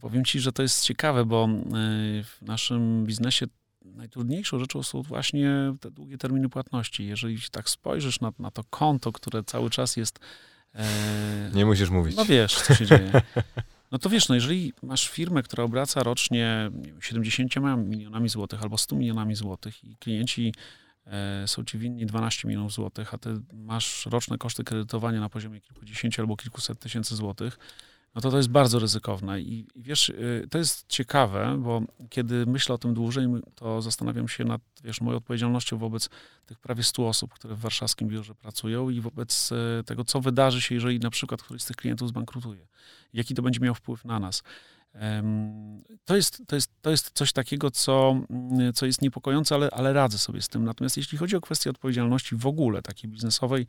Powiem 0.00 0.24
ci, 0.24 0.40
że 0.40 0.52
to 0.52 0.62
jest 0.62 0.82
ciekawe, 0.82 1.24
bo 1.24 1.48
y, 1.48 2.24
w 2.24 2.42
naszym 2.42 3.06
biznesie 3.06 3.46
najtrudniejszą 3.84 4.58
rzeczą 4.58 4.82
są 4.82 5.02
właśnie 5.02 5.74
te 5.80 5.90
długie 5.90 6.18
terminy 6.18 6.48
płatności. 6.48 7.06
Jeżeli 7.06 7.38
tak 7.50 7.70
spojrzysz 7.70 8.20
na, 8.20 8.32
na 8.38 8.50
to 8.50 8.64
konto, 8.64 9.12
które 9.12 9.44
cały 9.44 9.70
czas 9.70 9.96
jest. 9.96 10.18
E, 10.74 11.50
nie 11.54 11.66
musisz 11.66 11.90
mówić. 11.90 12.16
No 12.16 12.24
wiesz, 12.24 12.54
co 12.54 12.74
się 12.74 12.86
dzieje. 12.86 13.12
No 13.92 13.98
to 13.98 14.10
wiesz, 14.10 14.28
no 14.28 14.34
jeżeli 14.34 14.72
masz 14.82 15.08
firmę, 15.08 15.42
która 15.42 15.64
obraca 15.64 16.02
rocznie 16.02 16.70
wiem, 16.72 17.02
70 17.02 17.52
milionami 17.76 18.28
złotych 18.28 18.62
albo 18.62 18.78
100 18.78 18.96
milionami 18.96 19.34
złotych 19.34 19.84
i 19.84 19.96
klienci 19.96 20.54
e, 21.06 21.48
są 21.48 21.64
ci 21.64 21.78
winni 21.78 22.06
12 22.06 22.48
milionów 22.48 22.72
złotych, 22.72 23.14
a 23.14 23.18
ty 23.18 23.34
masz 23.52 24.06
roczne 24.06 24.38
koszty 24.38 24.64
kredytowania 24.64 25.20
na 25.20 25.28
poziomie 25.28 25.60
kilkudziesięciu 25.60 26.22
albo 26.22 26.36
kilkuset 26.36 26.78
tysięcy 26.78 27.16
złotych, 27.16 27.58
no 28.14 28.20
to 28.20 28.30
to 28.30 28.36
jest 28.36 28.48
bardzo 28.48 28.78
ryzykowne. 28.78 29.40
I, 29.40 29.66
wiesz, 29.76 30.08
y, 30.08 30.46
to 30.50 30.58
jest 30.58 30.86
ciekawe, 30.88 31.56
bo 31.58 31.82
kiedy 32.10 32.46
myślę 32.46 32.74
o 32.74 32.78
tym 32.78 32.94
dłużej, 32.94 33.26
to 33.54 33.82
zastanawiam 33.82 34.28
się 34.28 34.44
nad, 34.44 34.60
wiesz, 34.84 35.00
moją 35.00 35.16
odpowiedzialnością 35.16 35.78
wobec 35.78 36.08
tych 36.46 36.58
prawie 36.58 36.82
100 36.82 37.08
osób, 37.08 37.34
które 37.34 37.54
w 37.54 37.58
warszawskim 37.58 38.08
biurze 38.08 38.34
pracują 38.34 38.90
i 38.90 39.00
wobec 39.00 39.52
y, 39.52 39.84
tego, 39.84 40.04
co 40.04 40.20
wydarzy 40.20 40.60
się, 40.60 40.74
jeżeli 40.74 41.00
na 41.00 41.10
przykład 41.10 41.42
któryś 41.42 41.62
z 41.62 41.66
tych 41.66 41.76
klientów 41.76 42.08
zbankrutuje. 42.08 42.66
Jaki 43.12 43.34
to 43.34 43.42
będzie 43.42 43.60
miał 43.60 43.74
wpływ 43.74 44.04
na 44.04 44.18
nas. 44.18 44.42
To 46.04 46.16
jest, 46.16 46.42
to 46.46 46.56
jest, 46.56 46.70
to 46.82 46.90
jest 46.90 47.10
coś 47.14 47.32
takiego, 47.32 47.70
co, 47.70 48.16
mm, 48.30 48.72
co 48.72 48.86
jest 48.86 49.02
niepokojące, 49.02 49.54
ale, 49.54 49.70
ale 49.70 49.92
radzę 49.92 50.18
sobie 50.18 50.42
z 50.42 50.48
tym. 50.48 50.64
Natomiast 50.64 50.96
jeśli 50.96 51.18
chodzi 51.18 51.36
o 51.36 51.40
kwestię 51.40 51.70
odpowiedzialności 51.70 52.36
w 52.36 52.46
ogóle, 52.46 52.82
takiej 52.82 53.10
biznesowej, 53.10 53.66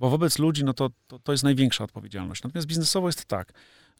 bo 0.00 0.10
wobec 0.10 0.38
ludzi, 0.38 0.64
no 0.64 0.74
to, 0.74 0.90
to, 1.06 1.18
to 1.18 1.32
jest 1.32 1.44
największa 1.44 1.84
odpowiedzialność. 1.84 2.42
Natomiast 2.42 2.68
biznesowo 2.68 3.08
jest 3.08 3.24
tak, 3.24 3.52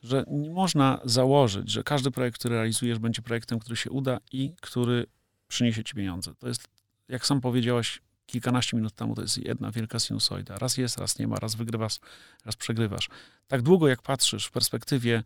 że 0.03 0.25
nie 0.29 0.51
można 0.51 1.01
założyć, 1.05 1.71
że 1.71 1.83
każdy 1.83 2.11
projekt, 2.11 2.39
który 2.39 2.55
realizujesz, 2.55 2.99
będzie 2.99 3.23
projektem, 3.23 3.59
który 3.59 3.77
się 3.77 3.91
uda 3.91 4.19
i 4.33 4.55
który 4.61 5.07
przyniesie 5.49 5.85
ci 5.85 5.95
pieniądze. 5.95 6.35
To 6.35 6.49
jest, 6.49 6.69
jak 7.09 7.27
sam 7.27 7.41
powiedziałaś 7.41 8.01
kilkanaście 8.27 8.77
minut 8.77 8.95
temu, 8.95 9.15
to 9.15 9.23
jest 9.23 9.37
jedna 9.37 9.71
wielka 9.71 9.99
sinusoida. 9.99 10.59
Raz 10.59 10.77
jest, 10.77 10.99
raz 10.99 11.19
nie 11.19 11.29
ma, 11.29 11.37
raz 11.37 11.55
wygrywasz, 11.55 11.99
raz 12.45 12.57
przegrywasz. 12.57 13.09
Tak 13.49 13.63
długo 13.63 13.89
jak 13.89 14.03
patrzysz 14.03 14.47
w 14.47 14.51
perspektywie 14.51 15.23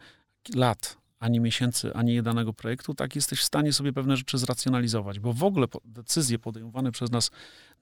lat, 0.54 0.96
ani 1.24 1.40
miesięcy, 1.40 1.94
ani 1.94 2.22
danego 2.22 2.52
projektu, 2.52 2.94
tak 2.94 3.16
jesteś 3.16 3.40
w 3.40 3.44
stanie 3.44 3.72
sobie 3.72 3.92
pewne 3.92 4.16
rzeczy 4.16 4.38
zracjonalizować, 4.38 5.20
bo 5.20 5.32
w 5.32 5.44
ogóle 5.44 5.66
decyzje 5.84 6.38
podejmowane 6.38 6.92
przez 6.92 7.10
nas 7.10 7.30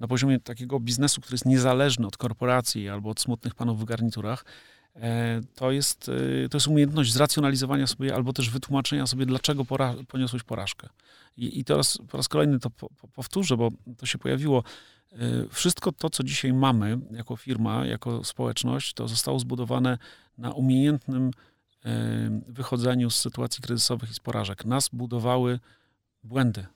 na 0.00 0.08
poziomie 0.08 0.40
takiego 0.40 0.80
biznesu, 0.80 1.20
który 1.20 1.34
jest 1.34 1.46
niezależny 1.46 2.06
od 2.06 2.16
korporacji 2.16 2.88
albo 2.88 3.10
od 3.10 3.20
smutnych 3.20 3.54
panów 3.54 3.80
w 3.80 3.84
garniturach, 3.84 4.44
e, 4.96 5.40
to 5.54 5.70
jest, 5.70 6.10
e, 6.44 6.48
to 6.48 6.56
jest 6.56 6.66
umiejętność 6.66 7.12
zracjonalizowania 7.12 7.86
sobie 7.86 8.14
albo 8.14 8.32
też 8.32 8.50
wytłumaczenia 8.50 9.06
sobie, 9.06 9.26
dlaczego 9.26 9.64
pora 9.64 9.94
poniosłeś 10.08 10.42
porażkę. 10.42 10.88
I, 11.36 11.60
i 11.60 11.64
teraz 11.64 11.98
po 12.08 12.16
raz 12.16 12.28
kolejny 12.28 12.58
to 12.58 12.70
po, 12.70 12.88
po, 12.88 13.08
powtórzę, 13.08 13.56
bo 13.56 13.68
to 13.98 14.06
się 14.06 14.18
pojawiło. 14.18 14.64
E, 15.12 15.16
wszystko 15.50 15.92
to, 15.92 16.10
co 16.10 16.22
dzisiaj 16.22 16.52
mamy 16.52 16.98
jako 17.10 17.36
firma, 17.36 17.86
jako 17.86 18.24
społeczność, 18.24 18.94
to 18.94 19.08
zostało 19.08 19.38
zbudowane 19.38 19.98
na 20.38 20.52
umiejętnym 20.52 21.30
wychodzeniu 22.48 23.10
z 23.10 23.14
sytuacji 23.14 23.62
kryzysowych 23.62 24.10
i 24.10 24.14
z 24.14 24.20
porażek. 24.20 24.64
Nas 24.64 24.88
budowały 24.88 25.60
błędy. 26.24 26.66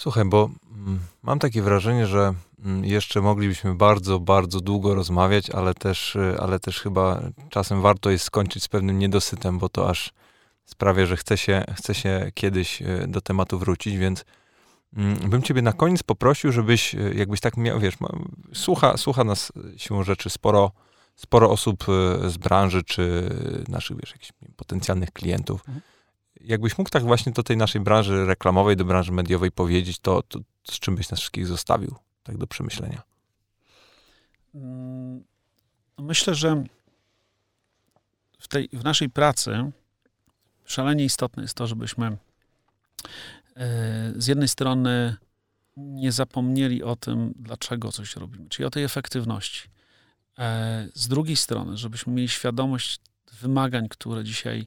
Słuchaj, 0.00 0.24
bo 0.24 0.50
mm, 0.72 1.00
mam 1.22 1.38
takie 1.38 1.62
wrażenie, 1.62 2.06
że 2.06 2.34
mm, 2.64 2.84
jeszcze 2.84 3.20
moglibyśmy 3.20 3.74
bardzo, 3.74 4.20
bardzo 4.20 4.60
długo 4.60 4.94
rozmawiać, 4.94 5.50
ale 5.50 5.74
też, 5.74 6.16
y, 6.16 6.36
ale 6.40 6.60
też 6.60 6.80
chyba 6.80 7.22
czasem 7.50 7.82
warto 7.82 8.10
jest 8.10 8.24
skończyć 8.24 8.62
z 8.62 8.68
pewnym 8.68 8.98
niedosytem, 8.98 9.58
bo 9.58 9.68
to 9.68 9.90
aż 9.90 10.12
sprawia, 10.64 11.06
że 11.06 11.16
chce 11.16 11.36
się, 11.36 11.64
chce 11.76 11.94
się 11.94 12.30
kiedyś 12.34 12.82
y, 12.82 13.04
do 13.08 13.20
tematu 13.20 13.58
wrócić, 13.58 13.96
więc 13.96 14.24
mm, 14.96 15.30
bym 15.30 15.42
ciebie 15.42 15.62
na 15.62 15.72
koniec 15.72 16.02
poprosił, 16.02 16.52
żebyś 16.52 16.94
y, 16.94 17.14
jakbyś 17.16 17.40
tak 17.40 17.56
miał, 17.56 17.80
wiesz, 17.80 17.94
słucha, 18.54 18.96
słucha 18.96 19.24
nas 19.24 19.52
siłą 19.76 20.02
rzeczy 20.02 20.30
sporo 20.30 20.72
sporo 21.20 21.50
osób 21.50 21.84
e, 21.88 22.30
z 22.30 22.36
branży, 22.36 22.82
czy 22.82 23.28
naszych, 23.68 23.96
wiesz, 23.96 24.10
jakichś 24.10 24.32
potencjalnych 24.56 25.10
klientów. 25.12 25.60
Mhm. 25.60 25.80
Jakbyś 26.40 26.78
mógł 26.78 26.90
tak 26.90 27.02
właśnie 27.02 27.32
do 27.32 27.42
tej 27.42 27.56
naszej 27.56 27.80
branży 27.80 28.26
reklamowej, 28.26 28.76
do 28.76 28.84
branży 28.84 29.12
mediowej 29.12 29.52
powiedzieć, 29.52 29.98
to, 29.98 30.22
to 30.22 30.40
z 30.64 30.78
czym 30.78 30.96
byś 30.96 31.10
nas 31.10 31.20
wszystkich 31.20 31.46
zostawił, 31.46 31.96
tak 32.22 32.36
do 32.36 32.46
przemyślenia? 32.46 33.02
Mm, 34.54 35.24
myślę, 35.98 36.34
że 36.34 36.64
w, 38.38 38.48
tej, 38.48 38.68
w 38.72 38.84
naszej 38.84 39.10
pracy 39.10 39.72
szalenie 40.64 41.04
istotne 41.04 41.42
jest 41.42 41.54
to, 41.54 41.66
żebyśmy 41.66 42.06
e, 42.06 42.16
z 44.16 44.26
jednej 44.26 44.48
strony 44.48 45.16
nie 45.76 46.12
zapomnieli 46.12 46.82
o 46.82 46.96
tym, 46.96 47.32
dlaczego 47.36 47.92
coś 47.92 48.16
robimy, 48.16 48.48
czyli 48.48 48.66
o 48.66 48.70
tej 48.70 48.84
efektywności. 48.84 49.68
E, 50.40 50.88
z 50.94 51.08
drugiej 51.08 51.36
strony, 51.36 51.76
żebyśmy 51.76 52.12
mieli 52.12 52.28
świadomość 52.28 53.00
wymagań, 53.40 53.88
które 53.88 54.24
dzisiaj 54.24 54.66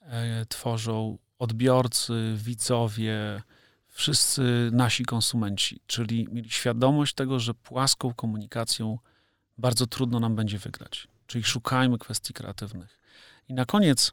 e, 0.00 0.46
tworzą 0.46 1.18
odbiorcy, 1.38 2.34
widzowie, 2.36 3.42
wszyscy 3.88 4.70
nasi 4.72 5.04
konsumenci, 5.04 5.80
czyli 5.86 6.28
mieli 6.32 6.50
świadomość 6.50 7.14
tego, 7.14 7.40
że 7.40 7.54
płaską 7.54 8.14
komunikacją 8.14 8.98
bardzo 9.58 9.86
trudno 9.86 10.20
nam 10.20 10.36
będzie 10.36 10.58
wygrać. 10.58 11.08
Czyli 11.26 11.44
szukajmy 11.44 11.98
kwestii 11.98 12.32
kreatywnych. 12.32 12.98
I 13.48 13.54
na 13.54 13.64
koniec 13.64 14.12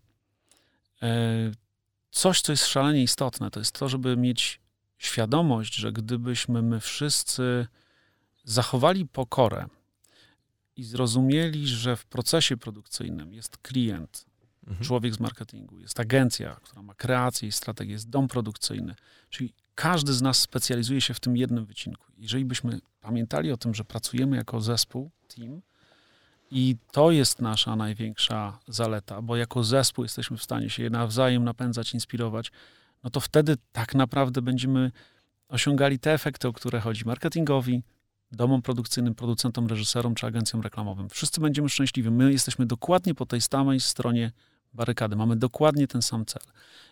e, 1.01 1.07
coś, 2.11 2.41
co 2.41 2.51
jest 2.51 2.65
szalenie 2.65 3.03
istotne, 3.03 3.51
to 3.51 3.59
jest 3.59 3.71
to, 3.79 3.89
żeby 3.89 4.17
mieć 4.17 4.59
świadomość, 4.97 5.75
że 5.75 5.91
gdybyśmy 5.91 6.61
my 6.61 6.79
wszyscy 6.79 7.67
zachowali 8.43 9.05
pokorę 9.05 9.67
i 10.77 10.83
zrozumieli, 10.83 11.67
że 11.67 11.95
w 11.95 12.05
procesie 12.05 12.57
produkcyjnym 12.57 13.33
jest 13.33 13.57
klient, 13.57 14.25
mhm. 14.67 14.85
człowiek 14.85 15.15
z 15.15 15.19
marketingu, 15.19 15.79
jest 15.79 15.99
agencja, 15.99 16.57
która 16.63 16.81
ma 16.81 16.93
kreację 16.93 17.47
i 17.49 17.51
strategię, 17.51 17.91
jest 17.91 18.09
dom 18.09 18.27
produkcyjny, 18.27 18.95
czyli 19.29 19.53
każdy 19.75 20.13
z 20.13 20.21
nas 20.21 20.39
specjalizuje 20.39 21.01
się 21.01 21.13
w 21.13 21.19
tym 21.19 21.37
jednym 21.37 21.65
wycinku. 21.65 22.05
Jeżeli 22.17 22.45
byśmy 22.45 22.79
pamiętali 23.01 23.51
o 23.51 23.57
tym, 23.57 23.73
że 23.73 23.83
pracujemy 23.83 24.37
jako 24.37 24.61
zespół, 24.61 25.11
team, 25.35 25.61
I 26.51 26.75
to 26.91 27.11
jest 27.11 27.41
nasza 27.41 27.75
największa 27.75 28.59
zaleta, 28.67 29.21
bo 29.21 29.35
jako 29.35 29.63
zespół 29.63 30.05
jesteśmy 30.05 30.37
w 30.37 30.43
stanie 30.43 30.69
się 30.69 30.89
nawzajem 30.89 31.43
napędzać, 31.43 31.93
inspirować, 31.93 32.51
no 33.03 33.09
to 33.09 33.19
wtedy 33.19 33.57
tak 33.71 33.95
naprawdę 33.95 34.41
będziemy 34.41 34.91
osiągali 35.47 35.99
te 35.99 36.13
efekty, 36.13 36.47
o 36.47 36.53
które 36.53 36.79
chodzi 36.79 37.05
marketingowi, 37.05 37.83
domom 38.31 38.61
produkcyjnym, 38.61 39.15
producentom, 39.15 39.67
reżyserom 39.67 40.15
czy 40.15 40.25
agencjom 40.25 40.61
reklamowym. 40.61 41.09
Wszyscy 41.09 41.41
będziemy 41.41 41.69
szczęśliwi. 41.69 42.11
My 42.11 42.31
jesteśmy 42.31 42.65
dokładnie 42.65 43.15
po 43.15 43.25
tej 43.25 43.41
samej 43.41 43.79
stronie 43.79 44.31
barykady. 44.73 45.15
Mamy 45.15 45.35
dokładnie 45.35 45.87
ten 45.87 46.01
sam 46.01 46.25
cel. 46.25 46.41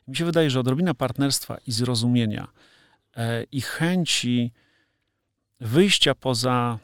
I 0.08 0.12
mi 0.12 0.18
się 0.18 0.26
wydaje, 0.26 0.50
że 0.50 0.60
odrobina 0.60 0.94
partnerstwa 0.94 1.58
i 1.68 1.72
zrozumienia 1.72 2.48
e, 3.16 3.44
i 3.44 3.62
chęci 3.62 4.52
wyjścia 5.60 6.16
poza 6.16 6.80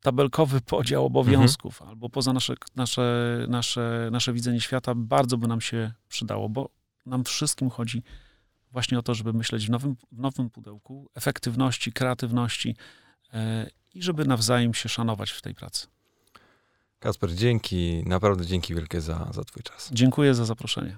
tabelkowy 0.00 0.60
podział 0.74 1.06
obowiązków 1.06 1.74
mhm. 1.74 1.90
albo 1.90 2.08
poza 2.10 2.32
nasze, 2.32 2.54
nasze, 2.76 3.46
nasze, 3.48 4.08
nasze 4.12 4.32
widzenie 4.32 4.60
świata 4.60 4.94
bardzo 4.94 5.38
by 5.38 5.48
nam 5.48 5.60
się 5.60 5.92
przydało, 6.08 6.48
bo 6.48 6.70
nam 7.06 7.24
wszystkim 7.24 7.70
chodzi 7.70 8.02
właśnie 8.72 8.98
o 8.98 9.02
to, 9.02 9.14
żeby 9.14 9.32
myśleć 9.32 9.66
w 9.66 9.70
nowym, 9.70 9.96
w 10.12 10.18
nowym 10.18 10.50
pudełku, 10.50 11.10
efektywności, 11.14 11.92
kreatywności 11.92 12.76
i 13.94 14.02
żeby 14.02 14.24
nawzajem 14.24 14.74
się 14.74 14.88
szanować 14.88 15.30
w 15.30 15.42
tej 15.42 15.54
pracy. 15.54 15.86
Kasper, 16.98 17.34
dzięki, 17.34 18.02
naprawdę 18.06 18.46
dzięki 18.46 18.74
wielkie 18.74 19.00
za, 19.00 19.30
za 19.34 19.44
Twój 19.44 19.62
czas. 19.62 19.90
Dziękuję 19.92 20.34
za 20.34 20.44
zaproszenie. 20.44 20.96